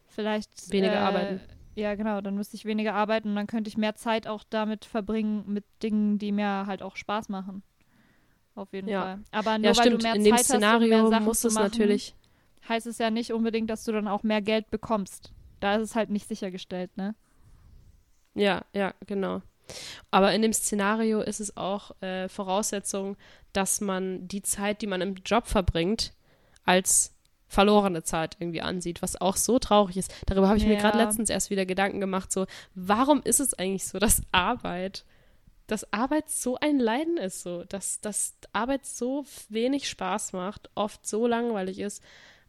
vielleicht 0.07 0.71
Weniger 0.71 0.93
äh, 0.93 0.97
arbeiten. 0.97 1.41
Ja, 1.75 1.95
genau, 1.95 2.21
dann 2.21 2.35
müsste 2.35 2.55
ich 2.55 2.65
weniger 2.65 2.93
arbeiten 2.93 3.29
und 3.29 3.35
dann 3.35 3.47
könnte 3.47 3.67
ich 3.67 3.77
mehr 3.77 3.95
Zeit 3.95 4.27
auch 4.27 4.43
damit 4.49 4.85
verbringen 4.85 5.43
mit 5.47 5.65
Dingen, 5.83 6.17
die 6.19 6.31
mir 6.31 6.65
halt 6.67 6.81
auch 6.81 6.95
Spaß 6.95 7.29
machen. 7.29 7.63
Auf 8.55 8.71
jeden 8.71 8.89
Ja. 8.89 9.01
Fall. 9.03 9.19
Aber 9.31 9.57
nur 9.57 9.67
Ja, 9.71 9.77
weil 9.77 9.85
stimmt. 9.87 10.01
du 10.01 10.07
mehr 10.07 10.15
In 10.15 10.23
Zeit 10.23 10.31
dem 10.31 10.37
hast, 10.37 10.45
Szenario 10.45 10.89
mehr 10.89 11.07
Sachen 11.07 11.25
muss 11.25 11.43
es 11.43 11.53
machen, 11.53 11.71
natürlich. 11.79 12.15
heißt 12.69 12.87
es 12.87 12.97
ja 12.97 13.09
nicht 13.11 13.33
unbedingt, 13.33 13.69
dass 13.69 13.83
du 13.83 13.91
dann 13.91 14.07
auch 14.07 14.23
mehr 14.23 14.41
Geld 14.41 14.69
bekommst. 14.71 15.33
Da 15.59 15.75
ist 15.75 15.81
es 15.83 15.95
halt 15.95 16.09
nicht 16.09 16.27
sichergestellt, 16.27 16.95
ne? 16.97 17.15
Ja, 18.33 18.63
ja, 18.73 18.93
genau. 19.07 19.41
Aber 20.11 20.33
in 20.33 20.41
dem 20.41 20.53
Szenario 20.53 21.21
ist 21.21 21.39
es 21.39 21.57
auch 21.57 21.91
äh, 22.01 22.29
Voraussetzung, 22.29 23.17
dass 23.53 23.81
man 23.81 24.27
die 24.27 24.41
Zeit, 24.41 24.81
die 24.81 24.87
man 24.87 25.01
im 25.01 25.15
Job 25.25 25.47
verbringt, 25.47 26.13
als 26.65 27.13
verlorene 27.47 28.03
Zeit 28.03 28.37
irgendwie 28.39 28.61
ansieht, 28.61 29.01
was 29.01 29.19
auch 29.21 29.37
so 29.37 29.59
traurig 29.59 29.97
ist. 29.97 30.13
Darüber 30.25 30.47
habe 30.47 30.57
ich 30.57 30.65
mir 30.65 30.73
Ja. 30.73 30.81
gerade 30.81 30.97
letztens 30.97 31.29
erst 31.29 31.49
wieder 31.49 31.65
Gedanken 31.65 31.99
gemacht, 31.99 32.31
so, 32.31 32.47
warum 32.73 33.21
ist 33.23 33.39
es 33.39 33.53
eigentlich 33.53 33.85
so, 33.87 33.99
dass 33.99 34.23
Arbeit, 34.31 35.05
dass 35.67 35.91
Arbeit 35.93 36.29
so 36.29 36.57
ein 36.59 36.79
Leiden 36.79 37.17
ist, 37.17 37.43
so, 37.43 37.63
dass, 37.63 38.01
dass 38.01 38.33
Arbeit 38.51 38.85
so 38.85 39.25
wenig 39.49 39.87
Spaß 39.89 40.33
macht, 40.33 40.69
oft 40.75 41.07
so 41.07 41.27
langweilig 41.27 41.79
ist. 41.79 42.03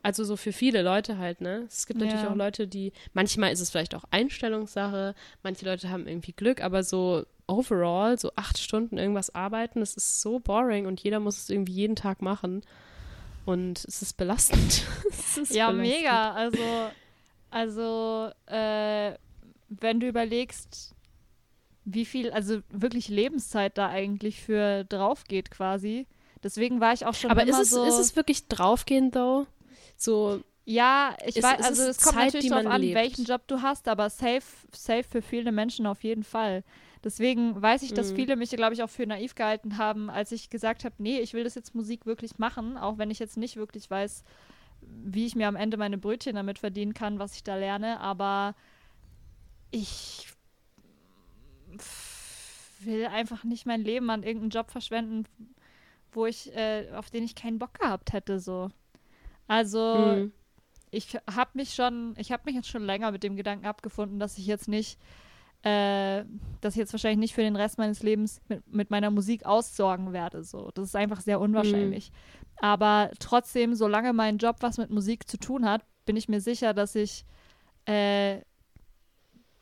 Also 0.06 0.22
so 0.22 0.36
für 0.36 0.52
viele 0.52 0.82
Leute 0.82 1.18
halt, 1.18 1.40
ne? 1.40 1.64
Es 1.68 1.86
gibt 1.86 1.98
natürlich 1.98 2.22
Ja. 2.22 2.30
auch 2.32 2.36
Leute, 2.36 2.68
die, 2.68 2.92
manchmal 3.12 3.52
ist 3.52 3.58
es 3.60 3.70
vielleicht 3.70 3.94
auch 3.96 4.04
Einstellungssache, 4.12 5.16
manche 5.42 5.64
Leute 5.64 5.90
haben 5.90 6.06
irgendwie 6.06 6.32
Glück, 6.32 6.60
aber 6.62 6.84
so 6.84 7.24
overall, 7.48 8.16
so 8.16 8.30
acht 8.36 8.56
Stunden 8.58 8.98
irgendwas 8.98 9.34
arbeiten, 9.34 9.80
das 9.80 9.94
ist 9.94 10.20
so 10.20 10.38
boring 10.38 10.86
und 10.86 11.00
jeder 11.02 11.18
muss 11.18 11.38
es 11.38 11.50
irgendwie 11.50 11.72
jeden 11.72 11.96
Tag 11.96 12.22
machen. 12.22 12.62
Und 13.46 13.84
es 13.84 14.00
ist 14.00 14.16
belastend. 14.16 14.84
es 15.10 15.38
ist 15.38 15.54
Ja, 15.54 15.72
belastend. 15.72 15.96
mega. 15.98 16.32
Also, 16.34 16.92
also 17.50 18.30
äh, 18.46 19.14
wenn 19.68 19.98
du 19.98 20.06
überlegst, 20.06 20.94
wie 21.84 22.04
viel, 22.04 22.30
also 22.30 22.60
wirklich 22.70 23.08
Lebenszeit 23.08 23.76
da 23.76 23.88
eigentlich 23.88 24.40
für 24.40 24.84
drauf 24.84 25.24
geht 25.24 25.50
quasi. 25.50 26.06
Deswegen 26.44 26.80
war 26.80 26.92
ich 26.92 27.06
auch 27.06 27.14
schon 27.14 27.30
Aber 27.32 27.42
immer 27.42 27.60
ist 27.60 27.66
es, 27.66 27.70
so. 27.70 27.84
ist 27.84 27.98
es 27.98 28.14
wirklich 28.16 28.46
draufgehen, 28.46 29.10
though? 29.10 29.46
So, 29.96 30.42
ja, 30.64 31.16
ich 31.24 31.36
ist- 31.36 31.44
weiß, 31.44 31.60
also 31.60 31.82
es 31.82 31.88
es 31.90 32.00
kommt 32.00 32.16
Zeit, 32.16 32.26
natürlich 32.26 32.48
darauf 32.48 32.66
an, 32.66 32.80
lebt? 32.82 32.94
welchen 32.96 33.24
Job 33.24 33.42
du 33.46 33.62
hast, 33.62 33.88
aber 33.88 34.10
safe, 34.10 34.42
safe 34.72 35.04
für 35.04 35.22
viele 35.22 35.52
Menschen 35.52 35.86
auf 35.86 36.02
jeden 36.02 36.24
Fall. 36.24 36.64
Deswegen 37.04 37.60
weiß 37.60 37.82
ich, 37.82 37.94
dass 37.94 38.10
Mhm. 38.10 38.16
viele 38.16 38.36
mich, 38.36 38.50
glaube 38.50 38.74
ich, 38.74 38.82
auch 38.82 38.90
für 38.90 39.06
naiv 39.06 39.34
gehalten 39.36 39.78
haben, 39.78 40.10
als 40.10 40.32
ich 40.32 40.50
gesagt 40.50 40.84
habe, 40.84 40.94
nee, 40.98 41.20
ich 41.20 41.34
will 41.34 41.44
das 41.44 41.54
jetzt 41.54 41.74
Musik 41.74 42.04
wirklich 42.04 42.38
machen, 42.38 42.76
auch 42.76 42.98
wenn 42.98 43.10
ich 43.10 43.20
jetzt 43.20 43.36
nicht 43.36 43.56
wirklich 43.56 43.88
weiß, 43.90 44.24
wie 44.82 45.26
ich 45.26 45.36
mir 45.36 45.48
am 45.48 45.56
Ende 45.56 45.76
meine 45.76 45.98
Brötchen 45.98 46.34
damit 46.36 46.58
verdienen 46.58 46.94
kann, 46.94 47.18
was 47.18 47.34
ich 47.36 47.44
da 47.44 47.56
lerne, 47.56 48.00
aber 48.00 48.54
ich 49.70 50.26
will 52.80 53.06
einfach 53.06 53.44
nicht 53.44 53.66
mein 53.66 53.82
Leben 53.82 54.10
an 54.10 54.22
irgendeinen 54.22 54.50
Job 54.50 54.70
verschwenden, 54.70 55.24
wo 56.12 56.26
ich, 56.26 56.54
äh, 56.56 56.90
auf 56.94 57.10
den 57.10 57.24
ich 57.24 57.34
keinen 57.34 57.58
Bock 57.58 57.74
gehabt 57.78 58.12
hätte, 58.12 58.40
so. 58.40 58.70
Also, 59.48 60.16
hm. 60.16 60.32
ich 60.90 61.16
habe 61.30 61.50
mich 61.54 61.74
schon, 61.74 62.14
ich 62.18 62.32
habe 62.32 62.42
mich 62.46 62.54
jetzt 62.54 62.68
schon 62.68 62.82
länger 62.84 63.10
mit 63.12 63.22
dem 63.22 63.36
Gedanken 63.36 63.66
abgefunden, 63.66 64.18
dass 64.18 64.38
ich 64.38 64.46
jetzt 64.46 64.68
nicht, 64.68 64.98
äh, 65.62 66.24
dass 66.60 66.74
ich 66.74 66.78
jetzt 66.78 66.92
wahrscheinlich 66.92 67.18
nicht 67.18 67.34
für 67.34 67.42
den 67.42 67.56
Rest 67.56 67.78
meines 67.78 68.02
Lebens 68.02 68.40
mit, 68.48 68.66
mit 68.72 68.90
meiner 68.90 69.10
Musik 69.10 69.44
aussorgen 69.46 70.12
werde. 70.12 70.42
So, 70.44 70.70
das 70.74 70.86
ist 70.88 70.96
einfach 70.96 71.20
sehr 71.20 71.40
unwahrscheinlich. 71.40 72.12
Aber 72.60 73.10
trotzdem, 73.18 73.74
solange 73.74 74.12
mein 74.12 74.38
Job 74.38 74.56
was 74.60 74.78
mit 74.78 74.90
Musik 74.90 75.28
zu 75.28 75.38
tun 75.38 75.68
hat, 75.68 75.84
bin 76.06 76.16
ich 76.16 76.28
mir 76.28 76.40
sicher, 76.40 76.72
dass 76.74 76.94
ich 76.94 77.24
äh, 77.86 78.40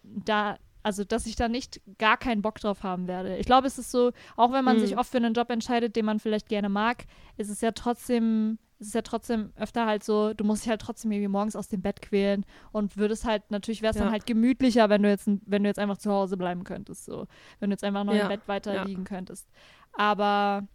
da, 0.02 0.58
also 0.82 1.04
dass 1.04 1.26
ich 1.26 1.36
da 1.36 1.48
nicht 1.48 1.80
gar 1.98 2.16
keinen 2.16 2.42
Bock 2.42 2.60
drauf 2.60 2.82
haben 2.82 3.06
werde. 3.08 3.36
Ich 3.38 3.46
glaube, 3.46 3.66
es 3.66 3.78
ist 3.78 3.90
so, 3.90 4.12
auch 4.36 4.52
wenn 4.52 4.64
man 4.64 4.76
Mhm. 4.76 4.80
sich 4.80 4.96
oft 4.98 5.10
für 5.10 5.16
einen 5.18 5.34
Job 5.34 5.50
entscheidet, 5.50 5.96
den 5.96 6.04
man 6.04 6.20
vielleicht 6.20 6.48
gerne 6.48 6.68
mag, 6.68 7.06
ist 7.36 7.48
es 7.50 7.60
ja 7.60 7.72
trotzdem, 7.72 8.58
ist 8.78 8.88
es 8.88 8.92
ja 8.94 9.02
trotzdem 9.02 9.52
öfter 9.56 9.86
halt 9.86 10.02
so, 10.04 10.34
du 10.34 10.44
musst 10.44 10.64
dich 10.64 10.70
halt 10.70 10.80
trotzdem 10.80 11.12
irgendwie 11.12 11.28
morgens 11.28 11.56
aus 11.56 11.68
dem 11.68 11.80
Bett 11.82 12.02
quälen 12.02 12.44
und 12.72 12.96
würdest 12.96 13.24
halt, 13.24 13.50
natürlich 13.50 13.82
wäre 13.82 13.92
es 13.92 13.96
dann 13.96 14.06
Ja. 14.08 14.12
halt 14.12 14.26
gemütlicher, 14.26 14.88
wenn 14.90 15.02
du 15.02 15.08
jetzt, 15.08 15.28
wenn 15.46 15.62
du 15.62 15.68
jetzt 15.68 15.78
einfach 15.78 15.98
zu 15.98 16.10
Hause 16.10 16.36
bleiben 16.36 16.64
könntest, 16.64 17.04
so. 17.04 17.26
Wenn 17.60 17.70
du 17.70 17.74
jetzt 17.74 17.84
einfach 17.84 18.04
noch 18.04 18.14
Ja, 18.14 18.22
im 18.22 18.28
Bett 18.28 18.46
weiter 18.46 18.74
ja. 18.74 18.82
liegen 18.84 19.04
könntest. 19.04 19.48
Aber, 19.92 20.66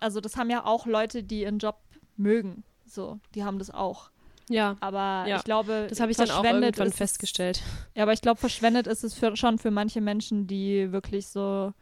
also 0.00 0.20
das 0.20 0.36
haben 0.36 0.50
ja 0.50 0.64
auch 0.64 0.86
Leute, 0.86 1.22
die 1.22 1.42
ihren 1.42 1.58
Job 1.58 1.78
mögen, 2.16 2.64
so. 2.86 3.18
Die 3.34 3.44
haben 3.44 3.58
das 3.58 3.70
auch. 3.70 4.10
Ja, 4.50 4.76
Aber 4.80 5.24
ich 5.28 5.44
glaube, 5.44 5.86
das 5.90 6.00
habe 6.00 6.10
ich 6.10 6.16
dann 6.16 6.30
auch 6.30 6.42
irgendwann 6.42 6.86
ist 6.86 6.92
es- 6.94 6.96
festgestellt. 6.96 7.62
Ja, 7.94 8.02
aber 8.04 8.14
ich 8.14 8.22
glaube, 8.22 8.40
verschwendet 8.40 8.86
ist 8.86 9.04
es 9.04 9.12
für, 9.12 9.36
schon 9.36 9.58
für 9.58 9.70
manche 9.70 10.00
Menschen, 10.00 10.46
die 10.46 10.90
wirklich 10.90 11.28
so, 11.28 11.74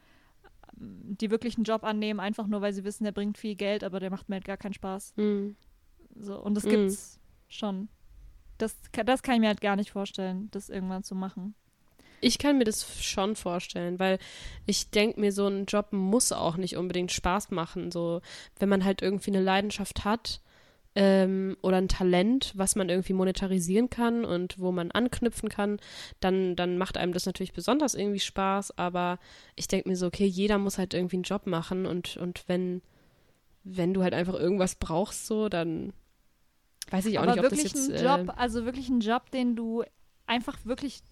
die 0.76 1.30
wirklich 1.30 1.56
einen 1.56 1.64
Job 1.64 1.84
annehmen, 1.84 2.20
einfach 2.20 2.46
nur, 2.46 2.60
weil 2.60 2.72
sie 2.72 2.84
wissen, 2.84 3.04
der 3.04 3.12
bringt 3.12 3.38
viel 3.38 3.54
Geld, 3.54 3.82
aber 3.82 4.00
der 4.00 4.10
macht 4.10 4.28
mir 4.28 4.36
halt 4.36 4.44
gar 4.44 4.56
keinen 4.56 4.74
Spaß. 4.74 5.14
Hm. 5.16 5.56
So, 6.18 6.38
und 6.38 6.54
das 6.54 6.64
Mhm. 6.64 6.70
gibt's 6.70 7.18
schon. 7.48 7.88
Das, 8.58 8.76
das 9.04 9.22
kann 9.22 9.34
ich 9.36 9.40
mir 9.40 9.48
halt 9.48 9.60
gar 9.60 9.76
nicht 9.76 9.90
vorstellen, 9.90 10.48
das 10.50 10.68
irgendwann 10.68 11.02
zu 11.02 11.14
machen. 11.14 11.54
Ich 12.22 12.38
kann 12.38 12.56
mir 12.56 12.64
das 12.64 13.04
schon 13.04 13.36
vorstellen, 13.36 13.98
weil 13.98 14.18
ich 14.64 14.90
denke 14.90 15.20
mir, 15.20 15.32
so 15.32 15.46
ein 15.46 15.66
Job 15.66 15.92
muss 15.92 16.32
auch 16.32 16.56
nicht 16.56 16.76
unbedingt 16.76 17.12
Spaß 17.12 17.50
machen. 17.50 17.92
So, 17.92 18.22
wenn 18.58 18.70
man 18.70 18.84
halt 18.84 19.02
irgendwie 19.02 19.30
eine 19.30 19.42
Leidenschaft 19.42 20.04
hat 20.04 20.40
ähm, 20.96 21.58
oder 21.60 21.76
ein 21.76 21.88
Talent, 21.88 22.52
was 22.56 22.74
man 22.74 22.88
irgendwie 22.88 23.12
monetarisieren 23.12 23.90
kann 23.90 24.24
und 24.24 24.58
wo 24.58 24.72
man 24.72 24.90
anknüpfen 24.90 25.50
kann, 25.50 25.78
dann, 26.20 26.56
dann 26.56 26.78
macht 26.78 26.96
einem 26.96 27.12
das 27.12 27.26
natürlich 27.26 27.52
besonders 27.52 27.94
irgendwie 27.94 28.18
Spaß. 28.18 28.78
Aber 28.78 29.18
ich 29.54 29.68
denke 29.68 29.90
mir 29.90 29.96
so, 29.96 30.06
okay, 30.06 30.24
jeder 30.24 30.56
muss 30.56 30.78
halt 30.78 30.94
irgendwie 30.94 31.16
einen 31.16 31.22
Job 31.22 31.46
machen 31.46 31.84
und, 31.84 32.16
und 32.16 32.48
wenn, 32.48 32.80
wenn 33.62 33.92
du 33.92 34.02
halt 34.02 34.14
einfach 34.14 34.34
irgendwas 34.34 34.76
brauchst, 34.76 35.26
so, 35.26 35.50
dann 35.50 35.92
weiß 36.90 37.04
ich 37.06 37.18
auch 37.18 37.24
aber 37.24 37.32
nicht, 37.32 37.44
ob 37.44 37.50
das 37.50 37.58
wirklich 37.58 37.74
jetzt. 37.74 37.90
ein 37.90 37.94
äh, 37.96 38.02
Job, 38.02 38.34
also 38.34 38.64
wirklich 38.64 38.88
ein 38.88 39.00
Job, 39.00 39.30
den 39.30 39.54
du 39.54 39.84
einfach 40.26 40.64
wirklich 40.64 41.02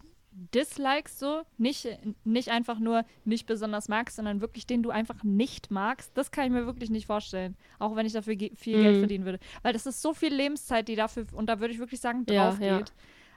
dislikest, 0.54 1.18
so, 1.18 1.42
nicht, 1.58 1.86
nicht 2.24 2.48
einfach 2.50 2.78
nur 2.78 3.04
nicht 3.24 3.46
besonders 3.46 3.88
magst, 3.88 4.16
sondern 4.16 4.40
wirklich 4.40 4.66
den 4.66 4.82
du 4.82 4.90
einfach 4.90 5.22
nicht 5.22 5.70
magst, 5.70 6.10
das 6.14 6.30
kann 6.30 6.44
ich 6.46 6.50
mir 6.50 6.66
wirklich 6.66 6.90
nicht 6.90 7.06
vorstellen. 7.06 7.56
Auch 7.78 7.94
wenn 7.96 8.06
ich 8.06 8.12
dafür 8.12 8.36
viel 8.36 8.82
Geld 8.82 8.96
Mhm. 8.96 8.98
verdienen 9.00 9.24
würde. 9.24 9.38
Weil 9.62 9.72
das 9.72 9.86
ist 9.86 10.02
so 10.02 10.12
viel 10.14 10.34
Lebenszeit, 10.34 10.88
die 10.88 10.96
dafür, 10.96 11.26
und 11.32 11.46
da 11.46 11.60
würde 11.60 11.72
ich 11.72 11.78
wirklich 11.80 12.00
sagen, 12.00 12.26
Ja, 12.28 12.50
drauf 12.50 12.60
ja. 12.60 12.78
geht. 12.78 12.92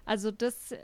Also 0.06 0.32
das. 0.32 0.72
Äh, 0.72 0.78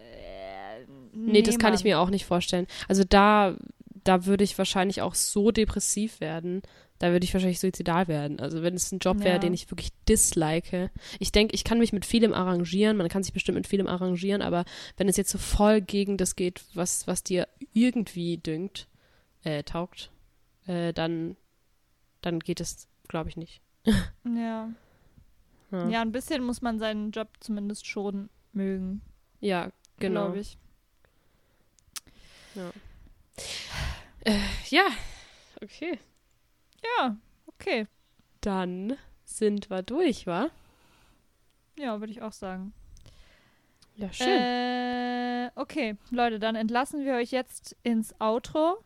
Nee, 1.14 1.42
das 1.44 1.58
kann 1.60 1.74
ich 1.74 1.82
Mann. 1.82 1.90
mir 1.92 2.00
auch 2.00 2.10
nicht 2.10 2.26
vorstellen. 2.26 2.68
Also 2.88 3.04
da, 3.08 3.56
da 4.04 4.26
würde 4.26 4.44
ich 4.44 4.58
wahrscheinlich 4.58 5.02
auch 5.02 5.16
so 5.16 5.52
depressiv 5.52 6.20
werden. 6.20 6.62
Da 7.00 7.12
würde 7.12 7.26
ich 7.26 7.34
wahrscheinlich 7.34 7.60
suizidal 7.60 8.08
werden. 8.08 8.40
Also 8.40 8.62
wenn 8.64 8.76
es 8.76 8.92
ein 8.92 9.00
Job 9.00 9.20
wäre, 9.20 9.34
Ja. 9.36 9.40
den 9.40 9.54
ich 9.54 9.70
wirklich 9.70 9.92
dislike. 10.08 10.90
Ich 11.20 11.32
denke, 11.32 11.54
ich 11.56 11.64
kann 11.64 11.80
mich 11.80 11.92
mit 11.92 12.06
vielem 12.06 12.34
arrangieren. 12.34 12.96
Man 12.98 13.10
kann 13.10 13.24
sich 13.24 13.34
bestimmt 13.34 13.58
mit 13.58 13.68
vielem 13.68 13.88
arrangieren, 13.88 14.42
aber 14.42 14.64
wenn 14.98 15.10
es 15.10 15.18
jetzt 15.18 15.32
so 15.32 15.38
voll 15.38 15.82
gegen 15.82 16.18
das 16.18 16.36
geht, 16.36 16.64
was, 16.76 17.06
was 17.08 17.24
dir 17.24 17.48
irgendwie 17.74 18.38
dünkt, 18.38 18.88
äh, 19.44 19.64
taugt, 19.64 20.12
äh, 20.68 20.94
dann, 20.94 21.36
dann 22.22 22.40
geht 22.40 22.62
es, 22.62 22.88
glaube 23.08 23.30
ich, 23.30 23.38
nicht. 23.38 23.62
Ja. 24.24 24.70
Ja, 25.72 25.90
ja, 25.90 26.02
ein 26.04 26.12
bisschen 26.12 26.44
muss 26.44 26.62
man 26.62 26.78
seinen 26.78 27.10
Job 27.10 27.30
zumindest 27.40 27.88
schon 27.88 28.30
mögen, 28.52 29.02
ja 29.42 29.72
genau. 29.98 30.26
glaube 30.26 30.40
ich. 30.42 30.58
Ja, 34.70 34.86
okay. 35.62 35.98
Ja, 37.00 37.18
okay. 37.48 37.88
Dann 38.42 38.98
sind 39.24 39.70
wir 39.70 39.82
durch, 39.84 40.28
wa? 40.28 40.50
Ja, 41.78 42.00
würde 42.00 42.12
ich 42.12 42.22
auch 42.22 42.34
sagen. 42.34 42.74
Ja, 43.96 44.12
schön. 44.12 44.28
Äh, 44.28 45.52
okay, 45.56 45.98
Leute, 46.12 46.40
dann 46.40 46.56
entlassen 46.56 47.06
wir 47.06 47.14
euch 47.14 47.32
jetzt 47.32 47.76
ins 47.84 48.14
Outro 48.20 48.84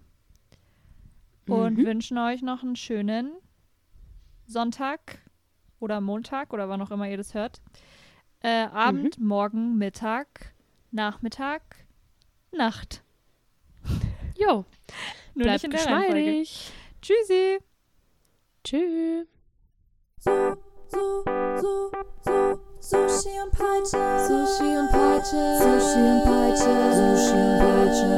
und 1.47 1.77
Mhm. 1.77 1.85
wünschen 1.85 2.17
euch 2.17 2.41
noch 2.41 2.61
einen 2.61 2.75
schönen 2.75 3.31
Sonntag 4.45 5.19
oder 5.79 6.01
Montag 6.01 6.53
oder 6.53 6.69
wann 6.69 6.81
auch 6.81 6.91
immer 6.91 7.09
ihr 7.09 7.17
das 7.17 7.33
hört. 7.33 7.61
Äh, 8.41 8.65
Abend, 8.67 9.19
Morgen, 9.19 9.77
Mittag, 9.77 10.53
Nachmittag, 10.91 11.85
Nacht. 12.51 13.03
Jo, 14.37 14.65
Nur 15.35 15.43
bleibt 15.43 15.63
nicht 15.63 15.63
in 15.65 15.71
der. 15.71 16.43
Tschüssi. 17.01 17.59
Tschüss. 18.67 19.25
So, 20.19 20.57
so, 20.91 21.23
so, 21.61 21.89
so, 22.19 22.59
Sushi 22.81 23.39
und 23.41 23.51
Peitsche. 23.53 23.97
Sushi 24.27 24.77
und 24.77 24.91
Peitsche. 24.91 25.41
Sushi 25.57 26.03
und 26.11 26.23
Peitsche. 26.25 26.73
Sushi 26.99 27.39
und 27.47 27.59
Peitsche. 27.61 28.11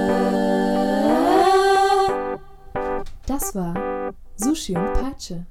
Das 3.28 3.54
war 3.54 3.76
Sushi 4.38 4.76
und 4.76 4.92
Peitsche. 4.94 5.46